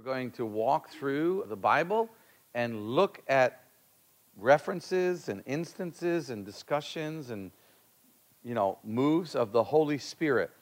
We're 0.00 0.14
going 0.14 0.30
to 0.32 0.46
walk 0.46 0.88
through 0.88 1.44
the 1.50 1.56
Bible 1.56 2.08
and 2.54 2.92
look 2.96 3.20
at 3.28 3.64
references 4.38 5.28
and 5.28 5.42
instances 5.44 6.30
and 6.30 6.42
discussions 6.46 7.28
and 7.28 7.50
you 8.42 8.54
know 8.54 8.78
moves 8.82 9.34
of 9.34 9.52
the 9.52 9.62
Holy 9.62 9.98
Spirit. 9.98 10.52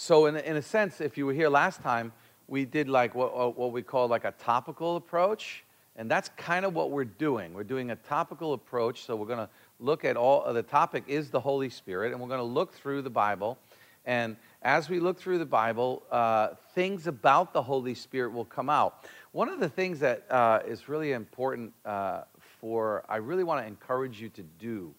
So 0.00 0.26
in, 0.26 0.34
in 0.38 0.56
a 0.56 0.62
sense, 0.62 1.00
if 1.00 1.16
you 1.16 1.24
were 1.24 1.32
here 1.32 1.48
last 1.48 1.82
time, 1.82 2.12
we 2.48 2.64
did 2.64 2.88
like 2.88 3.14
what, 3.14 3.56
what 3.56 3.70
we 3.70 3.80
call 3.80 4.08
like 4.08 4.24
a 4.24 4.32
topical 4.32 4.96
approach. 4.96 5.62
And 5.94 6.10
that's 6.10 6.28
kind 6.30 6.64
of 6.64 6.74
what 6.74 6.90
we're 6.90 7.04
doing. 7.04 7.54
We're 7.54 7.62
doing 7.62 7.92
a 7.92 7.96
topical 7.96 8.54
approach. 8.54 9.04
So 9.04 9.14
we're 9.14 9.26
going 9.26 9.38
to 9.38 9.50
look 9.78 10.04
at 10.04 10.16
all, 10.16 10.52
the 10.52 10.64
topic 10.64 11.04
is 11.06 11.30
the 11.30 11.40
Holy 11.40 11.70
Spirit, 11.70 12.10
and 12.10 12.20
we're 12.20 12.26
going 12.26 12.40
to 12.40 12.44
look 12.44 12.74
through 12.74 13.02
the 13.02 13.10
Bible. 13.10 13.56
And 14.04 14.34
as 14.62 14.88
we 14.88 15.00
look 15.00 15.18
through 15.18 15.38
the 15.38 15.46
Bible, 15.46 16.02
uh, 16.10 16.48
things 16.74 17.06
about 17.06 17.52
the 17.52 17.62
Holy 17.62 17.94
Spirit 17.94 18.32
will 18.32 18.44
come 18.44 18.68
out. 18.68 19.06
One 19.32 19.48
of 19.48 19.58
the 19.58 19.68
things 19.68 20.00
that 20.00 20.26
uh, 20.30 20.60
is 20.66 20.88
really 20.88 21.12
important 21.12 21.72
uh, 21.84 22.22
for, 22.60 23.04
I 23.08 23.16
really 23.16 23.44
want 23.44 23.62
to 23.62 23.66
encourage 23.66 24.20
you 24.20 24.28
to 24.30 24.42
do, 24.58 24.94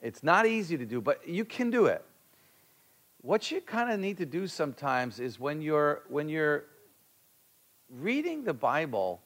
it's 0.00 0.22
not 0.22 0.46
easy 0.46 0.78
to 0.78 0.86
do, 0.86 1.00
but 1.00 1.28
you 1.28 1.44
can 1.44 1.70
do 1.70 1.86
it. 1.86 2.04
What 3.20 3.50
you 3.50 3.60
kind 3.60 3.90
of 3.90 3.98
need 3.98 4.16
to 4.18 4.26
do 4.26 4.46
sometimes 4.46 5.18
is 5.18 5.40
when 5.40 5.60
you're, 5.60 6.02
when 6.08 6.28
you're 6.28 6.64
reading 7.90 8.44
the 8.44 8.54
Bible, 8.54 9.20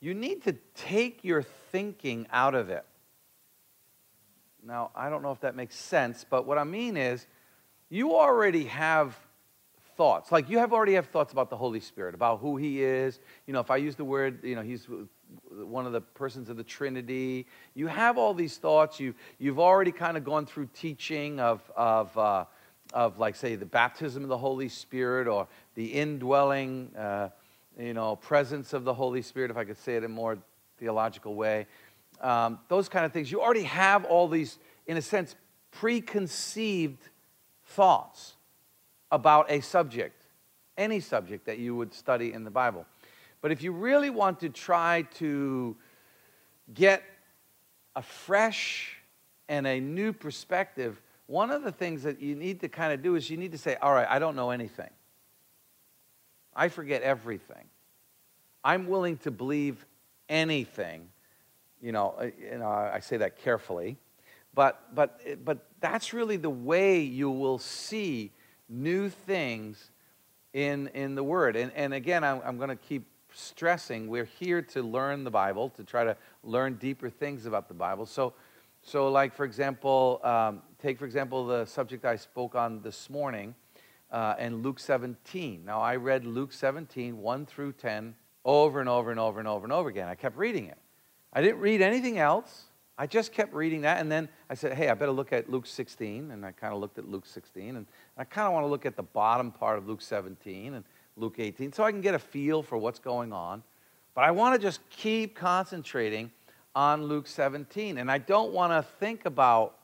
you 0.00 0.14
need 0.14 0.42
to 0.44 0.56
take 0.74 1.22
your 1.22 1.42
thinking 1.42 2.26
out 2.32 2.54
of 2.54 2.70
it. 2.70 2.84
Now, 4.62 4.90
I 4.94 5.08
don't 5.08 5.22
know 5.22 5.30
if 5.30 5.40
that 5.40 5.54
makes 5.54 5.76
sense, 5.76 6.26
but 6.28 6.44
what 6.44 6.58
I 6.58 6.64
mean 6.64 6.96
is 6.96 7.26
you 7.90 8.14
already 8.16 8.64
have 8.64 9.18
thoughts. 9.96 10.32
Like 10.32 10.48
you 10.48 10.58
have 10.58 10.72
already 10.72 10.94
have 10.94 11.08
thoughts 11.08 11.32
about 11.32 11.50
the 11.50 11.56
Holy 11.56 11.80
Spirit, 11.80 12.14
about 12.14 12.40
who 12.40 12.56
he 12.56 12.82
is. 12.82 13.20
You 13.46 13.52
know, 13.52 13.60
if 13.60 13.70
I 13.70 13.76
use 13.76 13.96
the 13.96 14.04
word, 14.04 14.42
you 14.42 14.54
know, 14.54 14.62
he's 14.62 14.88
one 15.50 15.84
of 15.86 15.92
the 15.92 16.00
persons 16.00 16.48
of 16.48 16.56
the 16.56 16.64
Trinity. 16.64 17.46
You 17.74 17.88
have 17.88 18.16
all 18.16 18.32
these 18.32 18.56
thoughts. 18.56 18.98
You, 18.98 19.14
you've 19.38 19.58
already 19.58 19.92
kind 19.92 20.16
of 20.16 20.24
gone 20.24 20.46
through 20.46 20.70
teaching 20.72 21.38
of, 21.38 21.60
of, 21.76 22.16
uh, 22.16 22.46
of, 22.94 23.18
like, 23.18 23.36
say, 23.36 23.56
the 23.56 23.66
baptism 23.66 24.22
of 24.22 24.28
the 24.28 24.38
Holy 24.38 24.68
Spirit 24.68 25.28
or 25.28 25.46
the 25.74 25.86
indwelling, 25.86 26.90
uh, 26.96 27.28
you 27.78 27.92
know, 27.92 28.16
presence 28.16 28.72
of 28.72 28.84
the 28.84 28.94
Holy 28.94 29.22
Spirit, 29.22 29.50
if 29.50 29.56
I 29.56 29.64
could 29.64 29.78
say 29.78 29.96
it 29.96 29.98
in 29.98 30.04
a 30.04 30.08
more 30.08 30.38
theological 30.78 31.34
way. 31.34 31.66
Um, 32.20 32.58
those 32.68 32.88
kind 32.88 33.04
of 33.04 33.12
things. 33.12 33.30
You 33.30 33.42
already 33.42 33.64
have 33.64 34.04
all 34.04 34.28
these, 34.28 34.58
in 34.86 34.96
a 34.96 35.02
sense, 35.02 35.34
preconceived 35.72 37.08
thoughts 37.70 38.34
about 39.10 39.50
a 39.50 39.60
subject, 39.60 40.22
any 40.76 41.00
subject 41.00 41.46
that 41.46 41.58
you 41.58 41.74
would 41.74 41.94
study 41.94 42.32
in 42.32 42.44
the 42.44 42.50
Bible. 42.50 42.86
But 43.40 43.52
if 43.52 43.62
you 43.62 43.72
really 43.72 44.10
want 44.10 44.40
to 44.40 44.48
try 44.48 45.02
to 45.14 45.76
get 46.72 47.02
a 47.96 48.02
fresh 48.02 48.96
and 49.48 49.66
a 49.66 49.80
new 49.80 50.12
perspective, 50.12 51.00
one 51.26 51.50
of 51.50 51.62
the 51.62 51.72
things 51.72 52.02
that 52.02 52.20
you 52.20 52.34
need 52.34 52.60
to 52.60 52.68
kind 52.68 52.92
of 52.92 53.02
do 53.02 53.14
is 53.14 53.30
you 53.30 53.36
need 53.36 53.52
to 53.52 53.58
say, 53.58 53.76
All 53.76 53.92
right, 53.92 54.06
I 54.08 54.18
don't 54.18 54.36
know 54.36 54.50
anything. 54.50 54.90
I 56.54 56.68
forget 56.68 57.02
everything. 57.02 57.64
I'm 58.62 58.86
willing 58.88 59.16
to 59.18 59.30
believe 59.30 59.86
anything. 60.28 61.08
You 61.80 61.92
know, 61.92 62.14
uh, 62.18 62.30
you 62.38 62.58
know 62.58 62.68
I 62.68 63.00
say 63.00 63.16
that 63.18 63.38
carefully. 63.38 63.96
But, 64.54 64.94
but, 64.94 65.20
but 65.44 65.66
that's 65.80 66.12
really 66.12 66.36
the 66.36 66.50
way 66.50 67.00
you 67.00 67.30
will 67.30 67.58
see 67.58 68.32
new 68.68 69.08
things 69.08 69.90
in, 70.52 70.88
in 70.88 71.14
the 71.14 71.22
Word. 71.22 71.56
And, 71.56 71.72
and 71.74 71.94
again, 71.94 72.24
I'm, 72.24 72.40
I'm 72.44 72.56
going 72.56 72.70
to 72.70 72.76
keep 72.76 73.06
stressing 73.32 74.08
we're 74.08 74.24
here 74.24 74.62
to 74.62 74.82
learn 74.82 75.24
the 75.24 75.30
Bible, 75.30 75.70
to 75.70 75.84
try 75.84 76.04
to 76.04 76.16
learn 76.42 76.74
deeper 76.74 77.08
things 77.08 77.46
about 77.46 77.68
the 77.68 77.74
Bible. 77.74 78.06
So, 78.06 78.34
so 78.82 79.08
like, 79.08 79.34
for 79.34 79.44
example, 79.44 80.20
um, 80.24 80.62
take, 80.80 80.98
for 80.98 81.04
example, 81.04 81.46
the 81.46 81.64
subject 81.64 82.04
I 82.04 82.16
spoke 82.16 82.54
on 82.54 82.82
this 82.82 83.10
morning 83.10 83.54
uh, 84.10 84.34
in 84.38 84.62
Luke 84.62 84.80
17. 84.80 85.64
Now, 85.64 85.80
I 85.80 85.96
read 85.96 86.24
Luke 86.24 86.52
17, 86.52 87.18
1 87.18 87.46
through 87.46 87.72
10, 87.72 88.14
over 88.44 88.80
and 88.80 88.88
over 88.88 89.10
and 89.10 89.20
over 89.20 89.38
and 89.38 89.48
over 89.48 89.64
and 89.64 89.72
over 89.72 89.88
again. 89.88 90.08
I 90.08 90.14
kept 90.14 90.36
reading 90.36 90.66
it. 90.66 90.78
I 91.32 91.42
didn't 91.42 91.60
read 91.60 91.82
anything 91.82 92.18
else. 92.18 92.64
I 93.00 93.06
just 93.06 93.32
kept 93.32 93.54
reading 93.54 93.80
that, 93.80 93.98
and 93.98 94.12
then 94.12 94.28
I 94.50 94.54
said, 94.54 94.74
hey, 94.74 94.90
I 94.90 94.94
better 94.94 95.10
look 95.10 95.32
at 95.32 95.50
Luke 95.50 95.66
16, 95.66 96.32
and 96.32 96.44
I 96.44 96.52
kind 96.52 96.74
of 96.74 96.80
looked 96.80 96.98
at 96.98 97.08
Luke 97.08 97.24
16, 97.24 97.76
and 97.76 97.86
I 98.18 98.24
kind 98.24 98.46
of 98.46 98.52
want 98.52 98.64
to 98.64 98.68
look 98.68 98.84
at 98.84 98.94
the 98.94 99.02
bottom 99.02 99.50
part 99.50 99.78
of 99.78 99.88
Luke 99.88 100.02
17 100.02 100.74
and 100.74 100.84
Luke 101.16 101.36
18 101.38 101.72
so 101.72 101.82
I 101.82 101.92
can 101.92 102.02
get 102.02 102.14
a 102.14 102.18
feel 102.18 102.62
for 102.62 102.76
what's 102.76 102.98
going 102.98 103.32
on. 103.32 103.62
But 104.14 104.24
I 104.24 104.32
want 104.32 104.54
to 104.54 104.60
just 104.60 104.80
keep 104.90 105.34
concentrating 105.34 106.30
on 106.74 107.04
Luke 107.04 107.26
17, 107.26 107.96
and 107.96 108.10
I 108.10 108.18
don't 108.18 108.52
want 108.52 108.74
to 108.74 108.82
think 108.98 109.24
about 109.24 109.76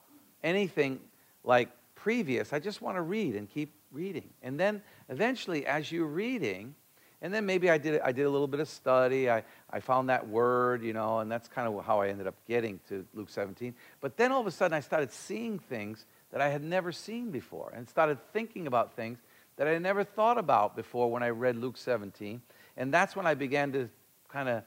anything 0.44 1.00
like 1.43 1.71
previous. 1.94 2.53
I 2.53 2.59
just 2.59 2.83
want 2.83 2.98
to 2.98 3.03
read 3.03 3.34
and 3.34 3.48
keep 3.48 3.72
reading. 3.93 4.28
And 4.43 4.60
then 4.60 4.83
eventually, 5.09 5.65
as 5.65 5.91
you're 5.91 6.04
reading, 6.04 6.75
and 7.22 7.32
then 7.32 7.47
maybe 7.47 7.71
I 7.71 7.78
did, 7.78 8.00
I 8.03 8.12
did 8.12 8.27
a 8.27 8.31
little 8.31 8.47
bit 8.47 8.60
of 8.60 8.69
study. 8.69 9.31
I, 9.31 9.43
I 9.71 9.81
found 9.81 10.10
that 10.10 10.28
word, 10.28 10.82
you 10.82 10.93
know, 10.93 11.21
and 11.21 11.31
that's 11.31 11.49
kind 11.49 11.66
of 11.66 11.84
how 11.84 12.00
I 12.00 12.09
ended 12.09 12.27
up 12.27 12.34
getting 12.47 12.78
to 12.88 13.06
Luke 13.15 13.31
17. 13.31 13.75
But 14.00 14.16
then 14.16 14.32
all 14.32 14.41
of 14.41 14.47
a 14.47 14.50
sudden 14.50 14.77
I 14.77 14.81
started 14.81 15.10
seeing 15.12 15.59
things 15.59 16.04
that 16.31 16.41
I 16.41 16.49
had 16.49 16.62
never 16.62 16.93
seen 16.93 17.31
before 17.31 17.72
and 17.75 17.88
started 17.88 18.19
thinking 18.32 18.66
about 18.66 18.94
things 18.94 19.19
that 19.56 19.66
I 19.66 19.71
had 19.71 19.82
never 19.82 20.04
thought 20.04 20.37
about 20.37 20.77
before 20.77 21.10
when 21.10 21.22
I 21.22 21.31
read 21.31 21.56
Luke 21.56 21.78
17. 21.78 22.43
And 22.77 22.93
that's 22.93 23.16
when 23.16 23.27
I 23.27 23.33
began 23.33 23.72
to 23.72 23.88
kind 24.28 24.48
of, 24.50 24.62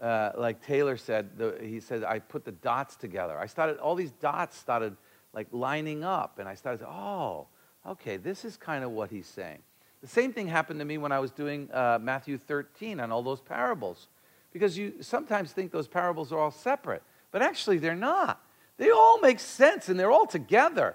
uh, 0.00 0.32
like 0.36 0.66
Taylor 0.66 0.96
said, 0.96 1.38
the, 1.38 1.56
he 1.62 1.78
said, 1.78 2.02
I 2.02 2.18
put 2.18 2.44
the 2.44 2.52
dots 2.52 2.96
together. 2.96 3.38
I 3.38 3.46
started, 3.46 3.78
all 3.78 3.94
these 3.94 4.10
dots 4.10 4.58
started 4.58 4.96
like 5.32 5.46
lining 5.52 6.02
up. 6.02 6.40
And 6.40 6.48
I 6.48 6.56
started, 6.56 6.84
oh, 6.84 7.46
okay, 7.86 8.16
this 8.16 8.44
is 8.44 8.56
kind 8.56 8.82
of 8.82 8.90
what 8.90 9.10
he's 9.10 9.28
saying. 9.28 9.60
The 10.04 10.10
same 10.10 10.34
thing 10.34 10.48
happened 10.48 10.80
to 10.80 10.84
me 10.84 10.98
when 10.98 11.12
I 11.12 11.18
was 11.18 11.30
doing 11.30 11.70
uh, 11.72 11.98
Matthew 11.98 12.36
13 12.36 13.00
and 13.00 13.10
all 13.10 13.22
those 13.22 13.40
parables. 13.40 14.08
Because 14.52 14.76
you 14.76 14.96
sometimes 15.00 15.50
think 15.52 15.72
those 15.72 15.88
parables 15.88 16.30
are 16.30 16.38
all 16.38 16.50
separate, 16.50 17.02
but 17.30 17.40
actually 17.40 17.78
they're 17.78 17.94
not. 17.94 18.38
They 18.76 18.90
all 18.90 19.18
make 19.22 19.40
sense 19.40 19.88
and 19.88 19.98
they're 19.98 20.10
all 20.10 20.26
together. 20.26 20.94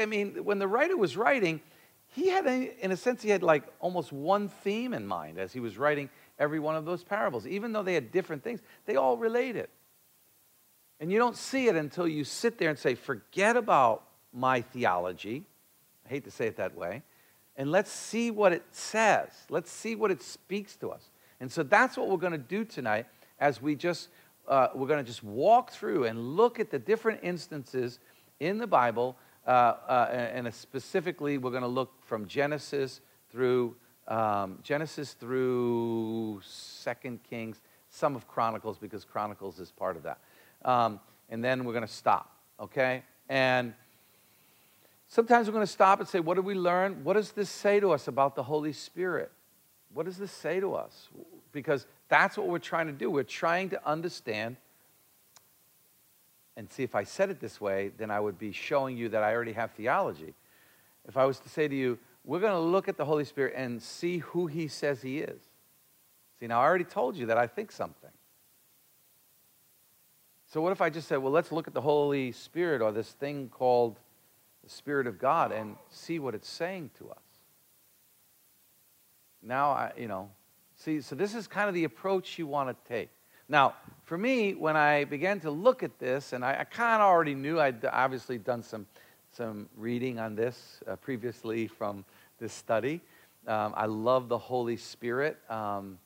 I 0.00 0.06
mean, 0.06 0.42
when 0.42 0.58
the 0.58 0.66
writer 0.66 0.96
was 0.96 1.18
writing, 1.18 1.60
he 2.14 2.28
had, 2.28 2.46
a, 2.46 2.82
in 2.82 2.92
a 2.92 2.96
sense, 2.96 3.20
he 3.20 3.28
had 3.28 3.42
like 3.42 3.62
almost 3.78 4.10
one 4.10 4.48
theme 4.48 4.94
in 4.94 5.06
mind 5.06 5.38
as 5.38 5.52
he 5.52 5.60
was 5.60 5.76
writing 5.76 6.08
every 6.38 6.58
one 6.58 6.76
of 6.76 6.86
those 6.86 7.04
parables. 7.04 7.46
Even 7.46 7.74
though 7.74 7.82
they 7.82 7.92
had 7.92 8.10
different 8.10 8.42
things, 8.42 8.60
they 8.86 8.96
all 8.96 9.18
related. 9.18 9.68
And 10.98 11.12
you 11.12 11.18
don't 11.18 11.36
see 11.36 11.68
it 11.68 11.76
until 11.76 12.08
you 12.08 12.24
sit 12.24 12.56
there 12.56 12.70
and 12.70 12.78
say, 12.78 12.94
forget 12.94 13.54
about 13.54 14.04
my 14.32 14.62
theology. 14.62 15.44
I 16.06 16.08
hate 16.08 16.24
to 16.24 16.30
say 16.30 16.46
it 16.46 16.56
that 16.56 16.74
way 16.74 17.02
and 17.56 17.70
let's 17.70 17.90
see 17.90 18.30
what 18.30 18.52
it 18.52 18.64
says. 18.72 19.28
Let's 19.48 19.70
see 19.70 19.94
what 19.94 20.10
it 20.10 20.22
speaks 20.22 20.76
to 20.76 20.90
us. 20.90 21.10
And 21.40 21.50
so 21.50 21.62
that's 21.62 21.96
what 21.96 22.08
we're 22.08 22.16
going 22.16 22.32
to 22.32 22.38
do 22.38 22.64
tonight 22.64 23.06
as 23.40 23.60
we 23.60 23.74
just, 23.74 24.08
uh, 24.48 24.68
we're 24.74 24.86
going 24.86 25.04
to 25.04 25.08
just 25.08 25.22
walk 25.22 25.70
through 25.70 26.04
and 26.04 26.36
look 26.36 26.60
at 26.60 26.70
the 26.70 26.78
different 26.78 27.20
instances 27.22 27.98
in 28.40 28.58
the 28.58 28.66
Bible. 28.66 29.16
Uh, 29.46 29.50
uh, 29.50 30.08
and 30.12 30.52
specifically, 30.52 31.38
we're 31.38 31.50
going 31.50 31.62
to 31.62 31.68
look 31.68 31.92
from 32.04 32.26
Genesis 32.26 33.00
through 33.30 33.76
um, 34.08 34.58
Genesis 34.62 35.14
through 35.14 36.40
Second 36.44 37.20
Kings, 37.28 37.60
some 37.90 38.14
of 38.14 38.28
Chronicles, 38.28 38.78
because 38.78 39.04
Chronicles 39.04 39.58
is 39.58 39.72
part 39.72 39.96
of 39.96 40.04
that. 40.04 40.18
Um, 40.64 41.00
and 41.28 41.42
then 41.42 41.64
we're 41.64 41.72
going 41.72 41.86
to 41.86 41.92
stop, 41.92 42.30
okay? 42.60 43.02
And 43.28 43.74
Sometimes 45.08 45.46
we're 45.46 45.54
going 45.54 45.66
to 45.66 45.72
stop 45.72 46.00
and 46.00 46.08
say, 46.08 46.20
What 46.20 46.34
did 46.34 46.44
we 46.44 46.54
learn? 46.54 47.04
What 47.04 47.14
does 47.14 47.32
this 47.32 47.48
say 47.48 47.80
to 47.80 47.92
us 47.92 48.08
about 48.08 48.34
the 48.34 48.42
Holy 48.42 48.72
Spirit? 48.72 49.30
What 49.94 50.06
does 50.06 50.18
this 50.18 50.32
say 50.32 50.60
to 50.60 50.74
us? 50.74 51.08
Because 51.52 51.86
that's 52.08 52.36
what 52.36 52.48
we're 52.48 52.58
trying 52.58 52.86
to 52.86 52.92
do. 52.92 53.10
We're 53.10 53.22
trying 53.22 53.70
to 53.70 53.88
understand. 53.88 54.56
And 56.56 56.70
see, 56.70 56.82
if 56.82 56.94
I 56.94 57.04
said 57.04 57.30
it 57.30 57.40
this 57.40 57.60
way, 57.60 57.92
then 57.96 58.10
I 58.10 58.18
would 58.18 58.38
be 58.38 58.52
showing 58.52 58.96
you 58.96 59.08
that 59.10 59.22
I 59.22 59.34
already 59.34 59.52
have 59.52 59.72
theology. 59.72 60.34
If 61.06 61.16
I 61.16 61.24
was 61.24 61.38
to 61.40 61.48
say 61.48 61.68
to 61.68 61.74
you, 61.74 61.98
we're 62.24 62.40
going 62.40 62.52
to 62.52 62.58
look 62.58 62.88
at 62.88 62.96
the 62.96 63.04
Holy 63.04 63.24
Spirit 63.24 63.54
and 63.56 63.80
see 63.80 64.18
who 64.18 64.46
he 64.46 64.68
says 64.68 65.02
he 65.02 65.20
is. 65.20 65.40
See, 66.40 66.46
now 66.46 66.60
I 66.60 66.64
already 66.64 66.84
told 66.84 67.16
you 67.16 67.26
that 67.26 67.38
I 67.38 67.46
think 67.46 67.70
something. 67.70 68.10
So, 70.48 70.60
what 70.60 70.72
if 70.72 70.80
I 70.80 70.90
just 70.90 71.08
said, 71.08 71.18
well, 71.18 71.32
let's 71.32 71.52
look 71.52 71.66
at 71.66 71.74
the 71.74 71.80
Holy 71.80 72.32
Spirit 72.32 72.82
or 72.82 72.92
this 72.92 73.10
thing 73.10 73.48
called 73.48 73.98
the 74.66 74.72
Spirit 74.72 75.06
of 75.06 75.16
God 75.20 75.52
and 75.52 75.76
see 75.90 76.18
what 76.18 76.34
it's 76.34 76.48
saying 76.48 76.90
to 76.98 77.08
us. 77.08 77.18
Now, 79.40 79.70
I, 79.70 79.92
you 79.96 80.08
know, 80.08 80.28
see, 80.74 81.00
so 81.00 81.14
this 81.14 81.36
is 81.36 81.46
kind 81.46 81.68
of 81.68 81.74
the 81.74 81.84
approach 81.84 82.36
you 82.36 82.48
want 82.48 82.68
to 82.68 82.88
take. 82.92 83.08
Now, 83.48 83.74
for 84.02 84.18
me, 84.18 84.54
when 84.54 84.76
I 84.76 85.04
began 85.04 85.38
to 85.40 85.52
look 85.52 85.84
at 85.84 86.00
this, 86.00 86.32
and 86.32 86.44
I, 86.44 86.56
I 86.60 86.64
kind 86.64 87.00
of 87.00 87.06
already 87.06 87.36
knew, 87.36 87.60
I'd 87.60 87.84
obviously 87.84 88.38
done 88.38 88.60
some, 88.60 88.86
some 89.30 89.68
reading 89.76 90.18
on 90.18 90.34
this 90.34 90.80
uh, 90.88 90.96
previously 90.96 91.68
from 91.68 92.04
this 92.40 92.52
study. 92.52 93.00
Um, 93.46 93.72
I 93.76 93.86
love 93.86 94.28
the 94.28 94.38
Holy 94.38 94.76
Spirit. 94.76 95.38
Um, 95.48 95.96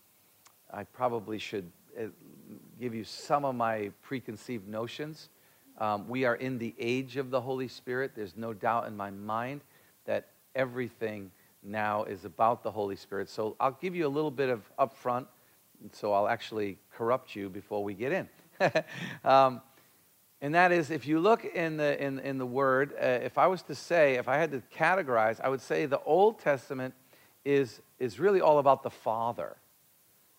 I 0.70 0.84
probably 0.84 1.38
should 1.38 1.70
uh, 1.98 2.08
give 2.78 2.94
you 2.94 3.04
some 3.04 3.46
of 3.46 3.54
my 3.54 3.90
preconceived 4.02 4.68
notions. 4.68 5.30
Um, 5.80 6.06
we 6.08 6.26
are 6.26 6.34
in 6.34 6.58
the 6.58 6.74
age 6.78 7.16
of 7.16 7.30
the 7.30 7.40
Holy 7.40 7.66
Spirit. 7.66 8.12
There's 8.14 8.36
no 8.36 8.52
doubt 8.52 8.86
in 8.86 8.96
my 8.96 9.10
mind 9.10 9.62
that 10.04 10.28
everything 10.54 11.30
now 11.62 12.04
is 12.04 12.26
about 12.26 12.62
the 12.62 12.70
Holy 12.70 12.96
Spirit. 12.96 13.30
So 13.30 13.56
I'll 13.58 13.78
give 13.80 13.94
you 13.94 14.06
a 14.06 14.08
little 14.08 14.30
bit 14.30 14.50
of 14.50 14.62
upfront, 14.78 15.26
so 15.92 16.12
I'll 16.12 16.28
actually 16.28 16.76
corrupt 16.92 17.34
you 17.34 17.48
before 17.48 17.82
we 17.82 17.94
get 17.94 18.12
in. 18.12 18.28
um, 19.24 19.62
and 20.42 20.54
that 20.54 20.70
is, 20.70 20.90
if 20.90 21.06
you 21.06 21.18
look 21.18 21.44
in 21.46 21.78
the, 21.78 22.02
in, 22.02 22.18
in 22.18 22.36
the 22.36 22.46
Word, 22.46 22.92
uh, 23.00 23.04
if 23.04 23.38
I 23.38 23.46
was 23.46 23.62
to 23.62 23.74
say, 23.74 24.14
if 24.14 24.28
I 24.28 24.36
had 24.36 24.50
to 24.52 24.62
categorize, 24.74 25.40
I 25.40 25.48
would 25.48 25.60
say 25.62 25.86
the 25.86 26.00
Old 26.00 26.40
Testament 26.40 26.94
is, 27.44 27.80
is 27.98 28.18
really 28.18 28.42
all 28.42 28.58
about 28.58 28.82
the 28.82 28.90
Father 28.90 29.56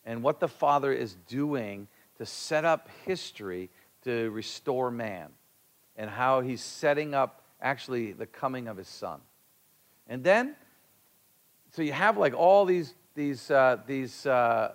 and 0.05 0.21
what 0.21 0.39
the 0.39 0.47
Father 0.47 0.91
is 0.91 1.15
doing 1.27 1.88
to 2.17 2.25
set 2.25 2.65
up 2.65 2.89
history 3.05 3.69
to 4.03 4.30
restore 4.31 4.92
man 4.92 5.30
and 5.95 6.09
how 6.09 6.42
he's 6.42 6.62
setting 6.62 7.13
up 7.13 7.44
actually 7.62 8.12
the 8.12 8.25
coming 8.25 8.68
of 8.68 8.77
his 8.77 8.88
Son. 8.88 9.19
And 10.07 10.24
then, 10.24 10.56
so 11.71 11.81
you 11.81 11.94
have 11.94 12.18
like 12.18 12.33
all 12.33 12.65
these, 12.65 12.94
these, 13.15 13.51
uh, 13.51 13.77
these 13.86 14.25
uh, 14.25 14.74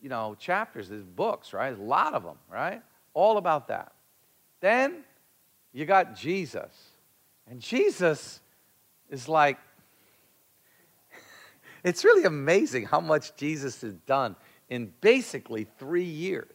you 0.00 0.08
know, 0.08 0.36
chapters, 0.38 0.88
these 0.88 1.02
books, 1.02 1.52
right? 1.52 1.76
a 1.76 1.82
lot 1.82 2.14
of 2.14 2.22
them, 2.22 2.38
right? 2.50 2.82
All 3.14 3.36
about 3.36 3.68
that. 3.68 3.92
Then 4.60 5.04
you 5.72 5.84
got 5.86 6.14
Jesus. 6.14 6.90
And 7.50 7.60
Jesus 7.60 8.40
is 9.10 9.28
like, 9.28 9.58
it's 11.84 12.04
really 12.04 12.24
amazing 12.24 12.86
how 12.86 13.00
much 13.00 13.36
Jesus 13.36 13.80
has 13.82 13.94
done 14.06 14.36
in 14.68 14.92
basically 15.00 15.66
three 15.78 16.04
years. 16.04 16.53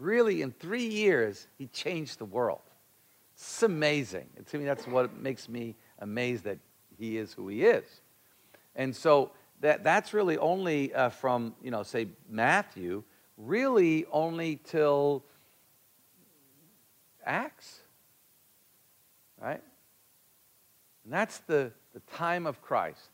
Really, 0.00 0.40
in 0.40 0.50
three 0.50 0.86
years, 0.86 1.46
he 1.58 1.66
changed 1.66 2.18
the 2.18 2.24
world. 2.24 2.62
It's 3.34 3.62
amazing. 3.62 4.28
And 4.34 4.46
to 4.46 4.56
me, 4.56 4.64
that's 4.64 4.86
what 4.86 5.14
makes 5.14 5.46
me 5.46 5.76
amazed 5.98 6.44
that 6.44 6.58
he 6.98 7.18
is 7.18 7.34
who 7.34 7.48
he 7.48 7.64
is. 7.64 7.84
And 8.74 8.96
so 8.96 9.32
that, 9.60 9.84
that's 9.84 10.14
really 10.14 10.38
only 10.38 10.94
uh, 10.94 11.10
from, 11.10 11.54
you 11.62 11.70
know, 11.70 11.82
say 11.82 12.08
Matthew, 12.30 13.02
really 13.36 14.06
only 14.10 14.58
till 14.64 15.22
Acts, 17.26 17.80
right? 19.38 19.62
And 21.04 21.12
that's 21.12 21.40
the, 21.40 21.72
the 21.92 22.00
time 22.16 22.46
of 22.46 22.62
Christ. 22.62 23.10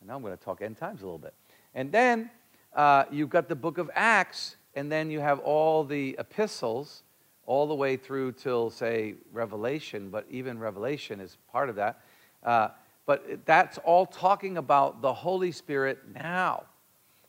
And 0.00 0.08
now 0.08 0.14
I'm 0.14 0.22
going 0.22 0.36
to 0.36 0.44
talk 0.44 0.62
end 0.62 0.76
times 0.76 1.02
a 1.02 1.04
little 1.04 1.18
bit. 1.18 1.34
And 1.74 1.90
then 1.90 2.30
uh, 2.72 3.06
you've 3.10 3.30
got 3.30 3.48
the 3.48 3.56
book 3.56 3.78
of 3.78 3.90
Acts, 3.92 4.54
and 4.76 4.92
then 4.92 5.10
you 5.10 5.20
have 5.20 5.40
all 5.40 5.82
the 5.82 6.14
epistles 6.18 7.02
all 7.46 7.66
the 7.66 7.74
way 7.74 7.96
through 7.96 8.32
till, 8.32 8.70
say, 8.70 9.14
Revelation, 9.32 10.10
but 10.10 10.26
even 10.30 10.58
Revelation 10.58 11.20
is 11.20 11.38
part 11.50 11.68
of 11.70 11.76
that. 11.76 12.00
Uh, 12.44 12.68
but 13.06 13.46
that's 13.46 13.78
all 13.78 14.04
talking 14.04 14.58
about 14.58 15.00
the 15.00 15.12
Holy 15.12 15.52
Spirit 15.52 15.98
now. 16.14 16.64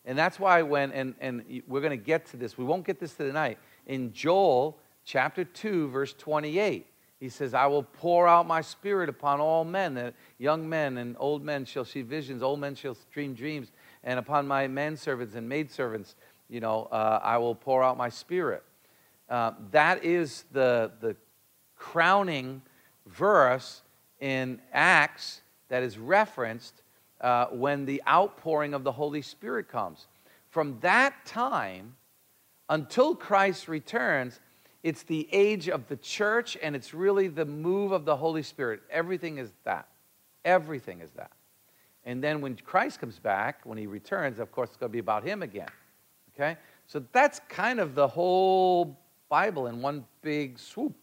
And 0.05 0.17
that's 0.17 0.39
why 0.39 0.61
when, 0.61 0.91
and, 0.91 1.15
and 1.19 1.61
we're 1.67 1.81
going 1.81 1.97
to 1.97 2.03
get 2.03 2.25
to 2.27 2.37
this, 2.37 2.57
we 2.57 2.65
won't 2.65 2.85
get 2.85 2.99
this 2.99 3.13
tonight. 3.13 3.59
In 3.85 4.11
Joel, 4.11 4.79
chapter 5.05 5.43
2, 5.43 5.89
verse 5.89 6.13
28. 6.13 6.87
He 7.19 7.29
says, 7.29 7.53
I 7.55 7.65
will 7.65 7.83
pour 7.83 8.27
out 8.27 8.45
my 8.45 8.61
spirit 8.61 9.09
upon 9.09 9.39
all 9.39 9.65
men. 9.65 9.95
That 9.95 10.13
young 10.37 10.69
men 10.69 10.97
and 10.97 11.15
old 11.19 11.43
men 11.43 11.65
shall 11.65 11.85
see 11.85 12.03
visions, 12.03 12.43
old 12.43 12.59
men 12.59 12.75
shall 12.75 12.95
dream 13.11 13.33
dreams, 13.33 13.71
and 14.03 14.19
upon 14.19 14.47
my 14.47 14.67
menservants 14.67 15.35
and 15.35 15.49
maidservants, 15.49 16.15
you 16.49 16.59
know, 16.59 16.87
uh, 16.91 17.19
I 17.21 17.37
will 17.37 17.55
pour 17.55 17.83
out 17.83 17.97
my 17.97 18.09
spirit. 18.09 18.63
Uh, 19.29 19.51
that 19.71 20.03
is 20.03 20.45
the, 20.51 20.91
the 21.01 21.15
crowning 21.75 22.61
verse 23.05 23.81
in 24.19 24.61
Acts 24.71 25.41
that 25.69 25.83
is 25.83 25.97
referenced 25.97 26.81
uh, 27.21 27.47
when 27.47 27.85
the 27.85 28.01
outpouring 28.07 28.73
of 28.73 28.83
the 28.83 28.91
Holy 28.91 29.21
Spirit 29.21 29.67
comes. 29.67 30.07
From 30.49 30.79
that 30.81 31.25
time 31.25 31.95
until 32.69 33.15
Christ 33.15 33.67
returns, 33.67 34.39
it's 34.83 35.03
the 35.03 35.27
age 35.31 35.67
of 35.67 35.87
the 35.87 35.97
church, 35.97 36.57
and 36.61 36.75
it's 36.75 36.93
really 36.93 37.27
the 37.27 37.45
move 37.45 37.91
of 37.91 38.05
the 38.05 38.15
Holy 38.15 38.43
Spirit. 38.43 38.81
Everything 38.89 39.37
is 39.37 39.51
that. 39.65 39.87
Everything 40.45 41.01
is 41.01 41.11
that. 41.11 41.31
And 42.05 42.23
then 42.23 42.39
when 42.39 42.55
Christ 42.55 43.01
comes 43.01 43.19
back, 43.19 43.61
when 43.65 43.77
he 43.77 43.85
returns, 43.85 44.39
of 44.39 44.51
course, 44.51 44.69
it's 44.69 44.77
going 44.77 44.89
to 44.89 44.93
be 44.93 44.99
about 44.99 45.23
him 45.23 45.43
again. 45.43 45.67
Okay? 46.37 46.57
So 46.85 47.03
that's 47.11 47.41
kind 47.49 47.79
of 47.79 47.95
the 47.95 48.07
whole 48.07 48.97
Bible 49.29 49.67
in 49.67 49.81
one 49.81 50.05
big 50.21 50.59
swoop. 50.59 50.95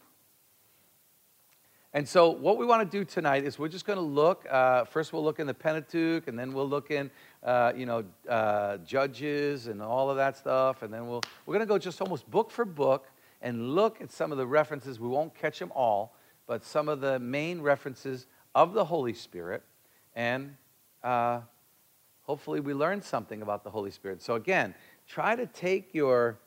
And 1.93 2.09
so, 2.09 2.31
what 2.31 2.59
we 2.59 2.67
want 2.67 2.91
to 2.91 2.99
do 2.99 3.05
tonight 3.05 3.45
is 3.45 3.57
we're 3.57 3.69
just 3.69 3.87
going 3.87 3.99
to 3.99 4.05
look. 4.05 4.45
Uh, 4.51 4.85
first, 4.85 5.13
we'll 5.13 5.23
look 5.23 5.39
in 5.39 5.47
the 5.47 5.55
Pentateuch, 5.55 6.27
and 6.27 6.37
then 6.37 6.53
we'll 6.53 6.69
look 6.69 6.91
in, 6.91 7.09
uh, 7.45 7.73
you 7.77 7.87
know, 7.87 8.05
uh, 8.29 8.79
Judges 8.79 9.69
and 9.69 9.81
all 9.81 10.11
of 10.11 10.17
that 10.17 10.37
stuff. 10.37 10.83
And 10.83 10.93
then 10.93 11.07
we'll 11.07 11.23
we're 11.47 11.55
going 11.55 11.65
to 11.65 11.73
go 11.73 11.79
just 11.79 12.01
almost 12.01 12.29
book 12.29 12.51
for 12.51 12.65
book 12.65 13.07
and 13.43 13.77
look 13.77 14.01
at 14.01 14.11
some 14.11 14.33
of 14.33 14.39
the 14.39 14.47
references. 14.47 14.99
We 14.99 15.07
won't 15.07 15.37
catch 15.37 15.61
them 15.61 15.71
all, 15.73 16.17
but 16.49 16.65
some 16.65 16.89
of 16.89 17.01
the 17.01 17.21
main 17.21 17.61
references 17.61 18.27
of 18.57 18.73
the 18.73 18.85
Holy 18.85 19.15
Spirit. 19.15 19.63
And 20.17 20.57
uh, 21.05 21.43
hopefully, 22.23 22.59
we 22.59 22.75
learn 22.75 23.03
something 23.03 23.41
about 23.41 23.63
the 23.63 23.71
Holy 23.71 23.93
Spirit. 23.93 24.21
So, 24.21 24.35
again, 24.35 24.75
try 25.07 25.37
to 25.37 25.47
take 25.47 25.95
your 25.95 26.39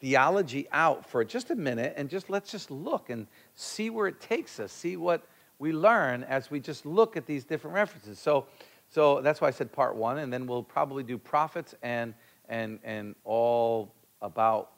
theology 0.00 0.66
out 0.72 1.08
for 1.08 1.24
just 1.24 1.50
a 1.50 1.54
minute 1.54 1.94
and 1.96 2.10
just 2.10 2.28
let's 2.28 2.50
just 2.50 2.70
look 2.70 3.10
and 3.10 3.26
see 3.54 3.90
where 3.90 4.06
it 4.06 4.20
takes 4.20 4.60
us, 4.60 4.72
see 4.72 4.96
what 4.96 5.26
we 5.58 5.72
learn 5.72 6.22
as 6.24 6.50
we 6.50 6.60
just 6.60 6.84
look 6.84 7.16
at 7.16 7.26
these 7.26 7.44
different 7.44 7.74
references. 7.74 8.18
So, 8.18 8.46
so 8.90 9.20
that's 9.20 9.40
why 9.40 9.48
I 9.48 9.50
said 9.50 9.72
part 9.72 9.96
one, 9.96 10.18
and 10.18 10.32
then 10.32 10.46
we'll 10.46 10.62
probably 10.62 11.02
do 11.02 11.16
prophets 11.18 11.74
and 11.82 12.14
and 12.48 12.78
and 12.84 13.14
all 13.24 13.94
about 14.20 14.72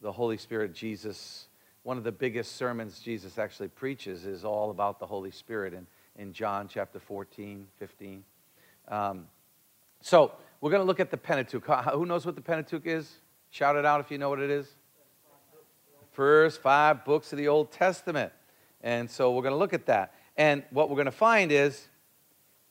the 0.00 0.12
Holy 0.12 0.36
Spirit, 0.36 0.74
Jesus, 0.74 1.48
one 1.82 1.98
of 1.98 2.04
the 2.04 2.12
biggest 2.12 2.56
sermons 2.56 3.00
Jesus 3.00 3.38
actually 3.38 3.68
preaches 3.68 4.24
is 4.26 4.44
all 4.44 4.70
about 4.70 5.00
the 5.00 5.06
Holy 5.06 5.30
Spirit 5.30 5.74
in, 5.74 5.86
in 6.16 6.32
John 6.32 6.68
chapter 6.68 7.00
14, 7.00 7.66
15. 7.78 8.24
Um, 8.88 9.26
so 10.00 10.32
we're 10.60 10.70
going 10.70 10.82
to 10.82 10.86
look 10.86 11.00
at 11.00 11.10
the 11.10 11.16
Pentateuch. 11.16 11.64
Who 11.92 12.04
knows 12.06 12.26
what 12.26 12.34
the 12.34 12.40
Pentateuch 12.40 12.86
is? 12.86 13.18
Shout 13.50 13.76
it 13.76 13.84
out 13.84 14.00
if 14.00 14.10
you 14.10 14.18
know 14.18 14.28
what 14.28 14.40
it 14.40 14.50
is. 14.50 14.68
First 16.12 16.60
five 16.60 17.04
books 17.04 17.32
of 17.32 17.38
the 17.38 17.48
Old 17.48 17.70
Testament. 17.70 18.32
And 18.82 19.10
so 19.10 19.32
we're 19.32 19.42
going 19.42 19.54
to 19.54 19.58
look 19.58 19.72
at 19.72 19.86
that. 19.86 20.14
And 20.36 20.64
what 20.70 20.88
we're 20.88 20.96
going 20.96 21.06
to 21.06 21.12
find 21.12 21.52
is 21.52 21.88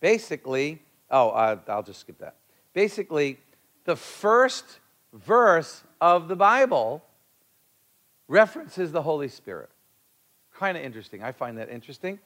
basically, 0.01 0.82
oh, 1.10 1.29
I'll 1.29 1.84
just 1.84 2.01
skip 2.01 2.20
that. 2.20 2.36
Basically, 2.74 3.38
the 3.86 3.96
first 3.96 4.79
verse 5.13 5.84
of 6.01 6.27
the 6.27 6.36
Bible 6.36 7.03
references 8.27 8.91
the 8.91 9.01
Holy 9.01 9.29
Spirit. 9.29 9.70
Kind 10.53 10.77
of 10.77 10.84
interesting. 10.84 11.24
I 11.24 11.32
find 11.32 11.58
that 11.58 11.70
interesting. 11.70 12.20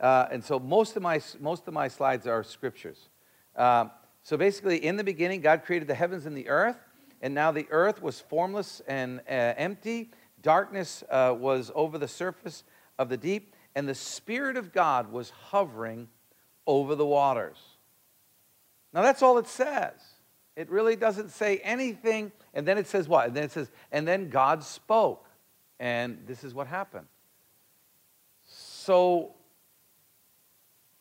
Uh, 0.00 0.26
and 0.32 0.42
so 0.42 0.58
most 0.58 0.96
of 0.96 1.02
my, 1.02 1.20
most 1.40 1.68
of 1.68 1.74
my 1.74 1.86
slides 1.86 2.26
are 2.26 2.42
scriptures. 2.42 3.08
Uh, 3.54 3.86
so 4.24 4.38
basically, 4.38 4.84
in 4.84 4.96
the 4.96 5.04
beginning, 5.04 5.42
God 5.42 5.64
created 5.64 5.86
the 5.86 5.94
heavens 5.94 6.24
and 6.24 6.34
the 6.34 6.48
earth, 6.48 6.78
and 7.20 7.34
now 7.34 7.52
the 7.52 7.66
earth 7.70 8.02
was 8.02 8.20
formless 8.20 8.80
and 8.88 9.20
uh, 9.20 9.52
empty. 9.56 10.10
Darkness 10.40 11.04
uh, 11.10 11.34
was 11.38 11.70
over 11.74 11.98
the 11.98 12.08
surface 12.08 12.64
of 12.98 13.10
the 13.10 13.18
deep, 13.18 13.54
and 13.74 13.86
the 13.86 13.94
Spirit 13.94 14.56
of 14.56 14.72
God 14.72 15.12
was 15.12 15.28
hovering 15.28 16.08
over 16.66 16.94
the 16.94 17.04
waters. 17.04 17.58
Now, 18.94 19.02
that's 19.02 19.22
all 19.22 19.36
it 19.36 19.46
says. 19.46 19.92
It 20.56 20.70
really 20.70 20.96
doesn't 20.96 21.30
say 21.30 21.58
anything. 21.58 22.32
And 22.54 22.66
then 22.66 22.78
it 22.78 22.86
says 22.86 23.06
what? 23.06 23.26
And 23.26 23.36
then 23.36 23.44
it 23.44 23.52
says, 23.52 23.70
and 23.92 24.08
then 24.08 24.30
God 24.30 24.62
spoke. 24.62 25.28
And 25.78 26.18
this 26.26 26.44
is 26.44 26.54
what 26.54 26.66
happened. 26.66 27.06
So, 28.46 29.34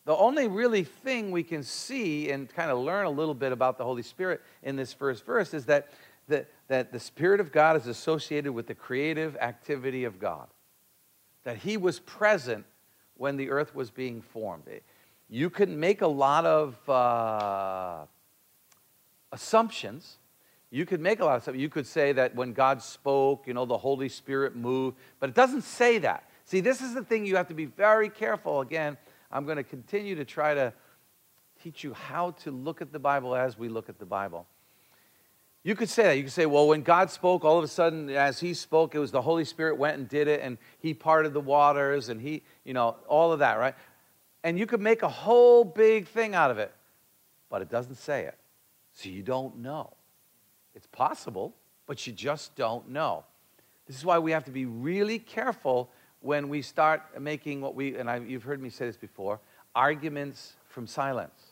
the 0.06 0.16
only 0.16 0.48
really 0.48 0.84
thing 0.84 1.32
we 1.32 1.44
can 1.44 1.64
see 1.64 2.30
and 2.30 2.50
kind 2.50 2.70
of 2.70 2.80
learn 2.80 3.06
a 3.06 3.10
little 3.10 3.34
bit 3.34 3.52
about 3.52 3.78
the 3.78 3.86
Holy 3.86 4.02
Spirit 4.02 4.42
in 4.62 4.76
this 4.76 4.92
first 4.94 5.26
verse 5.26 5.54
is 5.54 5.66
that 5.66 5.90
the, 6.28 6.46
that 6.68 6.92
the 6.92 7.00
Spirit 7.00 7.40
of 7.40 7.52
God 7.52 7.78
is 7.78 7.88
associated 7.88 8.52
with 8.52 8.68
the 8.68 8.76
creative 8.76 9.36
activity 9.38 10.04
of 10.04 10.20
God. 10.20 10.48
That 11.44 11.58
He 11.58 11.78
was 11.78 12.00
present 12.00 12.66
when 13.16 13.38
the 13.38 13.50
earth 13.50 13.74
was 13.76 13.92
being 13.92 14.22
formed. 14.22 14.64
You 15.30 15.50
can 15.50 15.80
make 15.80 16.02
a 16.02 16.08
lot 16.08 16.46
of 16.46 16.90
uh, 16.90 18.06
assumptions. 19.32 20.18
You 20.70 20.86
could 20.86 21.00
make 21.00 21.20
a 21.20 21.26
lot 21.26 21.38
of 21.38 21.44
stuff. 21.44 21.56
You 21.56 21.70
could 21.70 21.88
say 21.88 22.12
that 22.14 22.36
when 22.36 22.54
God 22.54 22.82
spoke, 22.82 23.48
you 23.48 23.54
know, 23.54 23.66
the 23.66 23.78
Holy 23.78 24.10
Spirit 24.10 24.56
moved, 24.56 24.98
but 25.20 25.30
it 25.30 25.36
doesn't 25.36 25.64
say 25.64 26.00
that. 26.00 26.30
See, 26.46 26.60
this 26.60 26.82
is 26.82 26.94
the 26.94 27.04
thing 27.04 27.26
you 27.26 27.38
have 27.38 27.48
to 27.48 27.54
be 27.54 27.66
very 27.66 28.10
careful. 28.10 28.62
Again, 28.62 28.98
I'm 29.34 29.46
going 29.46 29.58
to 29.58 29.64
continue 29.64 30.14
to 30.16 30.26
try 30.26 30.54
to 30.54 30.72
teach 31.62 31.84
you 31.84 31.94
how 31.94 32.32
to 32.44 32.52
look 32.52 32.82
at 32.82 32.92
the 32.92 33.00
Bible 33.00 33.36
as 33.36 33.58
we 33.58 33.68
look 33.68 33.90
at 33.90 33.98
the 33.98 34.06
Bible. 34.06 34.46
You 35.64 35.76
could 35.76 35.90
say 35.90 36.04
that. 36.04 36.18
You 36.18 36.24
could 36.24 36.32
say, 36.32 36.46
well, 36.46 36.68
when 36.68 36.84
God 36.84 37.10
spoke, 37.10 37.44
all 37.44 37.58
of 37.58 37.64
a 37.64 37.68
sudden, 37.68 38.10
as 38.12 38.40
He 38.40 38.54
spoke, 38.54 38.94
it 38.94 39.00
was 39.00 39.12
the 39.12 39.22
Holy 39.22 39.44
Spirit 39.44 39.78
went 39.78 39.98
and 39.98 40.08
did 40.08 40.28
it, 40.28 40.42
and 40.42 40.60
He 40.78 40.94
parted 40.94 41.34
the 41.34 41.42
waters, 41.42 42.10
and 42.10 42.22
He, 42.22 42.44
you 42.64 42.74
know, 42.74 42.98
all 43.08 43.32
of 43.32 43.40
that, 43.40 43.58
right? 43.58 43.74
And 44.44 44.60
you 44.60 44.68
could 44.68 44.82
make 44.82 45.02
a 45.02 45.10
whole 45.10 45.64
big 45.64 46.08
thing 46.08 46.36
out 46.36 46.52
of 46.52 46.60
it, 46.60 46.72
but 47.50 47.62
it 47.62 47.70
doesn't 47.70 47.96
say 47.96 48.26
it. 48.26 48.38
So 48.92 49.10
you 49.10 49.24
don't 49.24 49.58
know. 49.58 49.94
It's 50.76 50.88
possible, 50.88 51.56
but 51.88 52.06
you 52.06 52.14
just 52.14 52.56
don't 52.56 52.90
know. 52.90 53.24
This 53.88 53.98
is 53.98 54.06
why 54.06 54.20
we 54.20 54.32
have 54.32 54.44
to 54.46 54.52
be 54.52 54.66
really 54.66 55.18
careful 55.18 55.90
when 56.24 56.48
we 56.48 56.62
start 56.62 57.02
making 57.22 57.60
what 57.60 57.76
we, 57.76 57.98
and 57.98 58.10
I, 58.10 58.18
you've 58.18 58.44
heard 58.44 58.62
me 58.62 58.70
say 58.70 58.86
this 58.86 58.96
before, 58.96 59.42
arguments 59.76 60.54
from 60.70 60.88
silence. 60.88 61.52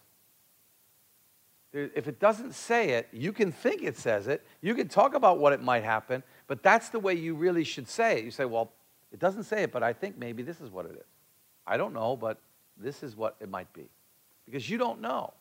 If 1.73 2.07
it 2.07 2.19
doesn't 2.19 2.53
say 2.53 2.91
it, 2.91 3.09
you 3.11 3.33
can 3.33 3.51
think 3.51 3.83
it 3.83 3.97
says 3.97 4.27
it. 4.27 4.45
You 4.61 4.73
can 4.73 4.87
talk 4.87 5.13
about 5.13 5.39
what 5.39 5.51
it 5.51 5.61
might 5.61 5.83
happen, 5.83 6.23
but 6.47 6.63
that's 6.63 6.89
the 6.89 6.99
way 6.99 7.13
you 7.13 7.35
really 7.35 7.65
should 7.65 7.87
say 7.87 8.19
it. 8.19 8.25
You 8.25 8.31
say, 8.31 8.45
well, 8.45 8.71
it 9.11 9.19
doesn't 9.19 9.43
say 9.43 9.63
it, 9.63 9.73
but 9.73 9.83
I 9.83 9.91
think 9.91 10.17
maybe 10.17 10.41
this 10.41 10.61
is 10.61 10.69
what 10.69 10.85
it 10.85 10.93
is. 10.93 11.07
I 11.67 11.75
don't 11.75 11.93
know, 11.93 12.15
but 12.15 12.39
this 12.77 13.03
is 13.03 13.15
what 13.15 13.35
it 13.41 13.49
might 13.49 13.71
be. 13.73 13.89
Because 14.45 14.69
you 14.69 14.77
don't 14.77 15.01
know. 15.01 15.33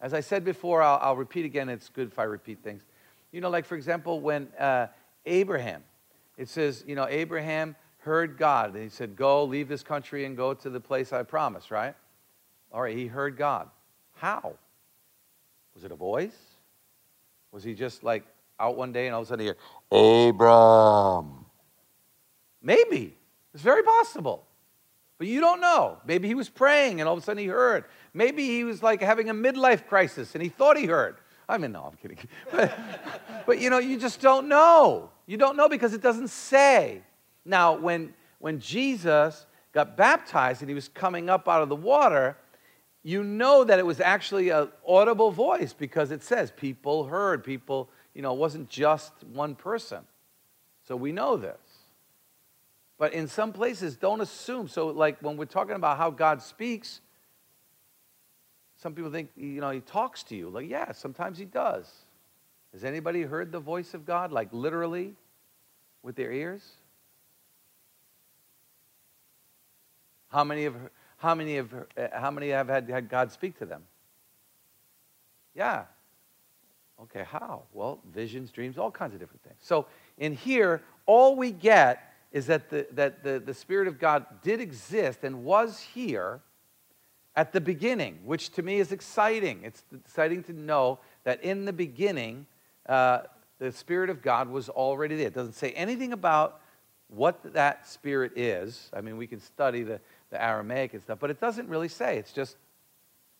As 0.00 0.14
I 0.14 0.20
said 0.20 0.44
before, 0.44 0.82
I'll, 0.82 0.98
I'll 1.00 1.16
repeat 1.16 1.44
again. 1.44 1.68
It's 1.68 1.88
good 1.88 2.08
if 2.08 2.18
I 2.18 2.24
repeat 2.24 2.62
things. 2.62 2.82
You 3.30 3.40
know, 3.40 3.50
like 3.50 3.64
for 3.64 3.76
example, 3.76 4.20
when 4.20 4.48
uh, 4.58 4.88
Abraham, 5.26 5.82
it 6.36 6.48
says, 6.48 6.84
you 6.86 6.94
know, 6.94 7.06
Abraham 7.08 7.76
heard 8.08 8.38
God. 8.38 8.74
And 8.74 8.82
he 8.82 8.88
said, 8.88 9.14
Go, 9.14 9.44
leave 9.44 9.68
this 9.68 9.82
country 9.82 10.24
and 10.24 10.36
go 10.36 10.54
to 10.54 10.70
the 10.70 10.80
place 10.80 11.12
I 11.12 11.22
promised, 11.22 11.70
right? 11.70 11.94
All 12.72 12.82
right, 12.82 12.96
he 12.96 13.06
heard 13.06 13.36
God. 13.36 13.68
How? 14.16 14.54
Was 15.74 15.84
it 15.84 15.92
a 15.92 15.96
voice? 15.96 16.36
Was 17.52 17.62
he 17.62 17.74
just 17.74 18.02
like 18.02 18.24
out 18.58 18.76
one 18.76 18.92
day 18.92 19.06
and 19.06 19.14
all 19.14 19.20
of 19.20 19.26
a 19.26 19.28
sudden 19.28 19.46
he 19.46 19.52
heard, 19.92 20.28
Abram? 20.28 21.44
Maybe. 22.62 23.14
It's 23.54 23.62
very 23.62 23.82
possible. 23.82 24.44
But 25.18 25.26
you 25.26 25.40
don't 25.40 25.60
know. 25.60 25.98
Maybe 26.06 26.28
he 26.28 26.34
was 26.34 26.48
praying 26.48 27.00
and 27.00 27.08
all 27.08 27.14
of 27.14 27.22
a 27.22 27.22
sudden 27.22 27.42
he 27.42 27.48
heard. 27.48 27.84
Maybe 28.14 28.46
he 28.46 28.64
was 28.64 28.82
like 28.82 29.02
having 29.02 29.28
a 29.28 29.34
midlife 29.34 29.86
crisis 29.86 30.34
and 30.34 30.42
he 30.42 30.48
thought 30.48 30.76
he 30.76 30.86
heard. 30.86 31.16
I 31.48 31.58
mean, 31.58 31.72
no, 31.72 31.84
I'm 31.84 31.96
kidding. 31.96 32.18
But, 32.50 32.78
but 33.46 33.60
you 33.60 33.70
know, 33.70 33.78
you 33.78 33.98
just 33.98 34.20
don't 34.20 34.48
know. 34.48 35.10
You 35.26 35.36
don't 35.36 35.56
know 35.56 35.68
because 35.68 35.94
it 35.94 36.02
doesn't 36.02 36.28
say. 36.28 37.02
Now, 37.48 37.72
when, 37.72 38.14
when 38.38 38.60
Jesus 38.60 39.46
got 39.72 39.96
baptized 39.96 40.60
and 40.60 40.68
he 40.68 40.74
was 40.74 40.88
coming 40.88 41.30
up 41.30 41.48
out 41.48 41.62
of 41.62 41.68
the 41.68 41.76
water, 41.76 42.36
you 43.02 43.24
know 43.24 43.64
that 43.64 43.78
it 43.78 43.86
was 43.86 44.00
actually 44.00 44.50
an 44.50 44.68
audible 44.86 45.30
voice 45.30 45.72
because 45.72 46.10
it 46.10 46.22
says 46.22 46.52
people 46.54 47.04
heard, 47.04 47.42
people, 47.42 47.88
you 48.14 48.22
know, 48.22 48.34
it 48.34 48.38
wasn't 48.38 48.68
just 48.68 49.12
one 49.32 49.54
person. 49.54 50.00
So 50.86 50.94
we 50.94 51.10
know 51.10 51.36
this. 51.36 51.56
But 52.98 53.12
in 53.12 53.28
some 53.28 53.52
places, 53.52 53.96
don't 53.96 54.20
assume. 54.20 54.68
So, 54.68 54.88
like 54.88 55.20
when 55.22 55.36
we're 55.36 55.44
talking 55.44 55.76
about 55.76 55.96
how 55.96 56.10
God 56.10 56.42
speaks, 56.42 57.00
some 58.76 58.94
people 58.94 59.10
think, 59.10 59.30
you 59.36 59.60
know, 59.60 59.70
he 59.70 59.80
talks 59.80 60.22
to 60.24 60.36
you. 60.36 60.50
Like, 60.50 60.68
yeah, 60.68 60.92
sometimes 60.92 61.38
he 61.38 61.44
does. 61.44 61.90
Has 62.72 62.84
anybody 62.84 63.22
heard 63.22 63.52
the 63.52 63.60
voice 63.60 63.94
of 63.94 64.04
God, 64.04 64.32
like 64.32 64.48
literally 64.52 65.14
with 66.02 66.16
their 66.16 66.32
ears? 66.32 66.62
How 70.28 70.44
many 70.44 70.64
have, 70.64 70.76
how 71.16 71.34
many 71.34 71.56
have, 71.56 71.72
how 72.12 72.30
many 72.30 72.48
have 72.50 72.68
had, 72.68 72.88
had 72.88 73.08
God 73.08 73.32
speak 73.32 73.58
to 73.58 73.66
them? 73.66 73.82
Yeah. 75.54 75.84
Okay, 77.02 77.24
how? 77.24 77.62
Well, 77.72 78.00
visions, 78.12 78.50
dreams, 78.50 78.76
all 78.76 78.90
kinds 78.90 79.14
of 79.14 79.20
different 79.20 79.42
things. 79.42 79.58
So 79.60 79.86
in 80.18 80.34
here, 80.34 80.82
all 81.06 81.36
we 81.36 81.50
get 81.50 82.12
is 82.32 82.46
that 82.46 82.68
the, 82.70 82.86
that 82.92 83.22
the, 83.22 83.40
the 83.40 83.54
Spirit 83.54 83.88
of 83.88 83.98
God 83.98 84.26
did 84.42 84.60
exist 84.60 85.20
and 85.22 85.44
was 85.44 85.80
here 85.80 86.40
at 87.36 87.52
the 87.52 87.60
beginning, 87.60 88.18
which 88.24 88.50
to 88.50 88.62
me 88.62 88.80
is 88.80 88.90
exciting. 88.90 89.60
It's 89.62 89.84
exciting 89.94 90.42
to 90.44 90.52
know 90.52 90.98
that 91.24 91.42
in 91.42 91.64
the 91.64 91.72
beginning, 91.72 92.46
uh, 92.88 93.20
the 93.58 93.70
Spirit 93.70 94.10
of 94.10 94.20
God 94.22 94.48
was 94.48 94.68
already 94.68 95.16
there. 95.16 95.28
It 95.28 95.34
doesn't 95.34 95.54
say 95.54 95.70
anything 95.70 96.12
about 96.12 96.60
what 97.08 97.54
that 97.54 97.86
Spirit 97.86 98.32
is. 98.36 98.90
I 98.92 99.00
mean, 99.00 99.16
we 99.16 99.26
can 99.26 99.40
study 99.40 99.82
the, 99.82 100.00
the 100.30 100.42
Aramaic 100.42 100.94
and 100.94 101.02
stuff, 101.02 101.18
but 101.20 101.30
it 101.30 101.40
doesn't 101.40 101.68
really 101.68 101.88
say. 101.88 102.18
It's 102.18 102.32
just 102.32 102.56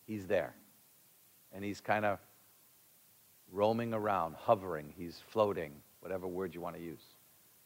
He's 0.05 0.25
there. 0.25 0.53
And 1.53 1.63
He's 1.63 1.81
kind 1.81 2.05
of 2.05 2.19
roaming 3.51 3.93
around, 3.93 4.35
hovering, 4.35 4.93
He's 4.97 5.21
floating, 5.29 5.71
whatever 6.01 6.27
word 6.27 6.53
you 6.53 6.61
want 6.61 6.75
to 6.75 6.81
use. 6.81 7.01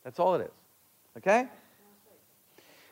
That's 0.03 0.19
all 0.19 0.35
it 0.35 0.41
is. 0.41 1.17
Okay? 1.17 1.47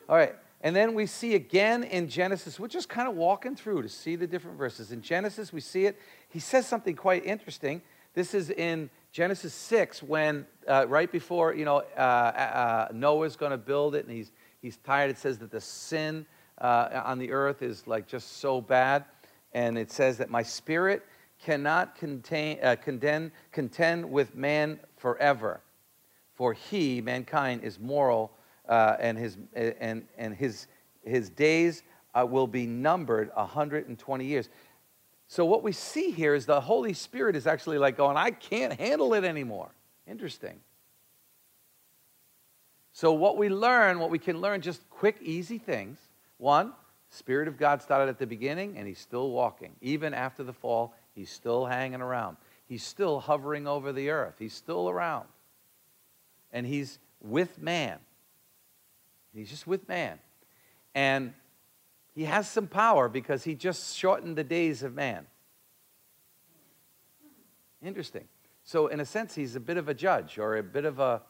All 0.08 0.16
right. 0.16 0.34
And 0.62 0.76
then 0.76 0.94
we 0.94 1.06
see 1.06 1.34
again 1.34 1.82
in 1.82 2.08
Genesis, 2.08 2.60
we're 2.60 2.68
just 2.68 2.88
kind 2.88 3.08
of 3.08 3.16
walking 3.16 3.56
through 3.56 3.82
to 3.82 3.88
see 3.88 4.14
the 4.14 4.26
different 4.26 4.56
verses. 4.56 4.92
In 4.92 5.02
Genesis, 5.02 5.52
we 5.52 5.60
see 5.60 5.86
it. 5.86 5.98
He 6.28 6.38
says 6.38 6.66
something 6.66 6.94
quite 6.94 7.26
interesting. 7.26 7.82
This 8.14 8.32
is 8.32 8.50
in 8.50 8.88
Genesis 9.10 9.54
6 9.54 10.02
when, 10.02 10.46
uh, 10.68 10.86
right 10.88 11.10
before, 11.10 11.54
you 11.54 11.64
know, 11.64 11.82
uh, 11.96 12.00
uh, 12.00 12.88
Noah's 12.92 13.36
going 13.36 13.50
to 13.50 13.58
build 13.58 13.94
it 13.94 14.06
and 14.06 14.14
he's, 14.14 14.30
he's 14.62 14.78
tired. 14.78 15.10
It 15.10 15.18
says 15.18 15.38
that 15.38 15.50
the 15.50 15.60
sin 15.60 16.24
uh, 16.58 17.02
on 17.04 17.18
the 17.18 17.32
earth 17.32 17.60
is 17.60 17.86
like 17.86 18.06
just 18.06 18.38
so 18.38 18.60
bad. 18.60 19.04
And 19.52 19.76
it 19.76 19.90
says 19.90 20.16
that 20.18 20.30
my 20.30 20.42
spirit 20.42 21.02
cannot 21.44 21.96
contain, 21.96 22.58
uh, 22.62 22.76
contend, 22.76 23.32
contend 23.50 24.10
with 24.10 24.34
man 24.34 24.78
forever. 24.96 25.60
For 26.34 26.54
he, 26.54 27.02
mankind, 27.02 27.62
is 27.64 27.78
moral 27.78 28.32
uh, 28.68 28.96
and, 28.98 29.18
his, 29.18 29.36
and, 29.54 30.06
and 30.16 30.34
his, 30.34 30.68
his 31.04 31.28
days 31.28 31.82
uh, 32.14 32.24
will 32.24 32.46
be 32.46 32.66
numbered 32.66 33.30
120 33.34 34.24
years. 34.24 34.48
So, 35.28 35.44
what 35.44 35.62
we 35.62 35.72
see 35.72 36.10
here 36.10 36.34
is 36.34 36.46
the 36.46 36.60
Holy 36.60 36.92
Spirit 36.92 37.36
is 37.36 37.46
actually 37.46 37.78
like 37.78 37.96
going, 37.96 38.16
I 38.16 38.30
can't 38.30 38.78
handle 38.78 39.14
it 39.14 39.24
anymore. 39.24 39.70
Interesting. 40.06 40.60
So, 42.92 43.12
what 43.12 43.38
we 43.38 43.48
learn, 43.48 43.98
what 43.98 44.10
we 44.10 44.18
can 44.18 44.40
learn, 44.40 44.60
just 44.60 44.88
quick, 44.90 45.16
easy 45.22 45.58
things. 45.58 45.98
One, 46.36 46.72
Spirit 47.08 47.48
of 47.48 47.58
God 47.58 47.82
started 47.82 48.08
at 48.08 48.18
the 48.18 48.26
beginning 48.26 48.78
and 48.78 48.88
he's 48.88 48.98
still 48.98 49.30
walking. 49.30 49.72
Even 49.80 50.14
after 50.14 50.42
the 50.42 50.52
fall, 50.52 50.94
he's 51.14 51.30
still 51.30 51.66
hanging 51.66 52.00
around. 52.00 52.38
He's 52.66 52.82
still 52.82 53.20
hovering 53.20 53.66
over 53.66 53.92
the 53.92 54.08
earth. 54.08 54.36
He's 54.38 54.54
still 54.54 54.88
around. 54.88 55.26
And 56.52 56.66
he's 56.66 56.98
with 57.20 57.60
man. 57.60 57.98
He's 59.34 59.50
just 59.50 59.66
with 59.66 59.86
man. 59.88 60.18
And 60.94 61.34
he 62.14 62.24
has 62.24 62.48
some 62.48 62.66
power 62.66 63.08
because 63.08 63.44
he 63.44 63.54
just 63.54 63.96
shortened 63.96 64.36
the 64.36 64.44
days 64.44 64.82
of 64.82 64.94
man. 64.94 65.26
Interesting. 67.84 68.24
So, 68.64 68.86
in 68.86 69.00
a 69.00 69.04
sense, 69.04 69.34
he's 69.34 69.56
a 69.56 69.60
bit 69.60 69.76
of 69.76 69.88
a 69.88 69.94
judge 69.94 70.38
or 70.38 70.56
a 70.56 70.62
bit 70.62 70.84
of 70.84 70.98
a 70.98 71.22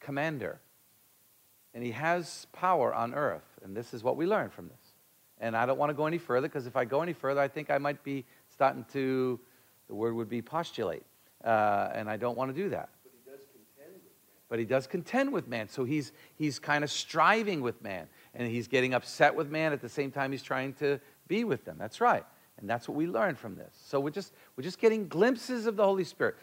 commander. 0.00 0.60
And 1.74 1.82
he 1.82 1.92
has 1.92 2.46
power 2.52 2.94
on 2.94 3.14
earth. 3.14 3.58
And 3.64 3.76
this 3.76 3.94
is 3.94 4.02
what 4.02 4.16
we 4.16 4.26
learn 4.26 4.50
from 4.50 4.68
this. 4.68 4.94
And 5.38 5.56
I 5.56 5.66
don't 5.66 5.78
want 5.78 5.90
to 5.90 5.94
go 5.94 6.06
any 6.06 6.18
further 6.18 6.48
because 6.48 6.66
if 6.66 6.76
I 6.76 6.84
go 6.84 7.02
any 7.02 7.12
further, 7.12 7.40
I 7.40 7.48
think 7.48 7.70
I 7.70 7.78
might 7.78 8.04
be 8.04 8.24
starting 8.50 8.84
to, 8.92 9.40
the 9.88 9.94
word 9.94 10.14
would 10.14 10.28
be 10.28 10.42
postulate. 10.42 11.02
Uh, 11.44 11.90
and 11.94 12.08
I 12.08 12.16
don't 12.16 12.36
want 12.36 12.54
to 12.54 12.62
do 12.62 12.68
that 12.70 12.90
but 14.52 14.58
he 14.58 14.66
does 14.66 14.86
contend 14.86 15.32
with 15.32 15.48
man. 15.48 15.66
So 15.66 15.82
he's, 15.82 16.12
he's 16.34 16.58
kind 16.58 16.84
of 16.84 16.90
striving 16.90 17.62
with 17.62 17.82
man. 17.82 18.06
And 18.34 18.46
he's 18.46 18.68
getting 18.68 18.92
upset 18.92 19.34
with 19.34 19.48
man 19.48 19.72
at 19.72 19.80
the 19.80 19.88
same 19.88 20.10
time 20.10 20.30
he's 20.30 20.42
trying 20.42 20.74
to 20.74 21.00
be 21.26 21.44
with 21.44 21.64
them. 21.64 21.76
That's 21.78 22.02
right. 22.02 22.22
And 22.58 22.68
that's 22.68 22.86
what 22.86 22.94
we 22.94 23.06
learn 23.06 23.34
from 23.34 23.54
this. 23.56 23.74
So 23.86 23.98
we're 23.98 24.10
just, 24.10 24.34
we're 24.54 24.62
just 24.62 24.78
getting 24.78 25.08
glimpses 25.08 25.64
of 25.64 25.76
the 25.76 25.84
Holy 25.84 26.04
Spirit. 26.04 26.34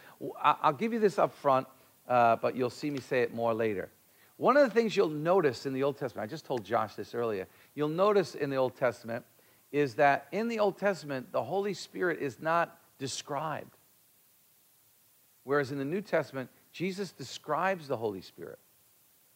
I'll 0.42 0.74
give 0.74 0.92
you 0.92 0.98
this 0.98 1.20
up 1.20 1.36
front, 1.36 1.68
uh, 2.08 2.38
but 2.38 2.56
you'll 2.56 2.72
see 2.72 2.90
me 2.90 3.00
say 3.00 3.22
it 3.22 3.32
more 3.32 3.54
later. 3.54 3.92
One 4.40 4.56
of 4.56 4.64
the 4.64 4.74
things 4.74 4.96
you'll 4.96 5.10
notice 5.10 5.66
in 5.66 5.74
the 5.74 5.84
Old 5.84 5.98
Testament, 5.98 6.24
I 6.26 6.32
just 6.32 6.46
told 6.46 6.64
Josh 6.64 6.96
this 6.96 7.14
earlier, 7.14 7.46
you'll 7.76 7.90
notice 7.90 8.36
in 8.36 8.50
the 8.50 8.56
Old 8.56 8.74
Testament 8.74 9.26
is 9.74 9.96
that 9.96 10.28
in 10.32 10.48
the 10.48 10.60
Old 10.60 10.78
Testament, 10.78 11.34
the 11.34 11.44
Holy 11.44 11.74
Spirit 11.74 12.22
is 12.22 12.40
not 12.40 12.80
described. 13.00 13.76
Whereas 15.44 15.74
in 15.74 15.78
the 15.78 15.84
New 15.84 16.00
Testament, 16.00 16.50
Jesus 16.72 17.12
describes 17.12 17.90
the 17.90 17.98
Holy 17.98 18.22
Spirit. 18.22 18.60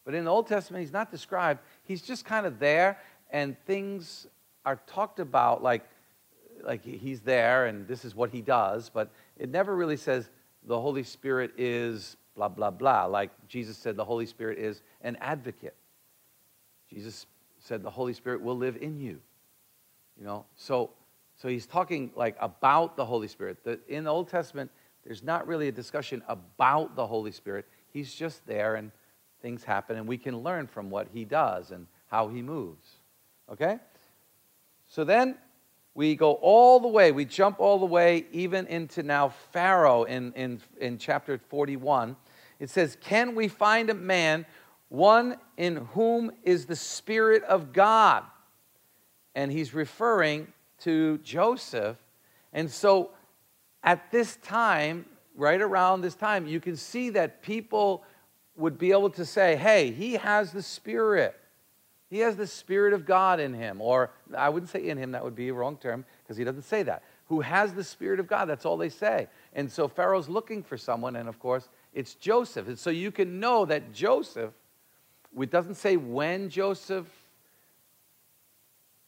But 0.06 0.16
in 0.16 0.24
the 0.24 0.32
Old 0.32 0.48
Testament, 0.48 0.84
he's 0.84 0.94
not 0.94 1.12
described. 1.12 1.60
He's 1.84 2.02
just 2.02 2.24
kind 2.24 2.46
of 2.46 2.58
there, 2.60 2.98
and 3.30 3.58
things 3.66 4.26
are 4.66 4.80
talked 4.88 5.20
about 5.20 5.62
like, 5.62 5.84
like 6.64 6.82
he's 6.82 7.20
there 7.20 7.66
and 7.66 7.86
this 7.90 8.06
is 8.06 8.16
what 8.16 8.30
he 8.30 8.42
does, 8.42 8.90
but 8.90 9.12
it 9.38 9.50
never 9.50 9.76
really 9.76 9.98
says 9.98 10.30
the 10.66 10.80
Holy 10.80 11.04
Spirit 11.04 11.52
is 11.58 12.16
blah, 12.36 12.50
blah, 12.50 12.72
blah. 12.72 13.06
Like 13.06 13.32
Jesus 13.48 13.78
said, 13.78 13.96
the 13.96 14.06
Holy 14.06 14.26
Spirit 14.26 14.58
is 14.58 14.82
an 15.02 15.18
advocate. 15.22 15.76
Jesus 16.90 17.26
said 17.60 17.84
the 17.84 17.90
Holy 17.90 18.14
Spirit 18.14 18.42
will 18.42 18.58
live 18.58 18.78
in 18.82 19.00
you. 19.00 19.20
You 20.18 20.26
know, 20.26 20.46
so 20.56 20.92
So 21.38 21.48
he's 21.48 21.66
talking 21.66 22.12
like 22.16 22.36
about 22.40 22.96
the 22.96 23.06
Holy 23.06 23.28
Spirit. 23.28 23.64
The, 23.64 23.80
in 23.88 24.04
the 24.04 24.12
Old 24.12 24.30
Testament, 24.30 24.72
there's 25.04 25.24
not 25.24 25.48
really 25.48 25.68
a 25.68 25.72
discussion 25.72 26.22
about 26.28 26.96
the 26.96 27.06
Holy 27.06 27.32
Spirit. 27.32 27.66
He's 27.92 28.14
just 28.14 28.46
there 28.46 28.76
and 28.76 28.92
things 29.42 29.64
happen, 29.64 29.98
and 29.98 30.08
we 30.08 30.18
can 30.18 30.38
learn 30.38 30.68
from 30.68 30.90
what 30.90 31.08
he 31.14 31.26
does 31.26 31.72
and 31.72 31.88
how 32.08 32.30
he 32.30 32.42
moves. 32.42 32.88
Okay? 33.52 33.78
So 34.88 35.04
then 35.04 35.38
we 35.96 36.16
go 36.16 36.34
all 36.34 36.80
the 36.80 36.88
way, 36.88 37.12
we 37.12 37.26
jump 37.26 37.60
all 37.60 37.80
the 37.80 37.86
way 37.86 38.26
even 38.32 38.68
into 38.68 39.04
now 39.04 39.30
Pharaoh 39.52 40.04
in, 40.04 40.32
in, 40.34 40.62
in 40.80 40.98
chapter 40.98 41.38
41. 41.50 42.16
It 42.64 42.70
says, 42.70 42.98
Can 43.02 43.36
we 43.36 43.50
find 43.50 43.90
a 43.90 43.94
man, 43.94 44.46
one 44.88 45.36
in 45.58 45.76
whom 45.94 46.32
is 46.44 46.66
the 46.66 46.78
Spirit 46.78 47.44
of 47.44 47.74
God? 47.74 48.24
And 49.36 49.52
he's 49.52 49.74
referring 49.74 50.48
to 50.80 51.18
Joseph. 51.18 51.98
And 52.54 52.72
so 52.72 53.12
at 53.84 54.10
this 54.12 54.38
time, 54.38 55.06
right 55.36 55.60
around 55.60 56.02
this 56.02 56.16
time, 56.16 56.48
you 56.48 56.62
can 56.62 56.78
see 56.78 57.10
that 57.10 57.42
people 57.42 58.06
would 58.56 58.78
be 58.78 58.92
able 58.92 59.10
to 59.10 59.26
say, 59.26 59.58
Hey, 59.58 59.92
he 59.92 60.14
has 60.14 60.54
the 60.54 60.64
Spirit. 60.64 61.38
He 62.10 62.20
has 62.20 62.38
the 62.38 62.48
Spirit 62.48 62.94
of 62.94 63.06
God 63.06 63.42
in 63.42 63.54
him. 63.54 63.82
Or 63.82 64.12
I 64.38 64.48
wouldn't 64.48 64.70
say 64.70 64.88
in 64.88 64.98
him, 64.98 65.12
that 65.12 65.24
would 65.26 65.36
be 65.36 65.50
a 65.50 65.54
wrong 65.54 65.76
term 65.76 66.06
because 66.24 66.38
he 66.38 66.46
doesn't 66.46 66.64
say 66.64 66.84
that. 66.84 67.04
Who 67.28 67.42
has 67.42 67.74
the 67.74 67.84
Spirit 67.84 68.22
of 68.22 68.28
God. 68.28 68.46
That's 68.46 68.66
all 68.66 68.78
they 68.78 68.88
say. 68.88 69.28
And 69.52 69.70
so 69.70 69.90
Pharaoh's 69.90 70.30
looking 70.30 70.64
for 70.64 70.78
someone, 70.78 71.18
and 71.18 71.28
of 71.28 71.40
course, 71.40 71.68
it's 71.94 72.16
Joseph. 72.16 72.68
And 72.68 72.78
so 72.78 72.90
you 72.90 73.12
can 73.12 73.40
know 73.40 73.66
that 73.66 73.94
Joseph, 73.94 74.52
it 75.40 75.52
doesn't 75.52 75.76
say 75.76 75.98
when 75.98 76.50
Joseph 76.50 77.08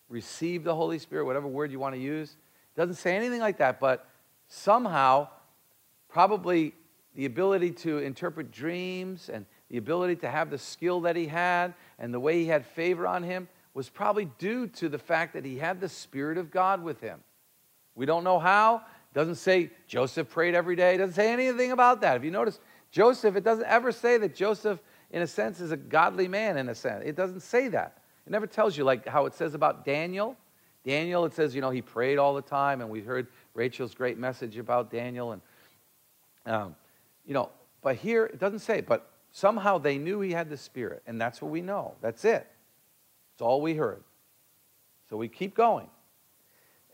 received 0.10 0.63
the 0.63 0.75
Holy 0.75 1.00
Spirit, 1.00 1.25
whatever 1.25 1.48
word 1.48 1.72
you 1.72 1.80
want 1.80 1.96
to 1.96 2.01
use. 2.01 2.38
It 2.75 2.80
doesn't 2.80 2.96
say 2.96 3.15
anything 3.15 3.39
like 3.39 3.58
that, 3.58 3.80
but 3.80 4.08
somehow, 4.48 5.27
probably 6.10 6.74
the 7.15 7.25
ability 7.25 7.72
to 7.72 8.00
interpret 8.00 8.51
dreams 8.51 9.30
and 9.30 9.46
the 9.70 9.77
ability 9.77 10.18
to 10.18 10.30
have 10.30 10.50
the 10.50 10.58
skill 10.58 11.01
that 11.01 11.15
he 11.15 11.25
had 11.25 11.74
and 11.98 12.13
the 12.13 12.20
way 12.20 12.39
he 12.39 12.46
had 12.46 12.65
favor 12.65 13.08
on 13.08 13.24
him 13.24 13.48
was 13.74 13.89
probably 13.89 14.25
due 14.38 14.68
to 14.68 14.89
the 14.89 15.00
fact 15.00 15.34
that 15.34 15.44
he 15.44 15.58
had 15.58 15.82
the 15.82 15.89
Spirit 15.89 16.38
of 16.38 16.51
God 16.51 16.84
with 16.84 17.01
him. 17.01 17.20
We 17.96 18.06
don't 18.06 18.24
know 18.24 18.39
how. 18.39 18.77
It 18.77 19.13
doesn't 19.13 19.36
say 19.36 19.72
Joseph 19.88 20.30
prayed 20.30 20.56
every 20.56 20.75
day. 20.75 20.96
It 20.96 20.98
doesn't 21.00 21.15
say 21.15 21.32
anything 21.32 21.72
about 21.72 22.01
that. 22.01 22.18
If 22.18 22.24
you 22.24 22.32
notice, 22.32 22.60
Joseph, 22.92 23.36
it 23.36 23.44
doesn't 23.44 23.65
ever 23.65 23.92
say 23.92 24.18
that 24.18 24.36
Joseph, 24.36 24.80
in 25.12 25.22
a 25.22 25.27
sense, 25.27 25.60
is 25.60 25.72
a 25.72 25.77
godly 25.77 26.27
man, 26.27 26.58
in 26.58 26.70
a 26.70 26.75
sense. 26.75 27.04
It 27.06 27.15
doesn't 27.15 27.42
say 27.42 27.68
that. 27.70 27.98
It 28.25 28.32
never 28.32 28.48
tells 28.48 28.77
you, 28.77 28.84
like 28.84 29.08
how 29.08 29.25
it 29.25 29.34
says 29.34 29.54
about 29.54 29.86
Daniel. 29.86 30.38
Daniel, 30.84 31.25
it 31.25 31.34
says, 31.34 31.56
you 31.56 31.62
know, 31.62 31.72
he 31.72 31.82
prayed 31.82 32.18
all 32.18 32.34
the 32.36 32.42
time, 32.42 32.82
and 32.82 32.89
we 32.89 33.01
heard 33.01 33.27
Rachel's 33.54 33.94
great 33.96 34.18
message 34.18 34.58
about 34.58 34.92
Daniel. 34.92 35.32
And, 35.34 35.42
um, 36.46 36.75
you 37.25 37.34
know, 37.34 37.50
but 37.82 37.96
here 37.96 38.25
it 38.25 38.39
doesn't 38.39 38.60
say, 38.60 38.82
but 38.82 39.12
Somehow 39.36 39.80
they 39.80 39.98
knew 39.98 40.22
he 40.22 40.32
had 40.32 40.50
the 40.50 40.56
Spirit, 40.56 41.04
and 41.06 41.20
that's 41.20 41.42
what 41.42 41.51
we 41.51 41.62
know. 41.62 41.96
That's 42.00 42.24
it. 42.24 42.48
It's 43.34 43.42
all 43.42 43.60
we 43.60 43.74
heard. 43.74 44.01
So 45.10 45.18
we 45.18 45.27
keep 45.27 45.54
going. 45.54 45.89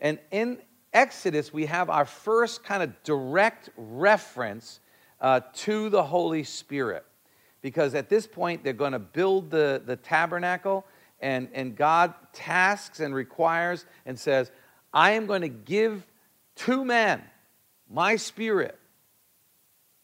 And 0.00 0.18
in 0.32 0.58
Exodus, 0.92 1.52
we 1.52 1.66
have 1.66 1.88
our 1.88 2.04
first 2.04 2.64
kind 2.64 2.82
of 2.82 3.00
direct 3.04 3.70
reference 3.76 4.80
uh, 5.22 5.40
to 5.54 5.88
the 5.88 6.02
Holy 6.02 6.44
Spirit. 6.44 7.06
Because 7.62 7.94
at 7.94 8.10
this 8.10 8.26
point, 8.26 8.62
they're 8.62 8.74
going 8.74 8.92
to 8.92 8.98
build 8.98 9.50
the, 9.50 9.80
the 9.86 9.96
tabernacle, 9.96 10.84
and, 11.20 11.48
and 11.54 11.74
God 11.74 12.12
tasks 12.34 13.00
and 13.00 13.14
requires 13.14 13.86
and 14.04 14.18
says, 14.18 14.50
I 14.92 15.12
am 15.12 15.24
going 15.24 15.42
to 15.42 15.48
give 15.48 16.06
to 16.56 16.84
men 16.84 17.22
my 17.88 18.16
spirit 18.16 18.78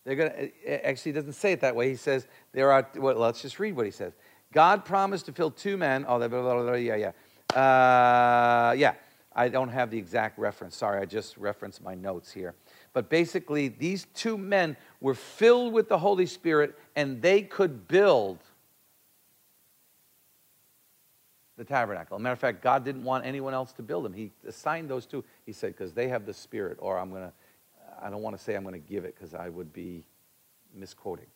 they're 0.09 0.17
going 0.17 0.31
to, 0.31 0.87
actually, 0.89 1.13
he 1.13 1.17
doesn't 1.17 1.35
say 1.35 1.53
it 1.53 1.61
that 1.61 1.77
way. 1.77 1.91
He 1.91 1.97
says, 1.97 2.27
there 2.53 2.73
are, 2.73 2.89
well, 2.97 3.17
let's 3.17 3.43
just 3.43 3.59
read 3.59 3.77
what 3.77 3.85
he 3.85 3.93
says. 3.93 4.15
God 4.55 4.87
promised 4.87 5.27
to 5.27 5.33
fill 5.33 5.51
two 5.51 5.77
men. 5.77 6.07
Oh, 6.09 6.17
blah, 6.17 6.29
blah, 6.29 6.63
blah, 6.63 6.73
yeah, 6.73 6.97
yeah. 6.97 7.11
Uh, 7.55 8.73
yeah, 8.73 8.95
I 9.37 9.51
don't 9.51 9.69
have 9.69 9.91
the 9.91 9.99
exact 9.99 10.39
reference. 10.39 10.79
Sorry, 10.79 10.99
I 10.99 11.05
just 11.05 11.37
referenced 11.37 11.83
my 11.83 11.95
notes 11.95 12.33
here. 12.33 12.55
But 12.95 13.11
basically, 13.11 13.69
these 13.69 14.07
two 14.15 14.39
men 14.39 14.79
were 15.01 15.15
filled 15.15 15.73
with 15.73 15.89
the 15.89 15.99
Holy 15.99 16.27
Spirit 16.27 16.77
and 16.97 17.23
they 17.23 17.43
could 17.43 17.87
build 17.89 18.39
the 21.57 21.65
tabernacle. 21.65 22.19
matter 22.19 22.33
of 22.33 22.39
fact, 22.39 22.63
God 22.63 22.85
didn't 22.85 23.03
want 23.03 23.27
anyone 23.27 23.53
else 23.53 23.73
to 23.75 23.83
build 23.83 24.05
them. 24.05 24.13
He 24.13 24.31
assigned 24.47 24.89
those 24.89 25.07
two. 25.07 25.25
He 25.45 25.53
said, 25.53 25.77
because 25.77 25.93
they 25.93 26.09
have 26.09 26.25
the 26.25 26.35
Spirit, 26.35 26.79
or 26.81 26.99
I'm 26.99 27.11
going 27.11 27.25
to 27.25 27.33
I 28.01 28.11
don't 28.11 28.23
want 28.23 28.37
to 28.37 28.43
say 28.43 28.55
I'm 28.55 28.63
going 28.63 28.81
to 28.81 28.89
give 28.89 29.05
it 29.05 29.15
because 29.15 29.35
I 29.35 29.49
would 29.49 29.73
be 29.73 30.05
misquoting. 30.75 31.27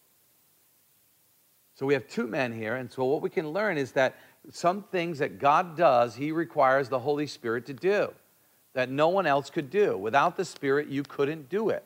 So 1.74 1.86
we 1.86 1.94
have 1.94 2.06
two 2.06 2.26
men 2.26 2.52
here, 2.52 2.76
and 2.76 2.90
so 2.92 3.04
what 3.04 3.22
we 3.22 3.30
can 3.30 3.50
learn 3.50 3.78
is 3.78 3.92
that 3.92 4.16
some 4.50 4.82
things 4.84 5.18
that 5.18 5.38
God 5.38 5.76
does, 5.76 6.14
He 6.14 6.30
requires 6.30 6.88
the 6.88 6.98
Holy 6.98 7.26
Spirit 7.26 7.66
to 7.66 7.72
do 7.72 8.12
that 8.74 8.90
no 8.90 9.08
one 9.08 9.26
else 9.26 9.50
could 9.50 9.70
do. 9.70 9.96
Without 9.96 10.36
the 10.36 10.44
Spirit, 10.44 10.88
you 10.88 11.02
couldn't 11.02 11.48
do 11.48 11.70
it. 11.70 11.84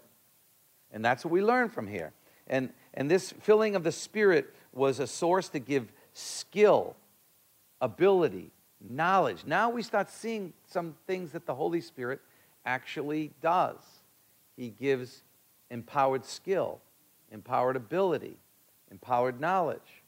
And 0.92 1.04
that's 1.04 1.24
what 1.24 1.32
we 1.32 1.42
learn 1.42 1.68
from 1.68 1.86
here. 1.86 2.12
And, 2.46 2.70
and 2.94 3.10
this 3.10 3.32
filling 3.40 3.76
of 3.76 3.84
the 3.84 3.92
Spirit 3.92 4.54
was 4.72 5.00
a 5.00 5.06
source 5.06 5.48
to 5.50 5.58
give 5.58 5.92
skill, 6.12 6.96
ability, 7.80 8.50
knowledge. 8.88 9.44
Now 9.46 9.70
we 9.70 9.82
start 9.82 10.10
seeing 10.10 10.52
some 10.66 10.94
things 11.06 11.32
that 11.32 11.46
the 11.46 11.54
Holy 11.54 11.80
Spirit 11.80 12.20
actually 12.64 13.32
does. 13.40 13.78
He 14.56 14.70
gives 14.70 15.22
empowered 15.70 16.24
skill, 16.24 16.80
empowered 17.30 17.76
ability, 17.76 18.36
empowered 18.90 19.40
knowledge. 19.40 20.02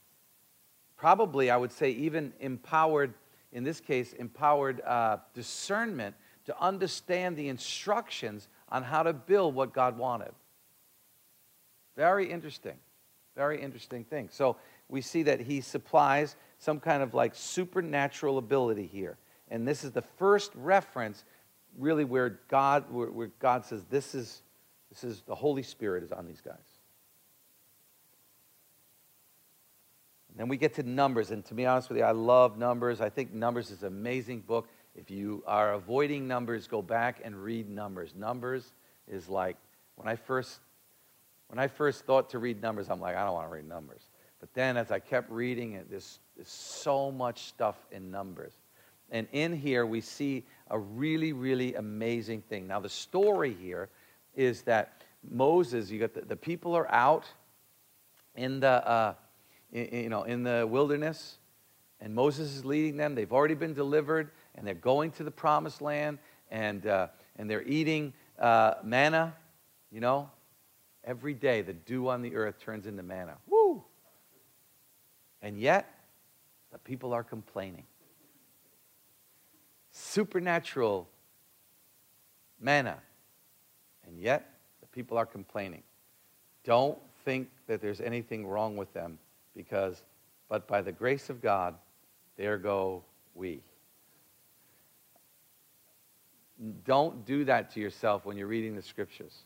Probably, 0.97 1.51
I 1.51 1.57
would 1.57 1.73
say, 1.73 1.91
even 1.91 2.33
empowered, 2.41 3.15
in 3.53 3.65
this 3.65 3.81
case, 3.81 4.13
empowered 4.15 4.81
uh, 4.83 5.19
discernment 5.35 6.15
to 6.47 6.61
understand 6.61 7.37
the 7.37 7.49
instructions 7.49 8.49
on 8.71 8.83
how 8.83 9.03
to 9.03 9.13
build 9.13 9.55
what 9.55 9.73
God 9.73 9.99
wanted. 9.99 10.33
Very 11.99 12.31
interesting. 12.31 12.77
Very 13.35 13.61
interesting 13.61 14.05
thing. 14.05 14.29
So 14.31 14.57
we 14.89 15.01
see 15.01 15.25
that 15.25 15.41
he 15.41 15.61
supplies 15.61 16.37
some 16.61 16.79
kind 16.79 17.03
of 17.03 17.13
like 17.13 17.35
supernatural 17.35 18.39
ability 18.39 18.87
here. 18.87 19.19
And 19.51 19.67
this 19.67 19.83
is 19.83 19.91
the 19.91 20.03
first 20.17 20.53
reference 20.55 21.25
really 21.77 22.05
where 22.05 22.39
God, 22.47 22.85
where, 22.93 23.11
where 23.11 23.31
God 23.41 23.65
says, 23.65 23.83
this 23.91 24.15
is, 24.15 24.43
this 24.91 25.03
is 25.03 25.23
the 25.27 25.35
Holy 25.35 25.65
Spirit 25.65 26.05
is 26.05 26.13
on 26.13 26.25
these 26.25 26.41
guys. 26.41 26.55
And 30.31 30.39
then 30.39 30.47
we 30.47 30.57
get 30.57 30.75
to 30.75 30.85
Numbers, 30.85 31.33
and 31.33 31.45
to 31.47 31.55
be 31.55 31.67
honest 31.67 31.89
with 31.89 31.99
you, 31.99 32.05
I 32.05 32.13
love 32.13 32.59
Numbers. 32.59 33.01
I 33.01 33.09
think 33.09 33.35
Numbers 33.35 33.73
is 33.73 33.83
an 33.83 33.89
amazing 33.89 34.41
book. 34.41 34.69
If 34.95 35.11
you 35.11 35.43
are 35.49 35.73
avoiding 35.73 36.29
Numbers, 36.29 36.69
go 36.69 36.81
back 36.81 37.21
and 37.25 37.35
read 37.43 37.69
Numbers. 37.69 38.15
Numbers 38.15 38.73
is 39.09 39.29
like 39.29 39.57
when 39.97 40.07
I 40.07 40.15
first 40.15 40.61
when 41.49 41.59
I 41.59 41.67
first 41.67 42.05
thought 42.05 42.31
to 42.31 42.39
read 42.39 42.63
Numbers, 42.63 42.89
I'm 42.89 43.01
like, 43.01 43.17
I 43.17 43.25
don't 43.25 43.35
want 43.35 43.49
to 43.49 43.55
read 43.55 43.69
Numbers. 43.69 44.03
But 44.41 44.53
then 44.55 44.77
as 44.77 44.91
I 44.91 44.99
kept 44.99 45.31
reading 45.31 45.73
it, 45.73 45.91
there's, 45.91 46.21
there's 46.37 46.49
so 46.49 47.11
much 47.11 47.45
stuff 47.45 47.77
in 47.91 48.11
Numbers. 48.11 48.53
And 49.11 49.27
in 49.33 49.55
here, 49.55 49.87
we 49.87 50.01
see 50.01 50.45
a 50.71 50.79
really, 50.79 51.33
really 51.33 51.75
amazing 51.75 52.43
thing. 52.43 52.67
Now, 52.67 52.81
the 52.81 52.89
story 52.89 53.57
here 53.59 53.89
is 54.37 54.63
that 54.63 55.03
Moses, 55.29 55.91
you 55.91 55.99
got 55.99 56.15
the, 56.15 56.21
the 56.21 56.37
people 56.37 56.75
are 56.75 56.91
out 56.91 57.25
in 58.37 58.61
the, 58.61 58.69
uh, 58.87 59.15
in, 59.73 60.05
you 60.05 60.09
know, 60.11 60.25
in 60.25 60.43
the 60.43 60.67
wilderness, 60.71 61.39
and 62.01 62.15
Moses 62.15 62.55
is 62.55 62.65
leading 62.65 62.97
them. 62.97 63.15
They've 63.15 63.33
already 63.33 63.55
been 63.55 63.75
delivered, 63.75 64.31
and 64.55 64.67
they're 64.67 64.75
going 64.75 65.11
to 65.13 65.25
the 65.25 65.31
promised 65.31 65.81
land, 65.81 66.19
and, 66.51 66.87
uh, 66.87 67.09
and 67.37 67.51
they're 67.51 67.67
eating 67.67 68.13
uh, 68.39 68.75
manna, 68.85 69.35
you 69.91 70.01
know. 70.01 70.31
Every 71.09 71.35
day, 71.35 71.63
the 71.63 71.73
dew 71.73 72.09
on 72.09 72.23
the 72.23 72.37
earth 72.37 72.61
turns 72.61 72.87
into 72.87 73.03
manna. 73.03 73.39
Woo! 73.49 73.83
And 75.43 75.59
yet, 75.59 75.93
the 76.71 76.79
people 76.79 77.13
are 77.13 77.25
complaining 77.25 77.85
supernatural 79.91 81.09
manna. 82.61 82.99
And 84.07 84.19
yet, 84.19 84.49
the 84.81 84.87
people 84.87 85.19
are 85.19 85.27
complaining. 85.27 85.83
Don't 86.65 86.99
think 87.25 87.49
that 87.67 87.81
there's 87.81 88.01
anything 88.01 88.47
wrong 88.47 88.77
with 88.77 88.93
them 88.93 89.19
because, 89.57 90.03
but 90.49 90.69
by 90.69 90.83
the 90.83 90.93
grace 90.93 91.31
of 91.31 91.43
God, 91.43 91.75
there 92.37 92.59
go 92.59 93.03
we. 93.35 93.61
Don't 96.85 97.25
do 97.25 97.45
that 97.45 97.71
to 97.73 97.81
yourself 97.81 98.25
when 98.25 98.37
you're 98.37 98.47
reading 98.47 98.77
the 98.77 98.83
scriptures. 98.83 99.45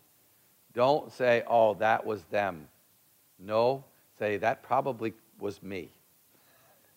Don't 0.74 1.12
say, 1.12 1.42
oh, 1.46 1.74
that 1.74 2.06
was 2.06 2.22
them. 2.24 2.68
No, 3.38 3.84
say, 4.18 4.36
that 4.38 4.62
probably 4.62 5.12
was 5.38 5.62
me. 5.62 5.90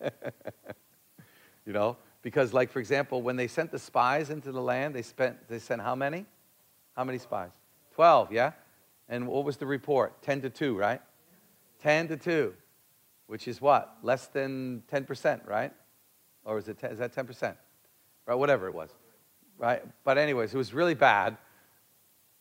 you 0.00 1.72
know, 1.72 1.96
because, 2.22 2.52
like, 2.52 2.70
for 2.70 2.80
example, 2.80 3.22
when 3.22 3.36
they 3.36 3.48
sent 3.48 3.70
the 3.70 3.78
spies 3.78 4.30
into 4.30 4.52
the 4.52 4.60
land, 4.60 4.94
they, 4.94 5.02
spent, 5.02 5.48
they 5.48 5.58
sent 5.58 5.80
how 5.80 5.94
many? 5.94 6.26
How 6.96 7.04
many 7.04 7.18
spies? 7.18 7.50
12, 7.94 8.32
yeah? 8.32 8.52
And 9.08 9.26
what 9.26 9.44
was 9.44 9.56
the 9.56 9.66
report? 9.66 10.22
10 10.22 10.42
to 10.42 10.50
2, 10.50 10.76
right? 10.76 11.00
10 11.82 12.08
to 12.08 12.16
2, 12.16 12.54
which 13.26 13.46
is 13.46 13.60
what? 13.60 13.96
Less 14.02 14.26
than 14.28 14.82
10%, 14.92 15.46
right? 15.46 15.72
Or 16.44 16.58
is, 16.58 16.68
it 16.68 16.78
10, 16.78 16.92
is 16.92 16.98
that 16.98 17.14
10%? 17.14 17.54
Right, 18.26 18.34
whatever 18.34 18.66
it 18.66 18.74
was. 18.74 18.90
Right? 19.58 19.82
But, 20.04 20.18
anyways, 20.18 20.52
it 20.52 20.58
was 20.58 20.74
really 20.74 20.94
bad. 20.94 21.36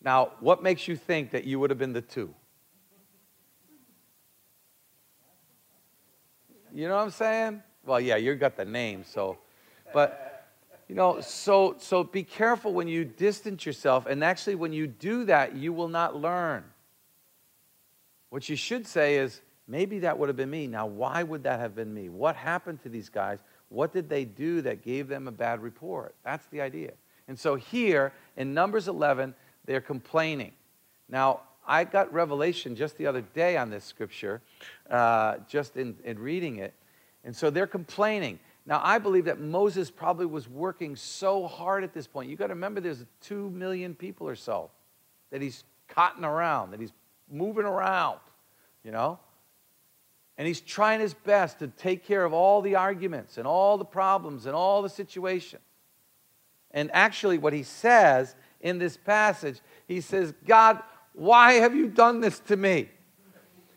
Now, 0.05 0.33
what 0.39 0.61
makes 0.61 0.87
you 0.87 0.95
think 0.95 1.31
that 1.31 1.45
you 1.45 1.59
would 1.59 1.71
have 1.71 1.79
been 1.79 1.91
the 1.91 2.01
two? 2.01 2.33
You 6.71 6.87
know 6.87 6.95
what 6.95 7.03
I'm 7.03 7.09
saying? 7.09 7.63
Well, 7.83 7.99
yeah, 7.99 8.15
you 8.17 8.35
got 8.35 8.55
the 8.55 8.65
name, 8.65 9.03
so. 9.03 9.39
But, 9.93 10.45
you 10.87 10.93
know, 10.93 11.21
so, 11.21 11.75
so 11.79 12.03
be 12.03 12.21
careful 12.21 12.71
when 12.71 12.87
you 12.87 13.03
distance 13.03 13.65
yourself. 13.65 14.05
And 14.05 14.23
actually, 14.23 14.55
when 14.55 14.73
you 14.73 14.85
do 14.85 15.25
that, 15.25 15.55
you 15.55 15.73
will 15.73 15.87
not 15.87 16.15
learn. 16.15 16.63
What 18.29 18.47
you 18.47 18.55
should 18.55 18.85
say 18.85 19.15
is, 19.15 19.41
maybe 19.67 19.99
that 19.99 20.19
would 20.19 20.29
have 20.29 20.35
been 20.35 20.51
me. 20.51 20.67
Now, 20.67 20.85
why 20.85 21.23
would 21.23 21.43
that 21.43 21.59
have 21.59 21.73
been 21.73 21.91
me? 21.91 22.09
What 22.09 22.35
happened 22.35 22.83
to 22.83 22.89
these 22.89 23.09
guys? 23.09 23.39
What 23.69 23.91
did 23.91 24.07
they 24.07 24.25
do 24.25 24.61
that 24.61 24.83
gave 24.83 25.07
them 25.07 25.27
a 25.27 25.31
bad 25.31 25.63
report? 25.63 26.13
That's 26.23 26.45
the 26.47 26.61
idea. 26.61 26.91
And 27.27 27.39
so 27.39 27.55
here 27.55 28.13
in 28.37 28.53
Numbers 28.53 28.87
11, 28.87 29.33
they're 29.65 29.81
complaining. 29.81 30.51
Now, 31.09 31.41
I 31.67 31.83
got 31.83 32.13
revelation 32.13 32.75
just 32.75 32.97
the 32.97 33.07
other 33.07 33.21
day 33.21 33.57
on 33.57 33.69
this 33.69 33.83
scripture, 33.83 34.41
uh, 34.89 35.37
just 35.47 35.77
in, 35.77 35.95
in 36.03 36.19
reading 36.19 36.57
it. 36.57 36.73
And 37.23 37.35
so 37.35 37.49
they're 37.49 37.67
complaining. 37.67 38.39
Now, 38.67 38.81
I 38.83 38.97
believe 38.99 39.25
that 39.25 39.39
Moses 39.39 39.91
probably 39.91 40.25
was 40.25 40.47
working 40.47 40.95
so 40.95 41.47
hard 41.47 41.83
at 41.83 41.93
this 41.93 42.07
point. 42.07 42.29
You 42.29 42.35
got 42.35 42.47
to 42.47 42.53
remember 42.53 42.81
there's 42.81 43.05
two 43.21 43.49
million 43.51 43.95
people 43.95 44.27
or 44.27 44.35
so 44.35 44.69
that 45.31 45.41
he's 45.41 45.63
cotton 45.87 46.23
around, 46.23 46.71
that 46.71 46.79
he's 46.79 46.93
moving 47.29 47.65
around, 47.65 48.19
you 48.83 48.91
know? 48.91 49.19
And 50.37 50.47
he's 50.47 50.61
trying 50.61 50.99
his 50.99 51.13
best 51.13 51.59
to 51.59 51.67
take 51.67 52.05
care 52.05 52.25
of 52.25 52.33
all 52.33 52.61
the 52.61 52.75
arguments 52.75 53.37
and 53.37 53.47
all 53.47 53.77
the 53.77 53.85
problems 53.85 54.45
and 54.45 54.55
all 54.55 54.81
the 54.81 54.89
situations. 54.89 55.61
And 56.71 56.91
actually, 56.93 57.37
what 57.37 57.53
he 57.53 57.63
says 57.63 58.35
in 58.65 58.79
this 58.79 58.97
passage, 58.97 59.61
he 59.87 60.01
says, 60.01 60.33
God, 60.45 60.81
why 61.13 61.53
have 61.53 61.75
you 61.75 61.87
done 61.87 62.19
this 62.19 62.39
to 62.39 62.57
me? 62.57 62.89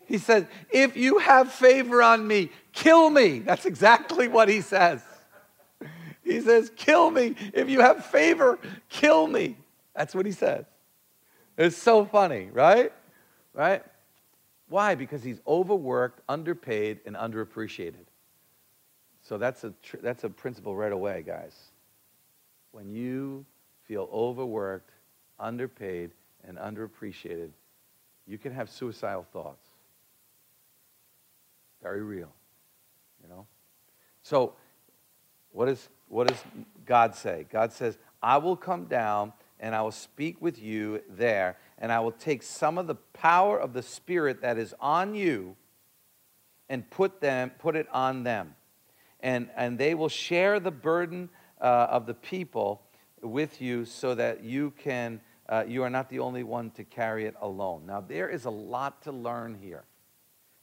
He 0.07 0.17
says, 0.17 0.45
If 0.71 0.97
you 0.97 1.19
have 1.19 1.51
favor 1.51 2.01
on 2.01 2.27
me, 2.27 2.49
kill 2.73 3.11
me. 3.11 3.37
That's 3.39 3.67
exactly 3.67 4.27
what 4.27 4.49
he 4.49 4.61
says. 4.61 5.03
He 6.23 6.41
says, 6.41 6.71
Kill 6.75 7.11
me. 7.11 7.35
If 7.53 7.69
you 7.69 7.81
have 7.81 8.03
favor, 8.03 8.57
kill 8.89 9.27
me. 9.27 9.57
That's 9.95 10.15
what 10.15 10.25
he 10.25 10.31
says. 10.31 10.65
It's 11.55 11.77
so 11.77 12.03
funny, 12.03 12.49
right? 12.51 12.91
Right? 13.53 13.83
Why? 14.69 14.95
Because 14.95 15.21
he's 15.21 15.39
overworked, 15.45 16.21
underpaid, 16.27 17.01
and 17.05 17.15
underappreciated. 17.15 18.07
So 19.21 19.37
that's 19.37 19.63
a, 19.63 19.73
tr- 19.83 19.97
that's 20.01 20.23
a 20.23 20.29
principle 20.29 20.75
right 20.75 20.91
away, 20.91 21.23
guys. 21.25 21.55
When 22.71 22.89
you 22.89 23.45
feel 23.89 24.07
overworked, 24.13 24.91
underpaid, 25.39 26.11
and 26.47 26.59
underappreciated, 26.59 27.49
you 28.27 28.37
can 28.37 28.53
have 28.53 28.69
suicidal 28.69 29.25
thoughts. 29.33 29.67
Very 31.81 32.03
real, 32.03 32.31
you 33.23 33.27
know? 33.27 33.47
So, 34.21 34.53
what, 35.51 35.67
is, 35.69 35.89
what 36.07 36.27
does 36.27 36.37
God 36.85 37.15
say? 37.15 37.47
God 37.51 37.73
says, 37.73 37.97
I 38.21 38.37
will 38.37 38.55
come 38.55 38.85
down 38.85 39.33
and 39.59 39.73
I 39.73 39.81
will 39.81 39.91
speak 39.91 40.39
with 40.39 40.61
you 40.61 41.01
there, 41.09 41.57
and 41.79 41.91
I 41.91 41.99
will 41.99 42.11
take 42.11 42.43
some 42.43 42.77
of 42.77 42.85
the 42.85 42.95
power 42.95 43.59
of 43.59 43.73
the 43.73 43.81
Spirit 43.81 44.41
that 44.41 44.59
is 44.59 44.75
on 44.79 45.15
you 45.15 45.55
and 46.69 46.87
put, 46.91 47.21
them, 47.21 47.51
put 47.57 47.75
it 47.75 47.87
on 47.91 48.21
them. 48.23 48.55
And, 49.19 49.49
and 49.57 49.79
they 49.79 49.95
will 49.95 50.09
share 50.09 50.59
the 50.59 50.71
burden 50.71 51.29
uh, 51.59 51.87
of 51.89 52.05
the 52.05 52.13
people 52.13 52.83
with 53.21 53.61
you 53.61 53.85
so 53.85 54.15
that 54.15 54.43
you 54.43 54.71
can 54.71 55.21
uh, 55.49 55.63
you 55.67 55.81
are 55.81 55.89
not 55.89 56.09
the 56.09 56.19
only 56.19 56.43
one 56.43 56.69
to 56.69 56.83
carry 56.83 57.25
it 57.25 57.35
alone. 57.41 57.83
Now, 57.87 58.01
there 58.01 58.29
is 58.29 58.45
a 58.45 58.51
lot 58.51 59.01
to 59.03 59.11
learn 59.11 59.57
here. 59.59 59.83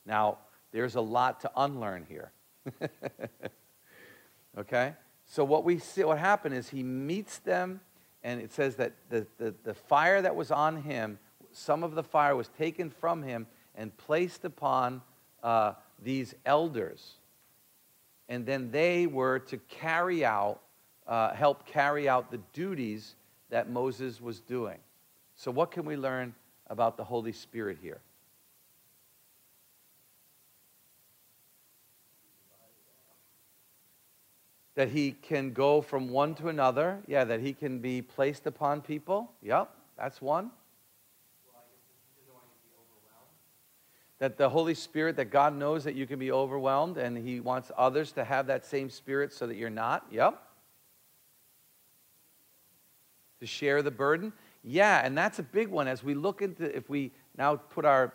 Now, 0.07 0.39
there's 0.71 0.95
a 0.95 1.01
lot 1.01 1.41
to 1.41 1.51
unlearn 1.57 2.07
here. 2.09 2.31
okay? 4.59 4.95
So, 5.27 5.45
what 5.45 5.65
we 5.65 5.79
see, 5.79 6.05
what 6.05 6.19
happened 6.19 6.55
is 6.55 6.69
he 6.69 6.85
meets 6.85 7.39
them, 7.39 7.81
and 8.23 8.41
it 8.41 8.53
says 8.53 8.77
that 8.77 8.93
the, 9.11 9.27
the, 9.39 9.55
the 9.65 9.75
fire 9.75 10.23
that 10.23 10.37
was 10.37 10.53
on 10.53 10.83
him, 10.83 11.19
some 11.51 11.83
of 11.83 11.97
the 11.97 12.05
fire 12.05 12.37
was 12.37 12.49
taken 12.49 12.89
from 12.89 13.25
him 13.25 13.49
and 13.75 13.97
placed 13.97 14.45
upon 14.45 15.03
uh, 15.43 15.73
these 16.01 16.35
elders. 16.45 17.15
And 18.29 18.47
then 18.47 18.71
they 18.71 19.09
were 19.09 19.41
to 19.41 19.59
carry 19.69 20.25
out, 20.25 20.61
uh, 21.07 21.35
help 21.35 21.67
carry 21.67 22.09
out 22.09 22.31
the 22.31 22.41
duties 22.53 23.15
that 23.51 23.71
Moses 23.71 24.21
was 24.21 24.41
doing. 24.41 24.79
So, 25.37 25.51
what 25.51 25.71
can 25.71 25.85
we 25.85 25.97
learn 25.97 26.35
about 26.69 26.97
the 26.97 27.05
Holy 27.05 27.33
Spirit 27.33 27.79
here? 27.81 28.01
That 34.75 34.91
he 34.91 35.13
can 35.13 35.53
go 35.53 35.81
from 35.81 36.11
one 36.11 36.35
to 36.37 36.49
another. 36.49 36.99
Yeah, 37.07 37.25
that 37.25 37.41
he 37.41 37.53
can 37.53 37.79
be 37.79 38.03
placed 38.03 38.47
upon 38.47 38.83
people. 38.83 39.33
Yep, 39.43 39.71
that's 39.97 40.21
one. 40.21 40.51
that 44.19 44.39
the 44.39 44.49
Holy 44.49 44.73
Spirit, 44.73 45.17
that 45.17 45.27
God 45.27 45.55
knows 45.55 45.85
that 45.85 45.95
you 45.95 46.07
can 46.07 46.19
be 46.19 46.33
overwhelmed 46.33 46.97
and 46.97 47.19
He 47.19 47.39
wants 47.39 47.71
others 47.77 48.13
to 48.13 48.25
have 48.25 48.47
that 48.47 48.65
same 48.65 48.89
spirit 48.89 49.31
so 49.31 49.47
that 49.47 49.57
you're 49.57 49.69
not. 49.69 50.07
Yep 50.11 50.46
to 53.41 53.47
share 53.47 53.83
the 53.83 53.91
burden? 53.91 54.33
Yeah, 54.63 55.05
and 55.05 55.17
that's 55.17 55.39
a 55.39 55.43
big 55.43 55.69
one. 55.69 55.89
As 55.89 56.03
we 56.03 56.15
look 56.15 56.43
into, 56.43 56.75
if 56.75 56.89
we 56.89 57.13
now 57.37 57.57
put 57.57 57.85
our 57.85 58.13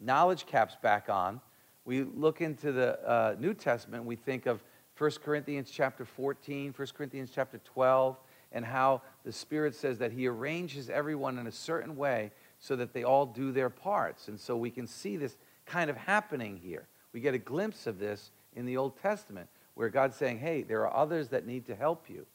knowledge 0.00 0.46
caps 0.46 0.76
back 0.80 1.08
on, 1.08 1.40
we 1.84 2.04
look 2.04 2.40
into 2.40 2.72
the 2.72 3.00
uh, 3.08 3.34
New 3.38 3.54
Testament, 3.54 4.04
we 4.04 4.16
think 4.16 4.46
of 4.46 4.62
1 4.98 5.10
Corinthians 5.24 5.70
chapter 5.70 6.04
14, 6.04 6.74
1 6.76 6.88
Corinthians 6.94 7.30
chapter 7.34 7.58
12, 7.64 8.16
and 8.52 8.64
how 8.64 9.02
the 9.24 9.32
Spirit 9.32 9.74
says 9.74 9.98
that 9.98 10.12
He 10.12 10.28
arranges 10.28 10.90
everyone 10.90 11.38
in 11.38 11.46
a 11.46 11.52
certain 11.52 11.96
way 11.96 12.30
so 12.60 12.76
that 12.76 12.92
they 12.92 13.02
all 13.02 13.26
do 13.26 13.50
their 13.50 13.70
parts. 13.70 14.28
And 14.28 14.38
so 14.38 14.56
we 14.56 14.70
can 14.70 14.86
see 14.86 15.16
this 15.16 15.36
kind 15.66 15.90
of 15.90 15.96
happening 15.96 16.56
here. 16.62 16.86
We 17.12 17.20
get 17.20 17.34
a 17.34 17.38
glimpse 17.38 17.86
of 17.86 17.98
this 17.98 18.30
in 18.54 18.66
the 18.66 18.76
Old 18.76 18.96
Testament, 19.00 19.48
where 19.74 19.88
God's 19.88 20.16
saying, 20.16 20.38
hey, 20.38 20.62
there 20.62 20.86
are 20.86 20.94
others 20.94 21.28
that 21.30 21.46
need 21.46 21.66
to 21.66 21.74
help 21.74 22.08
you. 22.08 22.26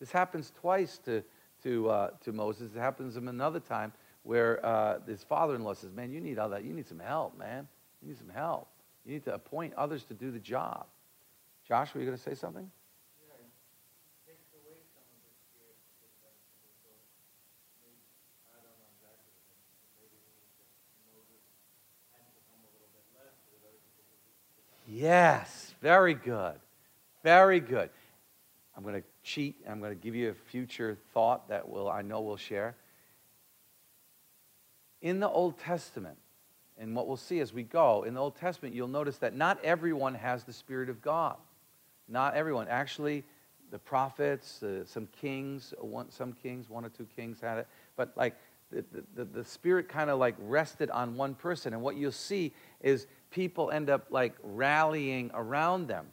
This 0.00 0.12
happens 0.12 0.52
twice 0.60 0.98
to 1.04 1.22
to, 1.64 1.90
uh, 1.90 2.10
to 2.24 2.32
Moses. 2.32 2.70
It 2.74 2.78
happens 2.78 3.14
to 3.14 3.18
him 3.18 3.28
another 3.28 3.60
time 3.60 3.92
where 4.22 4.64
uh, 4.64 4.98
his 5.06 5.24
father-in-law 5.24 5.74
says, 5.74 5.92
man, 5.92 6.12
you 6.12 6.20
need 6.20 6.38
all 6.38 6.48
that. 6.50 6.64
You 6.64 6.72
need 6.72 6.86
some 6.86 7.00
help, 7.00 7.36
man. 7.38 7.66
You 8.02 8.08
need 8.08 8.18
some 8.18 8.30
help. 8.30 8.68
You 9.04 9.12
need 9.12 9.24
to 9.24 9.34
appoint 9.34 9.74
others 9.74 10.04
to 10.04 10.14
do 10.14 10.30
the 10.30 10.38
job. 10.38 10.86
Josh, 11.66 11.94
were 11.94 12.00
you 12.00 12.06
going 12.06 12.16
to 12.16 12.22
say 12.22 12.34
something? 12.34 12.70
Yes, 24.86 25.74
very 25.80 26.14
good. 26.14 26.54
Very 27.22 27.58
good. 27.58 27.90
I'm 28.76 28.82
going 28.82 28.94
to 28.94 29.02
cheat. 29.24 29.56
I'm 29.68 29.80
going 29.80 29.90
to 29.90 30.00
give 30.00 30.14
you 30.14 30.30
a 30.30 30.34
future 30.34 30.96
thought 31.12 31.48
that 31.48 31.68
will 31.68 31.90
I 31.90 32.02
know 32.02 32.20
we'll 32.20 32.36
share. 32.36 32.76
In 35.02 35.18
the 35.20 35.28
Old 35.28 35.58
Testament, 35.58 36.18
and 36.78 36.94
what 36.94 37.06
we'll 37.06 37.16
see 37.16 37.40
as 37.40 37.52
we 37.52 37.62
go, 37.62 38.04
in 38.04 38.14
the 38.14 38.20
Old 38.20 38.36
Testament, 38.36 38.74
you'll 38.74 38.88
notice 38.88 39.18
that 39.18 39.34
not 39.34 39.62
everyone 39.64 40.14
has 40.14 40.44
the 40.44 40.52
Spirit 40.52 40.88
of 40.88 41.00
God. 41.02 41.36
Not 42.08 42.34
everyone. 42.34 42.68
Actually, 42.68 43.24
the 43.70 43.78
prophets, 43.78 44.62
uh, 44.62 44.84
some 44.84 45.08
kings, 45.20 45.72
one, 45.80 46.10
some 46.10 46.32
kings, 46.32 46.68
one 46.68 46.84
or 46.84 46.88
two 46.88 47.06
kings 47.16 47.40
had 47.40 47.58
it. 47.58 47.66
But 47.96 48.12
like 48.16 48.36
the, 48.70 48.84
the, 49.14 49.24
the 49.24 49.44
Spirit 49.44 49.88
kind 49.88 50.10
of 50.10 50.18
like 50.18 50.34
rested 50.38 50.90
on 50.90 51.16
one 51.16 51.34
person. 51.34 51.72
And 51.72 51.82
what 51.82 51.96
you'll 51.96 52.12
see 52.12 52.52
is 52.80 53.06
people 53.30 53.70
end 53.70 53.90
up 53.90 54.06
like 54.10 54.34
rallying 54.42 55.30
around 55.34 55.88
them. 55.88 56.06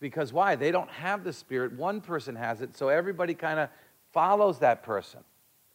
Because 0.00 0.32
why? 0.32 0.56
They 0.56 0.70
don't 0.70 0.90
have 0.90 1.24
the 1.24 1.32
Spirit. 1.32 1.72
One 1.74 2.00
person 2.00 2.34
has 2.34 2.62
it, 2.62 2.76
so 2.76 2.88
everybody 2.88 3.34
kind 3.34 3.60
of 3.60 3.68
follows 4.12 4.58
that 4.60 4.82
person, 4.82 5.20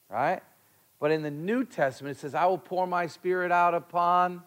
right? 0.10 0.42
But 1.00 1.12
in 1.12 1.22
the 1.22 1.32
New 1.32 1.64
Testament, 1.64 2.18
it 2.18 2.20
says, 2.20 2.34
I 2.34 2.46
will 2.46 2.58
pour 2.58 2.88
my 2.88 3.08
Spirit 3.08 3.52
out 3.52 3.74
upon 3.74 4.42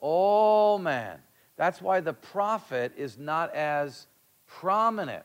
all 0.00 0.78
man. 0.78 1.18
That's 1.56 1.82
why 1.82 2.00
the 2.00 2.12
prophet 2.12 2.92
is 2.96 3.18
not 3.18 3.54
as 3.54 4.06
prominent 4.46 5.24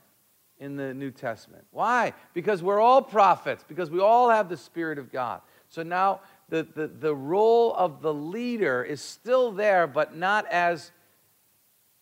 in 0.60 0.76
the 0.76 0.93
New 0.93 1.12
Testament. 1.12 1.65
Why? 1.71 2.13
Because 2.34 2.62
we're 2.62 2.80
all 2.80 3.02
prophets, 3.02 3.63
because 3.67 3.89
we 3.89 3.99
all 3.99 4.30
have 4.30 4.49
the 4.49 4.58
Spirit 4.58 4.97
of 4.97 5.12
God. 5.12 5.41
So 5.69 5.84
now 5.84 6.21
the, 6.49 6.67
the, 6.76 6.88
the 6.88 7.15
role 7.15 7.73
of 7.76 8.02
the 8.02 8.13
leader 8.13 8.84
is 8.84 9.02
still 9.02 9.52
there, 9.52 9.88
but 9.88 10.15
not 10.15 10.45
as 10.47 10.91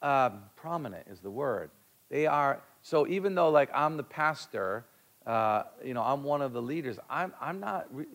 um, 0.01 0.43
prominent, 0.61 1.07
is 1.09 1.19
the 1.19 1.31
word. 1.31 1.71
They 2.09 2.27
are, 2.27 2.61
so 2.81 3.07
even 3.07 3.35
though, 3.35 3.49
like, 3.49 3.69
I'm 3.73 3.97
the 3.97 4.03
pastor, 4.03 4.85
uh, 5.25 5.63
you 5.83 5.93
know, 5.93 6.03
I'm 6.03 6.23
one 6.23 6.41
of 6.41 6.53
the 6.53 6.61
leaders, 6.61 6.99
I'm, 7.09 7.33
I'm 7.41 7.59
not, 7.59 7.87
re- 7.91 8.05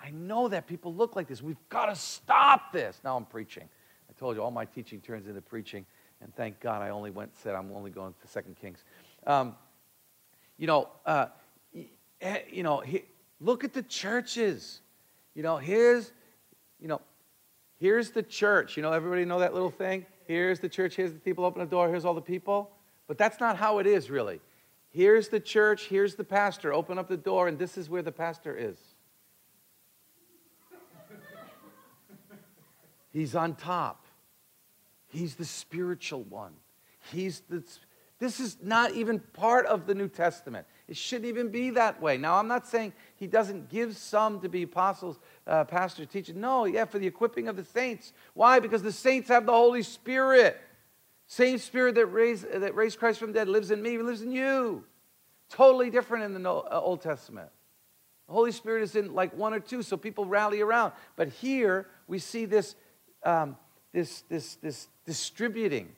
I 0.00 0.10
know 0.10 0.48
that 0.48 0.66
people 0.66 0.94
look 0.94 1.16
like 1.16 1.28
this. 1.28 1.40
We've 1.40 1.68
got 1.68 1.86
to 1.86 1.96
stop 1.96 2.72
this. 2.72 3.00
Now 3.04 3.16
I'm 3.16 3.24
preaching. 3.24 3.68
I 4.10 4.12
told 4.18 4.36
you 4.36 4.42
all 4.42 4.50
my 4.50 4.66
teaching 4.66 5.00
turns 5.00 5.26
into 5.28 5.40
preaching, 5.40 5.86
and 6.20 6.34
thank 6.34 6.60
God 6.60 6.82
I 6.82 6.90
only 6.90 7.10
went 7.10 7.34
said 7.36 7.54
I'm 7.54 7.72
only 7.72 7.90
going 7.90 8.14
to 8.20 8.28
Second 8.28 8.56
Kings. 8.60 8.84
Um, 9.26 9.54
you 10.58 10.66
know, 10.66 10.88
uh, 11.06 11.26
eh, 12.20 12.38
you 12.50 12.62
know, 12.62 12.80
he, 12.80 13.04
look 13.40 13.64
at 13.64 13.72
the 13.72 13.82
churches. 13.82 14.80
You 15.34 15.42
know, 15.42 15.56
here's, 15.56 16.12
you 16.80 16.88
know, 16.88 17.00
here's 17.78 18.10
the 18.10 18.22
church. 18.22 18.76
You 18.76 18.82
know, 18.82 18.92
everybody 18.92 19.24
know 19.24 19.40
that 19.40 19.54
little 19.54 19.70
thing? 19.70 20.04
Here's 20.26 20.60
the 20.60 20.68
church, 20.68 20.96
here's 20.96 21.12
the 21.12 21.18
people, 21.18 21.44
open 21.44 21.60
the 21.60 21.66
door, 21.66 21.88
here's 21.88 22.04
all 22.04 22.14
the 22.14 22.20
people. 22.20 22.70
But 23.06 23.18
that's 23.18 23.40
not 23.40 23.56
how 23.56 23.78
it 23.78 23.86
is, 23.86 24.10
really. 24.10 24.40
Here's 24.90 25.28
the 25.28 25.40
church, 25.40 25.88
here's 25.88 26.14
the 26.14 26.24
pastor, 26.24 26.72
open 26.72 26.98
up 26.98 27.08
the 27.08 27.16
door, 27.16 27.48
and 27.48 27.58
this 27.58 27.76
is 27.76 27.90
where 27.90 28.02
the 28.02 28.12
pastor 28.12 28.56
is. 28.56 28.78
He's 33.12 33.36
on 33.36 33.54
top. 33.54 34.06
He's 35.06 35.36
the 35.36 35.44
spiritual 35.44 36.24
one. 36.24 36.52
He's 37.12 37.42
the. 37.48 37.62
This 38.18 38.40
is 38.40 38.56
not 38.62 38.92
even 38.92 39.20
part 39.20 39.66
of 39.66 39.86
the 39.86 39.94
New 39.94 40.08
Testament. 40.08 40.66
It 40.88 40.96
shouldn't 40.96 41.28
even 41.28 41.50
be 41.50 41.70
that 41.70 42.00
way. 42.00 42.16
Now, 42.16 42.36
I'm 42.36 42.48
not 42.48 42.66
saying 42.66 42.92
he 43.24 43.28
doesn't 43.28 43.70
give 43.70 43.96
some 43.96 44.38
to 44.40 44.50
be 44.50 44.64
apostles, 44.64 45.18
uh, 45.46 45.64
pastors, 45.64 46.06
teachers. 46.08 46.36
No, 46.36 46.66
yeah, 46.66 46.84
for 46.84 46.98
the 46.98 47.06
equipping 47.06 47.48
of 47.48 47.56
the 47.56 47.64
saints. 47.64 48.12
Why? 48.34 48.60
Because 48.60 48.82
the 48.82 48.92
saints 48.92 49.30
have 49.30 49.46
the 49.46 49.52
Holy 49.52 49.82
Spirit. 49.82 50.60
Same 51.26 51.56
Spirit 51.56 51.94
that 51.94 52.04
raised, 52.04 52.52
that 52.52 52.74
raised 52.74 52.98
Christ 52.98 53.18
from 53.18 53.32
the 53.32 53.38
dead 53.38 53.48
lives 53.48 53.70
in 53.70 53.80
me, 53.80 53.96
lives 53.96 54.20
in 54.20 54.30
you. 54.30 54.84
Totally 55.48 55.88
different 55.88 56.24
in 56.24 56.42
the 56.42 56.50
uh, 56.50 56.80
Old 56.82 57.00
Testament. 57.00 57.48
The 58.26 58.34
Holy 58.34 58.52
Spirit 58.52 58.82
is 58.82 58.94
in 58.94 59.14
like 59.14 59.34
one 59.34 59.54
or 59.54 59.60
two, 59.60 59.80
so 59.80 59.96
people 59.96 60.26
rally 60.26 60.60
around. 60.60 60.92
But 61.16 61.28
here 61.28 61.86
we 62.06 62.18
see 62.18 62.44
this, 62.44 62.74
um, 63.22 63.56
this, 63.94 64.20
this, 64.28 64.56
this 64.56 64.88
distributing 65.06 65.88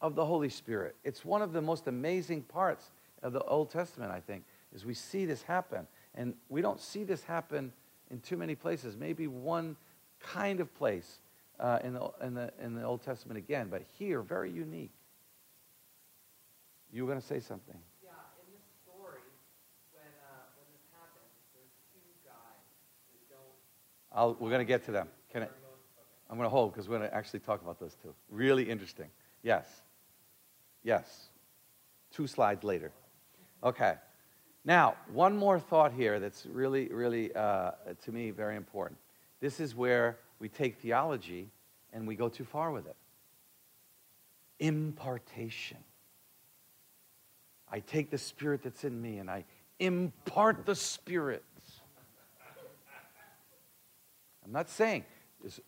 of 0.00 0.16
the 0.16 0.24
Holy 0.26 0.48
Spirit. 0.48 0.96
It's 1.04 1.24
one 1.24 1.40
of 1.40 1.52
the 1.52 1.62
most 1.62 1.86
amazing 1.86 2.42
parts 2.42 2.90
of 3.22 3.32
the 3.32 3.44
Old 3.44 3.70
Testament, 3.70 4.10
I 4.10 4.18
think, 4.18 4.42
is 4.74 4.84
we 4.84 4.94
see 4.94 5.24
this 5.24 5.42
happen. 5.42 5.86
And 6.14 6.34
we 6.48 6.62
don't 6.62 6.80
see 6.80 7.04
this 7.04 7.22
happen 7.24 7.72
in 8.10 8.20
too 8.20 8.36
many 8.36 8.54
places. 8.54 8.96
Maybe 8.96 9.26
one 9.26 9.76
kind 10.20 10.60
of 10.60 10.72
place 10.74 11.18
uh, 11.58 11.78
in, 11.82 11.94
the, 11.94 12.10
in, 12.22 12.34
the, 12.34 12.52
in 12.62 12.74
the 12.74 12.84
Old 12.84 13.02
Testament 13.02 13.38
again, 13.38 13.68
but 13.70 13.82
here, 13.98 14.22
very 14.22 14.50
unique. 14.50 14.92
You 16.92 17.02
were 17.02 17.08
going 17.08 17.20
to 17.20 17.26
say 17.26 17.40
something. 17.40 17.76
Yeah, 18.02 18.10
in 18.38 18.52
this 18.52 18.62
story, 18.82 19.20
when, 19.92 20.06
uh, 20.06 20.46
this 20.72 20.82
happens, 20.92 21.30
there's 21.54 21.74
two 21.92 22.00
guys 22.24 22.62
that. 23.30 24.16
I'll, 24.16 24.36
we're 24.38 24.50
going 24.50 24.60
to 24.60 24.64
get 24.64 24.84
to 24.84 24.92
them. 24.92 25.08
Can 25.32 25.42
I, 25.42 25.48
I'm 26.30 26.36
going 26.36 26.46
to 26.46 26.50
hold 26.50 26.72
because 26.72 26.88
we're 26.88 26.98
going 26.98 27.10
to 27.10 27.14
actually 27.14 27.40
talk 27.40 27.62
about 27.62 27.78
those 27.78 27.96
two. 28.02 28.14
Really 28.30 28.68
interesting. 28.70 29.08
Yes. 29.42 29.66
Yes. 30.82 31.28
Two 32.10 32.26
slides 32.26 32.64
later. 32.64 32.92
Okay. 33.62 33.94
Now, 34.64 34.96
one 35.12 35.36
more 35.36 35.60
thought 35.60 35.92
here 35.92 36.18
that's 36.18 36.46
really, 36.46 36.88
really, 36.88 37.34
uh, 37.34 37.72
to 38.04 38.12
me, 38.12 38.30
very 38.30 38.56
important. 38.56 38.98
This 39.40 39.60
is 39.60 39.74
where 39.74 40.18
we 40.38 40.48
take 40.48 40.78
theology 40.78 41.50
and 41.92 42.08
we 42.08 42.16
go 42.16 42.28
too 42.28 42.44
far 42.44 42.70
with 42.70 42.86
it. 42.86 42.96
Impartation. 44.58 45.78
I 47.70 47.80
take 47.80 48.10
the 48.10 48.18
spirit 48.18 48.62
that's 48.62 48.84
in 48.84 49.00
me 49.00 49.18
and 49.18 49.30
I 49.30 49.44
impart 49.80 50.64
the 50.64 50.74
spirits. 50.74 51.80
I'm 54.44 54.52
not 54.52 54.68
saying 54.70 55.04
there's 55.40 55.60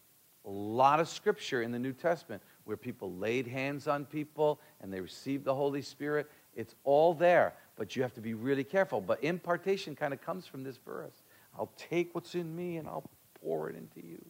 a 0.45 0.51
lot 0.51 1.01
of 1.01 1.09
scripture 1.09 1.63
in 1.63 1.73
the 1.73 1.79
New 1.79 1.93
Testament 1.93 2.43
where 2.65 2.77
people 2.77 3.13
laid 3.15 3.47
hands 3.47 3.89
on 3.89 4.05
people 4.05 4.61
and 4.81 4.93
they 4.93 5.01
received 5.01 5.45
the 5.45 5.55
Holy 5.55 5.83
Spirit. 5.83 6.31
It's 6.55 6.75
all 6.85 7.15
there, 7.15 7.55
but 7.77 7.95
you 7.95 8.03
have 8.03 8.15
to 8.15 8.21
be 8.21 8.35
really 8.35 8.65
careful. 8.65 9.01
But 9.01 9.23
impartation 9.23 9.95
kind 9.95 10.13
of 10.13 10.21
comes 10.21 10.47
from 10.47 10.65
this 10.65 10.79
verse. 10.79 11.23
I'll 11.59 11.73
take 11.77 12.15
what's 12.15 12.35
in 12.35 12.55
me 12.55 12.77
and 12.79 12.89
I'll 12.89 13.09
pour 13.41 13.71
it 13.71 13.77
into 13.77 14.07
you. 14.07 14.25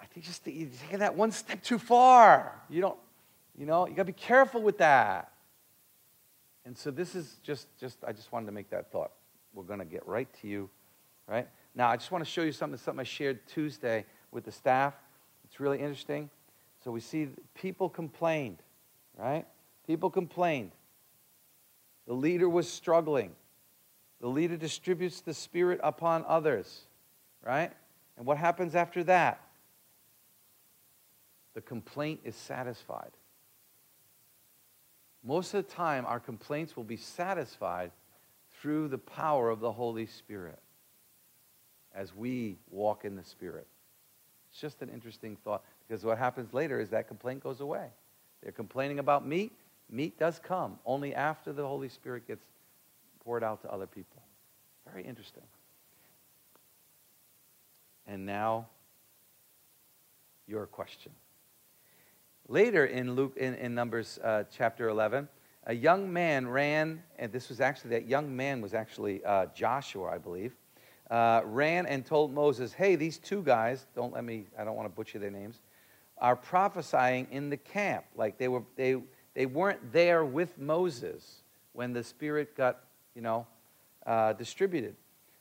I 0.00 0.06
think 0.06 0.24
just 0.24 0.46
you're 0.46 0.68
taking 0.84 1.00
that 1.00 1.14
one 1.14 1.32
step 1.32 1.62
too 1.62 1.78
far. 1.78 2.62
You 2.70 2.80
don't, 2.80 2.98
you 3.58 3.66
know, 3.66 3.86
you 3.86 3.94
got 3.94 4.02
to 4.02 4.06
be 4.06 4.12
careful 4.12 4.62
with 4.62 4.78
that. 4.78 5.32
And 6.64 6.76
so 6.76 6.90
this 6.90 7.14
is 7.14 7.36
just, 7.42 7.66
just, 7.78 7.98
I 8.06 8.12
just 8.12 8.32
wanted 8.32 8.46
to 8.46 8.52
make 8.52 8.70
that 8.70 8.90
thought. 8.90 9.12
We're 9.52 9.64
going 9.64 9.80
to 9.80 9.84
get 9.84 10.06
right 10.06 10.28
to 10.40 10.48
you, 10.48 10.70
right? 11.26 11.48
Now, 11.74 11.88
I 11.88 11.96
just 11.96 12.10
want 12.10 12.24
to 12.24 12.30
show 12.30 12.42
you 12.42 12.52
something, 12.52 12.78
something 12.78 13.00
I 13.00 13.04
shared 13.04 13.46
Tuesday 13.46 14.06
with 14.30 14.44
the 14.44 14.52
staff. 14.52 14.94
It's 15.44 15.60
really 15.60 15.78
interesting. 15.78 16.30
So 16.84 16.90
we 16.90 17.00
see 17.00 17.28
people 17.54 17.88
complained, 17.88 18.58
right? 19.18 19.44
People 19.92 20.08
complained. 20.08 20.72
The 22.06 22.14
leader 22.14 22.48
was 22.48 22.66
struggling. 22.66 23.32
The 24.22 24.26
leader 24.26 24.56
distributes 24.56 25.20
the 25.20 25.34
Spirit 25.34 25.80
upon 25.82 26.24
others, 26.26 26.86
right? 27.44 27.70
And 28.16 28.24
what 28.24 28.38
happens 28.38 28.74
after 28.74 29.04
that? 29.04 29.38
The 31.52 31.60
complaint 31.60 32.20
is 32.24 32.34
satisfied. 32.34 33.10
Most 35.22 35.52
of 35.52 35.66
the 35.66 35.70
time, 35.70 36.06
our 36.06 36.20
complaints 36.20 36.74
will 36.74 36.84
be 36.84 36.96
satisfied 36.96 37.90
through 38.62 38.88
the 38.88 38.96
power 38.96 39.50
of 39.50 39.60
the 39.60 39.72
Holy 39.72 40.06
Spirit 40.06 40.58
as 41.94 42.16
we 42.16 42.56
walk 42.70 43.04
in 43.04 43.14
the 43.14 43.24
Spirit. 43.24 43.66
It's 44.50 44.58
just 44.58 44.80
an 44.80 44.88
interesting 44.88 45.36
thought 45.44 45.62
because 45.86 46.02
what 46.02 46.16
happens 46.16 46.54
later 46.54 46.80
is 46.80 46.88
that 46.88 47.08
complaint 47.08 47.42
goes 47.42 47.60
away. 47.60 47.88
They're 48.42 48.52
complaining 48.52 48.98
about 48.98 49.26
meat. 49.26 49.52
Meat 49.92 50.18
does 50.18 50.40
come 50.40 50.78
only 50.84 51.14
after 51.14 51.52
the 51.52 51.64
Holy 51.64 51.88
Spirit 51.88 52.26
gets 52.26 52.44
poured 53.24 53.44
out 53.44 53.62
to 53.62 53.70
other 53.70 53.86
people. 53.86 54.22
Very 54.90 55.04
interesting. 55.04 55.44
And 58.06 58.26
now, 58.26 58.66
your 60.48 60.66
question. 60.66 61.12
Later 62.48 62.86
in 62.86 63.14
Luke, 63.14 63.36
in, 63.36 63.54
in 63.54 63.74
Numbers 63.74 64.18
uh, 64.24 64.42
chapter 64.50 64.88
11, 64.88 65.28
a 65.66 65.74
young 65.74 66.12
man 66.12 66.48
ran, 66.48 67.02
and 67.20 67.30
this 67.30 67.48
was 67.48 67.60
actually, 67.60 67.90
that 67.90 68.08
young 68.08 68.34
man 68.34 68.60
was 68.60 68.74
actually 68.74 69.24
uh, 69.24 69.46
Joshua, 69.54 70.08
I 70.08 70.18
believe 70.18 70.56
uh, 71.12 71.42
ran 71.44 71.84
and 71.84 72.06
told 72.06 72.32
Moses, 72.32 72.72
Hey, 72.72 72.96
these 72.96 73.18
two 73.18 73.42
guys, 73.42 73.86
don't 73.94 74.14
let 74.14 74.24
me, 74.24 74.46
I 74.58 74.64
don't 74.64 74.74
want 74.74 74.88
to 74.88 74.94
butcher 74.94 75.18
their 75.18 75.30
names, 75.30 75.60
are 76.16 76.34
prophesying 76.34 77.28
in 77.30 77.50
the 77.50 77.56
camp. 77.58 78.06
Like 78.16 78.38
they, 78.38 78.48
were, 78.48 78.62
they, 78.76 78.96
they 79.34 79.46
weren't 79.46 79.92
there 79.92 80.24
with 80.24 80.58
Moses 80.58 81.42
when 81.72 81.92
the 81.92 82.04
Spirit 82.04 82.56
got, 82.56 82.80
you 83.14 83.22
know, 83.22 83.46
uh, 84.06 84.32
distributed. 84.34 84.96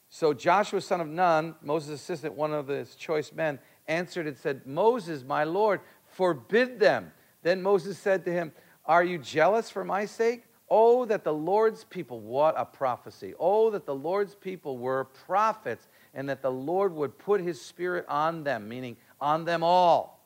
So 0.10 0.34
Joshua, 0.34 0.82
son 0.82 1.02
of 1.02 1.08
Nun, 1.08 1.56
Moses' 1.62 2.02
assistant, 2.02 2.34
one 2.34 2.54
of 2.54 2.68
his 2.68 2.96
choice 2.96 3.32
men, 3.32 3.60
answered 3.88 4.28
and 4.28 4.38
said, 4.38 4.66
Moses, 4.66 5.24
my 5.24 5.44
Lord, 5.44 5.82
forbid 6.06 6.80
them. 6.80 7.12
Then 7.44 7.62
Moses 7.62 7.98
said 7.98 8.26
to 8.26 8.32
him, 8.32 8.52
Are 8.86 9.04
you 9.04 9.18
jealous 9.18 9.70
for 9.70 9.84
my 9.84 10.06
sake? 10.06 10.44
Oh, 10.70 11.04
that 11.06 11.26
the 11.26 11.34
Lord's 11.34 11.84
people, 11.84 12.22
what 12.22 12.56
a 12.58 12.64
prophecy. 12.64 13.34
Oh, 13.38 13.70
that 13.72 13.86
the 13.86 13.96
Lord's 13.96 14.36
people 14.36 14.78
were 14.78 15.04
prophets 15.04 15.88
and 16.14 16.30
that 16.30 16.42
the 16.42 16.52
Lord 16.52 16.94
would 16.94 17.18
put 17.18 17.42
his 17.42 17.60
spirit 17.60 18.06
on 18.08 18.44
them, 18.44 18.70
meaning 18.70 18.96
on 19.20 19.44
them 19.44 19.64
all. 19.64 20.26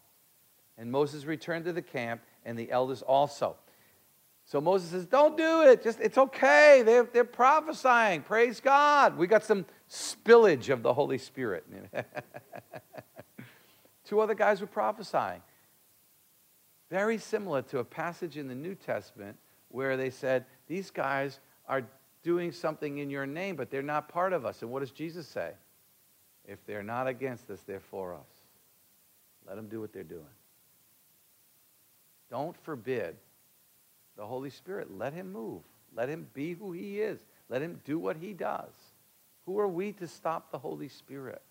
And 0.77 0.91
Moses 0.91 1.25
returned 1.25 1.65
to 1.65 1.73
the 1.73 1.81
camp 1.81 2.21
and 2.45 2.57
the 2.57 2.71
elders 2.71 3.01
also. 3.01 3.55
So 4.45 4.61
Moses 4.61 4.91
says, 4.91 5.05
Don't 5.05 5.35
do 5.35 5.63
it. 5.63 5.83
Just 5.83 5.99
it's 5.99 6.17
okay. 6.17 6.83
They're, 6.85 7.03
they're 7.03 7.23
prophesying. 7.23 8.21
Praise 8.21 8.61
God. 8.61 9.17
We 9.17 9.27
got 9.27 9.43
some 9.43 9.65
spillage 9.89 10.69
of 10.69 10.83
the 10.83 10.93
Holy 10.93 11.17
Spirit. 11.17 11.65
Two 14.05 14.19
other 14.19 14.35
guys 14.35 14.61
were 14.61 14.67
prophesying. 14.67 15.41
Very 16.91 17.17
similar 17.17 17.63
to 17.63 17.79
a 17.79 17.83
passage 17.83 18.37
in 18.37 18.47
the 18.47 18.55
New 18.55 18.75
Testament 18.75 19.35
where 19.69 19.97
they 19.97 20.11
said, 20.11 20.45
These 20.67 20.91
guys 20.91 21.39
are 21.67 21.83
doing 22.21 22.51
something 22.51 22.99
in 22.99 23.09
your 23.09 23.25
name, 23.25 23.55
but 23.55 23.71
they're 23.71 23.81
not 23.81 24.09
part 24.09 24.33
of 24.33 24.45
us. 24.45 24.61
And 24.61 24.71
what 24.71 24.81
does 24.81 24.91
Jesus 24.91 25.27
say? 25.27 25.51
If 26.47 26.63
they're 26.67 26.83
not 26.83 27.07
against 27.07 27.49
us, 27.49 27.61
they're 27.65 27.79
for 27.79 28.13
us. 28.13 28.27
Let 29.47 29.55
them 29.55 29.67
do 29.67 29.81
what 29.81 29.91
they're 29.91 30.03
doing. 30.03 30.21
Don't 32.29 32.55
forbid 32.63 33.15
the 34.17 34.25
Holy 34.25 34.49
Spirit. 34.49 34.95
Let 34.97 35.13
him 35.13 35.31
move. 35.31 35.61
Let 35.95 36.09
him 36.09 36.27
be 36.33 36.53
who 36.53 36.71
he 36.71 36.99
is. 36.99 37.19
Let 37.49 37.61
him 37.61 37.79
do 37.85 37.99
what 37.99 38.17
he 38.17 38.33
does. 38.33 38.73
Who 39.45 39.59
are 39.59 39.67
we 39.67 39.91
to 39.93 40.07
stop 40.07 40.51
the 40.51 40.57
Holy 40.57 40.89
Spirit? 40.89 41.41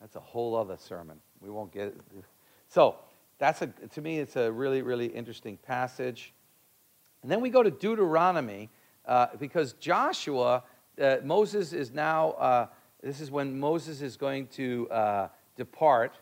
That's 0.00 0.16
a 0.16 0.20
whole 0.20 0.54
other 0.56 0.76
sermon. 0.76 1.18
We 1.40 1.50
won't 1.50 1.72
get 1.72 1.88
it. 1.88 2.00
So, 2.68 2.96
that's 3.38 3.60
a, 3.60 3.66
to 3.66 4.00
me, 4.00 4.20
it's 4.20 4.36
a 4.36 4.52
really, 4.52 4.82
really 4.82 5.06
interesting 5.06 5.56
passage. 5.56 6.32
And 7.22 7.30
then 7.30 7.40
we 7.40 7.50
go 7.50 7.62
to 7.62 7.70
Deuteronomy 7.70 8.70
uh, 9.04 9.28
because 9.38 9.72
Joshua, 9.74 10.62
uh, 11.00 11.16
Moses 11.24 11.72
is 11.72 11.92
now, 11.92 12.30
uh, 12.32 12.66
this 13.02 13.20
is 13.20 13.30
when 13.30 13.58
Moses 13.58 14.00
is 14.00 14.16
going 14.16 14.46
to 14.48 14.88
uh, 14.90 15.28
depart. 15.56 16.14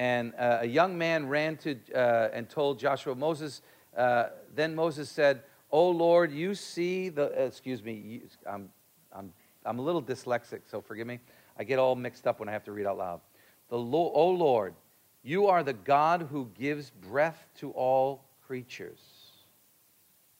And 0.00 0.32
uh, 0.38 0.60
a 0.62 0.66
young 0.66 0.96
man 0.96 1.28
ran 1.28 1.58
to 1.58 1.76
uh, 1.94 2.30
and 2.32 2.48
told 2.48 2.78
Joshua, 2.78 3.14
Moses, 3.14 3.60
then 3.94 4.74
Moses 4.74 5.10
said, 5.10 5.42
Oh 5.70 5.90
Lord, 5.90 6.32
you 6.32 6.54
see 6.54 7.10
the, 7.10 7.24
excuse 7.44 7.82
me, 7.82 7.92
you, 7.92 8.20
I'm, 8.50 8.70
I'm, 9.12 9.30
I'm 9.66 9.78
a 9.78 9.82
little 9.82 10.02
dyslexic, 10.02 10.60
so 10.70 10.80
forgive 10.80 11.06
me. 11.06 11.20
I 11.58 11.64
get 11.64 11.78
all 11.78 11.94
mixed 11.96 12.26
up 12.26 12.40
when 12.40 12.48
I 12.48 12.52
have 12.52 12.64
to 12.64 12.72
read 12.72 12.86
out 12.86 12.96
loud. 12.96 13.20
The 13.68 13.76
Lord, 13.76 14.12
oh 14.14 14.30
Lord, 14.30 14.74
you 15.22 15.48
are 15.48 15.62
the 15.62 15.74
God 15.74 16.28
who 16.30 16.48
gives 16.58 16.88
breath 16.88 17.44
to 17.58 17.70
all 17.72 18.24
creatures. 18.46 19.00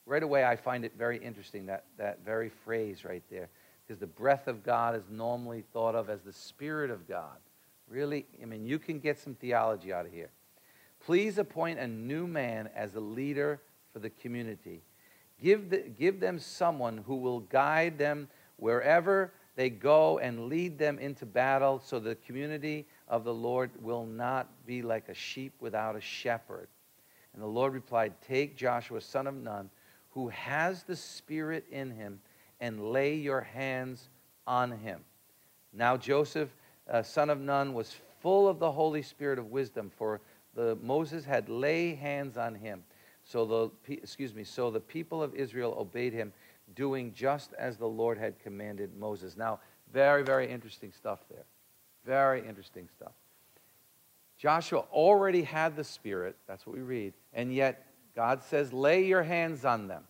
Right 0.06 0.22
away, 0.22 0.42
I 0.42 0.56
find 0.56 0.86
it 0.86 0.94
very 0.96 1.18
interesting, 1.18 1.66
that, 1.66 1.84
that 1.98 2.24
very 2.24 2.48
phrase 2.48 3.04
right 3.04 3.22
there, 3.30 3.50
because 3.86 4.00
the 4.00 4.06
breath 4.06 4.48
of 4.48 4.64
God 4.64 4.96
is 4.96 5.04
normally 5.10 5.64
thought 5.74 5.94
of 5.94 6.08
as 6.08 6.22
the 6.22 6.32
Spirit 6.32 6.90
of 6.90 7.06
God. 7.06 7.36
Really, 7.90 8.24
I 8.40 8.46
mean, 8.46 8.64
you 8.64 8.78
can 8.78 9.00
get 9.00 9.18
some 9.18 9.34
theology 9.34 9.92
out 9.92 10.06
of 10.06 10.12
here. 10.12 10.30
Please 11.04 11.38
appoint 11.38 11.80
a 11.80 11.88
new 11.88 12.26
man 12.26 12.70
as 12.74 12.94
a 12.94 13.00
leader 13.00 13.60
for 13.92 13.98
the 13.98 14.10
community. 14.10 14.82
Give, 15.42 15.68
the, 15.68 15.78
give 15.78 16.20
them 16.20 16.38
someone 16.38 16.98
who 16.98 17.16
will 17.16 17.40
guide 17.40 17.98
them 17.98 18.28
wherever 18.56 19.32
they 19.56 19.70
go 19.70 20.18
and 20.18 20.48
lead 20.48 20.78
them 20.78 20.98
into 20.98 21.26
battle 21.26 21.82
so 21.84 21.98
the 21.98 22.14
community 22.14 22.86
of 23.08 23.24
the 23.24 23.34
Lord 23.34 23.70
will 23.82 24.06
not 24.06 24.48
be 24.66 24.82
like 24.82 25.08
a 25.08 25.14
sheep 25.14 25.52
without 25.58 25.96
a 25.96 26.00
shepherd. 26.00 26.68
And 27.34 27.42
the 27.42 27.48
Lord 27.48 27.74
replied, 27.74 28.12
Take 28.22 28.56
Joshua, 28.56 29.00
son 29.00 29.26
of 29.26 29.34
Nun, 29.34 29.68
who 30.10 30.28
has 30.28 30.84
the 30.84 30.96
Spirit 30.96 31.64
in 31.70 31.90
him, 31.90 32.20
and 32.60 32.92
lay 32.92 33.14
your 33.14 33.40
hands 33.40 34.08
on 34.46 34.70
him. 34.70 35.00
Now 35.72 35.96
Joseph, 35.96 36.50
uh, 36.90 37.02
son 37.02 37.30
of 37.30 37.40
Nun, 37.40 37.72
was 37.74 37.96
full 38.20 38.48
of 38.48 38.58
the 38.58 38.70
Holy 38.70 39.02
Spirit 39.02 39.38
of 39.38 39.50
wisdom, 39.50 39.90
for 39.96 40.20
the, 40.54 40.76
Moses 40.82 41.24
had 41.24 41.48
lay 41.48 41.94
hands 41.94 42.36
on 42.36 42.54
him. 42.54 42.82
So 43.24 43.72
the 43.86 43.92
excuse 43.92 44.34
me, 44.34 44.44
so 44.44 44.70
the 44.70 44.80
people 44.80 45.22
of 45.22 45.34
Israel 45.34 45.76
obeyed 45.78 46.12
him, 46.12 46.32
doing 46.74 47.12
just 47.14 47.52
as 47.58 47.76
the 47.76 47.86
Lord 47.86 48.18
had 48.18 48.38
commanded 48.38 48.96
Moses. 48.98 49.36
Now, 49.36 49.60
very, 49.92 50.22
very 50.22 50.50
interesting 50.50 50.92
stuff 50.92 51.20
there. 51.30 51.44
Very 52.04 52.46
interesting 52.46 52.88
stuff. 52.96 53.12
Joshua 54.38 54.84
already 54.90 55.42
had 55.42 55.76
the 55.76 55.84
Spirit, 55.84 56.36
that's 56.48 56.66
what 56.66 56.74
we 56.74 56.82
read, 56.82 57.12
and 57.34 57.54
yet 57.54 57.86
God 58.16 58.42
says, 58.42 58.72
lay 58.72 59.04
your 59.04 59.22
hands 59.22 59.64
on 59.64 59.86
them. 59.86 60.04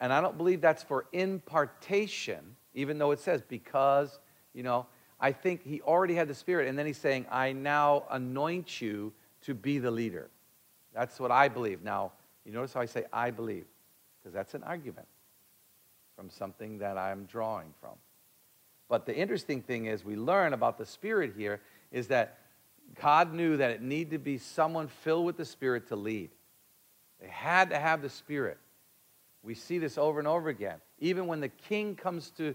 And 0.00 0.12
I 0.12 0.20
don't 0.20 0.36
believe 0.36 0.60
that's 0.60 0.82
for 0.82 1.06
impartation, 1.12 2.56
even 2.74 2.98
though 2.98 3.12
it 3.12 3.20
says, 3.20 3.40
because, 3.48 4.18
you 4.52 4.62
know, 4.64 4.86
I 5.20 5.32
think 5.32 5.64
he 5.64 5.80
already 5.82 6.14
had 6.14 6.28
the 6.28 6.34
Spirit, 6.34 6.68
and 6.68 6.78
then 6.78 6.86
he's 6.86 6.98
saying, 6.98 7.26
I 7.30 7.52
now 7.52 8.04
anoint 8.10 8.80
you 8.80 9.12
to 9.42 9.54
be 9.54 9.78
the 9.78 9.90
leader. 9.90 10.28
That's 10.94 11.18
what 11.18 11.30
I 11.30 11.48
believe. 11.48 11.82
Now, 11.82 12.12
you 12.44 12.52
notice 12.52 12.72
how 12.72 12.80
I 12.80 12.86
say 12.86 13.04
I 13.12 13.30
believe, 13.30 13.64
because 14.20 14.34
that's 14.34 14.54
an 14.54 14.62
argument 14.64 15.06
from 16.16 16.30
something 16.30 16.78
that 16.78 16.96
I'm 16.96 17.24
drawing 17.24 17.72
from. 17.80 17.94
But 18.88 19.06
the 19.06 19.16
interesting 19.16 19.62
thing 19.62 19.86
is, 19.86 20.04
we 20.04 20.16
learn 20.16 20.52
about 20.52 20.78
the 20.78 20.86
Spirit 20.86 21.32
here 21.36 21.60
is 21.90 22.08
that 22.08 22.38
God 23.00 23.32
knew 23.32 23.56
that 23.56 23.70
it 23.70 23.82
needed 23.82 24.10
to 24.10 24.18
be 24.18 24.38
someone 24.38 24.88
filled 24.88 25.24
with 25.24 25.36
the 25.36 25.44
Spirit 25.44 25.88
to 25.88 25.96
lead. 25.96 26.30
They 27.20 27.28
had 27.28 27.70
to 27.70 27.78
have 27.78 28.02
the 28.02 28.10
Spirit. 28.10 28.58
We 29.42 29.54
see 29.54 29.78
this 29.78 29.98
over 29.98 30.18
and 30.18 30.28
over 30.28 30.48
again. 30.48 30.76
Even 30.98 31.26
when 31.26 31.40
the 31.40 31.48
king 31.48 31.96
comes 31.96 32.30
to 32.32 32.54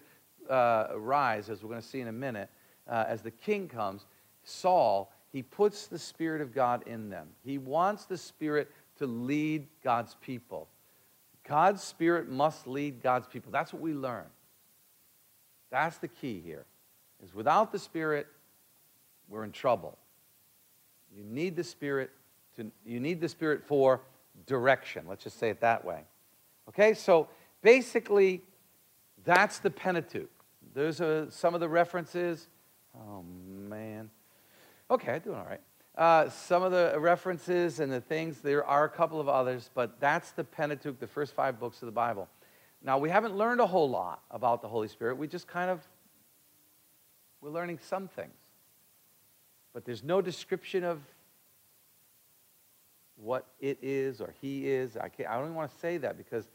uh, 0.49 0.87
rise, 0.95 1.49
as 1.49 1.63
we're 1.63 1.69
going 1.69 1.81
to 1.81 1.87
see 1.87 2.01
in 2.01 2.07
a 2.07 2.13
minute, 2.13 2.49
uh, 2.87 3.05
as 3.07 3.21
the 3.21 3.31
king 3.31 3.67
comes, 3.67 4.05
Saul, 4.43 5.11
he 5.31 5.43
puts 5.43 5.87
the 5.87 5.99
Spirit 5.99 6.41
of 6.41 6.53
God 6.53 6.83
in 6.87 7.09
them. 7.09 7.27
He 7.43 7.57
wants 7.57 8.05
the 8.05 8.17
Spirit 8.17 8.71
to 8.97 9.05
lead 9.05 9.67
God's 9.83 10.15
people. 10.21 10.67
God's 11.47 11.83
Spirit 11.83 12.29
must 12.29 12.67
lead 12.67 13.01
God's 13.01 13.27
people. 13.27 13.51
That's 13.51 13.73
what 13.73 13.81
we 13.81 13.93
learn. 13.93 14.25
That's 15.71 15.97
the 15.97 16.07
key 16.07 16.41
here. 16.43 16.65
Is 17.23 17.33
without 17.33 17.71
the 17.71 17.79
Spirit, 17.79 18.27
we're 19.27 19.43
in 19.43 19.51
trouble. 19.51 19.97
You 21.15 21.23
need 21.23 21.55
the 21.55 21.63
Spirit 21.63 22.11
to 22.55 22.71
you 22.85 22.99
need 22.99 23.21
the 23.21 23.29
Spirit 23.29 23.63
for 23.65 24.01
direction. 24.45 25.05
Let's 25.07 25.23
just 25.23 25.39
say 25.39 25.49
it 25.49 25.61
that 25.61 25.83
way. 25.83 26.01
Okay, 26.69 26.93
so 26.93 27.27
basically, 27.61 28.41
that's 29.23 29.59
the 29.59 29.69
Pentateuch. 29.69 30.29
There's 30.79 31.01
are 31.01 31.29
some 31.29 31.53
of 31.55 31.59
the 31.59 31.67
references. 31.67 32.47
Oh 32.95 33.21
man. 33.67 34.09
Okay, 34.89 35.15
I'm 35.15 35.19
doing 35.19 35.37
all 35.37 35.43
right. 35.43 35.59
Uh, 35.97 36.29
some 36.29 36.63
of 36.63 36.71
the 36.71 36.95
references 36.97 37.81
and 37.81 37.91
the 37.91 37.99
things, 37.99 38.39
there 38.39 38.63
are 38.63 38.85
a 38.85 38.89
couple 38.89 39.19
of 39.19 39.27
others, 39.27 39.69
but 39.73 39.99
that's 39.99 40.31
the 40.31 40.45
Pentateuch, 40.45 40.97
the 40.97 41.05
first 41.05 41.33
five 41.33 41.59
books 41.59 41.81
of 41.81 41.87
the 41.87 41.91
Bible. 41.91 42.29
Now, 42.81 42.97
we 42.97 43.09
haven't 43.09 43.35
learned 43.35 43.59
a 43.59 43.67
whole 43.67 43.89
lot 43.89 44.21
about 44.31 44.61
the 44.61 44.69
Holy 44.69 44.87
Spirit. 44.87 45.17
We 45.17 45.27
just 45.27 45.49
kind 45.49 45.69
of, 45.69 45.85
we're 47.41 47.49
learning 47.49 47.79
some 47.81 48.07
things. 48.07 48.31
But 49.73 49.83
there's 49.83 50.01
no 50.01 50.21
description 50.21 50.85
of 50.85 51.01
what 53.17 53.45
it 53.59 53.79
is 53.81 54.21
or 54.21 54.33
he 54.39 54.69
is. 54.69 54.95
I, 54.95 55.09
can't, 55.09 55.27
I 55.27 55.33
don't 55.33 55.43
even 55.43 55.55
want 55.55 55.73
to 55.73 55.77
say 55.79 55.97
that 55.97 56.17
because 56.17 56.47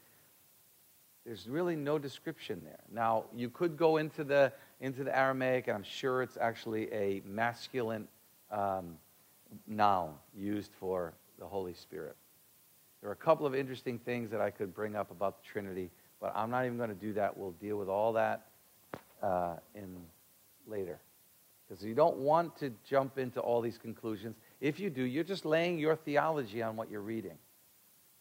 there's 1.24 1.48
really 1.48 1.76
no 1.76 1.98
description 1.98 2.60
there. 2.64 2.80
Now, 2.92 3.24
you 3.34 3.48
could 3.48 3.76
go 3.76 3.96
into 3.96 4.24
the, 4.24 4.52
into 4.80 5.04
the 5.04 5.16
Aramaic, 5.16 5.68
and 5.68 5.76
I'm 5.76 5.82
sure 5.82 6.22
it's 6.22 6.36
actually 6.36 6.92
a 6.92 7.22
masculine 7.24 8.08
um, 8.50 8.96
noun 9.66 10.14
used 10.36 10.72
for 10.78 11.14
the 11.38 11.46
Holy 11.46 11.74
Spirit. 11.74 12.16
There 13.00 13.08
are 13.08 13.14
a 13.14 13.16
couple 13.16 13.46
of 13.46 13.54
interesting 13.54 13.98
things 13.98 14.30
that 14.30 14.40
I 14.40 14.50
could 14.50 14.74
bring 14.74 14.96
up 14.96 15.10
about 15.10 15.42
the 15.42 15.48
Trinity 15.48 15.90
but 16.24 16.32
I'm 16.34 16.50
not 16.50 16.64
even 16.64 16.78
going 16.78 16.88
to 16.88 16.94
do 16.94 17.12
that. 17.12 17.36
We'll 17.36 17.50
deal 17.50 17.76
with 17.76 17.90
all 17.90 18.14
that 18.14 18.46
uh, 19.22 19.56
in 19.74 19.94
later. 20.66 20.98
Because 21.68 21.84
you 21.84 21.94
don't 21.94 22.16
want 22.16 22.56
to 22.60 22.72
jump 22.88 23.18
into 23.18 23.40
all 23.40 23.60
these 23.60 23.76
conclusions. 23.76 24.36
If 24.58 24.80
you 24.80 24.88
do, 24.88 25.02
you're 25.02 25.22
just 25.22 25.44
laying 25.44 25.78
your 25.78 25.96
theology 25.96 26.62
on 26.62 26.76
what 26.76 26.90
you're 26.90 27.02
reading. 27.02 27.36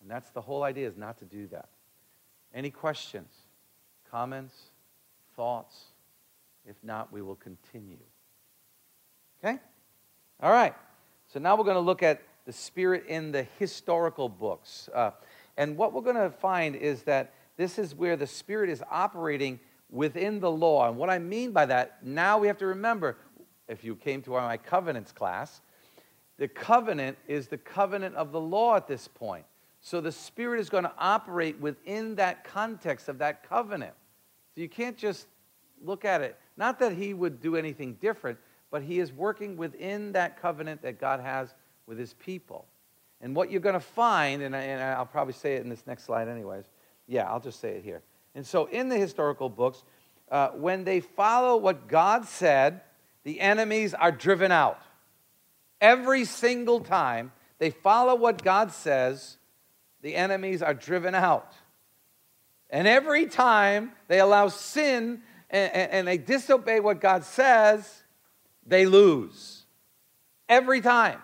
And 0.02 0.12
that's 0.12 0.30
the 0.32 0.42
whole 0.42 0.64
idea 0.64 0.86
is 0.86 0.98
not 0.98 1.18
to 1.20 1.26
do 1.26 1.48
that. 1.48 1.70
Any 2.54 2.70
questions, 2.70 3.34
comments, 4.10 4.56
thoughts? 5.36 5.86
If 6.66 6.76
not, 6.84 7.12
we 7.12 7.22
will 7.22 7.36
continue. 7.36 7.98
Okay? 9.44 9.60
All 10.42 10.52
right. 10.52 10.74
So 11.28 11.40
now 11.40 11.56
we're 11.56 11.64
going 11.64 11.76
to 11.76 11.82
look 11.82 12.04
at 12.04 12.22
the 12.46 12.54
Spirit 12.54 13.06
in 13.08 13.32
the 13.32 13.44
historical 13.58 14.30
books. 14.30 14.90
Uh, 14.94 15.12
and 15.58 15.78
what 15.78 15.94
we're 15.94 16.02
going 16.02 16.16
to 16.16 16.30
find 16.30 16.76
is 16.76 17.04
that 17.04 17.34
this 17.58 17.78
is 17.78 17.96
where 17.96 18.16
the 18.16 18.28
Spirit 18.28 18.70
is 18.70 18.84
operating 18.90 19.60
within 19.90 20.40
the 20.40 20.52
law. 20.52 20.88
And 20.88 20.98
what 20.98 21.10
I 21.10 21.20
mean 21.20 21.52
by 21.52 21.66
that, 21.68 22.06
now 22.06 22.38
we 22.38 22.48
have 22.48 22.58
to 22.60 22.68
remember, 22.68 23.18
if 23.68 23.84
you 23.84 23.96
came 23.96 24.22
to 24.24 24.32
my 24.32 24.58
covenants 24.58 25.12
class, 25.12 25.62
the 26.38 26.48
covenant 26.48 27.18
is 27.28 27.48
the 27.48 27.58
covenant 27.58 28.16
of 28.16 28.32
the 28.32 28.40
law 28.40 28.76
at 28.76 28.88
this 28.88 29.08
point. 29.08 29.46
So 29.86 30.00
the 30.00 30.14
Spirit 30.14 30.62
is 30.62 30.70
going 30.70 30.86
to 30.86 30.94
operate 30.98 31.60
within 31.60 32.16
that 32.16 32.46
context 32.46 33.10
of 33.10 33.18
that 33.18 33.48
covenant. 33.48 33.94
So 34.56 34.62
you 34.62 34.70
can't 34.70 34.98
just 34.98 35.28
look 35.84 36.06
at 36.06 36.22
it. 36.22 36.40
Not 36.56 36.80
that 36.80 36.94
He 36.94 37.14
would 37.14 37.42
do 37.42 37.58
anything 37.58 37.96
different, 38.00 38.40
but 38.72 38.82
He 38.82 39.00
is 39.00 39.12
working 39.12 39.58
within 39.58 40.14
that 40.14 40.42
covenant 40.42 40.82
that 40.84 41.02
God 41.02 41.20
has 41.20 41.54
with 41.86 42.00
His 42.00 42.14
people. 42.14 42.66
And 43.20 43.36
what 43.36 43.52
you're 43.52 43.60
going 43.60 43.74
to 43.74 43.82
find, 43.82 44.42
and, 44.42 44.56
I, 44.56 44.98
will 44.98 45.06
probably 45.06 45.34
say 45.34 45.56
it 45.56 45.64
in 45.64 45.70
this 45.70 45.86
next 45.86 46.06
slide, 46.06 46.30
anyways, 46.30 46.64
yeah, 47.06 47.30
I'll 47.30 47.42
just 47.42 47.60
say 47.60 47.76
it 47.76 47.84
here. 47.84 48.02
And 48.36 48.48
so 48.48 48.68
in 48.68 48.88
the 48.88 48.98
historical 48.98 49.50
books, 49.50 49.84
uh, 50.32 50.50
when 50.50 50.86
they 50.86 51.02
follow 51.02 51.58
what 51.58 51.90
God 51.90 52.26
said, 52.26 52.82
the 53.26 53.42
enemies 53.42 53.94
are 53.94 54.14
driven 54.14 54.52
out. 54.52 54.80
Every 55.82 56.24
single 56.24 56.80
time 56.80 57.34
they 57.60 57.70
follow 57.70 58.16
what 58.16 58.42
God 58.44 58.72
says, 58.72 59.38
the 60.04 60.16
enemies 60.16 60.62
are 60.62 60.74
driven 60.74 61.16
out. 61.16 61.54
And 62.70 62.88
every 62.88 63.26
time 63.26 63.94
they 64.08 64.20
allow 64.20 64.50
sin 64.50 65.22
and, 65.50 65.72
and, 65.74 66.08
they 66.08 66.18
disobey 66.18 66.80
what 66.80 67.00
God 67.00 67.24
says, 67.24 68.04
they 68.66 68.86
lose. 68.86 69.64
Every 70.50 70.82
time. 70.82 71.20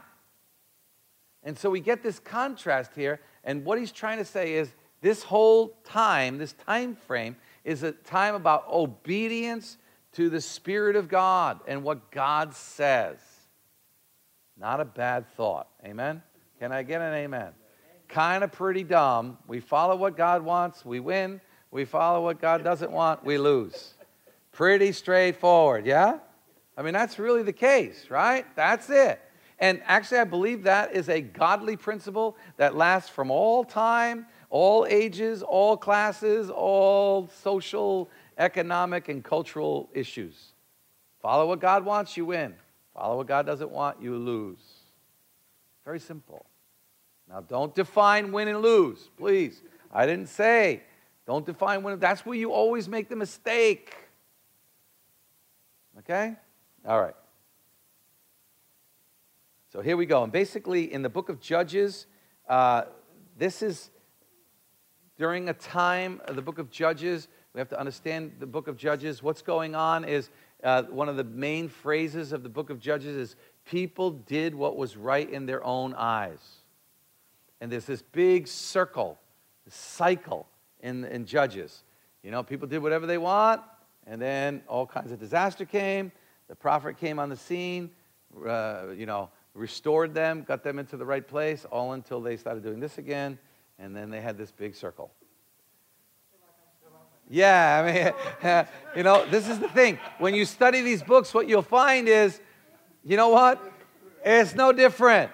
And 1.43 1.57
so 1.57 1.69
we 1.69 1.79
get 1.79 2.03
this 2.03 2.19
contrast 2.19 2.91
here 2.95 3.19
And 3.43 3.65
what 3.65 3.79
he's 3.79 3.91
trying 3.91 4.19
to 4.19 4.25
say 4.25 4.53
is 4.53 4.69
this 5.01 5.23
whole 5.23 5.69
time, 5.83 6.37
this 6.37 6.53
time 6.53 6.95
frame, 6.95 7.35
is 7.63 7.83
a 7.83 7.91
time 7.91 8.35
about 8.35 8.65
obedience 8.71 9.77
to 10.13 10.29
the 10.29 10.41
Spirit 10.41 10.95
of 10.95 11.07
God 11.07 11.59
and 11.67 11.83
what 11.83 12.11
God 12.11 12.53
says. 12.53 13.17
Not 14.57 14.79
a 14.79 14.85
bad 14.85 15.27
thought. 15.35 15.67
Amen? 15.83 16.21
Can 16.59 16.71
I 16.71 16.83
get 16.83 17.01
an 17.01 17.13
amen? 17.13 17.53
Kind 18.09 18.43
of 18.43 18.51
pretty 18.51 18.83
dumb. 18.83 19.37
We 19.47 19.59
follow 19.59 19.95
what 19.95 20.17
God 20.17 20.43
wants, 20.43 20.83
we 20.83 20.99
win. 20.99 21.39
We 21.71 21.85
follow 21.85 22.23
what 22.23 22.41
God 22.41 22.63
doesn't 22.63 22.91
want, 22.91 23.23
we 23.23 23.37
lose. 23.37 23.93
Pretty 24.51 24.91
straightforward, 24.91 25.85
yeah? 25.85 26.17
I 26.75 26.81
mean, 26.81 26.93
that's 26.93 27.19
really 27.19 27.43
the 27.43 27.53
case, 27.53 28.07
right? 28.09 28.45
That's 28.55 28.89
it. 28.89 29.21
And 29.59 29.81
actually, 29.85 30.19
I 30.19 30.23
believe 30.23 30.63
that 30.63 30.95
is 30.95 31.09
a 31.09 31.21
godly 31.21 31.75
principle 31.75 32.37
that 32.57 32.75
lasts 32.75 33.09
from 33.09 33.29
all 33.29 33.63
time, 33.63 34.25
all 34.49 34.87
ages, 34.89 35.43
all 35.43 35.77
classes, 35.77 36.49
all 36.49 37.29
social, 37.43 38.09
economic, 38.37 39.09
and 39.09 39.23
cultural 39.23 39.89
issues. 39.93 40.53
Follow 41.21 41.47
what 41.47 41.59
God 41.59 41.85
wants, 41.85 42.15
you 42.17 42.25
win. 42.25 42.55
Follow 42.95 43.17
what 43.17 43.27
God 43.27 43.45
doesn't 43.45 43.69
want, 43.69 44.01
you 44.01 44.15
lose. 44.15 44.59
Very 45.85 45.99
simple. 45.99 46.45
Now, 47.29 47.41
don't 47.41 47.75
define 47.75 48.31
win 48.31 48.47
and 48.47 48.61
lose, 48.61 49.09
please. 49.17 49.61
I 49.91 50.05
didn't 50.05 50.29
say 50.29 50.81
don't 51.29 51.45
define 51.45 51.83
win. 51.83 51.99
That's 51.99 52.25
where 52.25 52.35
you 52.35 52.53
always 52.53 52.89
make 52.89 53.07
the 53.07 53.15
mistake. 53.15 53.93
Okay? 55.99 56.35
All 56.87 56.99
right. 56.99 57.13
So 59.71 59.81
here 59.81 59.95
we 59.95 60.07
go. 60.07 60.23
And 60.23 60.31
basically, 60.31 60.91
in 60.91 61.03
the 61.03 61.09
book 61.09 61.29
of 61.29 61.39
Judges, 61.39 62.07
uh, 62.47 62.85
this 63.37 63.61
is 63.61 63.91
during 65.19 65.49
a 65.49 65.53
time 65.53 66.19
of 66.25 66.35
the 66.35 66.41
book 66.41 66.57
of 66.57 66.71
Judges. 66.71 67.27
We 67.53 67.59
have 67.59 67.69
to 67.69 67.79
understand 67.79 68.31
the 68.39 68.47
book 68.47 68.67
of 68.67 68.75
Judges. 68.75 69.21
What's 69.21 69.43
going 69.43 69.75
on 69.75 70.05
is 70.05 70.31
uh, 70.63 70.81
one 70.83 71.09
of 71.09 71.15
the 71.15 71.23
main 71.23 71.69
phrases 71.69 72.31
of 72.31 72.41
the 72.41 72.49
book 72.49 72.71
of 72.71 72.79
Judges 72.79 73.15
is 73.15 73.35
people 73.65 74.09
did 74.09 74.55
what 74.55 74.77
was 74.77 74.97
right 74.97 75.29
in 75.29 75.45
their 75.45 75.63
own 75.63 75.93
eyes. 75.93 76.58
And 77.61 77.71
there's 77.71 77.85
this 77.85 78.01
big 78.01 78.47
circle, 78.47 79.19
this 79.65 79.75
cycle 79.75 80.47
in, 80.81 81.05
in 81.05 81.25
Judges. 81.25 81.83
You 82.23 82.31
know, 82.31 82.43
people 82.43 82.67
did 82.67 82.79
whatever 82.79 83.05
they 83.05 83.17
want, 83.17 83.61
and 84.07 84.21
then 84.21 84.61
all 84.67 84.85
kinds 84.85 85.11
of 85.11 85.19
disaster 85.19 85.65
came. 85.65 86.11
The 86.47 86.55
prophet 86.55 86.97
came 86.97 87.19
on 87.19 87.29
the 87.29 87.35
scene, 87.35 87.91
uh, 88.45 88.87
you 88.95 89.05
know, 89.05 89.29
restored 89.53 90.13
them, 90.13 90.43
got 90.47 90.63
them 90.63 90.79
into 90.79 90.97
the 90.97 91.05
right 91.05 91.27
place, 91.27 91.65
all 91.65 91.93
until 91.93 92.21
they 92.21 92.37
started 92.37 92.63
doing 92.63 92.79
this 92.79 92.97
again, 92.97 93.37
and 93.77 93.95
then 93.95 94.09
they 94.09 94.21
had 94.21 94.37
this 94.37 94.51
big 94.51 94.75
circle. 94.75 95.11
Yeah, 97.29 98.13
I 98.41 98.51
mean, 98.51 98.65
you 98.95 99.03
know, 99.03 99.25
this 99.29 99.47
is 99.47 99.59
the 99.59 99.69
thing. 99.69 99.99
When 100.17 100.33
you 100.33 100.45
study 100.45 100.81
these 100.81 101.03
books, 101.03 101.33
what 101.33 101.47
you'll 101.47 101.61
find 101.61 102.07
is, 102.07 102.39
you 103.03 103.17
know 103.17 103.29
what? 103.29 103.61
It's 104.25 104.55
no 104.55 104.73
different. 104.73 105.31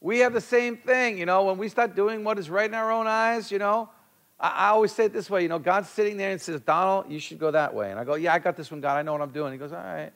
We 0.00 0.20
have 0.20 0.32
the 0.32 0.40
same 0.40 0.76
thing, 0.76 1.18
you 1.18 1.26
know, 1.26 1.44
when 1.44 1.58
we 1.58 1.68
start 1.68 1.94
doing 1.94 2.24
what 2.24 2.38
is 2.38 2.48
right 2.48 2.68
in 2.68 2.74
our 2.74 2.90
own 2.90 3.06
eyes, 3.06 3.50
you 3.50 3.58
know. 3.58 3.90
I, 4.38 4.48
I 4.48 4.68
always 4.68 4.92
say 4.92 5.04
it 5.04 5.12
this 5.12 5.28
way, 5.28 5.42
you 5.42 5.48
know, 5.48 5.58
God's 5.58 5.88
sitting 5.88 6.16
there 6.16 6.30
and 6.30 6.40
says, 6.40 6.60
Donald, 6.60 7.10
you 7.10 7.18
should 7.18 7.38
go 7.38 7.50
that 7.50 7.74
way. 7.74 7.90
And 7.90 8.00
I 8.00 8.04
go, 8.04 8.14
yeah, 8.14 8.32
I 8.32 8.38
got 8.38 8.56
this 8.56 8.70
one, 8.70 8.80
God. 8.80 8.96
I 8.96 9.02
know 9.02 9.12
what 9.12 9.20
I'm 9.20 9.30
doing. 9.30 9.52
He 9.52 9.58
goes, 9.58 9.72
all 9.72 9.78
right. 9.78 10.12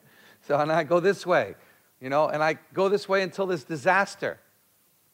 So, 0.47 0.59
and 0.59 0.71
I 0.71 0.83
go 0.83 0.99
this 0.99 1.25
way 1.25 1.55
you 2.05 2.09
know, 2.09 2.27
and 2.27 2.43
I 2.43 2.57
go 2.73 2.89
this 2.89 3.07
way 3.07 3.23
until 3.23 3.47
this 3.47 3.63
disaster. 3.63 4.39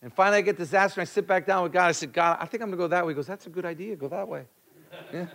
And 0.02 0.12
finally, 0.12 0.40
I 0.40 0.42
get 0.42 0.58
disaster, 0.58 1.00
and 1.00 1.08
I 1.08 1.10
sit 1.10 1.28
back 1.28 1.46
down 1.46 1.64
with 1.64 1.72
God. 1.72 1.88
I 1.88 1.92
said, 1.92 2.12
God, 2.12 2.38
I 2.40 2.46
think 2.46 2.64
I'm 2.64 2.70
going 2.70 2.78
to 2.80 2.84
go 2.84 2.88
that 2.88 3.06
way. 3.06 3.14
He 3.14 3.16
goes, 3.16 3.28
That's 3.28 3.46
a 3.46 3.50
good 3.50 3.66
idea. 3.66 3.96
Go 3.96 4.08
that 4.10 4.28
way. 4.28 4.46
Yeah. 5.14 5.28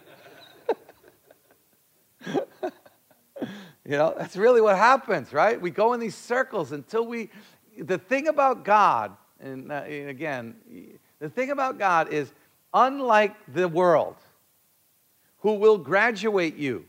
you 3.84 3.96
know, 3.96 4.14
that's 4.18 4.36
really 4.36 4.60
what 4.60 4.76
happens, 4.76 5.32
right? 5.32 5.60
We 5.60 5.70
go 5.70 5.92
in 5.92 6.00
these 6.00 6.14
circles 6.14 6.72
until 6.72 7.06
we. 7.06 7.30
The 7.78 7.98
thing 7.98 8.28
about 8.28 8.64
God, 8.64 9.16
and, 9.40 9.70
again, 9.72 10.54
the 11.18 11.28
thing 11.28 11.50
about 11.50 11.78
God 11.78 12.12
is 12.12 12.32
unlike 12.72 13.34
the 13.52 13.68
world, 13.68 14.16
who 15.38 15.54
will 15.54 15.78
graduate 15.78 16.56
you 16.56 16.84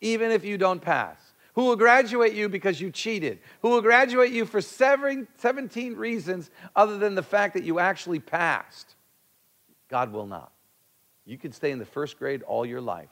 even 0.00 0.32
if 0.32 0.44
you 0.44 0.58
don't 0.58 0.80
pass 0.80 1.32
who 1.54 1.64
will 1.64 1.76
graduate 1.76 2.32
you 2.32 2.48
because 2.48 2.80
you 2.80 2.90
cheated, 2.90 3.38
who 3.60 3.68
will 3.68 3.82
graduate 3.82 4.32
you 4.32 4.46
for 4.46 4.60
17 4.60 5.96
reasons 5.96 6.50
other 6.74 6.98
than 6.98 7.14
the 7.14 7.22
fact 7.22 7.54
that 7.54 7.64
you 7.64 7.78
actually 7.78 8.20
passed. 8.20 8.94
God 9.88 10.12
will 10.12 10.26
not. 10.26 10.50
You 11.26 11.36
can 11.36 11.52
stay 11.52 11.70
in 11.70 11.78
the 11.78 11.84
first 11.84 12.18
grade 12.18 12.42
all 12.42 12.64
your 12.64 12.80
life, 12.80 13.10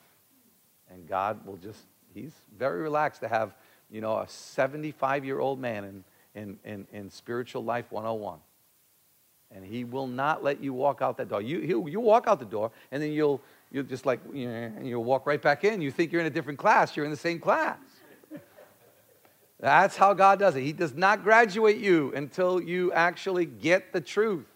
and 0.91 1.07
God 1.07 1.45
will 1.47 1.59
just, 1.59 1.81
He's 2.15 2.33
very 2.59 2.81
relaxed 2.81 3.21
to 3.21 3.29
have, 3.29 3.55
you 3.91 4.01
know, 4.01 4.19
a 4.19 4.27
75 4.27 5.25
year 5.25 5.39
old 5.39 5.61
man 5.61 5.85
in, 5.85 6.05
in, 6.35 6.59
in, 6.65 6.87
in 6.93 7.11
spiritual 7.11 7.65
life 7.65 7.91
101 7.91 8.39
and 9.53 9.65
he 9.65 9.85
will 9.85 10.07
not 10.07 10.45
let 10.45 10.63
you 10.63 10.73
walk 10.73 11.03
out 11.03 11.17
that 11.17 11.29
door. 11.29 11.43
You, 11.43 11.59
you, 11.59 11.89
you 11.89 12.01
walk 12.01 12.27
out 12.29 12.39
the 12.39 12.45
door, 12.45 12.71
and 12.93 13.03
then 13.03 13.13
you'll, 13.13 13.41
you'll 13.71 13.85
just 13.85 14.07
like, 14.07 14.21
you 14.33 14.49
know, 14.49 14.73
you'll 14.83 15.05
walk 15.05 15.27
right 15.27 15.43
back 15.43 15.65
in. 15.65 15.81
You 15.81 15.91
think 15.91 16.13
you're 16.13 16.21
in 16.21 16.27
a 16.27 16.31
different 16.31 16.59
class. 16.59 16.97
You're 16.97 17.05
in 17.05 17.11
the 17.11 17.17
same 17.17 17.41
class. 17.41 17.79
That's 19.59 19.97
how 19.97 20.15
God 20.15 20.39
does 20.39 20.57
it. 20.57 20.63
He 20.63 20.73
does 20.73 20.95
not 20.95 21.23
graduate 21.23 21.79
you 21.79 22.13
until 22.15 22.63
you 22.63 22.93
actually 22.93 23.45
get 23.45 23.93
the 23.93 24.01
truth 24.01 24.47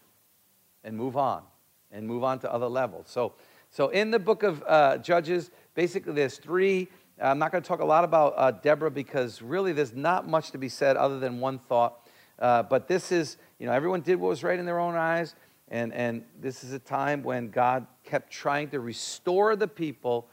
and 0.83 0.97
move 0.97 1.15
on 1.15 1.43
and 1.91 2.07
move 2.07 2.23
on 2.23 2.39
to 2.39 2.51
other 2.51 2.67
levels. 2.67 3.05
So, 3.07 3.33
so 3.69 3.89
in 3.89 4.09
the 4.09 4.17
book 4.17 4.41
of 4.41 4.63
uh, 4.65 4.97
Judges, 4.97 5.51
basically 5.75 6.13
there's 6.13 6.37
three. 6.37 6.87
I'm 7.21 7.39
not 7.39 7.51
going 7.51 7.61
to 7.61 7.67
talk 7.67 7.79
a 7.79 7.85
lot 7.85 8.03
about 8.03 8.33
uh, 8.35 8.51
Deborah 8.51 8.91
because 8.91 9.41
really 9.41 9.71
there's 9.71 9.93
not 9.93 10.27
much 10.27 10.51
to 10.51 10.57
be 10.57 10.67
said 10.67 10.97
other 10.97 11.19
than 11.19 11.39
one 11.39 11.59
thought. 11.59 12.05
Uh, 12.37 12.63
but 12.63 12.87
this 12.87 13.11
is, 13.11 13.37
you 13.59 13.65
know, 13.65 13.71
everyone 13.71 14.01
did 14.01 14.19
what 14.19 14.27
was 14.27 14.43
right 14.43 14.59
in 14.59 14.65
their 14.65 14.79
own 14.79 14.95
eyes. 14.95 15.35
And, 15.69 15.93
and 15.93 16.23
this 16.39 16.63
is 16.63 16.73
a 16.73 16.79
time 16.79 17.23
when 17.23 17.49
God 17.49 17.87
kept 18.03 18.31
trying 18.31 18.69
to 18.69 18.79
restore 18.79 19.55
the 19.55 19.67
people 19.67 20.27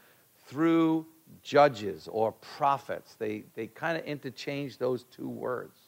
through 0.45 1.05
judges 1.41 2.09
or 2.11 2.33
prophets. 2.33 3.15
They, 3.15 3.45
they 3.55 3.67
kind 3.67 3.97
of 3.97 4.03
interchange 4.03 4.77
those 4.77 5.05
two 5.05 5.29
words 5.29 5.79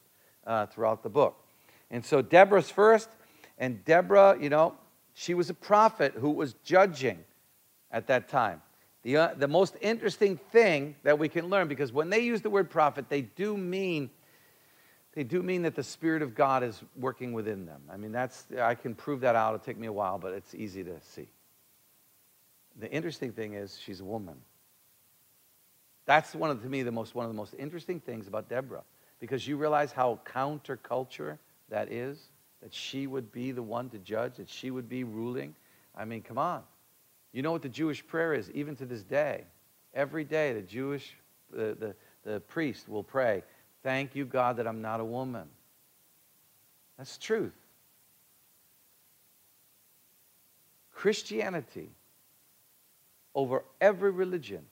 uh, 0.48 0.66
throughout 0.68 1.04
the 1.04 1.10
book. 1.10 1.44
And 1.92 2.04
so 2.04 2.22
Deborah's 2.22 2.70
first, 2.70 3.10
and 3.58 3.84
Deborah, 3.86 4.38
you 4.40 4.50
know, 4.50 4.76
she 5.14 5.34
was 5.34 5.50
a 5.50 5.54
prophet 5.54 6.14
who 6.14 6.32
was 6.32 6.54
judging 6.64 7.20
at 7.92 8.08
that 8.08 8.28
time. 8.28 8.62
The, 9.06 9.18
uh, 9.18 9.34
the 9.38 9.48
most 9.48 9.76
interesting 9.82 10.38
thing 10.52 10.96
that 11.04 11.20
we 11.20 11.30
can 11.30 11.48
learn, 11.48 11.68
because 11.68 11.94
when 11.94 12.10
they 12.10 12.22
use 12.22 12.42
the 12.42 12.50
word 12.50 12.72
prophet, 12.72 13.06
they 13.08 13.22
do 13.22 13.56
mean 13.56 14.10
they 15.14 15.24
do 15.24 15.42
mean 15.42 15.62
that 15.62 15.76
the 15.76 15.84
Spirit 15.84 16.22
of 16.22 16.36
God 16.36 16.62
is 16.62 16.84
working 16.98 17.32
within 17.32 17.66
them. 17.66 17.82
I 17.90 17.96
mean, 17.96 18.12
that's 18.12 18.48
I 18.60 18.74
can 18.74 18.96
prove 18.96 19.22
that 19.22 19.36
out. 19.36 19.54
It'll 19.54 19.64
take 19.64 19.78
me 19.78 19.88
a 19.88 19.94
while, 19.94 20.18
but 20.18 20.34
it's 20.34 20.56
easy 20.56 20.84
to 20.84 21.00
see. 21.02 21.28
The 22.80 22.92
interesting 22.92 23.32
thing 23.32 23.54
is 23.54 23.80
she's 23.80 24.02
a 24.02 24.04
woman. 24.04 24.36
That's 26.06 26.34
one 26.34 26.50
of, 26.50 26.62
to 26.64 26.68
me, 26.68 26.82
the 26.82 26.92
most, 26.92 27.16
one 27.16 27.26
of 27.26 27.32
the 27.32 27.38
most 27.38 27.54
interesting 27.58 28.00
things 28.00 28.28
about 28.28 28.50
Deborah, 28.50 28.84
because 29.20 29.48
you 29.48 29.56
realize 29.56 29.92
how 29.92 30.20
counterculture 30.26 31.38
that 31.70 31.92
is, 31.92 32.18
that 32.62 32.74
she 32.74 33.08
would 33.08 33.32
be 33.32 33.52
the 33.52 33.64
one 33.64 33.90
to 33.92 34.00
judge, 34.00 34.36
that 34.38 34.50
she 34.50 34.72
would 34.72 34.90
be 34.90 35.04
ruling. 35.04 35.56
I 35.96 36.06
mean, 36.06 36.24
come 36.24 36.40
on. 36.40 36.64
You 37.36 37.42
know 37.42 37.52
what 37.52 37.64
the 37.64 37.68
Jewish 37.70 38.08
prayer 38.08 38.34
is, 38.34 38.50
even 38.52 38.78
to 38.78 38.86
this 38.86 39.04
day. 39.04 39.44
Every 39.94 40.24
day, 40.24 40.54
the 40.54 40.62
Jewish, 40.62 41.18
the, 41.52 41.76
the, 41.78 41.96
the 42.24 42.40
priest 42.40 42.88
will 42.88 43.04
pray, 43.04 43.44
Thank 43.84 44.16
you, 44.16 44.24
God, 44.24 44.56
that 44.56 44.66
I'm 44.66 44.82
not 44.82 45.02
a 45.02 45.06
woman. 45.06 45.44
That's 46.98 47.18
truth. 47.18 47.54
Christianity, 50.94 51.90
over 53.36 53.66
every 53.82 54.12
religion, 54.12 54.66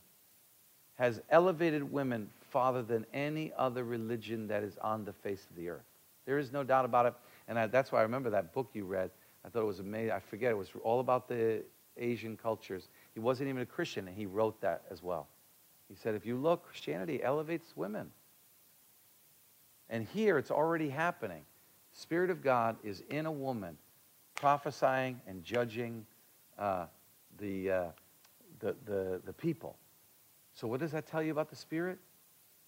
has 0.95 1.21
elevated 1.29 1.91
women 1.91 2.29
farther 2.49 2.81
than 2.81 3.05
any 3.13 3.51
other 3.57 3.83
religion 3.83 4.47
that 4.47 4.63
is 4.63 4.77
on 4.77 5.03
the 5.03 5.11
face 5.11 5.45
of 5.49 5.57
the 5.57 5.67
earth. 5.67 5.83
There 6.25 6.39
is 6.39 6.53
no 6.53 6.63
doubt 6.63 6.85
about 6.85 7.07
it. 7.07 7.13
And 7.49 7.59
I, 7.59 7.67
that's 7.67 7.91
why 7.91 7.99
I 7.99 8.03
remember 8.03 8.29
that 8.29 8.53
book 8.53 8.69
you 8.73 8.85
read. 8.85 9.11
I 9.45 9.49
thought 9.49 9.63
it 9.63 9.65
was 9.65 9.81
amazing. 9.81 10.11
I 10.11 10.19
forget, 10.21 10.49
it 10.49 10.57
was 10.57 10.69
all 10.81 11.01
about 11.01 11.27
the 11.27 11.61
Asian 11.97 12.37
cultures. 12.37 12.89
He 13.13 13.19
wasn't 13.19 13.49
even 13.49 13.61
a 13.61 13.65
Christian, 13.65 14.07
and 14.07 14.17
he 14.17 14.25
wrote 14.25 14.59
that 14.61 14.83
as 14.89 15.03
well. 15.03 15.27
He 15.89 15.95
said, 15.95 16.15
if 16.15 16.25
you 16.25 16.37
look, 16.37 16.65
Christianity 16.65 17.21
elevates 17.21 17.75
women. 17.75 18.09
And 19.89 20.07
here 20.07 20.37
it's 20.37 20.51
already 20.51 20.89
happening. 20.89 21.41
Spirit 21.91 22.29
of 22.29 22.41
God 22.41 22.77
is 22.83 23.03
in 23.09 23.25
a 23.25 23.31
woman 23.31 23.77
prophesying 24.35 25.21
and 25.27 25.43
judging 25.43 26.05
uh, 26.57 26.85
the, 27.39 27.71
uh, 27.71 27.83
the, 28.59 28.75
the, 28.85 29.21
the 29.25 29.33
people. 29.33 29.77
So, 30.55 30.67
what 30.67 30.79
does 30.79 30.91
that 30.91 31.07
tell 31.07 31.21
you 31.21 31.31
about 31.31 31.49
the 31.49 31.55
Spirit? 31.55 31.99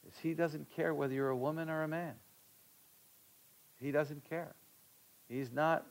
Is 0.07 0.13
He 0.21 0.33
doesn't 0.33 0.69
care 0.75 0.93
whether 0.93 1.13
you're 1.13 1.29
a 1.29 1.37
woman 1.37 1.69
or 1.69 1.83
a 1.83 1.87
man. 1.87 2.13
He 3.79 3.91
doesn't 3.91 4.27
care. 4.29 4.53
He's 5.27 5.51
not, 5.51 5.85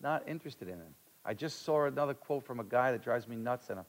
not 0.00 0.26
interested 0.26 0.68
in 0.68 0.74
him. 0.74 0.94
I 1.28 1.34
just 1.34 1.62
saw 1.62 1.84
another 1.84 2.14
quote 2.14 2.42
from 2.42 2.58
a 2.58 2.64
guy 2.64 2.90
that 2.90 3.04
drives 3.04 3.28
me 3.28 3.36
nuts, 3.36 3.68
and 3.68 3.80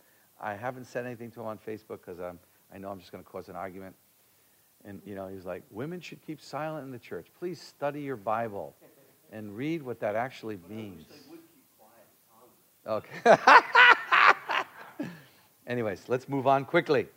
I 0.41 0.55
haven't 0.55 0.83
said 0.83 1.05
anything 1.05 1.31
to 1.31 1.39
him 1.39 1.45
on 1.45 1.57
Facebook 1.57 2.01
because 2.05 2.19
I 2.19 2.77
know 2.77 2.89
I'm 2.89 2.99
just 2.99 3.13
going 3.13 3.23
to 3.23 3.29
cause 3.29 3.47
an 3.47 3.55
argument. 3.55 3.95
And, 4.83 5.01
you 5.05 5.15
know, 5.15 5.29
he's 5.29 5.45
like, 5.45 5.63
women 5.71 6.01
should 6.01 6.21
keep 6.21 6.41
silent 6.41 6.83
in 6.83 6.91
the 6.91 6.99
church. 6.99 7.27
Please 7.39 7.61
study 7.61 8.01
your 8.01 8.17
Bible 8.17 8.75
and 9.31 9.55
read 9.55 9.81
what 9.81 10.01
that 10.01 10.17
actually 10.17 10.59
means. 10.67 11.05
Okay. 12.85 13.37
Anyways, 15.65 16.03
let's 16.09 16.27
move 16.27 16.45
on 16.45 16.65
quickly. 16.65 17.07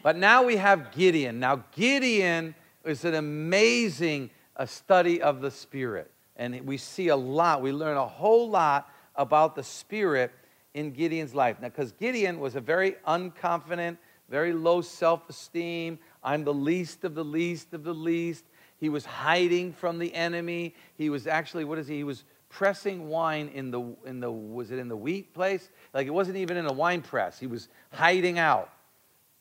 But 0.00 0.14
now 0.14 0.44
we 0.44 0.54
have 0.58 0.92
Gideon. 0.92 1.40
Now, 1.40 1.64
Gideon 1.72 2.54
is 2.84 3.04
an 3.04 3.14
amazing 3.14 4.30
study 4.64 5.20
of 5.20 5.40
the 5.40 5.50
Spirit. 5.50 6.12
And 6.36 6.60
we 6.60 6.76
see 6.76 7.08
a 7.08 7.16
lot, 7.16 7.62
we 7.62 7.72
learn 7.72 7.96
a 7.96 8.06
whole 8.06 8.48
lot 8.48 8.88
about 9.18 9.54
the 9.54 9.62
Spirit 9.62 10.32
in 10.74 10.92
Gideon's 10.92 11.34
life. 11.34 11.60
Now, 11.60 11.68
because 11.68 11.92
Gideon 11.92 12.40
was 12.40 12.54
a 12.54 12.60
very 12.60 12.96
unconfident, 13.06 13.98
very 14.30 14.52
low 14.52 14.80
self 14.80 15.28
esteem. 15.28 15.98
I'm 16.22 16.44
the 16.44 16.54
least 16.54 17.04
of 17.04 17.14
the 17.14 17.24
least 17.24 17.74
of 17.74 17.84
the 17.84 17.94
least. 17.94 18.44
He 18.78 18.88
was 18.88 19.04
hiding 19.04 19.72
from 19.72 19.98
the 19.98 20.14
enemy. 20.14 20.74
He 20.96 21.10
was 21.10 21.26
actually, 21.26 21.64
what 21.64 21.78
is 21.78 21.88
he? 21.88 21.96
He 21.96 22.04
was 22.04 22.24
pressing 22.48 23.08
wine 23.08 23.50
in 23.52 23.70
the, 23.70 23.80
in 24.06 24.20
the, 24.20 24.30
was 24.30 24.70
it 24.70 24.78
in 24.78 24.88
the 24.88 24.96
wheat 24.96 25.34
place? 25.34 25.68
Like 25.92 26.06
it 26.06 26.10
wasn't 26.10 26.36
even 26.36 26.56
in 26.56 26.66
a 26.66 26.72
wine 26.72 27.02
press. 27.02 27.38
He 27.38 27.46
was 27.46 27.68
hiding 27.92 28.38
out. 28.38 28.70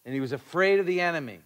And 0.05 0.13
he 0.13 0.19
was 0.19 0.32
afraid 0.32 0.80
of 0.80 0.86
the 0.86 1.01
enemy. 1.01 1.39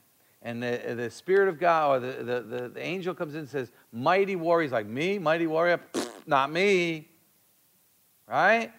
And 0.44 0.64
the, 0.64 0.96
the 0.96 1.12
Spirit 1.12 1.50
of 1.50 1.60
God, 1.60 1.92
or 1.92 2.00
the, 2.00 2.24
the, 2.24 2.42
the, 2.42 2.70
the 2.70 2.82
angel 2.82 3.14
comes 3.14 3.34
in 3.34 3.42
and 3.42 3.50
says, 3.50 3.72
Mighty 3.92 4.36
warrior. 4.36 4.64
He's 4.64 4.72
like, 4.72 4.88
Me? 4.88 5.20
Mighty 5.20 5.48
warrior? 5.48 5.82
Not 6.26 6.52
me. 6.52 7.11
Right? 8.32 8.72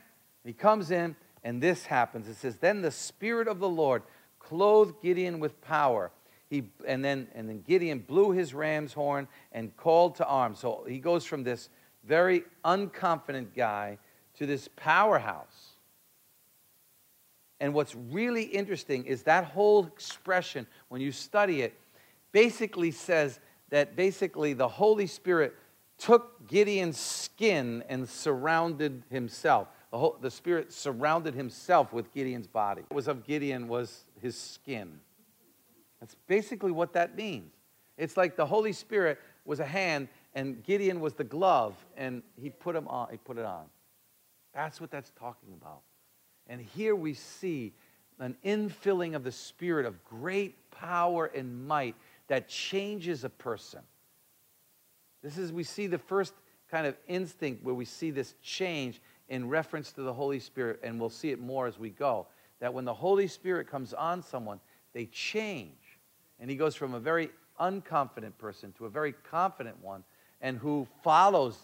He 0.44 0.54
comes 0.54 0.90
in, 0.90 1.14
and 1.44 1.62
this 1.62 1.84
happens. 1.84 2.26
It 2.26 2.36
says, 2.36 2.56
Then 2.56 2.80
the 2.80 2.90
Spirit 2.90 3.48
of 3.48 3.58
the 3.58 3.68
Lord 3.68 4.02
clothed 4.38 5.02
Gideon 5.02 5.40
with 5.40 5.60
power. 5.60 6.10
He, 6.48 6.64
and, 6.86 7.04
then, 7.04 7.28
and 7.34 7.48
then 7.48 7.62
Gideon 7.62 8.00
blew 8.00 8.32
his 8.32 8.54
ram's 8.54 8.94
horn 8.94 9.28
and 9.52 9.76
called 9.76 10.16
to 10.16 10.26
arms. 10.26 10.58
So 10.58 10.84
he 10.88 10.98
goes 10.98 11.24
from 11.24 11.44
this 11.44 11.68
very 12.04 12.44
unconfident 12.64 13.54
guy 13.54 13.98
to 14.38 14.46
this 14.46 14.68
powerhouse. 14.74 15.72
And 17.60 17.74
what's 17.74 17.94
really 17.94 18.42
interesting 18.42 19.04
is 19.04 19.22
that 19.22 19.44
whole 19.44 19.86
expression, 19.86 20.66
when 20.88 21.00
you 21.00 21.12
study 21.12 21.62
it, 21.62 21.78
basically 22.32 22.90
says 22.90 23.38
that 23.70 23.96
basically 23.96 24.52
the 24.52 24.68
Holy 24.68 25.06
Spirit 25.06 25.54
took 26.02 26.48
Gideon's 26.48 26.98
skin 26.98 27.84
and 27.88 28.08
surrounded 28.08 29.04
himself. 29.08 29.68
The, 29.92 29.98
whole, 29.98 30.18
the 30.20 30.30
Spirit 30.30 30.72
surrounded 30.72 31.34
himself 31.34 31.92
with 31.92 32.12
Gideon's 32.12 32.48
body. 32.48 32.82
What 32.88 32.96
was 32.96 33.08
of 33.08 33.24
Gideon 33.24 33.68
was 33.68 34.04
his 34.20 34.36
skin. 34.36 34.98
That's 36.00 36.16
basically 36.26 36.72
what 36.72 36.92
that 36.94 37.14
means. 37.16 37.52
It's 37.96 38.16
like 38.16 38.34
the 38.34 38.46
Holy 38.46 38.72
Spirit 38.72 39.20
was 39.44 39.60
a 39.60 39.64
hand 39.64 40.08
and 40.34 40.64
Gideon 40.64 40.98
was 41.00 41.12
the 41.12 41.24
glove, 41.24 41.74
and 41.96 42.22
he 42.40 42.48
put 42.50 42.74
him 42.74 42.88
on. 42.88 43.08
He 43.10 43.18
put 43.18 43.36
it 43.36 43.44
on. 43.44 43.66
That's 44.54 44.80
what 44.80 44.90
that's 44.90 45.12
talking 45.18 45.52
about. 45.52 45.82
And 46.48 46.60
here 46.60 46.96
we 46.96 47.14
see 47.14 47.74
an 48.18 48.36
infilling 48.44 49.14
of 49.14 49.24
the 49.24 49.32
Spirit 49.32 49.86
of 49.86 50.02
great 50.04 50.70
power 50.70 51.26
and 51.26 51.66
might 51.68 51.94
that 52.28 52.48
changes 52.48 53.24
a 53.24 53.28
person. 53.28 53.80
This 55.22 55.38
is 55.38 55.52
we 55.52 55.64
see 55.64 55.86
the 55.86 55.98
first 55.98 56.34
kind 56.70 56.86
of 56.86 56.96
instinct 57.06 57.62
where 57.64 57.74
we 57.74 57.84
see 57.84 58.10
this 58.10 58.34
change 58.42 59.00
in 59.28 59.48
reference 59.48 59.92
to 59.92 60.02
the 60.02 60.12
Holy 60.12 60.40
Spirit, 60.40 60.80
and 60.82 60.98
we'll 60.98 61.10
see 61.10 61.30
it 61.30 61.40
more 61.40 61.66
as 61.66 61.78
we 61.78 61.90
go. 61.90 62.26
That 62.60 62.74
when 62.74 62.84
the 62.84 62.94
Holy 62.94 63.26
Spirit 63.26 63.68
comes 63.68 63.92
on 63.92 64.22
someone, 64.22 64.60
they 64.92 65.06
change. 65.06 65.98
And 66.40 66.50
he 66.50 66.56
goes 66.56 66.74
from 66.74 66.94
a 66.94 67.00
very 67.00 67.30
unconfident 67.60 68.36
person 68.38 68.72
to 68.72 68.86
a 68.86 68.90
very 68.90 69.12
confident 69.12 69.82
one 69.82 70.02
and 70.40 70.58
who 70.58 70.88
follows. 71.02 71.56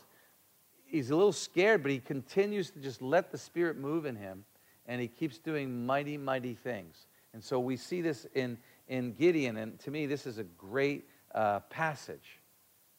He's 0.86 1.10
a 1.10 1.16
little 1.16 1.32
scared, 1.32 1.82
but 1.82 1.90
he 1.90 1.98
continues 1.98 2.70
to 2.70 2.80
just 2.80 3.02
let 3.02 3.32
the 3.32 3.38
Spirit 3.38 3.76
move 3.76 4.06
in 4.06 4.14
him, 4.14 4.44
and 4.86 5.00
he 5.00 5.08
keeps 5.08 5.38
doing 5.38 5.84
mighty, 5.84 6.16
mighty 6.16 6.54
things. 6.54 7.06
And 7.34 7.42
so 7.42 7.58
we 7.58 7.76
see 7.76 8.00
this 8.00 8.26
in, 8.34 8.56
in 8.88 9.12
Gideon, 9.12 9.56
and 9.56 9.78
to 9.80 9.90
me, 9.90 10.06
this 10.06 10.26
is 10.26 10.38
a 10.38 10.44
great 10.44 11.08
uh, 11.34 11.60
passage 11.70 12.37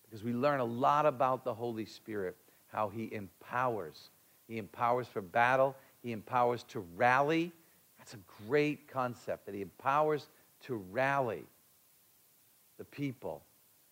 because 0.10 0.24
we 0.24 0.34
learn 0.34 0.60
a 0.60 0.66
lot 0.66 1.05
about 1.05 1.43
the 1.43 1.53
Holy 1.53 1.86
Spirit, 1.86 2.36
how 2.68 2.89
he 2.89 3.14
empowers. 3.14 4.10
He 4.47 4.57
empowers 4.57 5.07
for 5.07 5.22
battle, 5.22 5.76
he 6.01 6.12
empowers 6.12 6.64
to 6.70 6.80
rally. 6.95 7.51
That's 7.97 8.16
a 8.16 8.20
great 8.47 8.88
concept 8.88 9.45
that 9.45 9.53
he 9.53 9.62
empowers 9.62 10.28
to 10.62 10.76
rally 10.91 11.43
the 12.78 12.86
people 12.86 13.43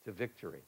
to 0.05 0.11
victory. 0.11 0.63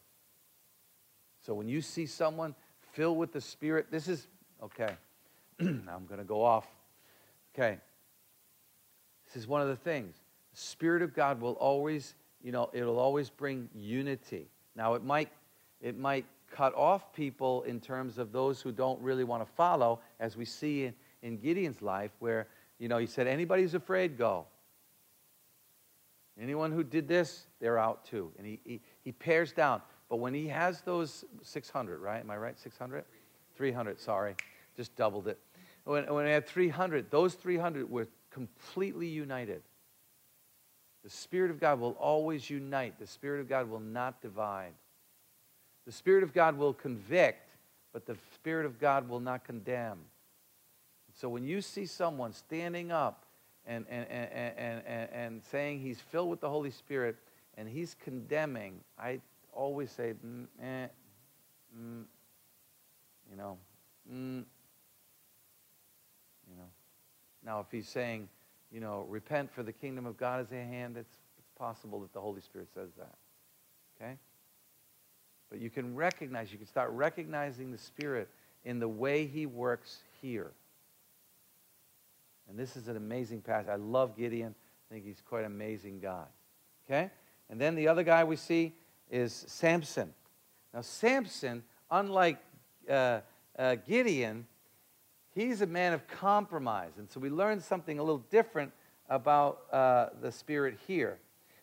So 1.46 1.54
when 1.54 1.68
you 1.68 1.82
see 1.82 2.06
someone 2.06 2.54
filled 2.92 3.18
with 3.18 3.32
the 3.32 3.42
Spirit, 3.42 3.88
this 3.90 4.08
is, 4.08 4.28
okay, 4.62 4.96
I'm 5.60 6.06
going 6.08 6.20
to 6.20 6.26
go 6.26 6.44
off. 6.44 6.68
Okay. 7.56 7.78
This 9.26 9.42
is 9.42 9.48
one 9.48 9.62
of 9.62 9.68
the 9.68 9.76
things. 9.76 10.16
The 10.54 10.60
Spirit 10.60 11.02
of 11.02 11.14
God 11.14 11.40
will 11.40 11.54
always, 11.54 12.16
you 12.44 12.52
know, 12.52 12.70
it'll 12.74 13.00
always 13.00 13.30
bring 13.30 13.70
unity. 13.74 14.48
Now, 14.76 14.96
it 14.96 15.04
might, 15.04 15.30
it 15.82 15.98
might 15.98 16.26
cut 16.52 16.74
off 16.76 17.14
people 17.14 17.64
in 17.64 17.80
terms 17.80 18.18
of 18.18 18.32
those 18.32 18.62
who 18.62 18.72
don't 18.72 19.00
really 19.02 19.24
want 19.24 19.46
to 19.46 19.54
follow, 19.54 20.00
as 20.20 20.36
we 20.36 20.46
see 20.46 20.86
in, 20.86 20.94
in 21.22 21.38
Gideon's 21.38 21.82
life, 21.82 22.12
where, 22.20 22.48
you 22.80 22.88
know, 22.88 22.98
he 22.98 23.06
said, 23.06 23.28
anybody 23.28 23.64
who's 23.64 23.76
afraid, 23.76 24.18
go. 24.18 24.46
Anyone 26.42 26.72
who 26.72 26.84
did 26.84 27.08
this, 27.08 27.46
they're 27.60 27.78
out 27.78 28.06
too. 28.06 28.32
And 28.38 28.48
he, 28.48 28.60
he, 28.64 28.82
he 29.04 29.12
pares 29.12 29.52
down. 29.52 29.82
But 30.10 30.18
when 30.18 30.34
he 30.34 30.48
has 30.48 30.82
those 30.82 31.26
600, 31.44 32.00
right? 32.00 32.22
Am 32.22 32.32
I 32.32 32.38
right? 32.38 32.58
600? 32.58 33.04
300, 33.56 34.00
sorry. 34.00 34.36
Just 34.76 34.96
doubled 34.96 35.28
it. 35.28 35.38
When, 35.84 36.12
when 36.14 36.26
I 36.26 36.30
had 36.30 36.48
300, 36.48 37.12
those 37.12 37.34
300 37.34 37.90
were 37.90 38.08
completely 38.32 39.08
united. 39.08 39.62
The 41.04 41.10
Spirit 41.10 41.52
of 41.52 41.60
God 41.60 41.80
will 41.80 41.98
always 42.00 42.50
unite, 42.50 43.00
the 43.00 43.08
Spirit 43.08 43.42
of 43.42 43.50
God 43.50 43.70
will 43.70 43.80
not 43.80 44.22
divide. 44.22 44.74
The 45.90 45.94
Spirit 45.94 46.22
of 46.22 46.34
God 46.34 46.56
will 46.56 46.76
convict, 46.76 47.50
but 47.94 48.06
the 48.06 48.16
Spirit 48.36 48.68
of 48.68 48.80
God 48.80 49.10
will 49.10 49.20
not 49.20 49.44
condemn. 49.44 49.98
So 51.16 51.28
when 51.28 51.44
you 51.44 51.64
see 51.64 51.88
someone 51.88 52.32
standing 52.32 52.92
up 52.92 53.26
and, 53.66 53.88
and, 53.90 54.06
and, 54.08 54.84
and, 54.86 55.10
and, 55.12 55.44
saying 55.50 55.80
he's 55.80 56.00
filled 56.00 56.30
with 56.30 56.42
the 56.42 56.50
Holy 56.50 56.70
Spirit 56.70 57.16
and 57.58 57.68
he's 57.68 57.96
condemning, 58.04 58.82
I 59.00 59.20
always 59.52 59.90
say, 59.90 60.14
mm, 60.24 60.46
eh, 60.62 60.90
mm, 61.76 62.04
you 63.32 63.36
know, 63.36 63.58
mm, 64.14 64.46
you 66.48 66.56
know. 66.56 66.70
Now, 67.44 67.62
if 67.62 67.72
he's 67.72 67.90
saying, 67.90 68.30
you 68.72 68.80
know, 68.80 69.08
repent 69.10 69.52
for 69.52 69.64
the 69.64 69.74
kingdom 69.74 70.06
of 70.06 70.18
God 70.18 70.42
is 70.42 70.52
at 70.52 70.68
hand, 70.68 70.98
it's, 70.98 71.18
it's 71.40 71.50
possible 71.58 72.00
that 72.02 72.14
the 72.14 72.22
Holy 72.22 72.42
Spirit 72.42 72.68
says 72.76 72.90
that. 72.96 73.16
Okay? 74.00 74.20
But 75.50 75.60
you 75.60 75.70
can 75.70 75.96
recognize, 75.96 76.52
you 76.52 76.58
can 76.58 76.68
start 76.68 76.92
recognizing 76.92 77.72
the 77.72 77.78
Spirit 77.78 78.30
in 78.66 78.80
the 78.80 78.88
way 78.88 79.26
he 79.26 79.46
works 79.46 80.00
here. 80.22 80.52
And 82.50 82.58
this 82.58 82.76
is 82.76 82.88
an 82.88 82.98
amazing 82.98 83.42
passage. 83.42 83.70
I 83.70 83.76
love 83.76 84.18
Gideon. 84.18 84.54
I 84.90 84.94
think 84.94 85.06
he's 85.06 85.22
quite 85.28 85.42
an 85.42 85.48
amazing 85.48 86.00
guy. 86.00 86.26
Okay? 86.86 87.10
And 87.50 87.60
then 87.60 87.76
the 87.76 87.88
other 87.88 88.04
guy 88.04 88.24
we 88.24 88.36
see 88.36 88.74
is 89.10 89.34
Samson. 89.48 90.14
Now, 90.74 90.82
Samson, 90.82 91.64
unlike 91.90 92.38
uh, 92.90 93.22
uh, 93.58 93.76
Gideon, 93.88 94.46
he's 95.34 95.62
a 95.62 95.68
man 95.68 95.94
of 95.94 96.08
compromise. 96.08 96.94
And 96.98 97.10
so 97.10 97.20
we 97.20 97.30
learn 97.30 97.60
something 97.60 98.00
a 98.00 98.04
little 98.04 98.24
different 98.30 98.72
about 99.10 99.62
uh, 99.72 100.08
the 100.22 100.32
Spirit 100.32 100.78
here. 100.88 101.18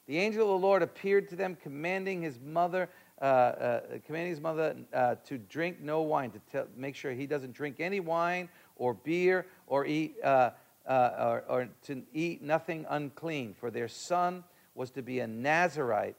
The 0.06 0.18
angel 0.18 0.42
of 0.42 0.60
the 0.60 0.66
Lord 0.66 0.82
appeared 0.82 1.28
to 1.30 1.36
them, 1.36 1.56
commanding 1.60 2.22
his 2.22 2.38
mother, 2.40 2.88
uh, 3.20 3.24
uh, 3.24 3.80
commanding 4.06 4.30
his 4.30 4.40
mother 4.40 4.76
uh, 4.92 5.14
to 5.24 5.38
drink 5.38 5.80
no 5.80 6.02
wine, 6.02 6.30
to 6.30 6.40
tell, 6.52 6.66
make 6.76 6.94
sure 6.94 7.12
he 7.12 7.26
doesn't 7.26 7.52
drink 7.52 7.80
any 7.80 8.00
wine 8.00 8.48
or 8.76 8.94
beer 8.94 9.46
or 9.66 9.86
eat 9.86 10.16
or, 10.24 11.44
or 11.48 11.68
to 11.82 12.02
eat 12.12 12.42
nothing 12.42 12.84
unclean. 12.90 13.54
For 13.58 13.70
their 13.70 13.88
son 13.88 14.44
was 14.74 14.90
to 14.92 15.02
be 15.02 15.20
a 15.20 15.26
Nazarite 15.26 16.16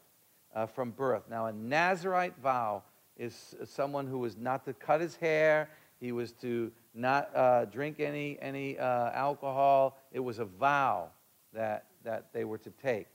uh, 0.55 0.65
from 0.65 0.91
birth. 0.91 1.23
Now, 1.29 1.45
a 1.45 1.53
Nazarite 1.53 2.37
vow 2.41 2.83
is 3.15 3.55
someone 3.65 4.07
who 4.07 4.19
was 4.19 4.35
not 4.35 4.65
to 4.65 4.73
cut 4.73 4.99
his 4.99 5.15
hair, 5.15 5.69
he 5.99 6.11
was 6.11 6.31
to 6.33 6.71
not 6.93 7.35
uh, 7.35 7.65
drink 7.65 7.99
any, 7.99 8.37
any 8.41 8.77
uh, 8.77 9.11
alcohol. 9.11 9.99
It 10.11 10.19
was 10.19 10.39
a 10.39 10.45
vow 10.45 11.09
that, 11.53 11.85
that 12.03 12.33
they 12.33 12.43
were 12.43 12.57
to 12.59 12.71
take. 12.71 13.07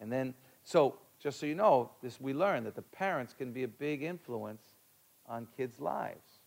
And 0.00 0.12
then, 0.12 0.34
so 0.62 0.96
just 1.18 1.40
so 1.40 1.46
you 1.46 1.54
know, 1.54 1.90
this 2.02 2.20
we 2.20 2.32
learn 2.32 2.64
that 2.64 2.74
the 2.74 2.82
parents 2.82 3.34
can 3.36 3.52
be 3.52 3.64
a 3.64 3.68
big 3.68 4.02
influence 4.02 4.62
on 5.26 5.46
kids' 5.56 5.80
lives. 5.80 6.40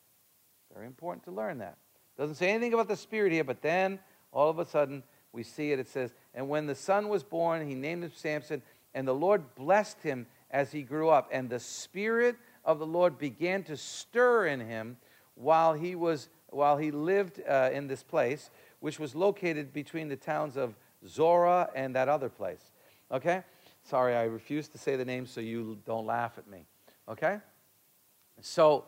Very 0.73 0.87
important 0.87 1.23
to 1.25 1.31
learn 1.31 1.57
that. 1.59 1.77
Doesn't 2.17 2.35
say 2.35 2.49
anything 2.49 2.73
about 2.73 2.87
the 2.87 2.95
Spirit 2.95 3.31
here, 3.31 3.43
but 3.43 3.61
then 3.61 3.99
all 4.31 4.49
of 4.49 4.59
a 4.59 4.65
sudden 4.65 5.03
we 5.33 5.43
see 5.43 5.71
it. 5.71 5.79
It 5.79 5.87
says, 5.87 6.13
And 6.33 6.49
when 6.49 6.67
the 6.67 6.75
son 6.75 7.09
was 7.09 7.23
born, 7.23 7.67
he 7.67 7.75
named 7.75 8.03
him 8.03 8.11
Samson, 8.15 8.61
and 8.93 9.07
the 9.07 9.13
Lord 9.13 9.55
blessed 9.55 10.01
him 10.01 10.27
as 10.49 10.71
he 10.71 10.83
grew 10.83 11.09
up. 11.09 11.29
And 11.31 11.49
the 11.49 11.59
Spirit 11.59 12.35
of 12.65 12.79
the 12.79 12.85
Lord 12.85 13.17
began 13.17 13.63
to 13.63 13.77
stir 13.77 14.47
in 14.47 14.59
him 14.59 14.97
while 15.35 15.73
he, 15.73 15.95
was, 15.95 16.29
while 16.49 16.77
he 16.77 16.91
lived 16.91 17.41
uh, 17.47 17.69
in 17.73 17.87
this 17.87 18.03
place, 18.03 18.49
which 18.79 18.99
was 18.99 19.15
located 19.15 19.73
between 19.73 20.07
the 20.07 20.15
towns 20.15 20.57
of 20.57 20.75
Zorah 21.07 21.69
and 21.75 21.95
that 21.95 22.09
other 22.09 22.29
place. 22.29 22.71
Okay? 23.11 23.43
Sorry, 23.83 24.15
I 24.15 24.23
refuse 24.23 24.67
to 24.69 24.77
say 24.77 24.95
the 24.95 25.05
name 25.05 25.25
so 25.25 25.41
you 25.41 25.77
don't 25.85 26.05
laugh 26.05 26.37
at 26.37 26.47
me. 26.47 26.65
Okay? 27.09 27.39
So, 28.41 28.85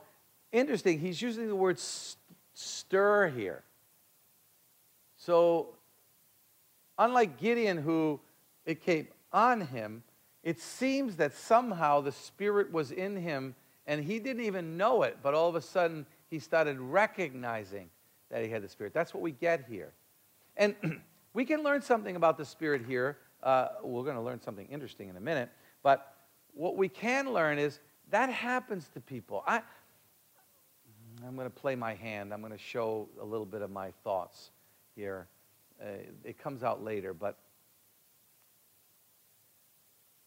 interesting, 0.52 1.00
he's 1.00 1.22
using 1.22 1.48
the 1.48 1.56
word 1.56 1.80
stir 2.54 3.30
here. 3.30 3.64
So, 5.18 5.70
unlike 6.98 7.38
Gideon, 7.38 7.78
who 7.78 8.20
it 8.66 8.82
came 8.82 9.08
on 9.32 9.62
him, 9.62 10.04
it 10.44 10.60
seems 10.60 11.16
that 11.18 11.34
somehow 11.34 12.02
the 12.02 12.12
Spirit 12.12 12.72
was 12.72 12.92
in 12.92 13.16
him 13.16 13.56
and 13.88 14.04
he 14.04 14.20
didn't 14.20 14.44
even 14.44 14.78
know 14.78 15.04
it, 15.04 15.18
but 15.22 15.34
all 15.34 15.50
of 15.50 15.56
a 15.56 15.62
sudden 15.62 16.06
he 16.30 16.40
started 16.40 16.80
recognizing 16.80 17.90
that 18.30 18.44
he 18.44 18.50
had 18.50 18.62
the 18.62 18.70
Spirit. 18.70 18.94
That's 18.94 19.14
what 19.14 19.22
we 19.22 19.32
get 19.32 19.66
here. 19.70 19.94
And 20.58 20.76
we 21.34 21.46
can 21.46 21.64
learn 21.64 21.82
something 21.82 22.16
about 22.16 22.38
the 22.38 22.46
Spirit 22.46 22.84
here. 22.88 23.18
Uh, 23.44 23.68
we're 23.84 24.04
going 24.04 24.16
to 24.16 24.22
learn 24.22 24.42
something 24.42 24.68
interesting 24.72 25.10
in 25.10 25.18
a 25.18 25.22
minute. 25.22 25.50
But 25.84 26.16
what 26.54 26.78
we 26.78 26.88
can 26.88 27.34
learn 27.34 27.60
is 27.60 27.80
that 28.10 28.30
happens 28.30 28.90
to 28.94 29.02
people. 29.02 29.44
I, 29.46 29.62
I'm 31.26 31.36
going 31.36 31.50
to 31.50 31.56
play 31.56 31.76
my 31.76 31.94
hand. 31.94 32.34
I'm 32.34 32.40
going 32.40 32.54
to 32.54 32.58
show 32.58 33.10
a 33.22 33.26
little 33.26 33.46
bit 33.46 33.62
of 33.62 33.70
my 33.70 33.92
thoughts 34.04 34.52
here. 34.96 35.28
Uh, 35.82 35.88
it 36.24 36.38
comes 36.38 36.64
out 36.64 36.84
later, 36.84 37.14
but 37.14 37.38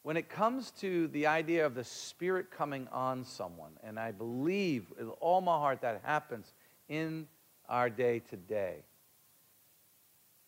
when 0.03 0.17
it 0.17 0.29
comes 0.29 0.71
to 0.81 1.09
the 1.09 1.27
idea 1.27 1.67
of 1.67 1.75
the 1.75 1.83
Spirit 1.83 2.51
coming 2.51 2.87
on 2.93 3.25
someone, 3.25 3.73
and 3.83 3.99
I 3.99 4.13
believe 4.13 4.87
with 4.97 5.09
all 5.21 5.41
my 5.41 5.59
heart 5.59 5.81
that 5.81 6.01
happens 6.05 6.53
in 6.89 7.27
our 7.69 7.91
day 7.91 8.21
today, 8.21 8.85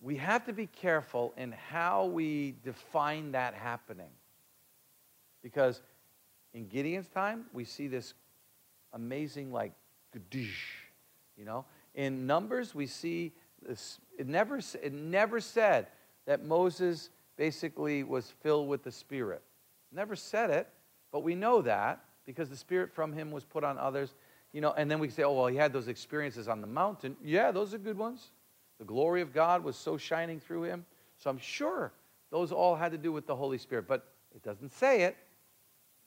we 0.00 0.16
have 0.16 0.46
to 0.46 0.52
be 0.52 0.66
careful 0.66 1.34
in 1.36 1.52
how 1.52 2.06
we 2.06 2.54
define 2.62 3.32
that 3.32 3.54
happening. 3.54 4.10
Because 5.42 5.82
in 6.54 6.68
Gideon's 6.68 7.08
time, 7.08 7.46
we 7.52 7.64
see 7.64 7.88
this 7.88 8.14
amazing, 8.92 9.52
like, 9.52 9.72
you 10.34 11.44
know. 11.44 11.64
In 11.94 12.26
Numbers, 12.26 12.74
we 12.74 12.86
see 12.86 13.32
this. 13.66 13.98
It 14.18 14.26
never, 14.26 14.58
it 14.58 14.92
never 14.92 15.40
said 15.40 15.88
that 16.26 16.44
Moses 16.44 17.10
basically 17.36 18.02
was 18.02 18.32
filled 18.42 18.68
with 18.68 18.82
the 18.82 18.92
Spirit. 18.92 19.42
Never 19.92 20.16
said 20.16 20.50
it, 20.50 20.68
but 21.12 21.22
we 21.22 21.34
know 21.34 21.62
that 21.62 22.04
because 22.24 22.48
the 22.48 22.56
Spirit 22.56 22.92
from 22.92 23.12
him 23.12 23.30
was 23.30 23.44
put 23.44 23.64
on 23.64 23.78
others. 23.78 24.14
You 24.52 24.60
know, 24.60 24.72
and 24.76 24.90
then 24.90 24.98
we 24.98 25.08
say, 25.08 25.24
oh, 25.24 25.32
well, 25.32 25.46
he 25.46 25.56
had 25.56 25.72
those 25.72 25.88
experiences 25.88 26.48
on 26.48 26.60
the 26.60 26.66
mountain. 26.66 27.16
Yeah, 27.22 27.50
those 27.50 27.74
are 27.74 27.78
good 27.78 27.98
ones. 27.98 28.30
The 28.78 28.84
glory 28.84 29.20
of 29.20 29.32
God 29.32 29.64
was 29.64 29.76
so 29.76 29.96
shining 29.96 30.40
through 30.40 30.64
him. 30.64 30.84
So 31.18 31.30
I'm 31.30 31.38
sure 31.38 31.92
those 32.30 32.52
all 32.52 32.76
had 32.76 32.92
to 32.92 32.98
do 32.98 33.12
with 33.12 33.26
the 33.26 33.34
Holy 33.34 33.58
Spirit, 33.58 33.86
but 33.88 34.06
it 34.34 34.42
doesn't 34.42 34.72
say 34.72 35.02
it. 35.02 35.16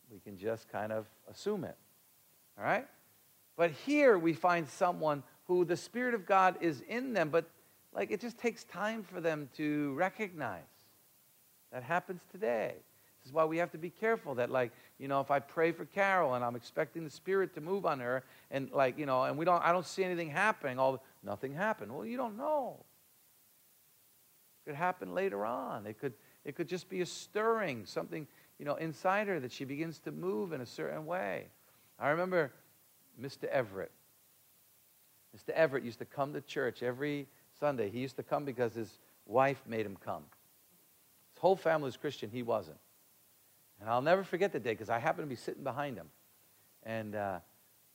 We 0.09 0.19
can 0.19 0.37
just 0.37 0.69
kind 0.69 0.91
of 0.91 1.07
assume 1.29 1.63
it. 1.63 1.77
All 2.57 2.63
right? 2.63 2.87
But 3.57 3.71
here 3.71 4.17
we 4.17 4.33
find 4.33 4.67
someone 4.67 5.23
who 5.47 5.65
the 5.65 5.77
Spirit 5.77 6.13
of 6.13 6.25
God 6.25 6.57
is 6.61 6.81
in 6.87 7.13
them, 7.13 7.29
but 7.29 7.45
like 7.93 8.11
it 8.11 8.21
just 8.21 8.37
takes 8.37 8.63
time 8.63 9.03
for 9.03 9.19
them 9.19 9.49
to 9.57 9.93
recognize. 9.93 10.61
That 11.71 11.83
happens 11.83 12.21
today. 12.31 12.75
This 13.21 13.29
is 13.29 13.33
why 13.33 13.45
we 13.45 13.57
have 13.57 13.71
to 13.71 13.77
be 13.77 13.91
careful 13.91 14.35
that, 14.35 14.49
like, 14.49 14.71
you 14.97 15.07
know, 15.07 15.19
if 15.19 15.29
I 15.29 15.39
pray 15.39 15.71
for 15.71 15.85
Carol 15.85 16.33
and 16.33 16.43
I'm 16.43 16.55
expecting 16.55 17.03
the 17.03 17.09
Spirit 17.09 17.53
to 17.53 17.61
move 17.61 17.85
on 17.85 17.99
her, 17.99 18.23
and 18.49 18.71
like, 18.71 18.97
you 18.97 19.05
know, 19.05 19.23
and 19.23 19.37
we 19.37 19.45
don't, 19.45 19.63
I 19.63 19.71
don't 19.71 19.85
see 19.85 20.03
anything 20.03 20.29
happening. 20.29 20.79
All 20.79 21.03
nothing 21.23 21.53
happened. 21.53 21.93
Well, 21.93 22.05
you 22.05 22.17
don't 22.17 22.35
know. 22.35 22.83
It 24.65 24.71
could 24.71 24.75
happen 24.75 25.13
later 25.13 25.45
on. 25.45 25.85
It 25.85 25.99
could, 25.99 26.13
it 26.45 26.55
could 26.55 26.67
just 26.67 26.89
be 26.89 27.01
a 27.01 27.05
stirring, 27.05 27.85
something, 27.85 28.27
you 28.57 28.65
know, 28.65 28.75
inside 28.75 29.27
her 29.27 29.39
that 29.39 29.51
she 29.51 29.65
begins 29.65 29.99
to 29.99 30.11
move 30.11 30.51
in 30.51 30.61
a 30.61 30.65
certain 30.65 31.05
way. 31.05 31.45
I 31.99 32.09
remember 32.09 32.51
Mr. 33.21 33.45
Everett. 33.45 33.91
Mr. 35.37 35.53
Everett 35.53 35.83
used 35.83 35.99
to 35.99 36.05
come 36.05 36.33
to 36.33 36.41
church 36.41 36.81
every 36.81 37.27
Sunday. 37.59 37.89
He 37.89 37.99
used 37.99 38.17
to 38.17 38.23
come 38.23 38.45
because 38.45 38.73
his 38.73 38.97
wife 39.27 39.61
made 39.67 39.85
him 39.85 39.97
come. 40.03 40.23
His 41.33 41.39
whole 41.39 41.55
family 41.55 41.85
was 41.85 41.97
Christian. 41.97 42.31
He 42.31 42.41
wasn't. 42.41 42.77
And 43.81 43.89
I'll 43.89 44.01
never 44.01 44.23
forget 44.23 44.53
that 44.53 44.63
day 44.63 44.71
because 44.71 44.89
I 44.89 44.99
happened 44.99 45.25
to 45.25 45.29
be 45.29 45.35
sitting 45.35 45.63
behind 45.63 45.97
him. 45.97 46.07
And 46.83 47.15
uh, 47.15 47.39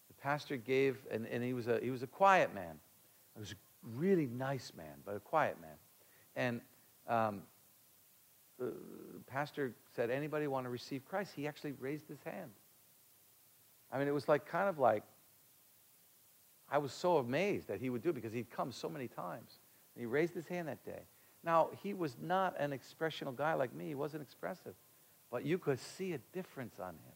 the 0.08 0.14
pastor 0.20 0.56
gave, 0.56 0.98
and, 1.10 1.26
and 1.28 1.42
he, 1.42 1.54
was 1.54 1.68
a, 1.68 1.78
he 1.80 1.90
was 1.90 2.02
a 2.02 2.08
quiet 2.08 2.52
man. 2.52 2.78
He 3.34 3.40
was 3.40 3.52
a 3.52 3.54
really 3.96 4.26
nice 4.26 4.72
man, 4.76 4.96
but 5.04 5.14
a 5.14 5.20
quiet 5.20 5.56
man. 5.60 5.76
And 6.34 6.60
um, 7.08 7.42
the 8.58 8.72
pastor 9.28 9.74
said, 9.94 10.10
Anybody 10.10 10.48
want 10.48 10.66
to 10.66 10.70
receive 10.70 11.04
Christ? 11.04 11.32
He 11.36 11.46
actually 11.46 11.72
raised 11.72 12.08
his 12.08 12.18
hand. 12.24 12.50
I 13.92 13.98
mean, 13.98 14.08
it 14.08 14.14
was 14.14 14.28
like 14.28 14.44
kind 14.44 14.68
of 14.68 14.80
like, 14.80 15.04
I 16.68 16.78
was 16.78 16.92
so 16.92 17.18
amazed 17.18 17.68
that 17.68 17.80
he 17.80 17.90
would 17.90 18.02
do 18.02 18.10
it 18.10 18.14
because 18.14 18.32
he'd 18.32 18.50
come 18.50 18.72
so 18.72 18.88
many 18.88 19.06
times. 19.06 19.60
And 19.94 20.02
he 20.02 20.06
raised 20.06 20.34
his 20.34 20.46
hand 20.46 20.66
that 20.66 20.84
day. 20.84 21.02
Now, 21.44 21.70
he 21.80 21.94
was 21.94 22.16
not 22.20 22.56
an 22.58 22.72
expressional 22.72 23.32
guy 23.32 23.54
like 23.54 23.72
me. 23.72 23.86
He 23.86 23.94
wasn't 23.94 24.22
expressive. 24.22 24.74
But 25.30 25.44
you 25.44 25.58
could 25.58 25.80
see 25.80 26.12
a 26.12 26.18
difference 26.32 26.78
on 26.80 26.90
him. 26.90 27.14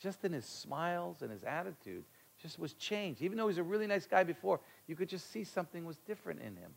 Just 0.00 0.24
in 0.24 0.32
his 0.32 0.46
smiles 0.46 1.22
and 1.22 1.30
his 1.30 1.44
attitude, 1.44 2.04
just 2.40 2.58
was 2.58 2.72
changed. 2.74 3.22
Even 3.22 3.36
though 3.36 3.44
he 3.44 3.48
was 3.48 3.58
a 3.58 3.62
really 3.62 3.86
nice 3.86 4.06
guy 4.06 4.24
before, 4.24 4.60
you 4.86 4.96
could 4.96 5.08
just 5.08 5.30
see 5.30 5.44
something 5.44 5.84
was 5.84 5.98
different 5.98 6.40
in 6.40 6.56
him. 6.56 6.72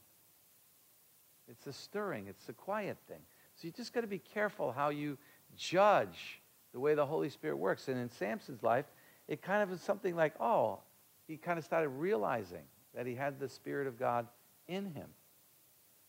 It's 1.49 1.67
a 1.67 1.73
stirring, 1.73 2.27
it's 2.27 2.47
a 2.49 2.53
quiet 2.53 2.97
thing. 3.07 3.19
So 3.55 3.67
you 3.67 3.71
just 3.71 3.93
got 3.93 4.01
to 4.01 4.07
be 4.07 4.19
careful 4.19 4.71
how 4.71 4.89
you 4.89 5.17
judge 5.55 6.41
the 6.73 6.79
way 6.79 6.95
the 6.95 7.05
Holy 7.05 7.29
Spirit 7.29 7.57
works. 7.57 7.87
And 7.87 7.97
in 7.97 8.09
Samson's 8.09 8.63
life, 8.63 8.85
it 9.27 9.41
kind 9.41 9.63
of 9.63 9.71
is 9.71 9.81
something 9.81 10.15
like, 10.15 10.33
oh, 10.39 10.79
he 11.27 11.37
kind 11.37 11.57
of 11.57 11.65
started 11.65 11.89
realizing 11.89 12.63
that 12.95 13.05
he 13.05 13.15
had 13.15 13.39
the 13.39 13.49
Spirit 13.49 13.87
of 13.87 13.97
God 13.97 14.27
in 14.67 14.85
him. 14.85 15.07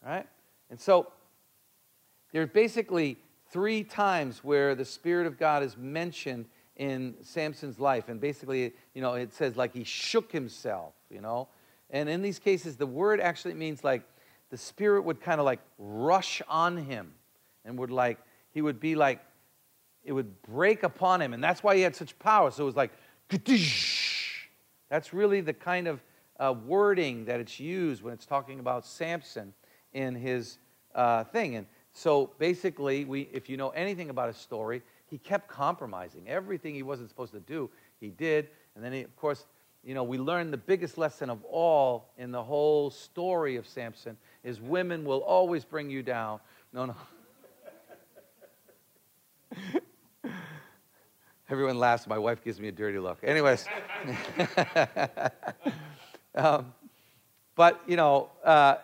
Right? 0.04 0.26
And 0.70 0.80
so 0.80 1.12
there's 2.32 2.48
basically 2.48 3.18
three 3.54 3.84
times 3.84 4.42
where 4.42 4.74
the 4.74 4.84
Spirit 4.84 5.28
of 5.28 5.38
God 5.38 5.62
is 5.62 5.76
mentioned 5.76 6.46
in 6.74 7.14
Samson's 7.22 7.78
life. 7.78 8.08
And 8.08 8.20
basically, 8.20 8.72
you 8.94 9.00
know, 9.00 9.14
it 9.14 9.32
says 9.32 9.56
like 9.56 9.72
he 9.72 9.84
shook 9.84 10.32
himself, 10.32 10.92
you 11.08 11.20
know. 11.20 11.46
And 11.88 12.08
in 12.08 12.20
these 12.20 12.40
cases, 12.40 12.76
the 12.76 12.86
word 12.86 13.20
actually 13.20 13.54
means 13.54 13.84
like 13.84 14.02
the 14.50 14.56
Spirit 14.56 15.04
would 15.04 15.20
kind 15.20 15.38
of 15.38 15.44
like 15.44 15.60
rush 15.78 16.42
on 16.48 16.76
him 16.76 17.12
and 17.64 17.78
would 17.78 17.92
like, 17.92 18.18
he 18.50 18.60
would 18.60 18.80
be 18.80 18.96
like, 18.96 19.20
it 20.02 20.10
would 20.10 20.42
break 20.42 20.82
upon 20.82 21.22
him. 21.22 21.32
And 21.32 21.42
that's 21.42 21.62
why 21.62 21.76
he 21.76 21.82
had 21.82 21.94
such 21.94 22.18
power. 22.18 22.50
So 22.50 22.64
it 22.64 22.66
was 22.66 22.74
like, 22.74 22.90
that's 24.90 25.14
really 25.14 25.42
the 25.42 25.54
kind 25.54 25.86
of 25.86 26.02
uh, 26.40 26.52
wording 26.66 27.26
that 27.26 27.38
it's 27.38 27.60
used 27.60 28.02
when 28.02 28.14
it's 28.14 28.26
talking 28.26 28.58
about 28.58 28.84
Samson 28.84 29.54
in 29.92 30.16
his 30.16 30.58
uh, 30.92 31.22
thing. 31.22 31.54
And 31.54 31.66
so 31.94 32.30
basically, 32.38 33.04
we, 33.04 33.28
if 33.32 33.48
you 33.48 33.56
know 33.56 33.70
anything 33.70 34.10
about 34.10 34.26
his 34.26 34.36
story, 34.36 34.82
he 35.06 35.16
kept 35.16 35.48
compromising. 35.48 36.28
Everything 36.28 36.74
he 36.74 36.82
wasn't 36.82 37.08
supposed 37.08 37.32
to 37.32 37.40
do, 37.40 37.70
he 38.00 38.10
did. 38.10 38.48
And 38.74 38.84
then, 38.84 38.92
he, 38.92 39.02
of 39.02 39.16
course, 39.16 39.46
you 39.84 39.94
know, 39.94 40.02
we 40.02 40.18
learn 40.18 40.50
the 40.50 40.56
biggest 40.56 40.98
lesson 40.98 41.30
of 41.30 41.44
all 41.44 42.10
in 42.18 42.32
the 42.32 42.42
whole 42.42 42.90
story 42.90 43.54
of 43.56 43.68
Samson 43.68 44.16
is 44.42 44.60
women 44.60 45.04
will 45.04 45.20
always 45.20 45.64
bring 45.64 45.88
you 45.88 46.02
down. 46.02 46.40
No, 46.72 46.86
no. 46.86 46.96
Everyone 51.48 51.78
laughs. 51.78 52.08
My 52.08 52.18
wife 52.18 52.42
gives 52.42 52.58
me 52.58 52.68
a 52.68 52.72
dirty 52.72 52.98
look. 52.98 53.18
Anyways. 53.22 53.66
um, 56.34 56.74
but, 57.54 57.80
you 57.86 57.96
know, 57.96 58.30
uh, 58.42 58.76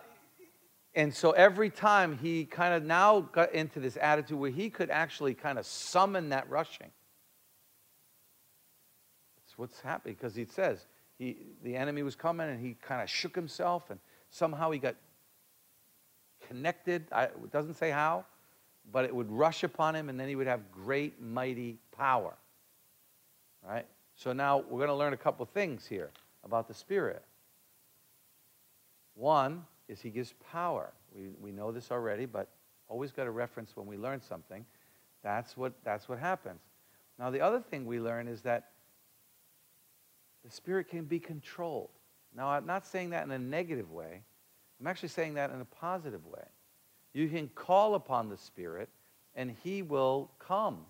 and 0.93 1.13
so 1.13 1.31
every 1.31 1.69
time 1.69 2.17
he 2.17 2.45
kind 2.45 2.73
of 2.73 2.83
now 2.83 3.21
got 3.21 3.53
into 3.53 3.79
this 3.79 3.97
attitude 4.01 4.37
where 4.37 4.51
he 4.51 4.69
could 4.69 4.89
actually 4.89 5.33
kind 5.33 5.57
of 5.57 5.65
summon 5.65 6.29
that 6.29 6.49
rushing. 6.49 6.91
That's 9.37 9.57
what's 9.57 9.79
happening 9.79 10.15
because 10.19 10.35
he 10.35 10.45
says 10.45 10.85
he, 11.17 11.37
the 11.63 11.77
enemy 11.77 12.03
was 12.03 12.15
coming 12.15 12.49
and 12.49 12.59
he 12.59 12.75
kind 12.81 13.01
of 13.01 13.09
shook 13.09 13.35
himself 13.35 13.89
and 13.89 13.99
somehow 14.31 14.69
he 14.71 14.79
got 14.79 14.95
connected. 16.47 17.05
I, 17.11 17.23
it 17.25 17.51
doesn't 17.51 17.75
say 17.75 17.89
how, 17.89 18.25
but 18.91 19.05
it 19.05 19.15
would 19.15 19.31
rush 19.31 19.63
upon 19.63 19.95
him 19.95 20.09
and 20.09 20.19
then 20.19 20.27
he 20.27 20.35
would 20.35 20.47
have 20.47 20.71
great, 20.73 21.21
mighty 21.21 21.77
power. 21.95 22.33
Right? 23.65 23.85
So 24.15 24.33
now 24.33 24.57
we're 24.57 24.79
going 24.79 24.89
to 24.89 24.95
learn 24.95 25.13
a 25.13 25.17
couple 25.17 25.45
things 25.45 25.85
here 25.85 26.09
about 26.43 26.67
the 26.67 26.73
Spirit. 26.73 27.23
One 29.13 29.65
is 29.91 30.01
he 30.01 30.09
gives 30.09 30.33
power. 30.51 30.93
We, 31.13 31.29
we 31.41 31.51
know 31.51 31.71
this 31.71 31.91
already, 31.91 32.25
but 32.25 32.47
always 32.87 33.11
got 33.11 33.27
a 33.27 33.31
reference 33.31 33.75
when 33.75 33.85
we 33.85 33.97
learn 33.97 34.21
something. 34.21 34.65
That's 35.21 35.57
what, 35.57 35.73
that's 35.83 36.07
what 36.07 36.17
happens. 36.17 36.61
Now, 37.19 37.29
the 37.29 37.41
other 37.41 37.59
thing 37.59 37.85
we 37.85 37.99
learn 37.99 38.27
is 38.27 38.41
that 38.41 38.69
the 40.45 40.49
Spirit 40.49 40.87
can 40.87 41.03
be 41.03 41.19
controlled. 41.19 41.89
Now, 42.35 42.49
I'm 42.49 42.65
not 42.65 42.87
saying 42.87 43.09
that 43.11 43.25
in 43.25 43.31
a 43.31 43.37
negative 43.37 43.91
way. 43.91 44.23
I'm 44.79 44.87
actually 44.87 45.09
saying 45.09 45.35
that 45.35 45.51
in 45.51 45.61
a 45.61 45.65
positive 45.65 46.25
way. 46.25 46.45
You 47.13 47.27
can 47.27 47.49
call 47.49 47.95
upon 47.95 48.29
the 48.29 48.37
Spirit, 48.37 48.89
and 49.35 49.53
He 49.63 49.81
will 49.81 50.31
come. 50.39 50.85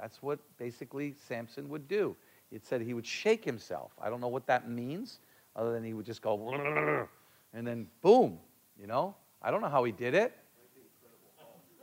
That's 0.00 0.22
what 0.22 0.40
basically 0.58 1.14
Samson 1.28 1.68
would 1.68 1.86
do. 1.86 2.16
It 2.50 2.64
said 2.64 2.80
he 2.80 2.94
would 2.94 3.06
shake 3.06 3.44
himself. 3.44 3.92
I 4.00 4.08
don't 4.08 4.20
know 4.20 4.28
what 4.28 4.46
that 4.46 4.68
means, 4.68 5.18
other 5.56 5.72
than 5.72 5.84
he 5.84 5.92
would 5.92 6.06
just 6.06 6.22
go, 6.22 6.36
and 7.54 7.66
then 7.66 7.86
boom, 8.02 8.38
you 8.78 8.86
know? 8.86 9.14
I 9.40 9.50
don't 9.50 9.60
know 9.60 9.68
how 9.68 9.84
he 9.84 9.92
did 9.92 10.14
it. 10.14 10.36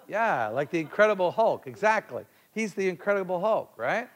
Yeah, 0.08 0.50
like 0.50 0.70
the 0.70 0.80
Incredible 0.80 1.32
Hulk, 1.32 1.68
exactly. 1.68 2.26
He's 2.54 2.74
the 2.74 2.90
Incredible 2.90 3.40
Hulk, 3.40 3.74
right? 3.78 4.10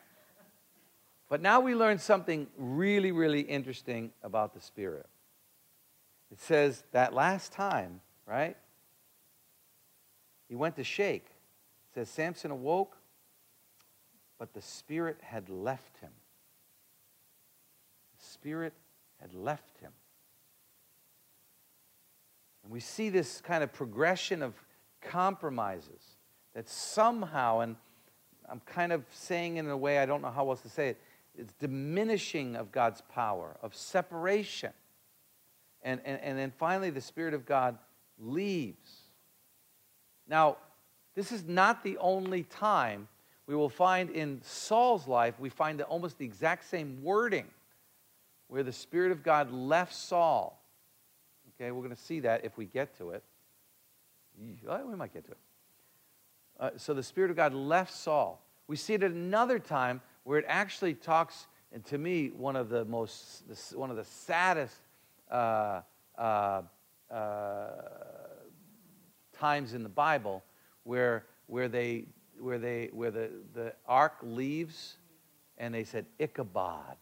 But 1.29 1.41
now 1.41 1.61
we 1.61 1.73
learn 1.73 1.97
something 1.97 2.47
really, 2.57 3.11
really 3.11 3.41
interesting 3.41 4.11
about 4.21 4.53
the 4.53 4.59
Spirit. 4.59 5.07
It 6.31 6.39
says 6.39 6.83
that 6.91 7.13
last 7.13 7.51
time, 7.53 8.01
right? 8.27 8.57
He 10.49 10.55
went 10.55 10.75
to 10.75 10.83
shake. 10.83 11.25
It 11.25 11.95
says 11.95 12.09
Samson 12.09 12.51
awoke, 12.51 12.97
but 14.37 14.53
the 14.53 14.61
Spirit 14.61 15.17
had 15.21 15.49
left 15.49 15.97
him. 15.99 16.11
The 18.19 18.25
Spirit 18.25 18.73
had 19.21 19.33
left 19.33 19.79
him. 19.79 19.91
And 22.65 22.73
we 22.73 22.79
see 22.79 23.09
this 23.09 23.41
kind 23.41 23.63
of 23.63 23.71
progression 23.71 24.41
of 24.41 24.55
compromises 24.99 26.17
that 26.55 26.67
somehow, 26.67 27.59
and 27.59 27.75
I'm 28.49 28.59
kind 28.65 28.91
of 28.91 29.05
saying 29.11 29.57
in 29.57 29.69
a 29.69 29.77
way 29.77 29.99
I 29.99 30.07
don't 30.07 30.23
know 30.23 30.31
how 30.31 30.49
else 30.49 30.61
to 30.61 30.69
say 30.69 30.89
it, 30.89 31.01
it's 31.37 31.53
diminishing 31.53 32.55
of 32.55 32.71
God's 32.71 33.01
power, 33.01 33.55
of 33.61 33.75
separation. 33.75 34.71
And, 35.83 36.01
and, 36.05 36.19
and 36.21 36.39
then 36.39 36.51
finally, 36.57 36.89
the 36.89 37.01
Spirit 37.01 37.35
of 37.35 37.45
God 37.45 37.77
leaves. 38.17 39.01
Now, 40.27 40.57
this 41.13 41.31
is 41.31 41.43
not 41.43 41.83
the 41.83 41.99
only 41.99 42.43
time 42.43 43.07
we 43.45 43.55
will 43.55 43.69
find 43.69 44.09
in 44.09 44.41
Saul's 44.43 45.07
life, 45.07 45.39
we 45.39 45.49
find 45.49 45.79
almost 45.81 46.17
the 46.17 46.25
exact 46.25 46.67
same 46.67 47.03
wording 47.03 47.45
where 48.47 48.63
the 48.63 48.73
Spirit 48.73 49.11
of 49.11 49.21
God 49.21 49.51
left 49.51 49.93
Saul. 49.93 50.59
Okay, 51.55 51.71
we're 51.71 51.83
going 51.83 51.95
to 51.95 52.01
see 52.01 52.19
that 52.21 52.43
if 52.43 52.57
we 52.57 52.65
get 52.65 52.97
to 52.97 53.11
it. 53.11 53.23
We 54.37 54.95
might 54.95 55.13
get 55.13 55.25
to 55.25 55.31
it. 55.31 55.37
Uh, 56.59 56.69
so 56.77 56.93
the 56.93 57.03
Spirit 57.03 57.31
of 57.31 57.37
God 57.37 57.53
left 57.53 57.93
Saul. 57.93 58.41
We 58.67 58.75
see 58.75 58.93
it 58.93 59.03
at 59.03 59.11
another 59.11 59.59
time 59.59 60.01
where 60.23 60.39
it 60.39 60.45
actually 60.47 60.93
talks, 60.93 61.47
and 61.71 61.85
to 61.85 61.97
me, 61.97 62.29
one 62.29 62.55
of 62.55 62.69
the 62.69 62.85
most, 62.85 63.43
one 63.73 63.89
of 63.89 63.95
the 63.95 64.05
saddest 64.05 64.75
uh, 65.31 65.81
uh, 66.17 66.61
uh, 67.11 67.67
times 69.37 69.73
in 69.73 69.83
the 69.83 69.89
Bible, 69.89 70.43
where 70.83 71.25
where 71.47 71.67
they 71.67 72.05
where 72.39 72.57
they 72.57 72.89
where 72.91 73.11
the, 73.11 73.29
the 73.53 73.73
ark 73.87 74.15
leaves, 74.23 74.97
and 75.57 75.73
they 75.73 75.83
said 75.83 76.05
Ichabod. 76.19 76.97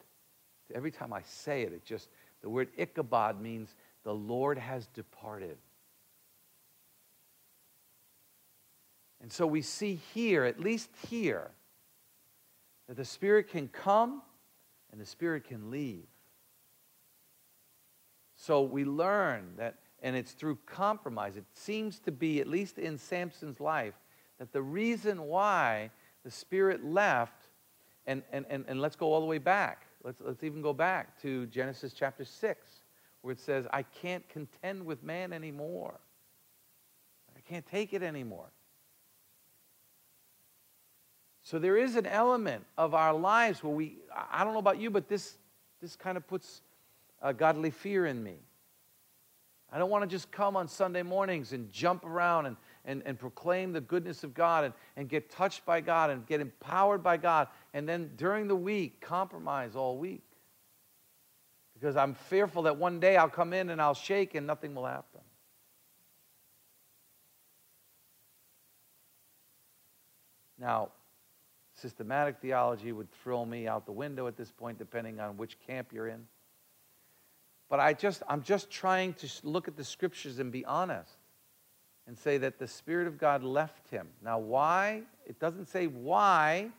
Every 0.73 0.91
time 0.91 1.13
I 1.13 1.21
say 1.21 1.61
it, 1.61 1.73
it 1.73 1.85
just 1.85 2.09
the 2.41 2.49
word 2.49 2.69
Ichabod 2.77 3.39
means 3.39 3.75
the 4.03 4.13
Lord 4.13 4.57
has 4.57 4.87
departed. 4.87 5.57
And 9.21 9.31
so 9.31 9.47
we 9.47 9.61
see 9.61 9.99
here, 10.13 10.43
at 10.43 10.59
least 10.59 10.89
here, 11.07 11.51
that 12.87 12.97
the 12.97 13.05
Spirit 13.05 13.49
can 13.49 13.69
come 13.69 14.21
and 14.91 14.99
the 14.99 15.05
Spirit 15.05 15.45
can 15.45 15.71
leave. 15.71 16.05
So 18.35 18.61
we 18.61 18.83
learn 18.83 19.53
that, 19.57 19.75
and 20.01 20.17
it's 20.17 20.33
through 20.33 20.57
compromise. 20.65 21.37
It 21.37 21.45
seems 21.53 21.99
to 21.99 22.11
be, 22.11 22.41
at 22.41 22.47
least 22.47 22.77
in 22.77 22.97
Samson's 22.97 23.61
life, 23.61 23.93
that 24.39 24.51
the 24.51 24.61
reason 24.61 25.23
why 25.23 25.89
the 26.25 26.31
Spirit 26.31 26.83
left, 26.83 27.47
and, 28.05 28.23
and, 28.33 28.45
and, 28.49 28.65
and 28.67 28.81
let's 28.81 28.97
go 28.97 29.13
all 29.13 29.21
the 29.21 29.25
way 29.25 29.37
back. 29.37 29.85
Let's, 30.03 30.19
let's 30.19 30.43
even 30.43 30.61
go 30.61 30.73
back 30.73 31.21
to 31.21 31.45
Genesis 31.45 31.93
chapter 31.93 32.25
6, 32.25 32.82
where 33.23 33.31
it 33.31 33.39
says, 33.39 33.65
I 33.71 33.83
can't 33.83 34.27
contend 34.29 34.85
with 34.85 35.01
man 35.01 35.33
anymore. 35.33 35.99
I 37.35 37.39
can't 37.49 37.65
take 37.65 37.93
it 37.93 38.03
anymore. 38.03 38.51
So 41.41 41.57
there 41.57 41.77
is 41.77 41.95
an 41.95 42.05
element 42.05 42.65
of 42.77 42.93
our 42.93 43.13
lives 43.13 43.63
where 43.63 43.73
we, 43.73 43.97
I 44.31 44.43
don't 44.43 44.53
know 44.53 44.59
about 44.59 44.79
you, 44.79 44.89
but 44.89 45.07
this, 45.07 45.37
this 45.81 45.95
kind 45.95 46.17
of 46.17 46.27
puts 46.27 46.61
a 47.21 47.33
godly 47.33 47.71
fear 47.71 48.05
in 48.05 48.21
me. 48.21 48.35
I 49.71 49.79
don't 49.79 49.89
want 49.89 50.03
to 50.03 50.07
just 50.07 50.29
come 50.29 50.57
on 50.57 50.67
Sunday 50.67 51.01
mornings 51.01 51.53
and 51.53 51.71
jump 51.71 52.05
around 52.05 52.45
and, 52.45 52.57
and, 52.83 53.01
and 53.05 53.17
proclaim 53.17 53.71
the 53.71 53.81
goodness 53.81 54.25
of 54.25 54.33
God 54.33 54.65
and, 54.65 54.73
and 54.97 55.07
get 55.07 55.31
touched 55.31 55.65
by 55.65 55.79
God 55.79 56.09
and 56.09 56.27
get 56.27 56.41
empowered 56.41 57.01
by 57.01 57.15
God 57.15 57.47
and 57.73 57.87
then 57.87 58.11
during 58.17 58.49
the 58.49 58.55
week 58.55 58.99
compromise 58.99 59.77
all 59.77 59.97
week. 59.97 60.23
Because 61.83 61.97
I'm 61.97 62.13
fearful 62.13 62.61
that 62.61 62.77
one 62.77 63.01
day 63.01 63.17
I'll 63.17 63.27
come 63.27 63.51
in 63.51 63.69
and 63.69 63.81
I'll 63.81 63.93
shake 63.93 64.35
and 64.35 64.47
nothing 64.47 64.73
will 64.73 64.85
happen. 64.85 65.19
Now, 70.57 70.91
Systematic 71.73 72.37
theology 72.39 72.93
would 72.93 73.11
throw 73.11 73.43
me 73.43 73.67
out 73.67 73.85
the 73.85 73.91
window 73.91 74.27
at 74.27 74.37
this 74.37 74.49
point, 74.49 74.77
depending 74.77 75.19
on 75.19 75.35
which 75.35 75.59
camp 75.67 75.91
you're 75.91 76.07
in. 76.07 76.25
But 77.69 77.81
I 77.81 77.91
just, 77.91 78.23
I'm 78.29 78.43
just 78.43 78.71
trying 78.71 79.15
to 79.15 79.27
look 79.43 79.67
at 79.67 79.75
the 79.75 79.83
scriptures 79.83 80.39
and 80.39 80.53
be 80.53 80.63
honest 80.63 81.17
and 82.07 82.17
say 82.17 82.37
that 82.37 82.59
the 82.59 82.67
Spirit 82.67 83.07
of 83.07 83.17
God 83.17 83.43
left 83.43 83.89
him. 83.89 84.07
Now, 84.23 84.39
why? 84.39 85.01
It 85.25 85.37
doesn't 85.37 85.67
say 85.67 85.87
why. 85.87 86.69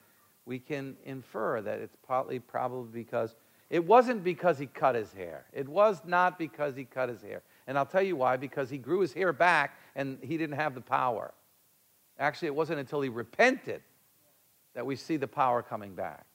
We 0.46 0.58
can 0.58 0.96
infer 1.04 1.60
that 1.60 1.80
it's 1.80 1.96
partly 2.06 2.38
probably 2.38 3.02
because 3.02 3.36
it 3.70 3.84
wasn't 3.84 4.22
because 4.22 4.58
he 4.58 4.66
cut 4.66 4.94
his 4.94 5.12
hair. 5.12 5.46
It 5.52 5.68
was 5.68 6.02
not 6.04 6.38
because 6.38 6.76
he 6.76 6.84
cut 6.84 7.08
his 7.08 7.22
hair. 7.22 7.42
And 7.66 7.78
I'll 7.78 7.86
tell 7.86 8.02
you 8.02 8.16
why 8.16 8.36
because 8.36 8.70
he 8.70 8.78
grew 8.78 9.00
his 9.00 9.12
hair 9.12 9.32
back 9.32 9.78
and 9.96 10.18
he 10.22 10.36
didn't 10.36 10.56
have 10.56 10.74
the 10.74 10.80
power. 10.80 11.32
Actually, 12.18 12.48
it 12.48 12.54
wasn't 12.54 12.78
until 12.78 13.00
he 13.00 13.08
repented 13.08 13.82
that 14.74 14.84
we 14.84 14.96
see 14.96 15.16
the 15.16 15.28
power 15.28 15.62
coming 15.62 15.94
back. 15.94 16.26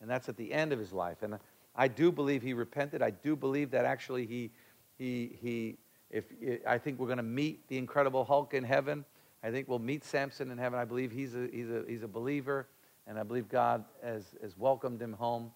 And 0.00 0.08
that's 0.08 0.28
at 0.28 0.36
the 0.36 0.52
end 0.52 0.72
of 0.72 0.78
his 0.78 0.92
life. 0.92 1.22
And 1.22 1.38
I 1.76 1.88
do 1.88 2.10
believe 2.10 2.42
he 2.42 2.54
repented. 2.54 3.02
I 3.02 3.10
do 3.10 3.36
believe 3.36 3.70
that 3.72 3.84
actually 3.84 4.26
he, 4.26 4.50
he, 4.96 5.36
he 5.40 5.76
if, 6.10 6.24
I 6.66 6.78
think 6.78 6.98
we're 6.98 7.06
going 7.06 7.18
to 7.18 7.22
meet 7.22 7.68
the 7.68 7.78
incredible 7.78 8.24
Hulk 8.24 8.54
in 8.54 8.64
heaven. 8.64 9.04
I 9.42 9.50
think 9.50 9.68
we'll 9.68 9.78
meet 9.78 10.04
Samson 10.04 10.50
in 10.50 10.58
heaven. 10.58 10.78
I 10.78 10.84
believe 10.84 11.12
he's 11.12 11.34
a, 11.34 11.48
he's 11.52 11.70
a, 11.70 11.84
he's 11.86 12.02
a 12.02 12.08
believer, 12.08 12.66
and 13.06 13.18
I 13.18 13.22
believe 13.22 13.48
God 13.48 13.84
has, 14.02 14.24
has 14.42 14.56
welcomed 14.56 15.00
him 15.00 15.12
home. 15.12 15.52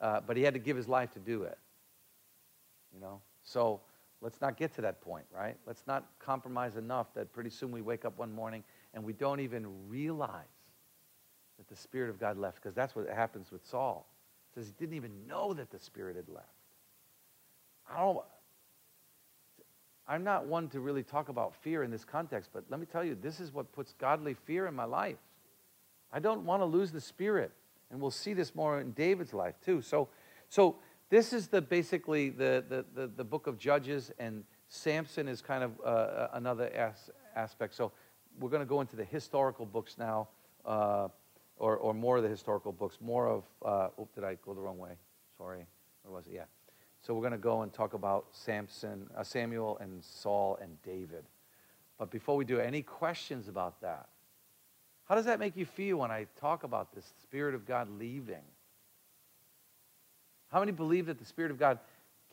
Uh, 0.00 0.20
but 0.26 0.36
he 0.36 0.42
had 0.42 0.54
to 0.54 0.60
give 0.60 0.76
his 0.76 0.88
life 0.88 1.12
to 1.12 1.18
do 1.18 1.42
it. 1.42 1.58
You 2.94 3.00
know? 3.00 3.20
So 3.42 3.80
let's 4.20 4.40
not 4.40 4.56
get 4.56 4.74
to 4.76 4.80
that 4.82 5.00
point, 5.00 5.26
right? 5.34 5.56
Let's 5.66 5.86
not 5.86 6.06
compromise 6.18 6.76
enough 6.76 7.12
that 7.14 7.32
pretty 7.32 7.50
soon 7.50 7.70
we 7.70 7.82
wake 7.82 8.04
up 8.04 8.18
one 8.18 8.32
morning 8.32 8.64
and 8.94 9.04
we 9.04 9.12
don't 9.12 9.40
even 9.40 9.66
realize 9.88 10.44
that 11.58 11.68
the 11.68 11.76
Spirit 11.76 12.08
of 12.08 12.18
God 12.18 12.38
left, 12.38 12.56
because 12.56 12.74
that's 12.74 12.96
what 12.96 13.08
happens 13.08 13.52
with 13.52 13.64
Saul. 13.66 14.06
Says 14.54 14.66
he 14.66 14.72
didn't 14.78 14.96
even 14.96 15.12
know 15.28 15.52
that 15.52 15.70
the 15.70 15.78
Spirit 15.78 16.16
had 16.16 16.28
left. 16.28 16.46
I 17.92 17.98
don't, 17.98 18.18
I'm 20.08 20.24
not 20.24 20.46
one 20.46 20.68
to 20.70 20.80
really 20.80 21.02
talk 21.02 21.28
about 21.28 21.54
fear 21.54 21.82
in 21.82 21.90
this 21.90 22.04
context, 22.04 22.50
but 22.52 22.64
let 22.70 22.80
me 22.80 22.86
tell 22.86 23.04
you, 23.04 23.14
this 23.14 23.40
is 23.40 23.52
what 23.52 23.70
puts 23.72 23.92
godly 23.92 24.34
fear 24.34 24.66
in 24.66 24.74
my 24.74 24.84
life. 24.84 25.18
I 26.12 26.18
don't 26.18 26.44
want 26.44 26.62
to 26.62 26.64
lose 26.64 26.90
the 26.90 27.00
Spirit. 27.00 27.52
And 27.90 28.00
we'll 28.00 28.10
see 28.10 28.34
this 28.34 28.54
more 28.54 28.80
in 28.80 28.92
David's 28.92 29.34
life 29.34 29.54
too. 29.64 29.82
So, 29.82 30.08
so 30.48 30.76
this 31.08 31.32
is 31.32 31.48
the 31.48 31.60
basically 31.60 32.30
the, 32.30 32.64
the, 32.68 32.84
the, 32.94 33.06
the 33.08 33.24
book 33.24 33.46
of 33.46 33.58
Judges, 33.58 34.12
and 34.18 34.44
Samson 34.68 35.28
is 35.28 35.42
kind 35.42 35.64
of 35.64 35.72
uh, 35.84 36.28
another 36.34 36.68
as, 36.68 37.10
aspect. 37.34 37.74
So 37.74 37.92
we're 38.38 38.50
going 38.50 38.62
to 38.62 38.68
go 38.68 38.80
into 38.80 38.96
the 38.96 39.04
historical 39.04 39.66
books 39.66 39.96
now. 39.98 40.28
Uh, 40.64 41.08
or, 41.60 41.76
or 41.76 41.94
more 41.94 42.16
of 42.16 42.22
the 42.22 42.28
historical 42.28 42.72
books, 42.72 42.98
more 43.00 43.28
of, 43.28 43.44
uh, 43.64 43.88
oh, 43.98 44.08
did 44.14 44.24
I 44.24 44.36
go 44.44 44.54
the 44.54 44.60
wrong 44.60 44.78
way? 44.78 44.92
Sorry. 45.36 45.66
Where 46.02 46.14
was 46.16 46.26
it? 46.26 46.32
Yeah. 46.34 46.44
So 47.02 47.14
we're 47.14 47.20
going 47.20 47.32
to 47.32 47.38
go 47.38 47.62
and 47.62 47.72
talk 47.72 47.94
about 47.94 48.26
Samson, 48.32 49.08
uh, 49.16 49.22
Samuel 49.22 49.78
and 49.78 50.02
Saul 50.02 50.58
and 50.60 50.82
David. 50.82 51.24
But 51.98 52.10
before 52.10 52.34
we 52.34 52.46
do, 52.46 52.58
any 52.58 52.82
questions 52.82 53.46
about 53.46 53.80
that? 53.82 54.08
How 55.10 55.16
does 55.16 55.26
that 55.26 55.38
make 55.38 55.56
you 55.56 55.66
feel 55.66 55.98
when 55.98 56.10
I 56.10 56.26
talk 56.40 56.62
about 56.62 56.94
this 56.94 57.04
Spirit 57.20 57.54
of 57.54 57.66
God 57.66 57.88
leaving? 57.98 58.44
How 60.50 60.60
many 60.60 60.72
believe 60.72 61.06
that 61.06 61.18
the 61.18 61.26
Spirit 61.26 61.50
of 61.50 61.58
God 61.58 61.78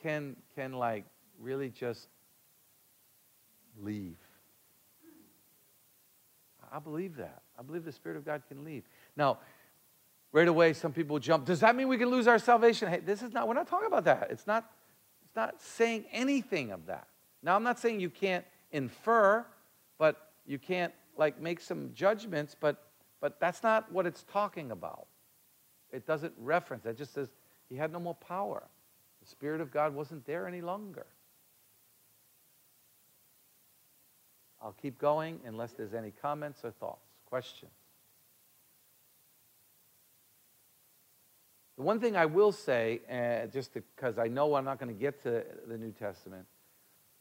can, 0.02 0.36
can 0.56 0.74
like 0.74 1.04
really 1.40 1.70
just 1.70 2.08
leave. 3.82 4.18
I 6.72 6.80
believe 6.80 7.16
that. 7.18 7.42
I 7.58 7.62
believe 7.62 7.86
the 7.86 7.92
Spirit 7.92 8.18
of 8.18 8.26
God 8.26 8.42
can 8.48 8.64
leave. 8.64 8.84
Now, 9.16 9.40
right 10.32 10.48
away, 10.48 10.74
some 10.74 10.92
people 10.92 11.18
jump. 11.20 11.46
Does 11.46 11.62
that 11.62 11.76
mean 11.76 11.88
we 11.88 11.98
can 11.98 12.10
lose 12.10 12.28
our 12.28 12.40
salvation? 12.40 12.90
Hey, 12.90 13.00
this 13.00 13.22
is 13.22 13.34
not, 13.34 13.48
we're 13.48 13.54
not 13.54 13.68
talking 13.68 13.88
about 13.88 14.04
that. 14.06 14.28
It's 14.30 14.46
not, 14.46 14.70
it's 15.26 15.36
not 15.36 15.62
saying 15.62 16.06
anything 16.12 16.72
of 16.72 16.86
that. 16.88 17.08
Now, 17.42 17.56
I'm 17.56 17.64
not 17.64 17.80
saying 17.80 18.02
you 18.02 18.10
can't 18.10 18.46
infer, 18.72 19.46
but 19.98 20.30
you 20.46 20.60
can't 20.60 20.94
like 21.18 21.40
make 21.42 21.60
some 21.60 21.92
judgments, 21.94 22.56
but 22.60 22.84
but 23.20 23.40
that's 23.40 23.64
not 23.64 23.92
what 23.92 24.06
it's 24.06 24.24
talking 24.24 24.72
about. 24.72 25.08
It 25.92 26.06
doesn't 26.06 26.34
reference. 26.38 26.86
It 26.86 26.98
just 26.98 27.14
says 27.14 27.30
he 27.70 27.76
had 27.76 27.92
no 27.92 28.00
more 28.00 28.16
power. 28.16 28.64
The 29.22 29.28
Spirit 29.28 29.62
of 29.62 29.72
God 29.72 29.96
wasn't 29.96 30.26
there 30.26 30.48
any 30.48 30.62
longer. 30.62 31.06
I'll 34.62 34.76
keep 34.82 35.00
going 35.00 35.40
unless 35.46 35.74
there's 35.74 35.94
any 35.94 36.12
comments 36.12 36.62
or 36.64 36.72
thoughts, 36.72 37.08
questions. 37.26 37.72
The 41.78 41.84
one 41.84 42.00
thing 42.00 42.16
I 42.16 42.26
will 42.26 42.52
say, 42.52 43.02
uh, 43.10 43.48
just 43.48 43.72
because 43.74 44.18
I 44.18 44.28
know 44.28 44.56
I'm 44.56 44.66
not 44.66 44.80
going 44.80 44.94
to 44.94 45.00
get 45.00 45.22
to 45.24 45.46
the 45.68 45.78
New 45.78 45.92
Testament, 45.92 46.48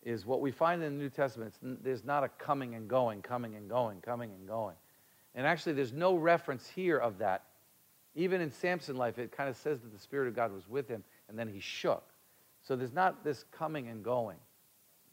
is 0.02 0.24
what 0.24 0.40
we 0.40 0.50
find 0.50 0.82
in 0.82 0.96
the 0.96 1.02
New 1.02 1.10
Testament. 1.10 1.54
there's 1.60 2.04
not 2.04 2.24
a 2.24 2.28
coming 2.28 2.74
and 2.74 2.88
going, 2.88 3.22
coming 3.22 3.56
and 3.56 3.68
going, 3.68 4.00
coming 4.00 4.30
and 4.30 4.46
going. 4.46 4.76
And 5.34 5.46
actually, 5.46 5.74
there's 5.74 5.92
no 5.92 6.16
reference 6.16 6.68
here 6.68 6.96
of 6.96 7.18
that. 7.18 7.44
Even 8.14 8.40
in 8.40 8.50
Samson's 8.50 8.96
life, 8.96 9.18
it 9.18 9.36
kind 9.36 9.50
of 9.50 9.56
says 9.56 9.80
that 9.80 9.92
the 9.92 9.98
Spirit 9.98 10.28
of 10.28 10.34
God 10.34 10.52
was 10.52 10.68
with 10.68 10.88
him, 10.88 11.04
and 11.28 11.38
then 11.38 11.48
he 11.48 11.60
shook. 11.60 12.04
So 12.62 12.74
there's 12.74 12.92
not 12.92 13.22
this 13.22 13.44
coming 13.52 13.88
and 13.88 14.02
going. 14.02 14.38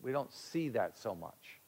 We 0.01 0.11
don't 0.11 0.31
see 0.33 0.69
that 0.69 0.97
so 0.97 1.13
much. 1.13 1.59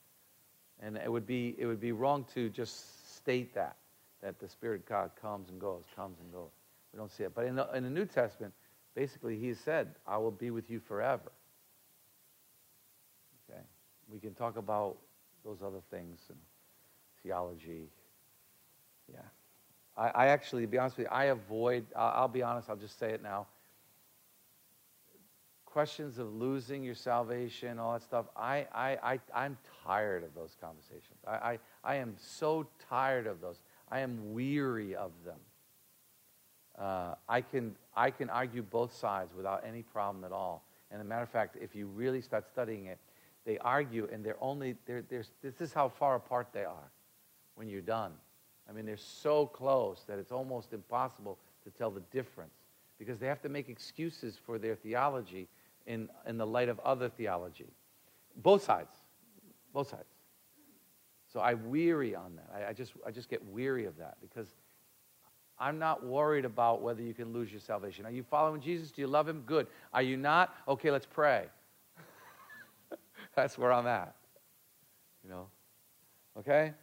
And 0.80 0.98
it 0.98 1.12
would 1.12 1.26
be, 1.26 1.56
it 1.58 1.66
would 1.66 1.80
be 1.80 1.92
wrong 1.92 2.26
to 2.34 2.50
just 2.50 3.16
state 3.16 3.54
that, 3.56 3.76
that 4.22 4.40
the 4.40 4.48
Spirit 4.48 4.82
of 4.82 4.86
God 4.88 5.12
comes 5.20 5.50
and 5.50 5.60
goes, 5.60 5.84
comes 5.96 6.20
and 6.20 6.32
goes. 6.32 6.52
We 6.94 6.98
don't 6.98 7.12
see 7.12 7.24
it. 7.24 7.34
But 7.36 7.46
in 7.46 7.56
the, 7.56 7.70
in 7.74 7.84
the 7.84 7.90
New 7.90 8.06
Testament, 8.06 8.54
basically, 8.94 9.38
he 9.38 9.54
said, 9.54 9.96
I 10.08 10.18
will 10.18 10.32
be 10.32 10.52
with 10.52 10.70
you 10.70 10.80
forever. 10.80 11.32
We 14.12 14.20
can 14.20 14.34
talk 14.34 14.58
about 14.58 14.98
those 15.44 15.62
other 15.62 15.82
things 15.92 16.20
and 16.30 16.38
theology 17.24 17.90
yeah. 19.12 19.20
I, 19.98 20.08
I 20.08 20.28
actually, 20.28 20.64
to 20.64 20.68
be 20.68 20.78
honest 20.78 20.98
with 20.98 21.06
you, 21.06 21.12
I 21.12 21.26
avoid, 21.26 21.86
I'll, 21.96 22.22
I'll 22.22 22.28
be 22.28 22.44
honest, 22.44 22.70
I'll 22.70 22.76
just 22.76 23.00
say 23.00 23.12
it 23.12 23.24
now. 23.24 23.48
Questions 25.66 26.20
of 26.20 26.34
losing 26.34 26.84
your 26.84 26.96
salvation, 26.96 27.80
all 27.80 27.94
that 27.94 28.04
stuff, 28.04 28.26
I, 28.36 28.66
I, 28.74 28.98
I, 29.04 29.20
I'm 29.34 29.58
tired 29.86 30.24
of 30.24 30.34
those 30.34 30.56
conversations. 30.60 31.20
I, 31.28 31.32
I, 31.32 31.60
I 31.84 31.96
am 31.96 32.16
so 32.18 32.66
tired 32.90 33.28
of 33.28 33.42
those. 33.42 33.60
I 33.92 34.00
am 34.00 34.34
weary 34.34 34.96
of 34.96 35.12
them. 35.26 35.40
Uh, 36.78 37.16
I, 37.28 37.42
can, 37.42 37.76
I 37.96 38.12
can 38.12 38.30
argue 38.30 38.62
both 38.62 38.94
sides 38.94 39.34
without 39.36 39.64
any 39.66 39.82
problem 39.82 40.24
at 40.24 40.32
all. 40.32 40.66
And 40.92 41.02
a 41.02 41.06
matter 41.06 41.24
of 41.24 41.30
fact, 41.30 41.58
if 41.62 41.76
you 41.76 41.88
really 41.88 42.22
start 42.22 42.48
studying 42.48 42.86
it, 42.86 43.00
they 43.46 43.58
argue 43.60 44.08
and 44.12 44.26
they're 44.26 44.42
only, 44.42 44.76
they're, 44.86 45.04
they're, 45.10 45.24
this 45.42 45.62
is 45.62 45.74
how 45.74 45.90
far 45.90 46.16
apart 46.16 46.48
they 46.52 46.64
are 46.64 46.92
when 47.56 47.68
you're 47.68 47.82
done. 47.82 48.12
I 48.68 48.74
mean, 48.74 48.86
they're 48.86 48.98
so 48.98 49.46
close 49.46 50.04
that 50.08 50.18
it's 50.18 50.32
almost 50.32 50.74
impossible 50.74 51.38
to 51.64 51.70
tell 51.70 51.92
the 51.92 52.02
difference 52.12 52.54
because 52.98 53.20
they 53.20 53.28
have 53.28 53.42
to 53.44 53.50
make 53.50 53.70
excuses 53.70 54.38
for 54.46 54.58
their 54.58 54.76
theology 54.76 55.48
in, 55.86 56.10
in 56.26 56.38
the 56.38 56.48
light 56.48 56.70
of 56.70 56.80
other 56.80 57.10
theology. 57.10 57.68
Both 58.38 58.64
sides. 58.64 58.96
Both 59.74 59.90
sides. 59.90 60.10
So 61.32 61.40
I 61.40 61.54
weary 61.54 62.16
on 62.16 62.36
that. 62.38 62.50
I, 62.56 62.70
I, 62.70 62.74
just, 62.74 62.94
I 63.06 63.12
just 63.12 63.30
get 63.30 63.46
weary 63.46 63.86
of 63.86 63.98
that 63.98 64.18
because 64.22 64.48
I'm 65.60 65.78
not 65.78 66.06
worried 66.06 66.46
about 66.46 66.82
whether 66.82 67.02
you 67.02 67.14
can 67.14 67.34
lose 67.34 67.52
your 67.52 67.62
salvation. 67.62 68.06
Are 68.06 68.12
you 68.12 68.24
following 68.24 68.62
Jesus? 68.62 68.92
Do 68.92 69.02
you 69.02 69.08
love 69.08 69.28
him? 69.28 69.44
Good. 69.46 69.68
Are 69.94 70.02
you 70.02 70.18
not? 70.18 70.56
Okay, 70.68 70.92
let's 70.92 71.06
pray. 71.06 71.46
That's 73.36 73.58
where 73.58 73.72
I'm 73.72 73.88
at. 73.88 74.16
You 75.24 75.30
know? 75.30 75.48
Okay? 76.40 76.74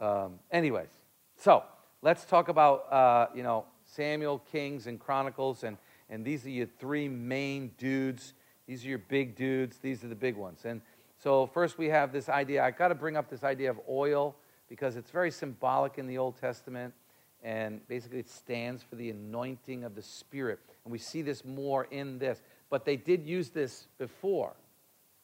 Um, 0.00 0.38
anyways, 0.50 0.88
so 1.36 1.62
let's 2.02 2.24
talk 2.24 2.48
about, 2.48 2.92
uh, 2.92 3.26
you 3.34 3.42
know, 3.42 3.64
Samuel, 3.84 4.40
Kings, 4.50 4.86
and 4.86 4.98
Chronicles. 4.98 5.64
And, 5.64 5.76
and 6.08 6.24
these 6.24 6.46
are 6.46 6.50
your 6.50 6.68
three 6.78 7.08
main 7.08 7.72
dudes. 7.78 8.34
These 8.66 8.84
are 8.84 8.88
your 8.88 8.98
big 8.98 9.36
dudes. 9.36 9.78
These 9.78 10.04
are 10.04 10.08
the 10.08 10.14
big 10.14 10.36
ones. 10.36 10.60
And 10.64 10.80
so 11.18 11.46
first 11.46 11.78
we 11.78 11.86
have 11.86 12.12
this 12.12 12.28
idea. 12.28 12.62
I 12.62 12.70
got 12.70 12.88
to 12.88 12.94
bring 12.94 13.16
up 13.16 13.28
this 13.28 13.44
idea 13.44 13.70
of 13.70 13.80
oil 13.88 14.36
because 14.68 14.96
it's 14.96 15.10
very 15.10 15.30
symbolic 15.30 15.98
in 15.98 16.06
the 16.06 16.18
Old 16.18 16.38
Testament. 16.40 16.94
And 17.42 17.86
basically 17.88 18.18
it 18.18 18.28
stands 18.28 18.82
for 18.82 18.96
the 18.96 19.10
anointing 19.10 19.84
of 19.84 19.94
the 19.94 20.02
Spirit. 20.02 20.60
And 20.84 20.92
we 20.92 20.98
see 20.98 21.22
this 21.22 21.44
more 21.44 21.84
in 21.90 22.18
this. 22.18 22.42
But 22.70 22.84
they 22.84 22.96
did 22.96 23.26
use 23.26 23.48
this 23.48 23.86
before. 23.98 24.54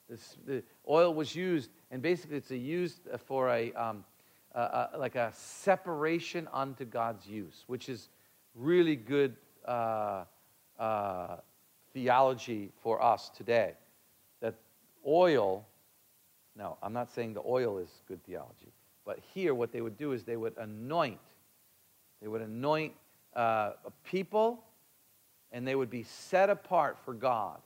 This, 0.08 0.36
the 0.46 0.62
oil 0.88 1.14
was 1.14 1.34
used, 1.34 1.70
and 1.90 2.02
basically 2.02 2.36
it's 2.36 2.50
a 2.50 2.56
used 2.56 3.08
for 3.26 3.48
a, 3.50 3.72
um, 3.72 4.04
uh, 4.54 4.88
like 4.98 5.14
a 5.14 5.32
separation 5.34 6.48
unto 6.52 6.84
God's 6.84 7.26
use, 7.26 7.64
which 7.66 7.88
is 7.88 8.08
really 8.54 8.96
good 8.96 9.34
uh, 9.64 10.24
uh, 10.78 11.36
theology 11.92 12.70
for 12.82 13.02
us 13.02 13.30
today. 13.30 13.72
That 14.40 14.54
oil, 15.06 15.64
now, 16.56 16.76
I'm 16.82 16.92
not 16.92 17.10
saying 17.10 17.34
the 17.34 17.42
oil 17.46 17.78
is 17.78 17.88
good 18.06 18.22
theology, 18.24 18.72
but 19.04 19.18
here 19.32 19.54
what 19.54 19.72
they 19.72 19.80
would 19.80 19.96
do 19.96 20.12
is 20.12 20.24
they 20.24 20.36
would 20.36 20.56
anoint. 20.58 21.20
They 22.20 22.28
would 22.28 22.42
anoint 22.42 22.92
uh, 23.34 23.72
people 24.04 24.64
and 25.52 25.66
they 25.66 25.74
would 25.74 25.90
be 25.90 26.02
set 26.02 26.50
apart 26.50 26.98
for 27.04 27.14
God. 27.14 27.58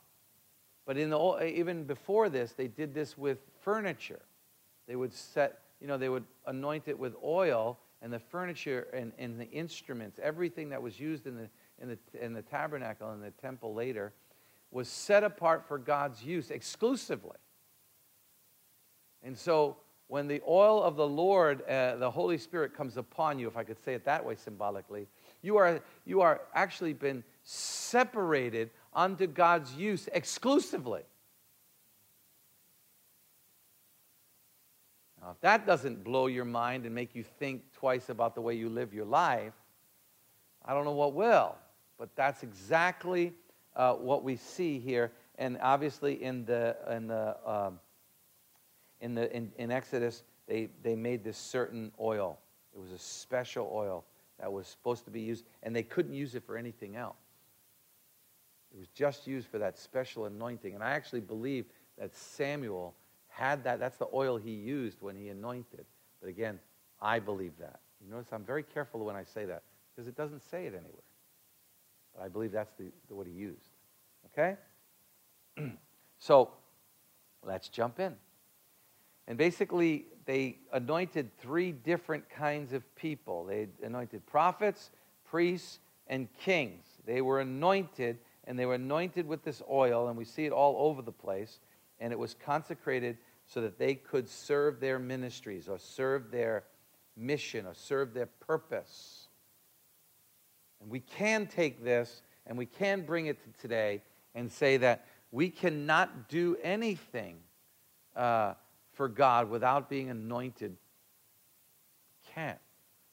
But 0.88 0.96
in 0.96 1.10
the, 1.10 1.44
even 1.44 1.84
before 1.84 2.28
this, 2.28 2.52
they 2.52 2.66
did 2.66 2.94
this 2.94 3.16
with 3.16 3.38
furniture. 3.60 4.22
They 4.88 4.96
would 4.96 5.14
set 5.14 5.60
you 5.80 5.86
know, 5.86 5.96
they 5.96 6.08
would 6.08 6.24
anoint 6.46 6.88
it 6.88 6.98
with 6.98 7.14
oil, 7.22 7.78
and 8.02 8.12
the 8.12 8.18
furniture 8.18 8.88
and, 8.92 9.12
and 9.18 9.40
the 9.40 9.50
instruments, 9.50 10.18
everything 10.22 10.70
that 10.70 10.82
was 10.82 10.98
used 10.98 11.26
in 11.26 11.36
the, 11.36 11.48
in, 11.80 11.88
the, 11.88 12.24
in 12.24 12.32
the 12.32 12.42
tabernacle 12.42 13.10
and 13.10 13.22
the 13.22 13.30
temple 13.30 13.74
later, 13.74 14.12
was 14.70 14.88
set 14.88 15.24
apart 15.24 15.66
for 15.66 15.78
God's 15.78 16.22
use 16.22 16.50
exclusively. 16.50 17.38
And 19.22 19.36
so 19.36 19.76
when 20.08 20.26
the 20.26 20.40
oil 20.46 20.82
of 20.82 20.96
the 20.96 21.06
Lord, 21.06 21.62
uh, 21.68 21.96
the 21.96 22.10
Holy 22.10 22.38
Spirit, 22.38 22.74
comes 22.74 22.96
upon 22.96 23.38
you, 23.38 23.48
if 23.48 23.56
I 23.56 23.64
could 23.64 23.82
say 23.84 23.94
it 23.94 24.04
that 24.04 24.24
way 24.24 24.36
symbolically, 24.36 25.06
you 25.42 25.56
are, 25.56 25.80
you 26.04 26.20
are 26.20 26.42
actually 26.54 26.92
been 26.92 27.24
separated 27.42 28.70
unto 28.92 29.26
God's 29.26 29.74
use 29.74 30.08
exclusively. 30.12 31.02
Now, 35.20 35.30
if 35.30 35.40
that 35.40 35.66
doesn't 35.66 36.04
blow 36.04 36.26
your 36.26 36.44
mind 36.44 36.86
and 36.86 36.94
make 36.94 37.14
you 37.14 37.24
think 37.24 37.62
twice 37.72 38.08
about 38.08 38.34
the 38.34 38.40
way 38.40 38.54
you 38.54 38.68
live 38.68 38.94
your 38.94 39.04
life, 39.04 39.52
I 40.64 40.74
don't 40.74 40.84
know 40.84 40.92
what 40.92 41.14
will. 41.14 41.56
But 41.98 42.14
that's 42.14 42.42
exactly 42.42 43.32
uh, 43.74 43.94
what 43.94 44.22
we 44.22 44.36
see 44.36 44.78
here. 44.78 45.12
And 45.36 45.58
obviously, 45.60 46.22
in 46.22 46.44
the, 46.44 46.76
in 46.90 47.08
the, 47.08 47.36
um, 47.44 47.80
in, 49.00 49.14
the 49.14 49.34
in, 49.34 49.52
in 49.58 49.70
Exodus, 49.70 50.22
they, 50.46 50.68
they 50.82 50.94
made 50.94 51.24
this 51.24 51.36
certain 51.36 51.92
oil. 52.00 52.38
It 52.74 52.80
was 52.80 52.92
a 52.92 52.98
special 52.98 53.70
oil 53.72 54.04
that 54.40 54.52
was 54.52 54.66
supposed 54.66 55.04
to 55.04 55.10
be 55.10 55.20
used, 55.20 55.44
and 55.62 55.74
they 55.74 55.82
couldn't 55.82 56.14
use 56.14 56.34
it 56.34 56.44
for 56.44 56.56
anything 56.56 56.96
else. 56.96 57.16
It 58.72 58.78
was 58.78 58.88
just 58.88 59.26
used 59.26 59.48
for 59.48 59.58
that 59.58 59.78
special 59.78 60.26
anointing. 60.26 60.74
And 60.74 60.82
I 60.82 60.90
actually 60.90 61.20
believe 61.20 61.66
that 61.98 62.14
Samuel 62.14 62.94
had 63.28 63.64
that. 63.64 63.80
That's 63.80 63.96
the 63.96 64.08
oil 64.12 64.36
he 64.36 64.52
used 64.52 65.00
when 65.00 65.16
he 65.16 65.28
anointed. 65.28 65.84
But 66.20 66.28
again, 66.28 66.58
I 67.00 67.18
believe 67.18 67.52
that. 67.60 67.80
You 68.00 68.10
notice 68.10 68.28
I'm 68.32 68.44
very 68.44 68.62
careful 68.62 69.04
when 69.04 69.16
I 69.16 69.24
say 69.24 69.44
that 69.46 69.62
because 69.94 70.08
it 70.08 70.16
doesn't 70.16 70.42
say 70.50 70.66
it 70.66 70.74
anywhere. 70.74 71.02
But 72.14 72.24
I 72.24 72.28
believe 72.28 72.52
that's 72.52 72.72
the, 72.78 72.86
the 73.08 73.14
what 73.14 73.26
he 73.26 73.32
used. 73.32 73.70
Okay? 74.26 74.56
so 76.18 76.50
let's 77.44 77.68
jump 77.68 78.00
in. 78.00 78.14
And 79.26 79.36
basically, 79.36 80.06
they 80.24 80.58
anointed 80.72 81.30
three 81.38 81.72
different 81.72 82.28
kinds 82.30 82.72
of 82.72 82.82
people. 82.96 83.44
They 83.44 83.68
anointed 83.82 84.26
prophets, 84.26 84.90
priests, 85.28 85.80
and 86.06 86.28
kings. 86.40 86.84
They 87.06 87.20
were 87.20 87.40
anointed, 87.40 88.18
and 88.48 88.58
they 88.58 88.64
were 88.64 88.74
anointed 88.74 89.28
with 89.28 89.44
this 89.44 89.62
oil, 89.70 90.08
and 90.08 90.16
we 90.16 90.24
see 90.24 90.46
it 90.46 90.52
all 90.52 90.88
over 90.88 91.02
the 91.02 91.12
place. 91.12 91.60
And 92.00 92.14
it 92.14 92.18
was 92.18 92.34
consecrated 92.34 93.18
so 93.46 93.60
that 93.60 93.78
they 93.78 93.94
could 93.94 94.26
serve 94.26 94.80
their 94.80 94.98
ministries 94.98 95.68
or 95.68 95.78
serve 95.78 96.30
their 96.30 96.64
mission 97.14 97.66
or 97.66 97.74
serve 97.74 98.14
their 98.14 98.26
purpose. 98.26 99.28
And 100.80 100.88
we 100.88 101.00
can 101.00 101.46
take 101.46 101.84
this 101.84 102.22
and 102.46 102.56
we 102.56 102.64
can 102.64 103.02
bring 103.02 103.26
it 103.26 103.38
to 103.42 103.60
today 103.60 104.02
and 104.34 104.50
say 104.50 104.78
that 104.78 105.04
We 105.30 105.50
cannot 105.50 106.30
do 106.30 106.56
anything 106.62 107.36
uh, 108.16 108.54
for 108.94 109.08
God 109.08 109.50
without 109.50 109.90
being 109.90 110.08
anointed. 110.08 110.74
Can't. 112.34 112.58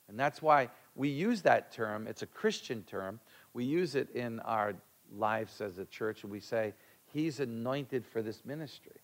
And 0.07 0.17
that's 0.17 0.41
why 0.41 0.69
we 0.95 1.09
use 1.09 1.41
that 1.41 1.73
term. 1.73 2.07
It's 2.07 2.21
a 2.21 2.27
Christian 2.27 2.83
term. 2.83 3.19
We 3.53 3.65
use 3.65 3.95
it 3.95 4.11
in 4.11 4.39
our 4.39 4.75
lives 5.17 5.61
as 5.61 5.77
a 5.77 5.85
church, 5.85 6.23
and 6.23 6.31
we 6.31 6.39
say, 6.39 6.73
He's 7.13 7.39
anointed 7.39 8.05
for 8.05 8.21
this 8.21 8.43
ministry. 8.45 8.99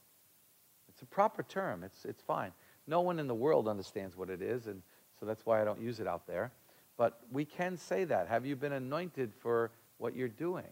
It's 0.89 1.01
a 1.01 1.05
proper 1.05 1.43
term, 1.43 1.83
it's, 1.83 2.05
it's 2.05 2.21
fine. 2.21 2.51
No 2.87 3.01
one 3.01 3.19
in 3.19 3.27
the 3.27 3.35
world 3.35 3.67
understands 3.67 4.17
what 4.17 4.29
it 4.29 4.41
is, 4.41 4.67
and 4.67 4.81
so 5.19 5.25
that's 5.25 5.45
why 5.45 5.61
I 5.61 5.65
don't 5.65 5.79
use 5.79 5.99
it 5.99 6.07
out 6.07 6.27
there. 6.27 6.51
But 6.97 7.21
we 7.31 7.45
can 7.45 7.77
say 7.77 8.03
that. 8.05 8.27
Have 8.27 8.45
you 8.45 8.55
been 8.55 8.73
anointed 8.73 9.33
for 9.39 9.71
what 9.97 10.15
you're 10.15 10.27
doing? 10.27 10.67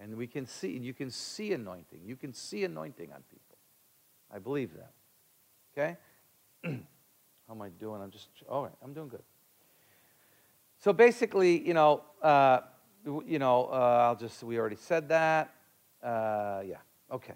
And 0.00 0.16
we 0.16 0.26
can 0.26 0.46
see, 0.46 0.76
you 0.78 0.94
can 0.94 1.10
see 1.10 1.52
anointing. 1.52 2.00
You 2.04 2.16
can 2.16 2.32
see 2.32 2.64
anointing 2.64 3.12
on 3.12 3.22
people. 3.30 3.56
I 4.32 4.38
believe 4.38 4.70
that. 4.74 4.92
Okay? 5.72 5.96
How 7.48 7.54
am 7.54 7.62
I 7.62 7.68
doing? 7.68 8.00
I'm 8.00 8.10
just, 8.10 8.28
all 8.48 8.62
right, 8.62 8.72
I'm 8.82 8.92
doing 8.92 9.08
good. 9.08 9.22
So 10.78 10.92
basically, 10.92 11.66
you 11.66 11.74
know, 11.74 12.02
uh, 12.22 12.60
you 13.04 13.38
know, 13.38 13.68
uh, 13.70 14.06
I'll 14.08 14.16
just, 14.16 14.42
we 14.42 14.58
already 14.58 14.76
said 14.76 15.08
that. 15.08 15.54
Uh, 16.02 16.62
yeah, 16.66 16.76
okay. 17.10 17.34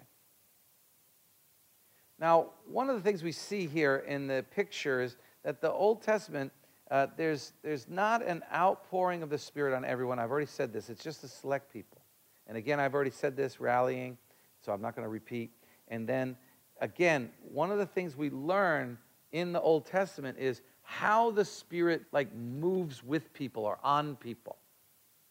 Now, 2.19 2.47
one 2.69 2.89
of 2.89 2.95
the 2.95 3.01
things 3.01 3.23
we 3.23 3.31
see 3.31 3.65
here 3.65 4.03
in 4.07 4.27
the 4.27 4.45
picture 4.51 5.01
is 5.01 5.15
that 5.43 5.61
the 5.61 5.71
Old 5.71 6.01
Testament, 6.01 6.51
uh, 6.91 7.07
there's, 7.15 7.53
there's 7.63 7.87
not 7.87 8.25
an 8.25 8.43
outpouring 8.53 9.23
of 9.23 9.29
the 9.29 9.37
Spirit 9.37 9.75
on 9.75 9.85
everyone. 9.85 10.19
I've 10.19 10.31
already 10.31 10.45
said 10.45 10.73
this. 10.73 10.89
It's 10.89 11.03
just 11.03 11.21
to 11.21 11.27
select 11.27 11.71
people. 11.71 12.01
And 12.47 12.57
again, 12.57 12.79
I've 12.79 12.93
already 12.93 13.11
said 13.11 13.37
this, 13.37 13.59
rallying, 13.59 14.17
so 14.65 14.73
I'm 14.73 14.81
not 14.81 14.95
going 14.95 15.05
to 15.05 15.09
repeat. 15.09 15.51
And 15.87 16.07
then, 16.07 16.35
again, 16.81 17.29
one 17.51 17.71
of 17.71 17.77
the 17.77 17.85
things 17.85 18.17
we 18.17 18.29
learn 18.29 18.97
in 19.31 19.53
the 19.53 19.61
Old 19.61 19.85
Testament 19.85 20.37
is 20.37 20.61
how 20.81 21.31
the 21.31 21.45
Spirit 21.45 22.03
like 22.11 22.33
moves 22.35 23.03
with 23.03 23.31
people 23.33 23.63
or 23.63 23.77
on 23.83 24.15
people. 24.15 24.57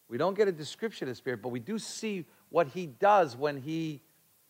We 0.09 0.19
don't 0.19 0.37
get 0.37 0.49
a 0.49 0.53
description 0.53 1.09
of 1.09 1.13
the 1.13 1.17
Spirit, 1.17 1.43
but 1.43 1.51
we 1.51 1.61
do 1.61 1.79
see 1.79 2.25
what 2.49 2.69
He 2.69 2.87
does 2.87 3.37
when 3.37 3.61
He 3.61 4.01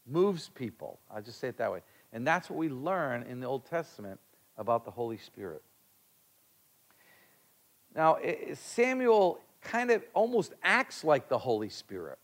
moves 0.07 0.49
people. 0.49 1.01
I'll 1.11 1.23
just 1.23 1.41
say 1.41 1.49
it 1.49 1.59
that 1.59 1.71
way. 1.71 1.83
And 2.13 2.27
that's 2.27 2.49
what 2.49 2.59
we 2.59 2.69
learn 2.69 3.25
in 3.25 3.41
the 3.41 3.47
Old 3.47 3.67
Testament 3.67 4.19
about 4.57 4.85
the 4.85 4.91
Holy 4.91 5.19
Spirit. 5.19 5.63
Now, 7.95 8.19
Samuel 8.55 9.41
kind 9.61 9.91
of 9.91 10.03
almost 10.15 10.55
acts 10.63 11.05
like 11.05 11.29
the 11.29 11.39
Holy 11.39 11.69
Spirit. 11.69 12.19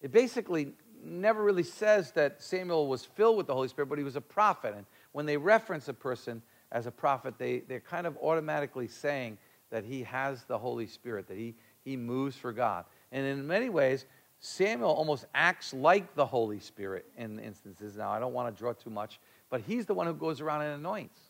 It 0.00 0.12
basically 0.12 0.72
never 1.04 1.42
really 1.42 1.62
says 1.62 2.12
that 2.12 2.42
Samuel 2.42 2.86
was 2.86 3.04
filled 3.04 3.36
with 3.36 3.46
the 3.46 3.54
Holy 3.54 3.68
Spirit, 3.68 3.88
but 3.88 3.98
he 3.98 4.04
was 4.04 4.16
a 4.16 4.20
prophet. 4.20 4.74
And 4.76 4.86
when 5.12 5.26
they 5.26 5.36
reference 5.36 5.88
a 5.88 5.94
person 5.94 6.42
as 6.70 6.86
a 6.86 6.90
prophet, 6.90 7.34
they, 7.38 7.60
they're 7.60 7.80
kind 7.80 8.06
of 8.06 8.16
automatically 8.18 8.88
saying 8.88 9.38
that 9.70 9.84
he 9.84 10.02
has 10.02 10.44
the 10.44 10.58
Holy 10.58 10.86
Spirit, 10.86 11.26
that 11.28 11.38
he, 11.38 11.54
he 11.84 11.96
moves 11.96 12.36
for 12.36 12.52
God. 12.52 12.84
And 13.10 13.26
in 13.26 13.46
many 13.46 13.68
ways, 13.68 14.06
Samuel 14.40 14.90
almost 14.90 15.26
acts 15.34 15.72
like 15.72 16.14
the 16.14 16.26
Holy 16.26 16.58
Spirit 16.58 17.06
in 17.16 17.38
instances. 17.38 17.96
Now, 17.96 18.10
I 18.10 18.18
don't 18.18 18.32
want 18.32 18.54
to 18.54 18.58
draw 18.58 18.72
too 18.72 18.90
much, 18.90 19.20
but 19.50 19.60
he's 19.60 19.86
the 19.86 19.94
one 19.94 20.06
who 20.06 20.14
goes 20.14 20.40
around 20.40 20.62
and 20.62 20.74
anoints. 20.74 21.20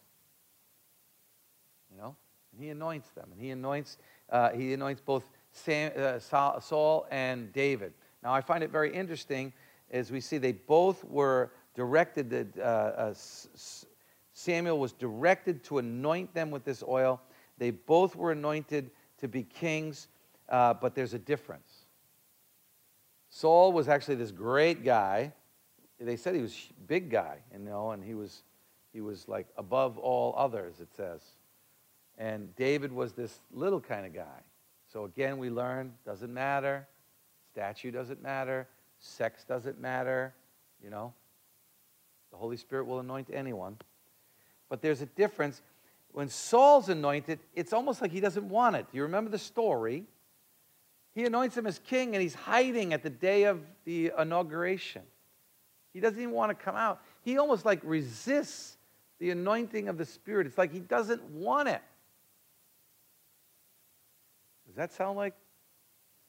You 1.90 1.98
know? 1.98 2.16
And 2.52 2.62
he 2.62 2.70
anoints 2.70 3.10
them. 3.10 3.28
And 3.32 3.40
he 3.40 3.50
anoints, 3.50 3.98
uh, 4.30 4.50
he 4.50 4.72
anoints 4.72 5.02
both 5.04 5.30
Sam, 5.52 5.92
uh, 5.96 6.18
Saul 6.18 7.06
and 7.10 7.52
David. 7.52 7.92
Now, 8.22 8.32
I 8.32 8.40
find 8.40 8.64
it 8.64 8.70
very 8.70 8.94
interesting 8.94 9.52
as 9.90 10.10
we 10.10 10.20
see 10.20 10.38
they 10.38 10.52
both 10.52 11.04
were 11.04 11.52
directed, 11.74 12.30
that, 12.30 12.58
uh, 12.58 12.62
uh 12.62 13.14
Samuel 14.32 14.78
was 14.78 14.92
directed 14.92 15.62
to 15.64 15.78
anoint 15.78 16.32
them 16.32 16.50
with 16.50 16.64
this 16.64 16.82
oil. 16.86 17.20
They 17.58 17.70
both 17.70 18.16
were 18.16 18.32
anointed 18.32 18.90
to 19.18 19.28
be 19.28 19.42
kings, 19.42 20.08
uh, 20.52 20.74
but 20.74 20.94
there's 20.94 21.14
a 21.14 21.18
difference. 21.18 21.86
Saul 23.30 23.72
was 23.72 23.88
actually 23.88 24.16
this 24.16 24.30
great 24.30 24.84
guy. 24.84 25.32
They 25.98 26.16
said 26.16 26.34
he 26.34 26.42
was 26.42 26.68
big 26.86 27.10
guy, 27.10 27.38
you 27.50 27.58
know, 27.58 27.92
and 27.92 28.04
he 28.04 28.14
was, 28.14 28.42
he 28.92 29.00
was 29.00 29.26
like 29.26 29.46
above 29.56 29.96
all 29.96 30.34
others, 30.36 30.80
it 30.80 30.94
says. 30.94 31.22
And 32.18 32.54
David 32.54 32.92
was 32.92 33.14
this 33.14 33.40
little 33.50 33.80
kind 33.80 34.04
of 34.04 34.14
guy. 34.14 34.42
So 34.92 35.06
again, 35.06 35.38
we 35.38 35.48
learn 35.48 35.94
doesn't 36.04 36.32
matter. 36.32 36.86
Statue 37.50 37.90
doesn't 37.90 38.22
matter. 38.22 38.68
Sex 38.98 39.44
doesn't 39.44 39.80
matter. 39.80 40.34
You 40.84 40.90
know, 40.90 41.14
the 42.30 42.36
Holy 42.36 42.58
Spirit 42.58 42.84
will 42.84 43.00
anoint 43.00 43.30
anyone. 43.32 43.78
But 44.68 44.82
there's 44.82 45.00
a 45.00 45.06
difference. 45.06 45.62
When 46.10 46.28
Saul's 46.28 46.90
anointed, 46.90 47.38
it's 47.54 47.72
almost 47.72 48.02
like 48.02 48.10
he 48.10 48.20
doesn't 48.20 48.46
want 48.46 48.76
it. 48.76 48.84
You 48.92 49.02
remember 49.02 49.30
the 49.30 49.38
story? 49.38 50.04
He 51.14 51.24
anoints 51.24 51.56
him 51.56 51.66
as 51.66 51.78
king 51.78 52.14
and 52.14 52.22
he's 52.22 52.34
hiding 52.34 52.92
at 52.92 53.02
the 53.02 53.10
day 53.10 53.44
of 53.44 53.60
the 53.84 54.12
inauguration. 54.18 55.02
He 55.92 56.00
doesn't 56.00 56.20
even 56.20 56.32
want 56.32 56.50
to 56.56 56.64
come 56.64 56.76
out. 56.76 57.02
He 57.22 57.38
almost 57.38 57.64
like 57.64 57.80
resists 57.84 58.78
the 59.18 59.30
anointing 59.30 59.88
of 59.88 59.98
the 59.98 60.06
Spirit. 60.06 60.46
It's 60.46 60.58
like 60.58 60.72
he 60.72 60.80
doesn't 60.80 61.22
want 61.24 61.68
it. 61.68 61.82
Does 64.66 64.76
that 64.76 64.92
sound 64.92 65.18
like 65.18 65.34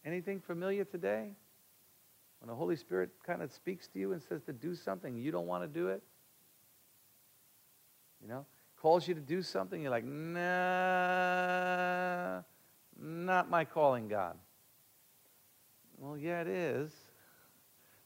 Anything 0.06 0.40
familiar 0.42 0.84
today? 0.84 1.32
When 2.40 2.50
the 2.50 2.56
Holy 2.56 2.76
Spirit 2.76 3.12
kind 3.26 3.42
of 3.42 3.50
speaks 3.52 3.88
to 3.90 4.00
you 4.00 4.12
and 4.12 4.22
says 4.22 4.44
to 4.44 4.54
do 4.54 4.76
something, 4.76 5.16
you 5.16 5.32
don't 5.32 5.48
want 5.48 5.64
to 5.64 5.68
do 5.68 5.88
it? 5.88 6.04
You 8.22 8.28
know? 8.28 8.46
Calls 8.82 9.08
you 9.08 9.14
to 9.14 9.22
do 9.22 9.42
something, 9.42 9.82
you're 9.82 9.92
like, 9.92 10.04
nah, 10.04 10.42
not 13.00 13.50
my 13.50 13.64
calling, 13.64 14.10
God. 14.10 14.38
Well, 16.04 16.18
yeah, 16.18 16.42
it 16.42 16.48
is. 16.48 16.92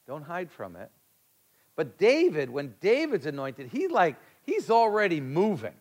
Don't 0.05 0.23
hide 0.23 0.51
from 0.51 0.75
it. 0.75 0.91
But 1.75 1.97
David, 1.97 2.49
when 2.49 2.75
David's 2.79 3.25
anointed, 3.25 3.69
he 3.71 3.87
like 3.87 4.15
he's 4.43 4.69
already 4.69 5.19
moving 5.19 5.73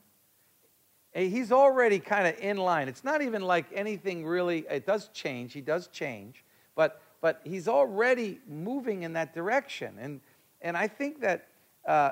he's 1.16 1.50
already 1.50 1.98
kind 1.98 2.26
of 2.26 2.38
in 2.40 2.58
line. 2.58 2.88
It's 2.88 3.04
not 3.04 3.22
even 3.22 3.42
like 3.42 3.66
anything 3.72 4.26
really, 4.26 4.66
it 4.70 4.86
does 4.86 5.08
change, 5.08 5.52
he 5.52 5.60
does 5.60 5.88
change, 5.88 6.44
but, 6.74 7.00
but 7.20 7.40
he's 7.44 7.68
already 7.68 8.40
moving 8.46 9.02
in 9.02 9.14
that 9.14 9.34
direction. 9.34 9.96
And, 9.98 10.20
and 10.60 10.76
I 10.76 10.88
think 10.88 11.20
that 11.22 11.48
uh, 11.86 12.10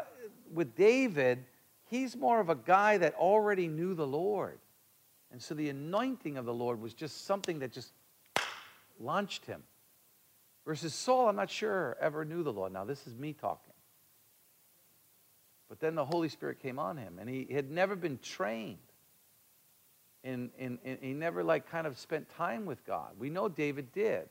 with 0.53 0.75
David, 0.75 1.45
he's 1.91 2.17
more 2.17 2.41
of 2.41 2.49
a 2.49 2.55
guy 2.55 2.97
that 2.99 3.15
already 3.15 3.69
knew 3.69 3.95
the 3.95 4.07
Lord. 4.07 4.59
And 5.31 5.43
so 5.43 5.55
the 5.55 5.69
anointing 5.69 6.39
of 6.39 6.47
the 6.47 6.55
Lord 6.55 6.81
was 6.81 6.95
just 6.95 7.27
something 7.27 7.59
that 7.59 7.73
just 7.73 7.93
launched 8.99 9.45
him. 9.45 9.63
Versus 10.67 10.95
Saul, 10.95 11.29
I'm 11.29 11.37
not 11.37 11.51
sure, 11.51 11.97
ever 12.01 12.25
knew 12.25 12.43
the 12.43 12.53
Lord. 12.53 12.73
Now, 12.73 12.85
this 12.85 13.07
is 13.07 13.15
me 13.15 13.35
talking. 13.35 13.73
But 15.69 15.81
then 15.81 15.95
the 15.95 16.05
Holy 16.05 16.29
Spirit 16.29 16.61
came 16.61 16.79
on 16.79 16.97
him, 16.97 17.19
and 17.21 17.29
he 17.29 17.47
had 17.53 17.71
never 17.71 17.97
been 17.97 18.19
trained 18.23 18.79
and, 20.25 20.51
and, 20.59 20.79
he 21.03 21.13
never 21.13 21.45
like 21.45 21.71
kind 21.71 21.87
of 21.87 21.99
spent 21.99 22.29
time 22.31 22.65
with 22.65 22.85
God. 22.87 23.11
We 23.19 23.29
know 23.29 23.49
David 23.49 23.93
did, 23.93 24.29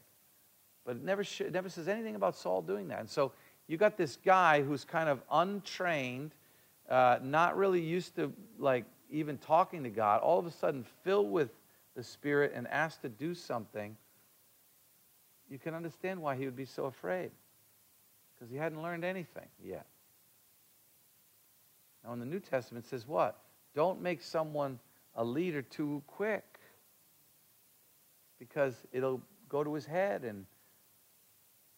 but 0.85 0.95
it 0.95 1.03
never, 1.03 1.21
it 1.21 1.51
never 1.51 1.69
says 1.69 1.87
anything 1.87 2.15
about 2.15 2.35
Saul 2.35 2.61
doing 2.61 2.87
that. 2.87 2.99
And 2.99 3.09
so 3.09 3.31
you 3.67 3.77
got 3.77 3.95
this 3.95 4.17
guy 4.25 4.63
who's 4.63 4.83
kind 4.83 5.07
of 5.07 5.21
untrained, 5.31 6.31
uh, 6.89 7.19
not 7.21 7.55
really 7.55 7.81
used 7.81 8.15
to 8.15 8.33
like 8.57 8.85
even 9.11 9.37
talking 9.37 9.83
to 9.83 9.89
God, 9.89 10.21
all 10.21 10.39
of 10.39 10.47
a 10.47 10.51
sudden 10.51 10.83
filled 11.03 11.31
with 11.31 11.51
the 11.95 12.03
Spirit 12.03 12.53
and 12.55 12.67
asked 12.67 13.03
to 13.03 13.09
do 13.09 13.35
something. 13.35 13.95
You 15.53 15.59
can 15.59 15.75
understand 15.75 16.19
why 16.19 16.35
he 16.35 16.45
would 16.45 16.55
be 16.55 16.65
so 16.65 16.85
afraid 16.85 17.29
because 18.33 18.49
he 18.49 18.57
hadn't 18.57 18.81
learned 18.81 19.05
anything 19.05 19.45
yet. 19.63 19.85
Now, 22.03 22.13
in 22.13 22.19
the 22.19 22.25
New 22.25 22.39
Testament, 22.39 22.87
says 22.87 23.07
what? 23.07 23.37
Don't 23.75 24.01
make 24.01 24.23
someone 24.23 24.79
a 25.15 25.23
leader 25.23 25.61
too 25.61 26.01
quick 26.07 26.43
because 28.39 28.73
it'll 28.91 29.21
go 29.47 29.63
to 29.63 29.75
his 29.75 29.85
head 29.85 30.23
and 30.23 30.47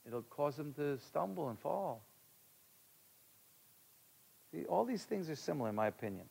it'll 0.07 0.21
cause 0.21 0.57
him 0.57 0.71
to 0.75 0.97
stumble 0.99 1.49
and 1.49 1.59
fall. 1.59 2.01
See, 4.53 4.63
all 4.67 4.85
these 4.85 5.03
things 5.03 5.29
are 5.29 5.35
similar, 5.35 5.67
in 5.67 5.75
my 5.75 5.87
opinion. 5.87 6.29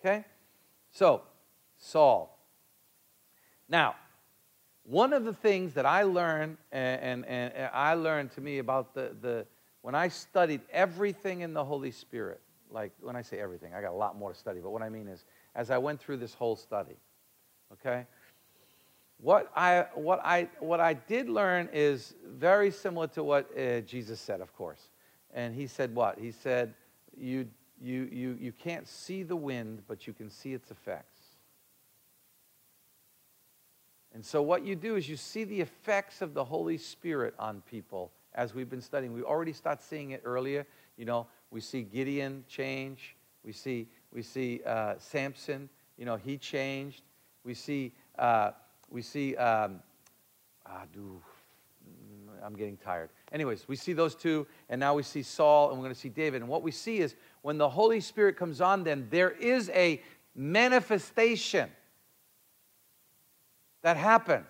Okay? 0.00 0.26
So, 0.90 1.22
Saul. 1.78 2.38
Now, 3.70 3.94
one 4.84 5.12
of 5.12 5.24
the 5.24 5.32
things 5.32 5.74
that 5.74 5.86
I 5.86 6.02
learned, 6.02 6.58
and, 6.72 7.24
and, 7.24 7.52
and 7.52 7.70
I 7.72 7.94
learned 7.94 8.32
to 8.32 8.40
me 8.40 8.58
about 8.58 8.94
the, 8.94 9.16
the, 9.20 9.46
when 9.82 9.94
I 9.94 10.08
studied 10.08 10.60
everything 10.70 11.40
in 11.40 11.54
the 11.54 11.64
Holy 11.64 11.90
Spirit, 11.90 12.40
like 12.70 12.92
when 13.00 13.16
I 13.16 13.22
say 13.22 13.38
everything, 13.38 13.74
I 13.74 13.80
got 13.80 13.92
a 13.92 13.96
lot 13.96 14.16
more 14.16 14.32
to 14.32 14.38
study, 14.38 14.60
but 14.60 14.70
what 14.70 14.82
I 14.82 14.88
mean 14.88 15.08
is 15.08 15.24
as 15.54 15.70
I 15.70 15.78
went 15.78 16.00
through 16.00 16.18
this 16.18 16.34
whole 16.34 16.56
study. 16.56 16.96
Okay? 17.72 18.06
what 19.18 19.50
I, 19.56 19.86
what, 19.94 20.20
I, 20.24 20.48
what 20.60 20.80
I 20.80 20.94
did 20.94 21.28
learn 21.28 21.68
is 21.72 22.14
very 22.26 22.70
similar 22.70 23.06
to 23.08 23.24
what 23.24 23.50
uh, 23.58 23.80
Jesus 23.80 24.20
said, 24.20 24.40
of 24.40 24.54
course. 24.54 24.90
And 25.32 25.54
he 25.54 25.66
said 25.66 25.94
what? 25.94 26.18
He 26.18 26.30
said, 26.30 26.74
you, 27.16 27.48
you, 27.80 28.08
you, 28.12 28.36
you 28.40 28.52
can't 28.52 28.86
see 28.86 29.22
the 29.22 29.36
wind, 29.36 29.82
but 29.88 30.06
you 30.06 30.12
can 30.12 30.30
see 30.30 30.52
its 30.52 30.70
effects. 30.70 31.13
And 34.14 34.24
so, 34.24 34.40
what 34.40 34.64
you 34.64 34.76
do 34.76 34.94
is 34.94 35.08
you 35.08 35.16
see 35.16 35.42
the 35.42 35.60
effects 35.60 36.22
of 36.22 36.34
the 36.34 36.44
Holy 36.44 36.78
Spirit 36.78 37.34
on 37.36 37.62
people 37.68 38.12
as 38.34 38.54
we've 38.54 38.70
been 38.70 38.80
studying. 38.80 39.12
We 39.12 39.22
already 39.22 39.52
start 39.52 39.82
seeing 39.82 40.12
it 40.12 40.22
earlier. 40.24 40.66
You 40.96 41.04
know, 41.04 41.26
we 41.50 41.60
see 41.60 41.82
Gideon 41.82 42.44
change. 42.48 43.16
We 43.44 43.52
see, 43.52 43.88
we 44.12 44.22
see 44.22 44.60
uh, 44.64 44.94
Samson, 44.98 45.68
you 45.98 46.04
know, 46.04 46.16
he 46.16 46.38
changed. 46.38 47.02
We 47.44 47.54
see, 47.54 47.92
uh, 48.18 48.52
we 48.88 49.02
see, 49.02 49.36
um, 49.36 49.80
ah, 50.64 50.84
do, 50.92 51.20
I'm 52.42 52.54
getting 52.54 52.76
tired. 52.76 53.10
Anyways, 53.32 53.66
we 53.68 53.76
see 53.76 53.92
those 53.92 54.14
two, 54.14 54.46
and 54.68 54.78
now 54.78 54.94
we 54.94 55.02
see 55.02 55.22
Saul, 55.22 55.70
and 55.70 55.78
we're 55.78 55.84
going 55.84 55.94
to 55.94 56.00
see 56.00 56.08
David. 56.08 56.40
And 56.40 56.48
what 56.48 56.62
we 56.62 56.70
see 56.70 56.98
is 56.98 57.16
when 57.42 57.58
the 57.58 57.68
Holy 57.68 58.00
Spirit 58.00 58.36
comes 58.36 58.60
on 58.60 58.84
them, 58.84 59.08
there 59.10 59.30
is 59.30 59.70
a 59.70 60.00
manifestation 60.34 61.68
that 63.84 63.98
happens. 63.98 64.46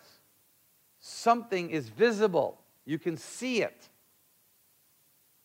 Something 1.01 1.71
is 1.71 1.89
visible, 1.89 2.57
you 2.87 2.99
can 2.99 3.17
see 3.17 3.63
it. 3.63 3.89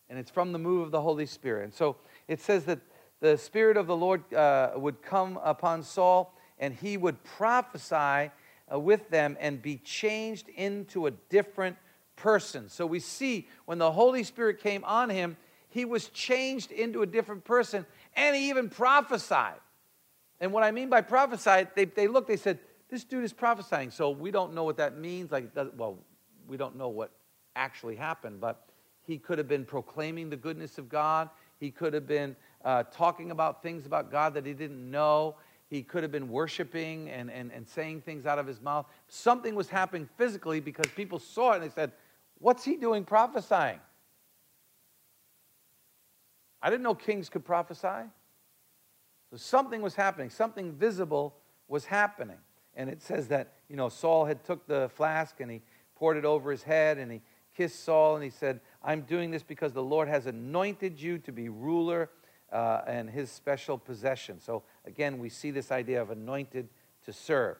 And 0.09 0.17
it's 0.17 0.31
from 0.31 0.53
the 0.53 0.59
move 0.59 0.83
of 0.83 0.91
the 0.91 1.01
Holy 1.01 1.25
Spirit. 1.25 1.63
And 1.65 1.73
so 1.73 1.97
it 2.27 2.39
says 2.39 2.65
that 2.65 2.79
the 3.19 3.35
Spirit 3.35 3.77
of 3.77 3.87
the 3.87 3.95
Lord 3.95 4.31
uh, 4.33 4.71
would 4.75 5.01
come 5.01 5.39
upon 5.43 5.83
Saul, 5.83 6.33
and 6.59 6.73
he 6.73 6.97
would 6.97 7.21
prophesy 7.23 8.31
uh, 8.71 8.79
with 8.79 9.09
them 9.09 9.35
and 9.39 9.59
be 9.61 9.77
changed 9.77 10.49
into 10.49 11.07
a 11.07 11.11
different 11.11 11.75
person. 12.15 12.69
So 12.69 12.85
we 12.85 12.99
see 12.99 13.47
when 13.65 13.79
the 13.79 13.91
Holy 13.91 14.23
Spirit 14.23 14.59
came 14.61 14.83
on 14.83 15.09
him, 15.09 15.35
he 15.67 15.83
was 15.83 16.09
changed 16.09 16.71
into 16.71 17.01
a 17.01 17.07
different 17.07 17.43
person, 17.43 17.87
and 18.15 18.35
he 18.35 18.49
even 18.49 18.69
prophesied. 18.69 19.59
And 20.39 20.53
what 20.53 20.63
I 20.63 20.69
mean 20.71 20.89
by 20.89 21.01
prophesied, 21.01 21.69
they, 21.75 21.85
they 21.85 22.07
looked, 22.07 22.27
they 22.27 22.37
said, 22.37 22.59
This 22.89 23.03
dude 23.03 23.23
is 23.23 23.33
prophesying. 23.33 23.91
So 23.91 24.09
we 24.09 24.31
don't 24.31 24.53
know 24.53 24.63
what 24.63 24.77
that 24.77 24.97
means. 24.97 25.31
Like, 25.31 25.51
well, 25.75 25.97
we 26.47 26.57
don't 26.57 26.75
know 26.75 26.89
what 26.89 27.11
actually 27.55 27.95
happened, 27.95 28.41
but 28.41 28.67
he 29.03 29.17
could 29.17 29.37
have 29.37 29.47
been 29.47 29.65
proclaiming 29.65 30.29
the 30.29 30.35
goodness 30.35 30.77
of 30.77 30.89
God. 30.89 31.29
He 31.59 31.71
could 31.71 31.93
have 31.93 32.07
been 32.07 32.35
uh, 32.65 32.83
talking 32.91 33.31
about 33.31 33.61
things 33.61 33.85
about 33.85 34.11
God 34.11 34.33
that 34.33 34.45
he 34.45 34.53
didn't 34.53 34.89
know. 34.89 35.35
He 35.69 35.83
could 35.83 36.01
have 36.01 36.11
been 36.11 36.29
worshiping 36.29 37.09
and, 37.09 37.29
and, 37.29 37.51
and 37.51 37.67
saying 37.67 38.01
things 38.01 38.25
out 38.25 38.39
of 38.39 38.47
his 38.47 38.59
mouth. 38.59 38.87
Something 39.07 39.53
was 39.53 39.69
happening 39.69 40.09
physically 40.17 40.59
because 40.59 40.87
people 40.95 41.19
saw 41.19 41.51
it 41.51 41.55
and 41.55 41.63
they 41.63 41.69
said, 41.69 41.91
What's 42.39 42.63
he 42.63 42.77
doing 42.77 43.03
prophesying? 43.03 43.79
I 46.61 46.69
didn't 46.69 46.83
know 46.83 46.95
kings 46.95 47.29
could 47.29 47.45
prophesy. 47.45 48.09
So 49.29 49.37
something 49.37 49.81
was 49.81 49.93
happening, 49.93 50.29
something 50.29 50.73
visible 50.73 51.35
was 51.67 51.85
happening. 51.85 52.37
And 52.75 52.89
it 52.89 53.01
says 53.01 53.27
that, 53.27 53.53
you 53.69 53.75
know, 53.75 53.89
Saul 53.89 54.25
had 54.25 54.43
took 54.43 54.67
the 54.67 54.89
flask 54.95 55.39
and 55.39 55.51
he 55.51 55.61
poured 55.95 56.17
it 56.17 56.25
over 56.25 56.51
his 56.51 56.63
head 56.63 56.97
and 56.97 57.11
he 57.11 57.21
kissed 57.55 57.83
Saul 57.83 58.15
and 58.15 58.23
he 58.23 58.29
said, 58.29 58.61
I'm 58.83 59.01
doing 59.01 59.31
this 59.31 59.43
because 59.43 59.73
the 59.73 59.83
Lord 59.83 60.07
has 60.07 60.25
anointed 60.25 61.01
you 61.01 61.17
to 61.19 61.31
be 61.31 61.49
ruler 61.49 62.09
uh, 62.51 62.81
and 62.87 63.09
his 63.09 63.31
special 63.31 63.77
possession. 63.77 64.39
So 64.39 64.63
again, 64.85 65.19
we 65.19 65.29
see 65.29 65.51
this 65.51 65.71
idea 65.71 66.01
of 66.01 66.09
anointed 66.09 66.69
to 67.05 67.13
serve. 67.13 67.57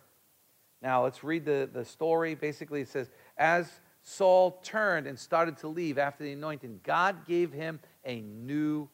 Now 0.82 1.04
let's 1.04 1.24
read 1.24 1.46
the, 1.46 1.70
the 1.72 1.84
story. 1.84 2.36
Basically, 2.36 2.82
it 2.82 2.88
says, 2.88 3.10
As 3.38 3.70
Saul 4.02 4.60
turned 4.64 5.08
and 5.08 5.20
started 5.20 5.58
to 5.58 5.68
leave 5.68 5.98
after 5.98 6.24
the 6.24 6.32
anointing, 6.32 6.82
God 6.84 7.26
gave 7.26 7.52
him 7.52 7.80
a 8.06 8.22
new 8.22 8.88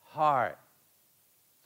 heart. 0.00 0.58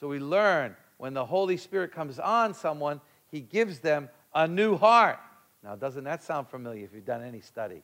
So 0.00 0.08
we 0.08 0.18
learn 0.18 0.76
when 0.98 1.14
the 1.14 1.24
Holy 1.24 1.56
Spirit 1.56 1.92
comes 1.92 2.18
on 2.18 2.54
someone, 2.54 3.00
he 3.36 3.42
gives 3.42 3.80
them 3.80 4.08
a 4.34 4.48
new 4.48 4.78
heart. 4.78 5.18
Now, 5.62 5.76
doesn't 5.76 6.04
that 6.04 6.22
sound 6.22 6.48
familiar 6.48 6.84
if 6.84 6.94
you've 6.94 7.04
done 7.04 7.22
any 7.22 7.40
study? 7.40 7.82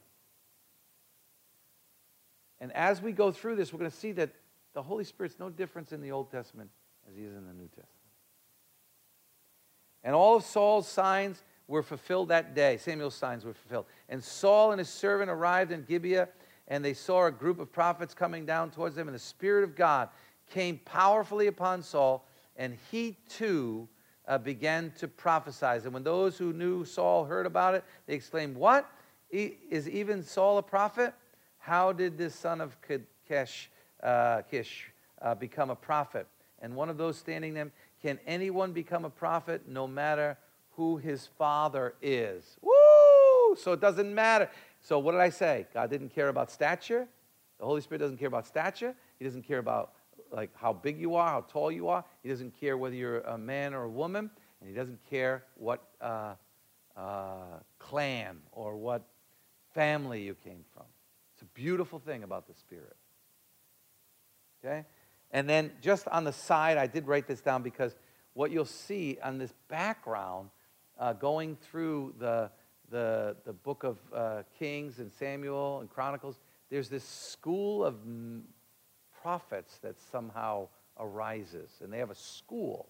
And 2.59 2.73
as 2.73 3.03
we 3.03 3.13
go 3.13 3.31
through 3.31 3.57
this, 3.57 3.71
we're 3.71 3.81
going 3.81 3.91
to 3.91 3.97
see 3.97 4.13
that 4.13 4.31
the 4.73 4.83
Holy 4.83 5.05
Spirit's 5.05 5.39
no 5.39 5.51
difference 5.51 5.93
in 5.93 6.01
the 6.01 6.11
Old 6.11 6.31
Testament 6.31 6.71
as 7.07 7.15
he 7.15 7.23
is 7.23 7.35
in 7.35 7.47
the 7.47 7.53
New 7.53 7.67
Testament. 7.67 7.89
And 10.03 10.15
all 10.15 10.37
of 10.37 10.45
Saul's 10.45 10.89
signs 10.89 11.43
were 11.69 11.83
fulfilled 11.83 12.29
that 12.29 12.55
day. 12.55 12.79
Samuel's 12.79 13.15
signs 13.15 13.45
were 13.45 13.53
fulfilled. 13.53 13.85
And 14.09 14.25
Saul 14.25 14.73
and 14.73 14.79
his 14.79 14.89
servant 14.89 15.31
arrived 15.31 15.71
in 15.71 15.85
Gibeah, 15.85 16.31
and 16.69 16.83
they 16.83 16.95
saw 16.95 17.27
a 17.27 17.31
group 17.31 17.59
of 17.61 17.71
prophets 17.71 18.15
coming 18.15 18.47
down 18.47 18.71
towards 18.71 18.97
them, 18.97 19.07
and 19.07 19.15
the 19.15 19.21
Spirit 19.21 19.65
of 19.65 19.77
God 19.77 20.09
came 20.51 20.81
powerfully 20.87 21.47
upon 21.47 21.83
Saul, 21.83 22.27
and 22.57 22.79
he 22.91 23.19
too 23.29 23.87
uh, 24.29 24.39
began 24.39 24.93
to 24.99 25.09
prophesy. 25.09 25.67
And 25.85 25.93
when 25.93 26.05
those 26.05 26.39
who 26.39 26.53
knew 26.53 26.85
Saul 26.85 27.25
heard 27.25 27.47
about 27.47 27.75
it, 27.75 27.85
they 28.07 28.15
exclaimed, 28.15 28.57
What? 28.57 28.91
Is 29.31 29.89
even 29.89 30.23
Saul 30.23 30.59
a 30.59 30.63
prophet? 30.63 31.15
How 31.59 31.93
did 31.93 32.19
this 32.19 32.35
son 32.35 32.61
of 32.61 32.77
Kish, 33.27 33.71
uh, 34.03 34.43
Kish 34.43 34.91
uh, 35.23 35.35
become 35.35 35.71
a 35.71 35.77
prophet? 35.77 36.27
And 36.61 36.77
one 36.77 36.91
of 36.91 36.99
those 36.99 37.17
standing 37.17 37.55
them, 37.55 37.73
Can 38.03 38.19
anyone 38.27 38.73
become 38.73 39.05
a 39.05 39.11
prophet 39.11 39.63
no 39.67 39.87
matter 39.87 40.37
who 40.77 40.99
his 40.99 41.29
father 41.39 41.95
is? 42.03 42.57
Woo! 42.61 43.57
So 43.57 43.73
it 43.73 43.81
doesn't 43.81 44.15
matter. 44.15 44.51
So 44.81 44.99
what 44.99 45.13
did 45.13 45.21
I 45.21 45.31
say? 45.31 45.67
God 45.73 45.89
didn't 45.91 46.15
care 46.15 46.29
about 46.29 46.51
stature. 46.51 47.07
The 47.59 47.65
Holy 47.65 47.81
Spirit 47.81 48.01
doesn't 48.01 48.19
care 48.19 48.29
about 48.29 48.47
stature. 48.47 48.95
He 49.19 49.25
doesn't 49.25 49.47
care 49.47 49.59
about 49.59 49.93
like 50.33 50.51
how 50.55 50.73
big 50.73 50.99
you 50.99 51.15
are, 51.15 51.29
how 51.29 51.43
tall 51.43 51.71
you 51.71 51.89
are. 51.89 52.05
He 52.23 52.29
doesn't 52.29 52.59
care 52.59 52.77
whether 52.77 52.95
you're 52.95 53.21
a 53.21 53.39
man 53.39 53.75
or 53.75 53.85
a 53.85 53.91
woman, 53.91 54.31
and 54.61 54.69
he 54.69 54.75
doesn't 54.75 54.99
care 55.09 55.45
what 55.57 55.83
uh, 56.01 56.35
uh, 56.97 57.59
clan 57.79 58.39
or 58.53 58.77
what 58.77 59.03
family 59.75 60.23
you 60.23 60.35
came 60.35 60.65
from. 60.75 60.85
It's 61.35 61.43
a 61.43 61.47
beautiful 61.55 61.99
thing 61.99 62.23
about 62.23 62.47
the 62.47 62.55
Spirit. 62.55 62.97
Okay? 64.65 64.85
And 65.31 65.49
then 65.49 65.73
just 65.81 66.09
on 66.09 66.25
the 66.25 66.33
side, 66.33 66.77
I 66.79 66.87
did 66.87 67.07
write 67.07 67.27
this 67.27 67.41
down 67.41 67.63
because 67.63 67.97
what 68.35 68.51
you'll 68.51 68.65
see 68.65 69.19
on 69.23 69.39
this 69.39 69.53
background, 69.69 70.51
uh, 70.99 71.15
going 71.15 71.57
through 71.57 72.15
the, 72.19 72.51
the, 72.91 73.37
the 73.45 73.53
book 73.53 73.83
of 73.83 73.99
uh, 74.15 74.43
Kings 74.59 74.99
and 74.99 75.11
Samuel 75.13 75.81
and 75.81 75.91
Chronicles, 75.91 76.39
there's 76.71 76.89
this 76.89 77.05
school 77.05 77.85
of 77.85 77.97
prophets 79.23 79.79
that 79.83 79.95
somehow 80.11 80.69
arises. 80.99 81.71
And 81.83 81.93
they 81.93 81.99
have 81.99 82.11
a 82.11 82.15
school 82.15 82.89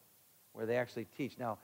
where 0.52 0.66
they 0.66 0.76
actually 0.76 1.06
teach. 1.16 1.38
Now, 1.38 1.58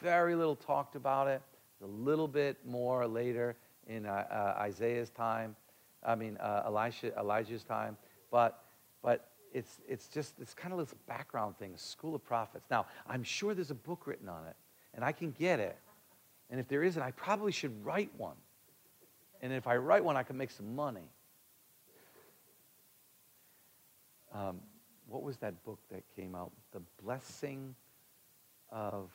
very 0.00 0.34
little 0.34 0.56
talked 0.56 0.96
about 0.96 1.28
it. 1.28 1.42
A 1.82 1.86
little 1.86 2.28
bit 2.28 2.58
more 2.64 3.06
later 3.06 3.56
in 3.88 4.06
uh, 4.06 4.24
uh, 4.30 4.60
Isaiah's 4.60 5.10
time. 5.10 5.56
I 6.04 6.14
mean, 6.14 6.36
uh, 6.38 6.62
Elisha, 6.66 7.12
Elijah's 7.18 7.64
time. 7.64 7.96
But, 8.30 8.62
but 9.02 9.28
it's, 9.52 9.80
it's 9.88 10.08
just, 10.08 10.34
it's 10.40 10.54
kind 10.54 10.72
of 10.72 10.78
this 10.78 10.94
background 11.06 11.58
thing, 11.58 11.72
school 11.76 12.14
of 12.14 12.24
prophets. 12.24 12.66
Now, 12.70 12.86
I'm 13.08 13.22
sure 13.24 13.54
there's 13.54 13.70
a 13.70 13.74
book 13.74 14.06
written 14.06 14.28
on 14.28 14.46
it, 14.46 14.56
and 14.94 15.04
I 15.04 15.12
can 15.12 15.32
get 15.32 15.60
it. 15.60 15.76
And 16.50 16.60
if 16.60 16.68
there 16.68 16.82
isn't, 16.82 17.02
I 17.02 17.10
probably 17.12 17.52
should 17.52 17.84
write 17.84 18.10
one. 18.16 18.36
And 19.40 19.52
if 19.52 19.66
I 19.66 19.76
write 19.76 20.04
one, 20.04 20.16
I 20.16 20.22
can 20.22 20.36
make 20.36 20.50
some 20.50 20.74
money. 20.76 21.08
Um, 24.34 24.60
what 25.06 25.22
was 25.22 25.36
that 25.38 25.62
book 25.64 25.78
that 25.90 26.02
came 26.16 26.34
out? 26.34 26.52
The 26.72 26.80
Blessing 27.02 27.74
of. 28.70 29.10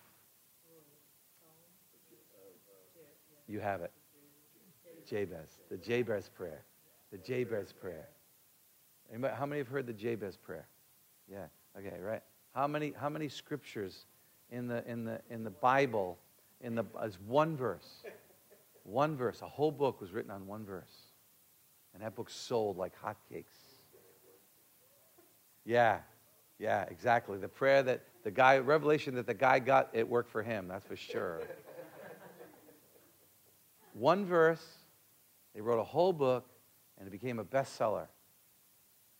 You 3.48 3.60
have 3.61 3.81
it. 3.81 3.91
Jabez. 5.10 5.60
The 5.69 5.77
Jabez 5.77 6.30
prayer. 6.30 6.64
The 7.11 7.18
Jabez 7.18 7.72
prayer. 7.72 8.10
Anybody, 9.10 9.34
how 9.35 9.45
many 9.45 9.60
have 9.60 9.69
heard 9.69 9.88
the 9.88 9.94
Jabez 9.94 10.35
prayer? 10.35 10.68
Yeah. 11.31 11.45
Okay. 11.77 11.98
Right. 11.99 12.22
How 12.53 12.68
many? 12.68 12.94
How 12.99 13.10
many 13.10 13.30
scriptures 13.30 14.06
in 14.52 14.68
the 14.68 14.85
in 14.85 15.06
the 15.06 15.22
in 15.30 15.44
the 15.44 15.49
Bible 15.49 16.18
in 16.61 16.76
the 16.76 16.84
as 17.02 17.18
one 17.26 17.56
verse? 17.56 18.03
One 18.84 19.15
verse. 19.15 19.41
A 19.41 19.48
whole 19.48 19.72
book 19.72 20.02
was 20.02 20.11
written 20.11 20.31
on 20.31 20.45
one 20.45 20.65
verse, 20.65 21.11
and 21.94 22.03
that 22.03 22.15
book 22.15 22.30
sold 22.30 22.77
like 22.77 22.94
hotcakes. 23.02 23.66
Yeah, 25.68 25.99
yeah, 26.60 26.84
exactly. 26.84 27.38
The 27.38 27.49
prayer 27.49 27.84
that 27.84 28.02
the 28.23 28.31
guy, 28.31 28.57
revelation 28.60 29.15
that 29.15 29.27
the 29.27 29.34
guy 29.34 29.60
got, 29.60 29.89
it 29.91 30.07
worked 30.07 30.31
for 30.31 30.41
him, 30.41 30.69
that's 30.69 30.85
for 30.85 30.95
sure. 30.95 31.41
One 33.94 34.26
verse, 34.26 34.65
they 35.53 35.60
wrote 35.60 35.80
a 35.80 35.84
whole 35.84 36.14
book, 36.14 36.48
and 36.98 37.06
it 37.06 37.11
became 37.11 37.38
a 37.38 37.44
bestseller. 37.44 38.07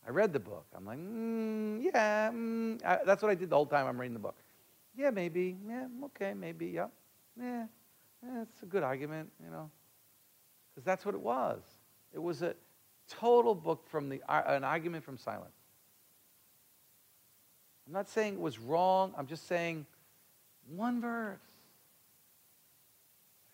I 0.06 0.10
read 0.10 0.32
the 0.32 0.40
book. 0.40 0.64
I'm 0.74 0.86
like, 0.86 0.98
mm, 0.98 1.84
yeah, 1.84 2.30
mm. 2.30 2.82
I, 2.82 3.00
that's 3.04 3.22
what 3.22 3.30
I 3.30 3.34
did 3.34 3.50
the 3.50 3.56
whole 3.56 3.66
time 3.66 3.86
I'm 3.86 4.00
reading 4.00 4.14
the 4.14 4.20
book. 4.20 4.36
Yeah, 4.96 5.10
maybe. 5.10 5.58
Yeah, 5.68 5.86
okay, 6.06 6.32
maybe. 6.32 6.68
Yeah, 6.68 6.86
yeah. 7.38 7.66
Eh, 8.24 8.42
it's 8.42 8.62
a 8.62 8.66
good 8.66 8.82
argument, 8.82 9.30
you 9.44 9.50
know, 9.50 9.70
because 10.70 10.84
that's 10.86 11.04
what 11.04 11.14
it 11.14 11.20
was. 11.20 11.60
It 12.14 12.22
was 12.22 12.40
a 12.40 12.54
total 13.06 13.54
book 13.54 13.86
from 13.86 14.08
the 14.08 14.22
an 14.28 14.64
argument 14.64 15.04
from 15.04 15.18
silence. 15.18 15.57
I'm 17.88 17.94
not 17.94 18.08
saying 18.10 18.34
it 18.34 18.40
was 18.40 18.58
wrong. 18.58 19.14
I'm 19.16 19.26
just 19.26 19.48
saying 19.48 19.86
one 20.68 21.00
verse. 21.00 21.40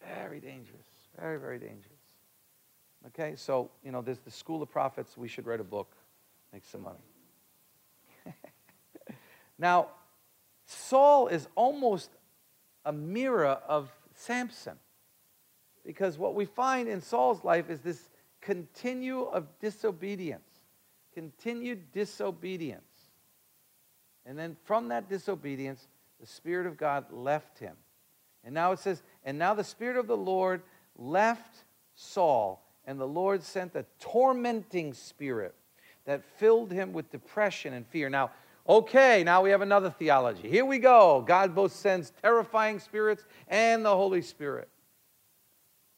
Very 0.02 0.40
dangerous. 0.40 0.80
Very, 1.16 1.38
very 1.38 1.60
dangerous. 1.60 1.92
Okay, 3.06 3.34
so, 3.36 3.70
you 3.84 3.92
know, 3.92 4.02
there's 4.02 4.18
the 4.18 4.32
School 4.32 4.60
of 4.60 4.68
Prophets. 4.68 5.16
We 5.16 5.28
should 5.28 5.46
write 5.46 5.60
a 5.60 5.64
book, 5.64 5.94
make 6.52 6.64
some 6.64 6.82
money. 6.82 6.98
now, 9.58 9.88
Saul 10.66 11.28
is 11.28 11.46
almost 11.54 12.10
a 12.84 12.92
mirror 12.92 13.58
of 13.68 13.88
Samson. 14.14 14.74
Because 15.86 16.18
what 16.18 16.34
we 16.34 16.44
find 16.44 16.88
in 16.88 17.00
Saul's 17.00 17.44
life 17.44 17.70
is 17.70 17.80
this 17.80 18.08
continue 18.40 19.22
of 19.22 19.46
disobedience, 19.60 20.50
continued 21.12 21.92
disobedience. 21.92 22.82
And 24.26 24.38
then 24.38 24.56
from 24.64 24.88
that 24.88 25.08
disobedience, 25.08 25.86
the 26.20 26.26
Spirit 26.26 26.66
of 26.66 26.76
God 26.76 27.12
left 27.12 27.58
him. 27.58 27.76
And 28.44 28.54
now 28.54 28.72
it 28.72 28.78
says, 28.78 29.02
and 29.24 29.38
now 29.38 29.54
the 29.54 29.64
Spirit 29.64 29.96
of 29.96 30.06
the 30.06 30.16
Lord 30.16 30.62
left 30.96 31.64
Saul, 31.94 32.62
and 32.86 33.00
the 33.00 33.06
Lord 33.06 33.42
sent 33.42 33.74
a 33.74 33.84
tormenting 34.00 34.92
spirit 34.92 35.54
that 36.04 36.22
filled 36.38 36.70
him 36.70 36.92
with 36.92 37.10
depression 37.10 37.72
and 37.72 37.86
fear. 37.86 38.10
Now, 38.10 38.30
okay, 38.68 39.24
now 39.24 39.42
we 39.42 39.50
have 39.50 39.62
another 39.62 39.90
theology. 39.90 40.48
Here 40.48 40.64
we 40.64 40.78
go. 40.78 41.24
God 41.26 41.54
both 41.54 41.72
sends 41.72 42.12
terrifying 42.22 42.78
spirits 42.80 43.24
and 43.48 43.84
the 43.84 43.94
Holy 43.94 44.22
Spirit. 44.22 44.68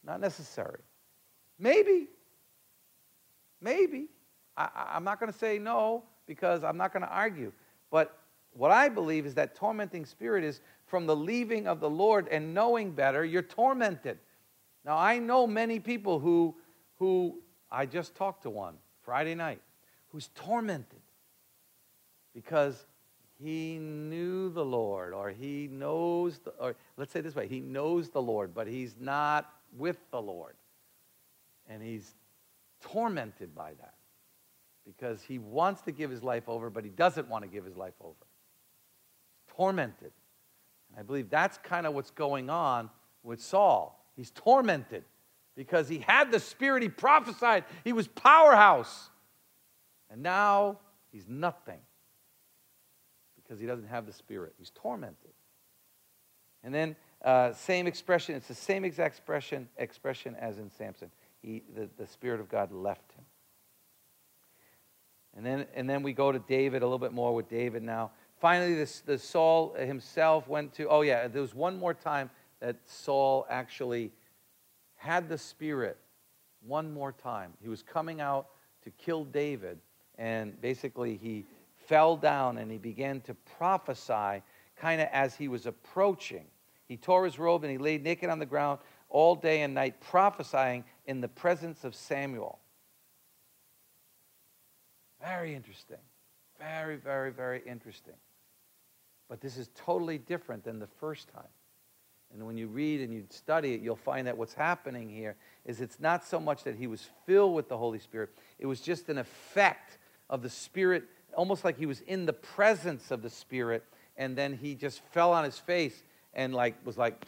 Not 0.05 0.21
necessary. 0.21 0.79
Maybe. 1.59 2.07
Maybe. 3.59 4.07
I, 4.55 4.93
am 4.95 5.03
not 5.03 5.19
going 5.19 5.31
to 5.31 5.37
say 5.37 5.59
no 5.59 6.03
because 6.25 6.63
I'm 6.63 6.77
not 6.77 6.93
going 6.93 7.03
to 7.03 7.11
argue. 7.11 7.51
But 7.91 8.17
what 8.53 8.71
I 8.71 8.89
believe 8.89 9.25
is 9.25 9.35
that 9.35 9.55
tormenting 9.55 10.05
spirit 10.05 10.43
is 10.43 10.61
from 10.85 11.05
the 11.05 11.15
leaving 11.15 11.67
of 11.67 11.79
the 11.79 11.89
Lord 11.89 12.27
and 12.29 12.53
knowing 12.53 12.91
better, 12.91 13.23
you're 13.23 13.41
tormented. 13.41 14.19
Now, 14.85 14.97
I 14.97 15.19
know 15.19 15.45
many 15.45 15.79
people 15.79 16.19
who, 16.19 16.55
who 16.97 17.39
I 17.71 17.85
just 17.85 18.15
talked 18.15 18.43
to 18.43 18.49
one 18.49 18.75
Friday 19.03 19.35
night 19.35 19.61
who's 20.09 20.29
tormented 20.35 21.01
because 22.33 22.85
he 23.43 23.77
knew 23.77 24.49
the 24.49 24.65
Lord, 24.65 25.13
or 25.13 25.29
he 25.29 25.67
knows, 25.71 26.39
the, 26.39 26.51
or 26.51 26.75
let's 26.95 27.11
say 27.11 27.21
this 27.21 27.35
way, 27.35 27.47
he 27.47 27.59
knows 27.59 28.09
the 28.09 28.21
Lord, 28.21 28.53
but 28.53 28.67
he's 28.67 28.95
not 28.99 29.53
with 29.77 29.97
the 30.11 30.21
Lord. 30.21 30.55
And 31.69 31.83
he's 31.83 32.15
tormented 32.81 33.53
by 33.53 33.73
that 33.73 33.93
because 34.87 35.21
he 35.21 35.37
wants 35.37 35.81
to 35.81 35.91
give 35.91 36.09
his 36.09 36.23
life 36.23 36.47
over, 36.47 36.69
but 36.69 36.83
he 36.83 36.89
doesn't 36.89 37.27
want 37.27 37.43
to 37.43 37.49
give 37.49 37.65
his 37.65 37.75
life 37.75 37.93
over. 38.01 38.15
Tormented. 39.55 40.11
And 40.89 40.99
I 40.99 41.03
believe 41.03 41.29
that's 41.29 41.57
kind 41.57 41.85
of 41.85 41.93
what's 41.93 42.11
going 42.11 42.49
on 42.49 42.89
with 43.21 43.41
Saul. 43.41 44.05
He's 44.15 44.31
tormented 44.31 45.03
because 45.55 45.89
he 45.89 45.99
had 45.99 46.31
the 46.31 46.39
spirit, 46.39 46.83
he 46.83 46.89
prophesied, 46.89 47.65
he 47.83 47.91
was 47.91 48.07
powerhouse. 48.07 49.09
And 50.09 50.23
now 50.23 50.79
he's 51.11 51.27
nothing 51.27 51.79
because 53.35 53.59
he 53.59 53.67
doesn't 53.67 53.87
have 53.87 54.05
the 54.05 54.13
spirit. 54.13 54.53
He's 54.57 54.71
tormented. 54.73 55.33
And 56.63 56.73
then 56.73 56.95
uh, 57.23 57.51
same 57.53 57.87
expression, 57.87 58.35
it's 58.35 58.47
the 58.47 58.53
same 58.53 58.85
exact 58.85 59.15
expression, 59.15 59.67
expression 59.77 60.35
as 60.39 60.57
in 60.57 60.69
Samson. 60.69 61.11
He, 61.41 61.63
the, 61.75 61.89
the 61.97 62.07
Spirit 62.07 62.39
of 62.39 62.49
God 62.49 62.71
left 62.71 63.11
him. 63.13 63.23
And 65.37 65.45
then, 65.45 65.67
and 65.75 65.87
then 65.87 66.01
we 66.01 66.13
go 66.13 66.31
to 66.31 66.39
David 66.39 66.81
a 66.81 66.85
little 66.85 66.97
bit 66.97 67.13
more 67.13 67.33
with 67.33 67.47
David 67.47 67.83
now. 67.83 68.09
Finally, 68.39 68.73
this, 68.73 69.01
the 69.01 69.19
Saul 69.19 69.75
himself 69.75 70.47
went 70.47 70.73
to, 70.73 70.89
oh 70.89 71.01
yeah, 71.01 71.27
there 71.27 71.41
was 71.41 71.53
one 71.53 71.77
more 71.77 71.93
time 71.93 72.31
that 72.59 72.75
Saul 72.85 73.45
actually 73.47 74.11
had 74.95 75.29
the 75.29 75.37
Spirit 75.37 75.97
one 76.65 76.91
more 76.91 77.11
time. 77.11 77.53
He 77.61 77.69
was 77.69 77.83
coming 77.83 78.19
out 78.19 78.47
to 78.83 78.89
kill 78.91 79.25
David, 79.25 79.77
and 80.17 80.59
basically 80.59 81.17
he 81.17 81.45
fell 81.85 82.17
down 82.17 82.57
and 82.57 82.71
he 82.71 82.79
began 82.79 83.21
to 83.21 83.35
prophesy 83.57 84.41
kind 84.75 85.01
of 85.01 85.07
as 85.11 85.35
he 85.35 85.47
was 85.47 85.67
approaching. 85.67 86.45
He 86.87 86.97
tore 86.97 87.25
his 87.25 87.37
robe 87.37 87.63
and 87.63 87.71
he 87.71 87.77
lay 87.77 87.99
naked 87.99 88.29
on 88.29 88.39
the 88.39 88.45
ground 88.45 88.79
all 89.09 89.35
day 89.35 89.61
and 89.61 89.73
night, 89.73 90.01
prophesying 90.01 90.83
in 91.05 91.21
the 91.21 91.27
presence 91.27 91.83
of 91.83 91.95
Samuel. 91.95 92.59
Very 95.21 95.55
interesting. 95.55 95.97
Very, 96.59 96.95
very, 96.95 97.31
very 97.31 97.61
interesting. 97.65 98.13
But 99.29 99.41
this 99.41 99.57
is 99.57 99.69
totally 99.75 100.17
different 100.17 100.63
than 100.63 100.79
the 100.79 100.87
first 100.87 101.27
time. 101.33 101.49
And 102.33 102.45
when 102.45 102.57
you 102.57 102.67
read 102.67 103.01
and 103.01 103.13
you 103.13 103.23
study 103.29 103.73
it, 103.73 103.81
you'll 103.81 103.95
find 103.95 104.27
that 104.27 104.37
what's 104.37 104.53
happening 104.53 105.09
here 105.09 105.35
is 105.65 105.79
it's 105.81 105.99
not 105.99 106.25
so 106.25 106.39
much 106.39 106.63
that 106.63 106.75
he 106.75 106.87
was 106.87 107.09
filled 107.25 107.55
with 107.55 107.69
the 107.69 107.77
Holy 107.77 107.99
Spirit, 107.99 108.29
it 108.59 108.65
was 108.65 108.81
just 108.81 109.09
an 109.09 109.17
effect 109.17 109.97
of 110.29 110.41
the 110.41 110.49
Spirit, 110.49 111.05
almost 111.35 111.63
like 111.63 111.77
he 111.77 111.85
was 111.85 112.01
in 112.01 112.25
the 112.25 112.33
presence 112.33 113.11
of 113.11 113.21
the 113.21 113.29
Spirit, 113.29 113.83
and 114.17 114.35
then 114.35 114.53
he 114.53 114.75
just 114.75 115.01
fell 115.11 115.31
on 115.31 115.45
his 115.45 115.57
face 115.57 116.03
and 116.33 116.53
like 116.53 116.75
was 116.85 116.97
like 116.97 117.21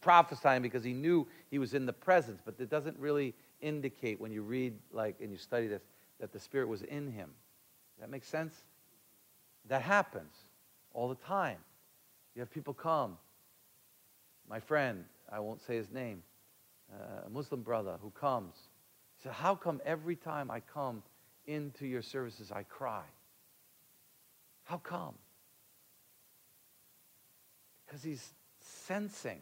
prophesying 0.00 0.62
because 0.62 0.84
he 0.84 0.92
knew 0.92 1.26
he 1.50 1.58
was 1.58 1.74
in 1.74 1.86
the 1.86 1.92
presence 1.92 2.40
but 2.44 2.54
it 2.58 2.70
doesn't 2.70 2.98
really 2.98 3.34
indicate 3.60 4.20
when 4.20 4.32
you 4.32 4.42
read 4.42 4.74
like 4.92 5.16
and 5.20 5.30
you 5.30 5.38
study 5.38 5.66
this 5.66 5.82
that 6.20 6.32
the 6.32 6.40
spirit 6.40 6.68
was 6.68 6.82
in 6.82 7.10
him. 7.10 7.30
That 8.00 8.10
makes 8.10 8.28
sense? 8.28 8.54
That 9.68 9.82
happens 9.82 10.32
all 10.92 11.08
the 11.08 11.14
time. 11.14 11.58
You 12.34 12.40
have 12.40 12.50
people 12.50 12.74
come. 12.74 13.18
My 14.48 14.60
friend 14.60 15.04
i 15.30 15.40
won't 15.40 15.60
say 15.60 15.74
his 15.74 15.90
name 15.90 16.22
uh, 16.92 17.26
a 17.26 17.30
muslim 17.30 17.62
brother 17.62 17.96
who 18.00 18.10
comes. 18.10 18.54
He 19.16 19.22
said 19.24 19.32
how 19.32 19.54
come 19.54 19.80
every 19.84 20.16
time 20.16 20.50
i 20.50 20.60
come 20.60 21.02
into 21.46 21.86
your 21.86 22.02
services 22.02 22.52
i 22.52 22.62
cry? 22.62 23.02
How 24.64 24.78
come? 24.78 25.14
Because 27.86 28.02
he's 28.02 28.34
sensing 28.60 29.40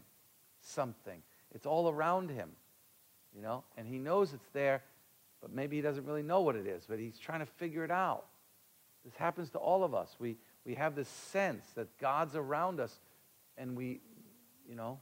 something. 0.60 1.22
It's 1.54 1.66
all 1.66 1.88
around 1.88 2.30
him, 2.30 2.50
you 3.34 3.40
know, 3.40 3.64
and 3.76 3.86
he 3.86 3.98
knows 3.98 4.32
it's 4.32 4.48
there, 4.52 4.82
but 5.44 5.52
maybe 5.54 5.76
he 5.76 5.82
doesn't 5.82 6.06
really 6.06 6.22
know 6.22 6.40
what 6.40 6.56
it 6.56 6.66
is, 6.66 6.86
but 6.88 6.98
he's 6.98 7.18
trying 7.18 7.40
to 7.40 7.46
figure 7.46 7.84
it 7.84 7.90
out. 7.90 8.24
This 9.04 9.14
happens 9.14 9.50
to 9.50 9.58
all 9.58 9.84
of 9.84 9.94
us. 9.94 10.16
We, 10.18 10.38
we 10.64 10.74
have 10.74 10.94
this 10.94 11.06
sense 11.06 11.66
that 11.74 11.98
God's 11.98 12.34
around 12.34 12.80
us, 12.80 12.98
and 13.58 13.76
we, 13.76 14.00
you 14.66 14.74
know, 14.74 14.98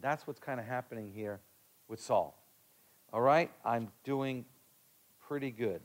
that's 0.00 0.26
what's 0.26 0.40
kind 0.40 0.58
of 0.58 0.66
happening 0.66 1.12
here 1.14 1.38
with 1.86 2.00
Saul. 2.00 2.42
All 3.12 3.20
right, 3.20 3.52
I'm 3.64 3.86
doing 4.02 4.44
pretty 5.28 5.52
good. 5.52 5.80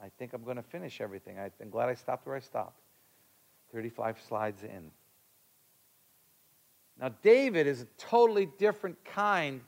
I 0.00 0.10
think 0.16 0.32
I'm 0.32 0.44
going 0.44 0.58
to 0.58 0.62
finish 0.62 1.00
everything. 1.00 1.38
I'm 1.40 1.70
glad 1.70 1.88
I 1.88 1.94
stopped 1.94 2.24
where 2.24 2.36
I 2.36 2.40
stopped. 2.40 2.78
35 3.72 4.16
slides 4.28 4.62
in. 4.62 4.92
Now, 7.00 7.12
David 7.20 7.66
is 7.66 7.82
a 7.82 7.86
totally 7.98 8.46
different 8.46 9.04
kind 9.04 9.62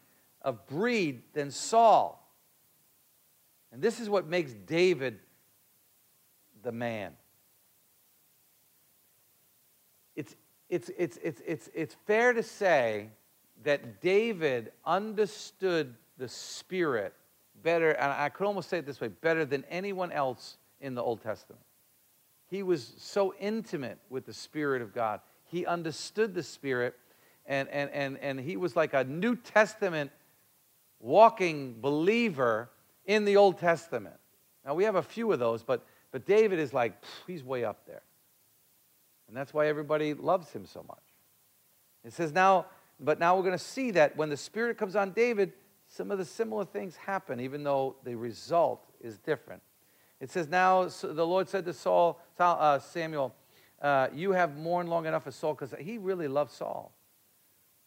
of 0.44 0.66
breed 0.66 1.23
than 1.32 1.51
Saul. 1.51 2.19
And 3.73 3.81
this 3.81 4.01
is 4.01 4.10
what 4.10 4.27
makes 4.27 4.52
David 4.52 5.19
the 6.62 6.73
man. 6.73 7.12
It's, 10.14 10.36
it's, 10.69 10.90
it's, 10.97 11.19
it's, 11.23 11.43
it's, 11.47 11.70
it's 11.74 11.97
fair 12.06 12.32
to 12.32 12.43
say 12.43 13.09
that 13.64 14.01
David 14.01 14.73
understood 14.85 15.94
the 16.19 16.28
Spirit 16.28 17.14
better, 17.62 17.93
and 17.93 18.12
I 18.12 18.28
could 18.28 18.47
almost 18.47 18.69
say 18.69 18.78
it 18.78 18.86
this 18.86 19.01
way 19.01 19.09
better 19.09 19.44
than 19.44 19.64
anyone 19.70 20.12
else 20.12 20.56
in 20.81 20.94
the 20.94 21.02
Old 21.02 21.23
Testament. 21.23 21.62
He 22.48 22.62
was 22.62 22.93
so 22.98 23.35
intimate 23.40 23.98
with 24.10 24.27
the 24.27 24.32
Spirit 24.32 24.82
of 24.82 24.93
God. 24.93 25.20
He 25.44 25.64
understood 25.64 26.35
the 26.35 26.43
Spirit, 26.43 26.94
and, 27.47 27.69
and, 27.70 27.90
and, 27.90 28.19
and 28.19 28.39
he 28.39 28.56
was 28.56 28.77
like 28.77 28.93
a 28.93 29.05
New 29.05 29.36
Testament 29.36 30.10
walking 31.03 31.79
believer 31.81 32.70
in 33.05 33.27
the 33.27 33.37
Old 33.37 33.59
Testament. 33.59 34.16
Now, 34.65 34.73
we 34.74 34.85
have 34.85 34.95
a 34.95 35.03
few 35.03 35.31
of 35.33 35.39
those, 35.39 35.62
but, 35.62 35.85
but 36.12 36.24
David 36.24 36.59
is 36.59 36.73
like, 36.73 36.95
he's 37.27 37.43
way 37.43 37.65
up 37.65 37.85
there. 37.87 38.03
And 39.29 39.37
that's 39.37 39.53
why 39.53 39.66
everybody 39.66 40.15
loves 40.15 40.51
him 40.53 40.65
so 40.65 40.85
much. 40.89 40.99
It 42.05 42.12
says 42.12 42.33
now, 42.33 42.66
but 43.01 43.19
now 43.19 43.37
we're 43.37 43.43
going 43.43 43.53
to 43.53 43.59
see 43.59 43.91
that 43.93 44.16
when 44.16 44.31
the 44.31 44.37
Spirit 44.37 44.79
comes 44.79 44.97
on 44.97 45.11
David, 45.11 45.53
some 45.89 46.11
of 46.11 46.19
the 46.19 46.24
similar 46.24 46.65
things 46.65 46.97
happen, 46.97 47.41
even 47.41 47.65
though 47.65 47.97
the 48.05 48.15
result 48.15 48.87
is 49.01 49.19
different. 49.19 49.62
It 50.20 50.31
says, 50.31 50.49
Now 50.49 50.85
the 50.85 51.27
Lord 51.27 51.49
said 51.49 51.65
to 51.65 51.73
Saul, 51.73 52.20
uh, 52.39 52.79
Samuel, 52.79 53.35
uh, 53.81 54.09
You 54.15 54.33
have 54.33 54.57
mourned 54.57 54.89
long 54.89 55.07
enough 55.07 55.24
for 55.24 55.33
Saul, 55.33 55.55
because 55.55 55.74
he 55.81 55.99
really 55.99 56.29
loved 56.29 56.53
Saul. 56.53 56.93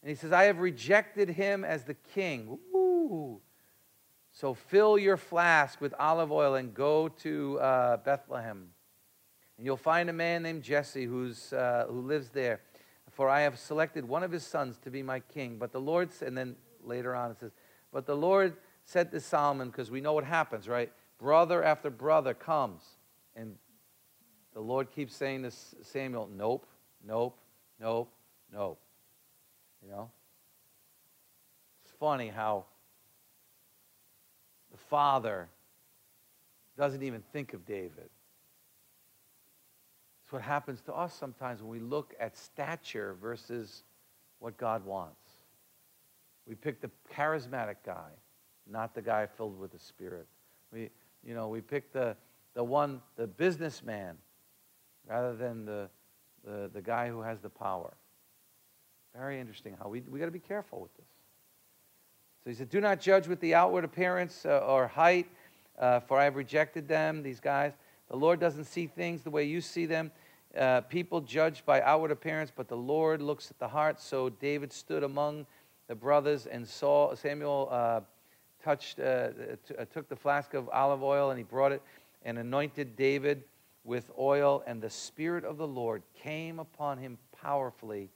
And 0.01 0.09
he 0.09 0.15
says, 0.15 0.31
I 0.31 0.43
have 0.43 0.59
rejected 0.59 1.29
him 1.29 1.63
as 1.63 1.83
the 1.83 1.95
king. 2.13 2.59
Ooh. 3.05 3.41
So 4.31 4.53
fill 4.53 4.97
your 4.97 5.15
flask 5.15 5.79
with 5.79 5.93
olive 5.97 6.31
oil 6.31 6.55
and 6.55 6.73
go 6.73 7.07
to 7.07 7.59
uh, 7.59 7.97
Bethlehem. 7.97 8.69
And 9.57 9.65
you'll 9.65 9.77
find 9.77 10.09
a 10.09 10.13
man 10.13 10.43
named 10.43 10.63
Jesse 10.63 11.05
who's, 11.05 11.53
uh, 11.53 11.85
who 11.87 12.01
lives 12.01 12.29
there. 12.29 12.59
For 13.11 13.29
I 13.29 13.41
have 13.41 13.57
selected 13.57 14.05
one 14.05 14.23
of 14.23 14.31
his 14.31 14.43
sons 14.43 14.77
to 14.79 14.91
be 14.91 15.01
my 15.01 15.21
king. 15.21 15.57
But 15.57 15.71
the 15.71 15.79
Lord, 15.79 16.09
and 16.21 16.37
then 16.37 16.55
later 16.83 17.15
on 17.15 17.31
it 17.31 17.39
says, 17.39 17.51
But 17.93 18.05
the 18.05 18.15
Lord 18.15 18.57
said 18.83 19.11
to 19.11 19.21
Solomon, 19.21 19.69
because 19.69 19.89
we 19.89 20.01
know 20.01 20.13
what 20.13 20.25
happens, 20.25 20.67
right? 20.67 20.91
Brother 21.17 21.63
after 21.63 21.89
brother 21.89 22.33
comes. 22.33 22.83
And 23.37 23.55
the 24.53 24.59
Lord 24.59 24.91
keeps 24.91 25.15
saying 25.15 25.43
to 25.43 25.51
Samuel, 25.81 26.29
Nope, 26.35 26.67
nope, 27.05 27.37
nope, 27.79 28.11
nope. 28.51 28.79
You 29.81 29.91
know? 29.91 30.11
It's 31.83 31.93
funny 31.97 32.27
how 32.27 32.65
the 34.75 34.81
father 34.89 35.47
doesn't 36.77 37.01
even 37.01 37.23
think 37.31 37.53
of 37.53 37.65
David. 37.65 38.09
It's 40.23 40.33
what 40.33 40.41
happens 40.41 40.81
to 40.81 40.93
us 40.93 41.13
sometimes 41.13 41.61
when 41.61 41.71
we 41.71 41.79
look 41.79 42.13
at 42.19 42.37
stature 42.37 43.15
versus 43.21 43.83
what 44.39 44.57
God 44.57 44.85
wants. 44.85 45.29
We 46.45 46.55
pick 46.55 46.81
the 46.81 46.91
charismatic 47.15 47.77
guy, 47.85 48.09
not 48.69 48.93
the 48.93 49.01
guy 49.01 49.27
filled 49.27 49.57
with 49.57 49.71
the 49.71 49.79
Spirit. 49.79 50.27
We, 50.73 50.89
you 51.23 51.33
know, 51.35 51.47
we 51.47 51.61
pick 51.61 51.93
the, 51.93 52.17
the 52.53 52.63
one, 52.63 53.01
the 53.15 53.27
businessman, 53.27 54.17
rather 55.07 55.37
than 55.37 55.63
the, 55.63 55.89
the, 56.43 56.69
the 56.73 56.81
guy 56.81 57.07
who 57.07 57.21
has 57.21 57.39
the 57.39 57.49
power. 57.49 57.93
Very 59.15 59.39
interesting 59.39 59.77
how 59.81 59.87
we, 59.87 60.01
we 60.01 60.19
got 60.19 60.25
to 60.25 60.31
be 60.31 60.39
careful 60.39 60.81
with 60.81 60.93
this. 60.97 61.14
So 62.45 62.51
he 62.51 62.55
said, 62.55 62.69
Do 62.69 62.79
not 62.79 63.01
judge 63.01 63.27
with 63.27 63.39
the 63.39 63.55
outward 63.55 63.85
appearance 63.85 64.45
uh, 64.45 64.59
or 64.59 64.85
height, 64.85 65.25
uh, 65.79 66.01
for 66.01 66.19
I 66.19 66.25
have 66.25 66.35
rejected 66.35 66.87
them, 66.87 67.23
these 67.23 67.39
guys. 67.39 67.71
The 68.07 68.15
Lord 68.15 68.39
doesn't 68.39 68.65
see 68.65 68.85
things 68.85 69.23
the 69.23 69.31
way 69.31 69.45
you 69.45 69.61
see 69.61 69.87
them. 69.87 70.11
Uh, 70.55 70.81
people 70.81 71.21
judge 71.21 71.65
by 71.65 71.81
outward 71.81 72.11
appearance, 72.11 72.51
but 72.55 72.67
the 72.67 72.77
Lord 72.77 73.19
looks 73.19 73.49
at 73.49 73.57
the 73.57 73.67
heart. 73.67 73.99
So 73.99 74.29
David 74.29 74.71
stood 74.71 75.01
among 75.01 75.47
the 75.87 75.95
brothers 75.95 76.45
and 76.45 76.67
saw 76.67 77.15
Samuel 77.15 77.67
uh, 77.71 78.01
touched, 78.63 78.99
uh, 78.99 79.29
t- 79.67 79.75
uh, 79.79 79.85
took 79.91 80.07
the 80.07 80.15
flask 80.15 80.53
of 80.53 80.69
olive 80.69 81.01
oil 81.01 81.31
and 81.31 81.39
he 81.39 81.43
brought 81.43 81.71
it 81.71 81.81
and 82.25 82.37
anointed 82.37 82.95
David 82.95 83.43
with 83.83 84.11
oil, 84.19 84.63
and 84.67 84.79
the 84.79 84.89
Spirit 84.91 85.45
of 85.45 85.57
the 85.57 85.67
Lord 85.67 86.03
came 86.13 86.59
upon 86.59 86.99
him 86.99 87.17
powerfully. 87.41 88.11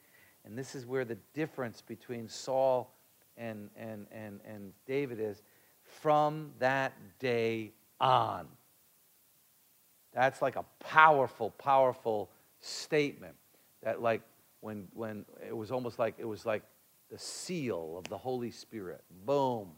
And 0.45 0.56
this 0.56 0.76
is 0.76 0.85
where 0.85 1.03
the 1.03 1.18
difference 1.34 1.81
between 1.81 2.30
Saul 2.30 2.91
and, 3.39 3.69
and, 3.77 4.05
and, 4.11 4.39
and 4.45 4.73
David 4.85 5.19
is 5.19 5.41
from 5.83 6.51
that 6.59 6.93
day 7.19 7.71
on. 7.99 8.47
That's 10.13 10.41
like 10.41 10.55
a 10.55 10.65
powerful, 10.79 11.51
powerful 11.51 12.29
statement. 12.59 13.35
That 13.83 14.01
like 14.01 14.21
when 14.61 14.87
when 14.93 15.25
it 15.47 15.55
was 15.55 15.71
almost 15.71 15.99
like 15.99 16.15
it 16.17 16.25
was 16.25 16.45
like 16.45 16.63
the 17.09 17.17
seal 17.17 17.95
of 17.97 18.05
the 18.09 18.17
Holy 18.17 18.51
Spirit. 18.51 19.01
Boom. 19.25 19.69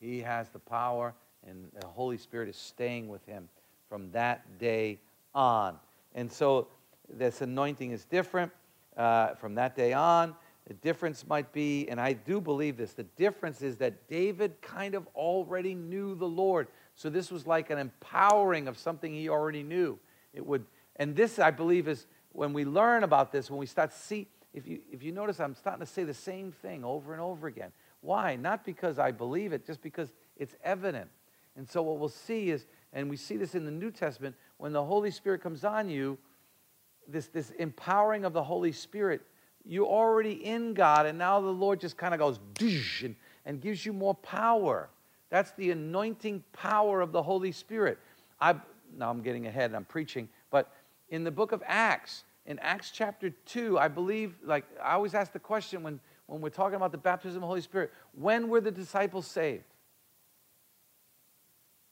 He 0.00 0.20
has 0.20 0.50
the 0.50 0.58
power, 0.58 1.14
and 1.46 1.70
the 1.80 1.86
Holy 1.86 2.18
Spirit 2.18 2.48
is 2.48 2.56
staying 2.56 3.08
with 3.08 3.24
him 3.26 3.48
from 3.88 4.10
that 4.12 4.58
day 4.58 4.98
on. 5.34 5.76
And 6.14 6.30
so 6.30 6.68
this 7.08 7.40
anointing 7.40 7.90
is 7.90 8.04
different 8.04 8.52
uh, 8.96 9.34
from 9.34 9.54
that 9.56 9.74
day 9.74 9.92
on. 9.92 10.34
The 10.66 10.74
difference 10.74 11.26
might 11.26 11.52
be, 11.52 11.88
and 11.88 12.00
I 12.00 12.14
do 12.14 12.40
believe 12.40 12.76
this, 12.76 12.94
the 12.94 13.02
difference 13.02 13.60
is 13.60 13.76
that 13.78 14.08
David 14.08 14.62
kind 14.62 14.94
of 14.94 15.06
already 15.14 15.74
knew 15.74 16.14
the 16.14 16.26
Lord. 16.26 16.68
So 16.94 17.10
this 17.10 17.30
was 17.30 17.46
like 17.46 17.70
an 17.70 17.78
empowering 17.78 18.66
of 18.66 18.78
something 18.78 19.12
he 19.12 19.28
already 19.28 19.62
knew. 19.62 19.98
It 20.32 20.44
would, 20.44 20.64
and 20.96 21.14
this 21.14 21.38
I 21.38 21.50
believe 21.50 21.86
is 21.86 22.06
when 22.32 22.52
we 22.52 22.64
learn 22.64 23.04
about 23.04 23.30
this, 23.30 23.50
when 23.50 23.58
we 23.58 23.66
start 23.66 23.92
see, 23.92 24.26
if 24.54 24.66
you 24.66 24.80
if 24.90 25.02
you 25.02 25.12
notice, 25.12 25.38
I'm 25.40 25.54
starting 25.54 25.84
to 25.84 25.92
say 25.92 26.04
the 26.04 26.14
same 26.14 26.52
thing 26.52 26.84
over 26.84 27.12
and 27.12 27.20
over 27.20 27.46
again. 27.46 27.72
Why? 28.00 28.36
Not 28.36 28.64
because 28.64 28.98
I 28.98 29.10
believe 29.10 29.52
it, 29.52 29.66
just 29.66 29.82
because 29.82 30.12
it's 30.36 30.54
evident. 30.62 31.10
And 31.56 31.68
so 31.68 31.82
what 31.82 31.98
we'll 31.98 32.08
see 32.08 32.50
is, 32.50 32.66
and 32.92 33.10
we 33.10 33.16
see 33.16 33.36
this 33.36 33.54
in 33.54 33.64
the 33.64 33.70
New 33.70 33.90
Testament, 33.90 34.36
when 34.56 34.72
the 34.72 34.84
Holy 34.84 35.10
Spirit 35.10 35.42
comes 35.42 35.64
on 35.64 35.88
you, 35.88 36.18
this, 37.08 37.28
this 37.28 37.50
empowering 37.58 38.24
of 38.24 38.32
the 38.32 38.42
Holy 38.42 38.72
Spirit, 38.72 39.22
you're 39.64 39.86
already 39.86 40.32
in 40.44 40.74
God, 40.74 41.06
and 41.06 41.18
now 41.18 41.40
the 41.40 41.48
Lord 41.48 41.80
just 41.80 41.96
kind 41.96 42.14
of 42.14 42.20
goes 42.20 42.38
and, 42.60 43.16
and 43.46 43.60
gives 43.60 43.84
you 43.84 43.92
more 43.92 44.14
power. 44.14 44.88
That's 45.30 45.52
the 45.52 45.70
anointing 45.70 46.44
power 46.52 47.00
of 47.00 47.12
the 47.12 47.22
Holy 47.22 47.52
Spirit. 47.52 47.98
I 48.40 48.54
now 48.96 49.10
I'm 49.10 49.22
getting 49.22 49.46
ahead 49.46 49.66
and 49.66 49.76
I'm 49.76 49.84
preaching, 49.84 50.28
but 50.50 50.70
in 51.08 51.24
the 51.24 51.30
book 51.30 51.52
of 51.52 51.62
Acts, 51.66 52.24
in 52.46 52.58
Acts 52.58 52.90
chapter 52.90 53.30
2, 53.46 53.78
I 53.78 53.88
believe, 53.88 54.34
like 54.44 54.64
I 54.82 54.92
always 54.92 55.14
ask 55.14 55.32
the 55.32 55.38
question 55.38 55.82
when, 55.82 55.98
when 56.26 56.40
we're 56.40 56.50
talking 56.50 56.76
about 56.76 56.92
the 56.92 56.98
baptism 56.98 57.36
of 57.36 57.40
the 57.42 57.46
Holy 57.46 57.60
Spirit, 57.60 57.92
when 58.12 58.48
were 58.48 58.60
the 58.60 58.70
disciples 58.70 59.26
saved? 59.26 59.64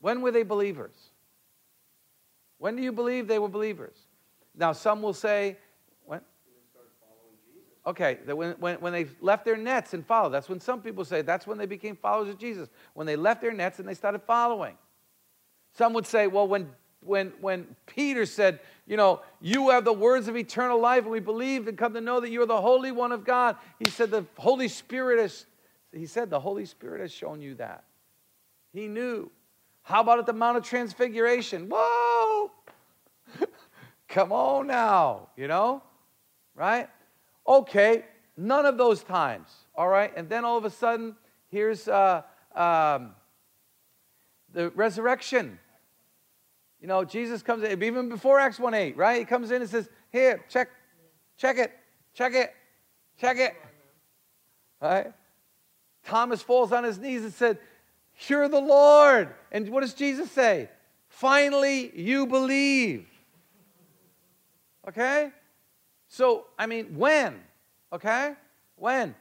When 0.01 0.21
were 0.21 0.31
they 0.31 0.43
believers? 0.43 0.95
When 2.59 2.77
do 2.77 2.83
you 2.83 2.93
believe 2.93 3.29
they 3.29 3.39
were 3.39 3.49
believers? 3.49 3.97
Now, 4.55 4.73
some 4.73 5.01
will 5.01 5.15
say, 5.15 5.57
Okay, 7.85 8.19
when, 8.27 8.53
when, 8.61 8.77
when 8.77 8.93
they 8.93 9.07
left 9.21 9.45
their 9.45 9.57
nets 9.57 9.93
and 9.93 10.07
followed. 10.07 10.31
That's 10.31 10.49
when 10.49 10.61
some 10.61 10.81
people 10.81 11.05
say 11.05 11.23
that's 11.23 11.47
when 11.47 11.59
they 11.59 11.67
became 11.67 11.97
followers 11.97 12.29
of 12.29 12.39
Jesus. 12.39 12.69
When 12.95 13.07
they 13.07 13.17
left 13.17 13.41
their 13.41 13.53
nets 13.53 13.81
and 13.81 13.89
they 13.89 13.95
started 13.95 14.23
following. 14.23 14.77
Some 15.73 15.93
would 15.95 16.07
say, 16.07 16.29
well, 16.29 16.47
when, 16.47 16.71
when, 17.01 17.33
when 17.41 17.75
Peter 17.87 18.25
said, 18.25 18.61
you 18.87 18.97
know, 18.97 19.21
you 19.41 19.71
have 19.71 19.85
the 19.85 19.93
words 19.93 20.29
of 20.29 20.37
eternal 20.37 20.81
life, 20.81 21.03
and 21.03 21.11
we 21.11 21.19
believe 21.19 21.67
and 21.67 21.77
come 21.77 21.95
to 21.95 22.01
know 22.01 22.21
that 22.21 22.31
you're 22.31 22.47
the 22.47 22.61
Holy 22.61 22.93
One 22.93 23.11
of 23.11 23.25
God, 23.25 23.57
he 23.79 23.91
said, 23.91 24.11
the 24.11 24.27
Holy 24.37 24.69
Spirit 24.69 25.19
has, 25.19 25.47
he 25.93 26.07
said, 26.07 26.31
the 26.31 26.41
Holy 26.41 26.67
Spirit 26.67 27.01
has 27.01 27.13
shown 27.13 27.41
you 27.41 27.55
that. 27.57 27.85
He 28.73 28.87
knew. 28.87 29.31
How 29.83 30.03
about 30.03 30.21
at 30.21 30.27
the 30.27 30.33
Mount 30.33 30.57
of 30.57 30.65
Transfiguration? 30.65 31.69
Whoa! 31.69 32.51
Come 34.09 34.31
on 34.31 34.69
now, 34.69 35.31
you 35.37 35.49
know? 35.49 35.83
Right? 36.55 36.89
Okay, 37.47 38.05
none 38.37 38.67
of 38.67 38.79
those 38.79 39.03
times, 39.03 39.49
all 39.75 39.89
right? 39.89 40.13
And 40.17 40.29
then 40.29 40.45
all 40.45 40.57
of 40.57 40.65
a 40.65 40.71
sudden, 40.71 41.17
here's 41.49 41.89
uh, 41.89 42.23
um, 42.55 43.13
the 44.53 44.71
resurrection. 44.71 45.59
You 46.81 46.89
know, 46.89 47.05
Jesus 47.05 47.43
comes 47.43 47.63
in, 47.63 47.83
even 47.83 48.09
before 48.09 48.39
Acts 48.39 48.59
1 48.59 48.75
8, 48.75 48.97
right? 48.97 49.19
He 49.19 49.25
comes 49.25 49.51
in 49.51 49.63
and 49.63 49.71
says, 49.71 49.89
Here, 50.11 50.45
check, 50.49 50.69
check 51.37 51.59
it, 51.59 51.73
check 52.15 52.35
it, 52.35 52.55
check 53.19 53.39
it. 53.39 53.55
Right? 54.81 55.13
Thomas 56.05 56.43
falls 56.43 56.73
on 56.73 56.85
his 56.85 56.99
knees 56.99 57.23
and 57.23 57.33
said, 57.33 57.59
You're 58.29 58.49
the 58.49 58.61
Lord. 58.61 59.35
And 59.51 59.69
what 59.69 59.83
does 59.83 59.95
Jesus 59.95 60.31
say? 60.31 60.69
Finally, 61.09 61.93
you 61.95 62.27
believe. 62.27 63.07
Okay? 64.89 65.31
So, 66.13 66.49
I 66.59 66.67
mean, 66.67 66.95
when? 66.99 67.41
Okay? 67.91 68.35
When? 68.77 69.15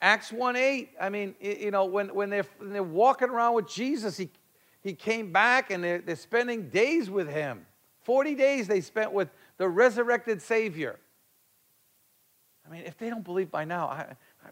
Acts 0.00 0.32
1 0.32 0.56
8. 0.56 0.88
I 0.98 1.10
mean, 1.10 1.34
you 1.38 1.70
know, 1.70 1.84
when, 1.84 2.14
when, 2.14 2.30
they're, 2.30 2.46
when 2.56 2.72
they're 2.72 2.82
walking 2.82 3.28
around 3.28 3.56
with 3.56 3.68
Jesus, 3.68 4.16
he, 4.16 4.30
he 4.80 4.94
came 4.94 5.32
back 5.32 5.70
and 5.70 5.84
they're, 5.84 5.98
they're 5.98 6.16
spending 6.16 6.70
days 6.70 7.10
with 7.10 7.28
him. 7.28 7.66
40 8.04 8.34
days 8.36 8.66
they 8.66 8.80
spent 8.80 9.12
with 9.12 9.28
the 9.58 9.68
resurrected 9.68 10.40
Savior. 10.40 10.98
I 12.66 12.72
mean, 12.72 12.84
if 12.86 12.96
they 12.96 13.10
don't 13.10 13.22
believe 13.22 13.50
by 13.50 13.66
now, 13.66 13.88
I, 13.88 14.06
I 14.42 14.48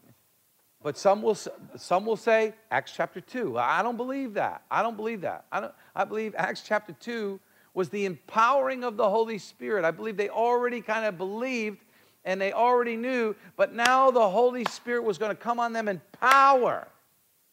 but 0.82 0.98
some 0.98 1.22
will, 1.22 1.38
some 1.76 2.04
will 2.04 2.16
say 2.16 2.52
Acts 2.70 2.92
chapter 2.94 3.22
2. 3.22 3.56
I 3.56 3.82
don't 3.82 3.96
believe 3.96 4.34
that. 4.34 4.62
I 4.70 4.82
don't 4.82 4.96
believe 4.96 5.22
that. 5.22 5.46
I, 5.50 5.60
don't, 5.60 5.72
I 5.96 6.04
believe 6.04 6.34
Acts 6.36 6.62
chapter 6.66 6.92
2 6.92 7.40
was 7.78 7.90
the 7.90 8.06
empowering 8.06 8.82
of 8.82 8.96
the 8.96 9.08
Holy 9.08 9.38
Spirit. 9.38 9.84
I 9.84 9.92
believe 9.92 10.16
they 10.16 10.28
already 10.28 10.80
kind 10.80 11.06
of 11.06 11.16
believed 11.16 11.78
and 12.24 12.40
they 12.40 12.52
already 12.52 12.96
knew, 12.96 13.36
but 13.54 13.72
now 13.72 14.10
the 14.10 14.28
Holy 14.28 14.64
Spirit 14.64 15.04
was 15.04 15.16
going 15.16 15.30
to 15.30 15.40
come 15.40 15.60
on 15.60 15.72
them 15.72 15.86
in 15.86 16.02
power. 16.20 16.88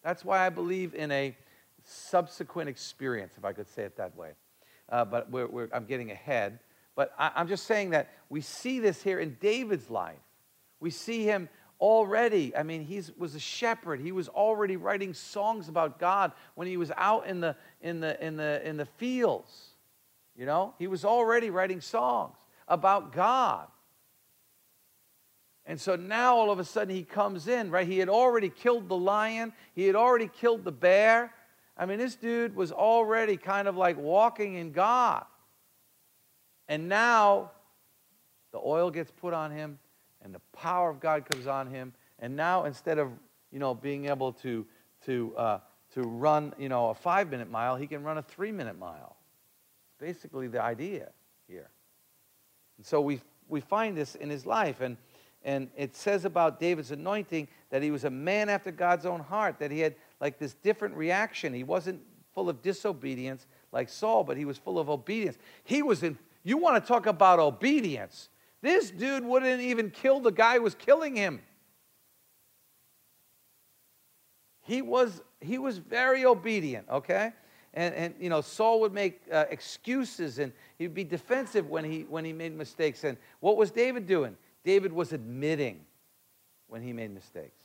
That's 0.03 0.25
why 0.25 0.43
I 0.43 0.49
believe 0.49 0.95
in 0.95 1.11
a 1.11 1.37
subsequent 1.83 2.69
experience, 2.69 3.35
if 3.37 3.45
I 3.45 3.53
could 3.53 3.67
say 3.67 3.83
it 3.83 3.97
that 3.97 4.17
way. 4.17 4.31
Uh, 4.89 5.05
but 5.05 5.29
we're, 5.29 5.45
we're, 5.45 5.69
I'm 5.71 5.85
getting 5.85 6.09
ahead. 6.09 6.57
But 6.95 7.13
I, 7.19 7.29
I'm 7.35 7.47
just 7.47 7.67
saying 7.67 7.91
that 7.91 8.09
we 8.27 8.41
see 8.41 8.79
this 8.79 9.03
here 9.03 9.19
in 9.19 9.37
David's 9.39 9.91
life. 9.91 10.17
We 10.79 10.89
see 10.89 11.23
him 11.23 11.49
already. 11.79 12.55
I 12.55 12.63
mean, 12.63 12.83
he 12.83 12.99
was 13.15 13.35
a 13.35 13.39
shepherd. 13.39 13.99
He 13.99 14.11
was 14.11 14.27
already 14.27 14.75
writing 14.75 15.13
songs 15.13 15.69
about 15.69 15.99
God 15.99 16.31
when 16.55 16.67
he 16.67 16.77
was 16.77 16.91
out 16.97 17.27
in 17.27 17.41
the, 17.41 17.55
in 17.79 17.99
the, 17.99 18.25
in 18.25 18.37
the, 18.37 18.67
in 18.67 18.77
the 18.77 18.87
fields. 18.87 19.74
You 20.35 20.45
know, 20.45 20.73
he 20.77 20.87
was 20.87 21.05
already 21.05 21.49
writing 21.49 21.81
songs 21.81 22.35
about 22.67 23.13
God. 23.13 23.67
And 25.65 25.79
so 25.79 25.95
now 25.95 26.35
all 26.35 26.51
of 26.51 26.59
a 26.59 26.63
sudden 26.63 26.93
he 26.93 27.03
comes 27.03 27.47
in, 27.47 27.71
right? 27.71 27.87
He 27.87 27.97
had 27.97 28.09
already 28.09 28.49
killed 28.49 28.87
the 28.87 28.97
lion, 28.97 29.53
he 29.73 29.87
had 29.87 29.95
already 29.95 30.27
killed 30.27 30.63
the 30.63 30.71
bear. 30.71 31.33
I 31.77 31.85
mean, 31.85 31.97
this 31.97 32.15
dude 32.15 32.55
was 32.55 32.71
already 32.71 33.35
kind 33.35 33.67
of 33.67 33.75
like 33.75 33.97
walking 33.97 34.55
in 34.55 34.71
God. 34.71 35.25
And 36.67 36.87
now 36.87 37.51
the 38.51 38.59
oil 38.63 38.89
gets 38.89 39.11
put 39.11 39.33
on 39.33 39.51
him 39.51 39.77
and 40.23 40.33
the 40.33 40.41
power 40.53 40.89
of 40.89 40.99
God 40.99 41.25
comes 41.29 41.47
on 41.47 41.67
him. 41.67 41.93
And 42.19 42.35
now 42.35 42.65
instead 42.65 42.97
of, 42.97 43.11
you 43.51 43.59
know, 43.59 43.73
being 43.73 44.05
able 44.05 44.33
to, 44.33 44.65
to, 45.05 45.35
uh, 45.35 45.59
to 45.93 46.01
run, 46.01 46.53
you 46.57 46.69
know, 46.69 46.89
a 46.89 46.93
five 46.93 47.29
minute 47.29 47.49
mile, 47.49 47.75
he 47.75 47.87
can 47.87 48.03
run 48.03 48.17
a 48.17 48.23
three 48.23 48.51
minute 48.51 48.79
mile. 48.79 49.14
Basically 49.99 50.47
the 50.47 50.61
idea 50.61 51.09
here. 51.47 51.69
And 52.77 52.85
so 52.85 53.01
we, 53.01 53.21
we 53.47 53.61
find 53.61 53.97
this 53.97 54.15
in 54.15 54.29
his 54.29 54.45
life. 54.45 54.81
And, 54.81 54.97
and 55.43 55.69
it 55.77 55.95
says 55.95 56.25
about 56.25 56.59
David's 56.59 56.91
anointing 56.91 57.47
that 57.69 57.81
he 57.81 57.91
was 57.91 58.03
a 58.03 58.09
man 58.09 58.49
after 58.49 58.71
God's 58.71 59.05
own 59.05 59.21
heart, 59.21 59.59
that 59.59 59.71
he 59.71 59.79
had 59.79 59.95
like 60.19 60.37
this 60.37 60.53
different 60.55 60.95
reaction. 60.95 61.53
He 61.53 61.63
wasn't 61.63 62.01
full 62.33 62.49
of 62.49 62.61
disobedience 62.61 63.47
like 63.71 63.89
Saul, 63.89 64.23
but 64.23 64.37
he 64.37 64.45
was 64.45 64.57
full 64.57 64.79
of 64.79 64.89
obedience. 64.89 65.37
He 65.63 65.81
was 65.81 66.03
in, 66.03 66.17
you 66.43 66.57
want 66.57 66.83
to 66.83 66.87
talk 66.87 67.05
about 67.05 67.39
obedience. 67.39 68.29
This 68.61 68.91
dude 68.91 69.23
wouldn't 69.23 69.61
even 69.61 69.91
kill 69.91 70.19
the 70.19 70.31
guy 70.31 70.55
who 70.55 70.63
was 70.63 70.75
killing 70.75 71.15
him. 71.15 71.41
He 74.61 74.81
was, 74.81 75.21
he 75.39 75.59
was 75.59 75.77
very 75.77 76.25
obedient, 76.25 76.89
okay? 76.89 77.33
And, 77.75 77.93
and 77.93 78.15
you 78.19 78.29
know, 78.29 78.41
Saul 78.41 78.79
would 78.81 78.93
make 78.93 79.21
uh, 79.31 79.45
excuses 79.49 80.39
and 80.39 80.53
he'd 80.79 80.93
be 80.93 81.03
defensive 81.03 81.69
when 81.69 81.83
he, 81.83 82.05
when 82.09 82.23
he 82.23 82.31
made 82.31 82.55
mistakes. 82.55 83.03
And 83.03 83.17
what 83.41 83.57
was 83.57 83.69
David 83.69 84.07
doing? 84.07 84.37
David 84.63 84.93
was 84.93 85.11
admitting 85.11 85.81
when 86.67 86.81
he 86.81 86.93
made 86.93 87.13
mistakes. 87.13 87.63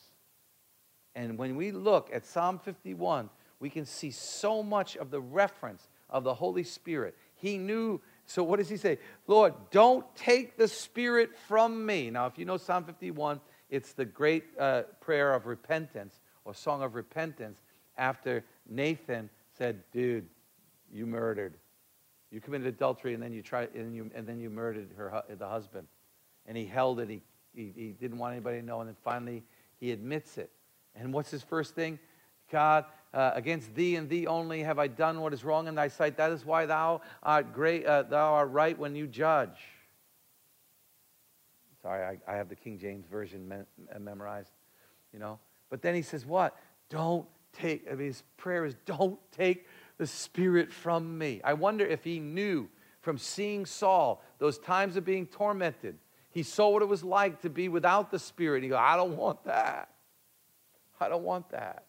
And 1.15 1.39
when 1.39 1.57
we 1.57 1.71
look 1.71 2.11
at 2.13 2.27
Psalm 2.27 2.59
51, 2.59 3.31
we 3.61 3.71
can 3.71 3.85
see 3.85 4.11
so 4.11 4.63
much 4.63 4.97
of 4.97 5.11
the 5.11 5.21
reference 5.21 5.89
of 6.09 6.25
the 6.25 6.35
Holy 6.35 6.65
Spirit. 6.65 7.17
He 7.37 7.57
knew, 7.57 8.01
so 8.27 8.43
what 8.43 8.59
does 8.59 8.69
he 8.69 8.77
say? 8.77 8.99
Lord, 9.27 9.55
don't 9.71 10.05
take 10.17 10.57
the 10.57 10.69
Spirit 10.69 11.31
from 11.47 11.87
me. 11.87 12.11
Now, 12.11 12.27
if 12.27 12.39
you 12.39 12.45
know 12.45 12.57
Psalm 12.57 12.85
51, 12.85 13.41
it's 13.71 13.93
the 13.93 14.05
great 14.05 14.45
uh, 14.59 14.83
prayer 15.01 15.35
of 15.35 15.47
repentance 15.47 16.21
or 16.45 16.55
song 16.55 16.83
of 16.83 16.95
repentance 16.95 17.63
after 17.97 18.45
Nathan 18.69 19.31
said, 19.61 19.83
Dude, 19.93 20.27
you 20.91 21.05
murdered. 21.05 21.55
You 22.31 22.41
committed 22.41 22.67
adultery 22.67 23.13
and 23.13 23.23
then 23.23 23.33
you, 23.33 23.43
tried, 23.43 23.75
and 23.75 23.95
you, 23.95 24.11
and 24.15 24.27
then 24.27 24.41
you 24.41 24.49
murdered 24.49 24.89
her, 24.97 25.23
the 25.29 25.47
husband 25.47 25.87
and 26.47 26.57
he 26.57 26.65
held 26.65 26.99
it. 27.01 27.11
He, 27.11 27.21
he, 27.55 27.73
he 27.77 27.89
didn't 27.93 28.17
want 28.17 28.33
anybody 28.33 28.61
to 28.61 28.65
know. 28.65 28.81
And 28.81 28.89
then 28.89 28.97
finally, 29.05 29.43
he 29.79 29.93
admits 29.93 30.39
it. 30.39 30.51
And 30.95 31.13
what's 31.13 31.31
his 31.31 31.43
first 31.43 31.75
thing? 31.75 31.99
God, 32.51 32.87
uh, 33.13 33.33
against 33.35 33.75
thee 33.75 33.97
and 33.97 34.09
thee 34.09 34.27
only 34.27 34.63
have 34.63 34.79
I 34.79 34.87
done 34.87 35.21
what 35.21 35.35
is 35.35 35.45
wrong 35.45 35.69
in 35.69 35.75
thy 35.75 35.89
sight. 35.89 36.17
That 36.17 36.33
is 36.33 36.45
why 36.47 36.65
thou 36.65 37.03
art 37.23 37.53
great, 37.53 37.85
uh, 37.85 38.05
thou 38.05 38.33
art 38.33 38.51
right 38.51 38.79
when 38.79 38.95
you 38.95 39.07
judge. 39.07 39.59
Sorry, 41.83 42.19
I, 42.27 42.33
I 42.33 42.37
have 42.37 42.49
the 42.49 42.57
King 42.57 42.79
James 42.79 43.05
version 43.07 43.47
me- 43.47 43.97
memorized, 43.99 44.53
you 45.13 45.19
know. 45.19 45.39
But 45.69 45.83
then 45.83 45.95
he 45.95 46.03
says, 46.03 46.27
"What? 46.27 46.57
Don't 46.89 47.27
take." 47.53 47.87
I 47.91 47.95
mean, 47.95 48.09
his 48.09 48.23
prayer 48.37 48.65
is, 48.65 48.75
"Don't 48.87 49.19
take 49.33 49.67
the 49.99 50.07
Spirit 50.07 50.73
from 50.73 51.19
me." 51.19 51.41
I 51.45 51.55
wonder 51.55 51.87
if 51.87 52.05
he 52.05 52.21
knew 52.21 52.69
from 53.01 53.19
seeing 53.19 53.67
Saul 53.67 54.23
those 54.39 54.59
times 54.59 54.97
of 54.97 55.05
being 55.05 55.27
tormented 55.27 55.99
he 56.31 56.43
saw 56.45 56.69
what 56.69 56.83
it 56.83 56.89
was 56.89 57.03
like 57.03 57.43
to 57.43 57.51
be 57.51 57.69
without 57.69 58.11
the 58.11 58.19
Spirit. 58.19 58.63
He 58.63 58.69
go, 58.69 58.79
I 58.79 58.97
don't 58.97 59.17
want 59.17 59.45
that. 59.45 59.89
I 61.01 61.09
don't 61.09 61.25
want 61.25 61.51
that. 61.51 61.85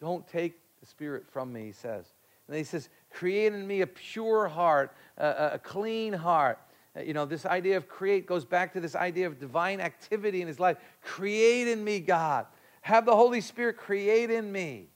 Don't 0.00 0.26
take 0.28 0.58
the 0.80 0.86
Spirit 0.86 1.24
from 1.30 1.52
me, 1.52 1.64
he 1.64 1.72
says. 1.72 2.06
And 2.46 2.56
he 2.56 2.64
says, 2.64 2.88
create 3.10 3.54
in 3.54 3.66
me 3.66 3.80
a 3.80 3.86
pure 3.86 4.48
heart, 4.48 4.92
a, 5.16 5.52
a 5.54 5.58
clean 5.58 6.12
heart. 6.12 6.58
Uh, 6.96 7.00
you 7.00 7.14
know, 7.14 7.24
this 7.24 7.46
idea 7.46 7.76
of 7.76 7.88
create 7.88 8.26
goes 8.26 8.44
back 8.44 8.72
to 8.72 8.80
this 8.80 8.96
idea 8.96 9.26
of 9.26 9.38
divine 9.38 9.80
activity 9.80 10.42
in 10.42 10.48
his 10.48 10.58
life. 10.58 10.76
Create 11.00 11.68
in 11.68 11.82
me, 11.82 12.00
God. 12.00 12.46
Have 12.80 13.04
the 13.04 13.14
Holy 13.14 13.40
Spirit 13.40 13.76
create 13.76 14.30
in 14.30 14.50
me. 14.50 14.88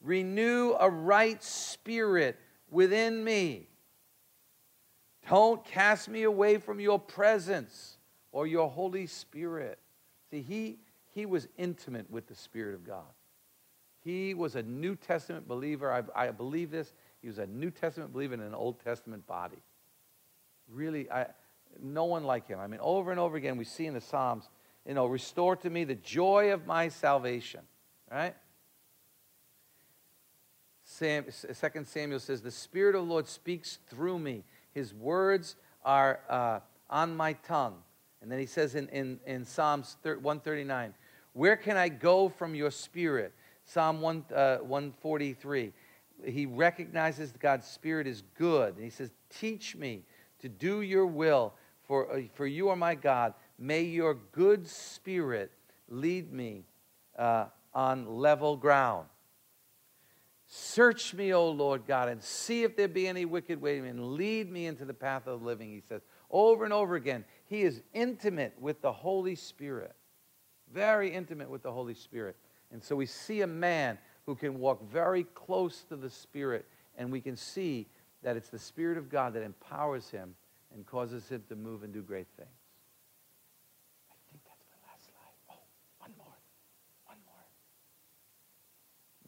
Renew 0.00 0.74
a 0.78 0.88
right 0.88 1.42
spirit 1.42 2.38
within 2.70 3.22
me. 3.22 3.68
Don't 5.28 5.64
cast 5.64 6.08
me 6.08 6.22
away 6.22 6.58
from 6.58 6.80
your 6.80 6.98
presence 6.98 7.98
or 8.32 8.46
your 8.46 8.68
Holy 8.68 9.06
Spirit. 9.06 9.78
See, 10.30 10.42
he, 10.42 10.78
he 11.08 11.26
was 11.26 11.48
intimate 11.58 12.10
with 12.10 12.26
the 12.26 12.34
Spirit 12.34 12.74
of 12.74 12.86
God. 12.86 13.04
He 14.02 14.32
was 14.32 14.56
a 14.56 14.62
New 14.62 14.96
Testament 14.96 15.46
believer. 15.46 15.92
I, 15.92 16.28
I 16.28 16.30
believe 16.30 16.70
this. 16.70 16.94
He 17.20 17.28
was 17.28 17.38
a 17.38 17.46
New 17.46 17.70
Testament 17.70 18.12
believer 18.12 18.34
in 18.34 18.40
an 18.40 18.54
Old 18.54 18.82
Testament 18.82 19.26
body. 19.26 19.62
Really, 20.68 21.10
I, 21.10 21.26
no 21.82 22.04
one 22.04 22.24
like 22.24 22.48
him. 22.48 22.58
I 22.58 22.66
mean, 22.66 22.80
over 22.82 23.10
and 23.10 23.20
over 23.20 23.36
again, 23.36 23.56
we 23.56 23.64
see 23.64 23.86
in 23.86 23.94
the 23.94 24.00
Psalms, 24.00 24.48
you 24.86 24.94
know, 24.94 25.06
restore 25.06 25.56
to 25.56 25.70
me 25.70 25.84
the 25.84 25.94
joy 25.94 26.52
of 26.52 26.66
my 26.66 26.88
salvation. 26.88 27.60
Right? 28.10 28.34
Sam, 30.84 31.24
2 31.24 31.84
Samuel 31.84 32.18
says, 32.18 32.42
The 32.42 32.50
Spirit 32.50 32.96
of 32.96 33.06
the 33.06 33.10
Lord 33.10 33.28
speaks 33.28 33.78
through 33.88 34.18
me. 34.18 34.44
His 34.72 34.92
words 34.92 35.56
are 35.84 36.20
uh, 36.28 36.60
on 36.88 37.16
my 37.16 37.34
tongue. 37.34 37.76
And 38.22 38.30
then 38.30 38.38
he 38.38 38.46
says 38.46 38.74
in, 38.74 38.88
in, 38.88 39.20
in 39.26 39.44
Psalms 39.44 39.96
139, 40.02 40.94
Where 41.32 41.56
can 41.56 41.76
I 41.76 41.88
go 41.88 42.28
from 42.28 42.54
your 42.54 42.70
spirit? 42.70 43.32
Psalm 43.64 44.00
1, 44.00 44.24
uh, 44.34 44.56
143. 44.58 45.72
He 46.26 46.46
recognizes 46.46 47.32
God's 47.38 47.66
spirit 47.66 48.06
is 48.06 48.22
good. 48.36 48.74
And 48.74 48.84
he 48.84 48.90
says, 48.90 49.10
Teach 49.30 49.76
me 49.76 50.02
to 50.40 50.48
do 50.48 50.82
your 50.82 51.06
will, 51.06 51.54
for, 51.86 52.12
uh, 52.12 52.22
for 52.34 52.46
you 52.46 52.68
are 52.68 52.76
my 52.76 52.94
God. 52.94 53.34
May 53.62 53.82
your 53.82 54.14
good 54.14 54.66
spirit 54.66 55.52
lead 55.86 56.32
me 56.32 56.64
uh, 57.18 57.46
on 57.74 58.06
level 58.06 58.56
ground. 58.56 59.06
Search 60.46 61.12
me, 61.14 61.34
O 61.34 61.50
Lord 61.50 61.86
God, 61.86 62.08
and 62.08 62.22
see 62.22 62.64
if 62.64 62.74
there 62.74 62.88
be 62.88 63.06
any 63.06 63.26
wicked 63.26 63.60
way, 63.60 63.78
and 63.78 64.14
lead 64.14 64.50
me 64.50 64.66
into 64.66 64.86
the 64.86 64.94
path 64.94 65.26
of 65.26 65.40
the 65.40 65.46
living, 65.46 65.70
he 65.70 65.82
says. 65.88 66.00
Over 66.30 66.64
and 66.64 66.72
over 66.72 66.96
again, 66.96 67.24
he 67.44 67.60
is 67.60 67.82
intimate 67.92 68.54
with 68.58 68.80
the 68.80 68.90
Holy 68.90 69.34
Spirit. 69.34 69.94
Very 70.72 71.12
intimate 71.12 71.50
with 71.50 71.62
the 71.62 71.70
Holy 71.70 71.94
Spirit. 71.94 72.36
And 72.72 72.82
so 72.82 72.96
we 72.96 73.06
see 73.06 73.42
a 73.42 73.46
man 73.46 73.98
who 74.26 74.34
can 74.34 74.58
walk 74.58 74.90
very 74.90 75.24
close 75.34 75.84
to 75.88 75.96
the 75.96 76.10
Spirit, 76.10 76.66
and 76.96 77.12
we 77.12 77.20
can 77.20 77.36
see 77.36 77.86
that 78.22 78.36
it's 78.36 78.48
the 78.48 78.58
Spirit 78.58 78.96
of 78.96 79.10
God 79.10 79.34
that 79.34 79.42
empowers 79.42 80.08
him 80.08 80.34
and 80.74 80.86
causes 80.86 81.28
him 81.28 81.44
to 81.48 81.56
move 81.56 81.82
and 81.82 81.92
do 81.92 82.00
great 82.02 82.26
things. 82.36 82.48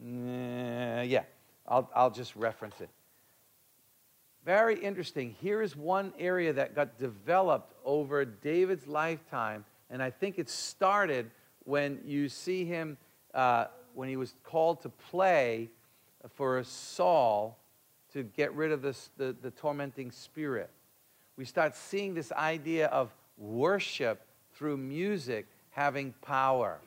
Uh, 0.03 1.03
yeah, 1.03 1.23
I'll, 1.67 1.89
I'll 1.95 2.11
just 2.11 2.35
reference 2.35 2.81
it. 2.81 2.89
Very 4.45 4.79
interesting. 4.79 5.37
Here 5.41 5.63
is 5.63 5.77
one 5.77 6.13
area 6.19 6.53
that 6.53 6.75
got 6.75 6.99
developed 6.99 7.75
over 7.85 8.25
David's 8.25 8.89
lifetime, 8.89 9.65
and 9.89 10.03
I 10.03 10.11
think 10.11 10.39
it 10.39 10.51
started 10.51 11.31
when 11.65 12.01
you 12.05 12.29
see 12.29 12.65
him, 12.65 12.97
uh, 13.35 13.67
when 13.95 14.09
he 14.09 14.17
was 14.17 14.35
called 14.43 14.83
to 14.83 14.89
play 14.89 15.71
for 16.35 16.63
Saul 16.65 17.57
to 18.13 18.25
get 18.25 18.53
rid 18.55 18.73
of 18.73 18.83
this, 18.83 19.11
the, 19.17 19.37
the 19.41 19.53
tormenting 19.53 20.11
spirit. 20.11 20.71
We 21.37 21.45
start 21.45 21.77
seeing 21.77 22.15
this 22.15 22.33
idea 22.33 22.89
of 22.89 23.15
worship 23.39 24.27
through 24.55 24.77
music 24.77 25.47
having 25.71 26.15
power. 26.21 26.79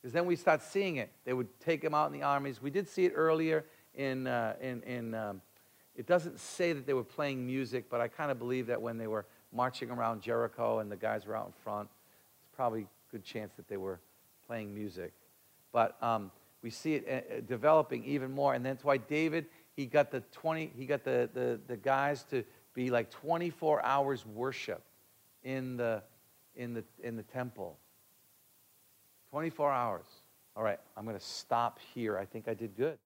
Because 0.00 0.12
then 0.12 0.26
we 0.26 0.36
start 0.36 0.62
seeing 0.62 0.96
it. 0.96 1.10
They 1.24 1.32
would 1.32 1.48
take 1.60 1.82
them 1.82 1.94
out 1.94 2.06
in 2.06 2.12
the 2.12 2.24
armies. 2.24 2.62
We 2.62 2.70
did 2.70 2.88
see 2.88 3.04
it 3.04 3.12
earlier 3.14 3.64
in, 3.94 4.26
uh, 4.26 4.54
in, 4.60 4.82
in 4.82 5.14
um, 5.14 5.42
it 5.96 6.06
doesn't 6.06 6.38
say 6.38 6.72
that 6.72 6.86
they 6.86 6.94
were 6.94 7.04
playing 7.04 7.44
music, 7.44 7.86
but 7.90 8.00
I 8.00 8.06
kind 8.06 8.30
of 8.30 8.38
believe 8.38 8.68
that 8.68 8.80
when 8.80 8.98
they 8.98 9.08
were 9.08 9.26
marching 9.52 9.90
around 9.90 10.22
Jericho 10.22 10.78
and 10.78 10.90
the 10.90 10.96
guys 10.96 11.26
were 11.26 11.36
out 11.36 11.46
in 11.46 11.52
front, 11.64 11.88
it's 12.40 12.54
probably 12.54 12.82
a 12.82 12.86
good 13.10 13.24
chance 13.24 13.52
that 13.56 13.66
they 13.66 13.76
were 13.76 13.98
playing 14.46 14.72
music. 14.72 15.12
But 15.72 16.00
um, 16.00 16.30
we 16.62 16.70
see 16.70 16.94
it 16.94 17.06
uh, 17.08 17.34
uh 17.34 17.40
developing 17.46 18.04
even 18.04 18.30
more. 18.30 18.54
And 18.54 18.64
that's 18.64 18.84
why 18.84 18.98
David, 18.98 19.46
he 19.74 19.86
got 19.86 20.12
the 20.12 20.20
20, 20.32 20.72
he 20.76 20.86
got 20.86 21.02
the, 21.02 21.28
the, 21.34 21.58
the 21.66 21.76
guys 21.76 22.22
to 22.30 22.44
be 22.74 22.90
like 22.90 23.10
24 23.10 23.84
hours 23.84 24.24
worship 24.24 24.84
in 25.42 25.76
the, 25.76 26.02
in 26.54 26.74
the, 26.74 26.84
in 27.02 27.16
the 27.16 27.24
temple. 27.24 27.76
24 29.30 29.72
hours. 29.72 30.06
All 30.56 30.62
right, 30.62 30.80
I'm 30.96 31.04
going 31.04 31.18
to 31.18 31.24
stop 31.24 31.78
here. 31.94 32.18
I 32.18 32.24
think 32.24 32.48
I 32.48 32.54
did 32.54 32.76
good. 32.76 32.98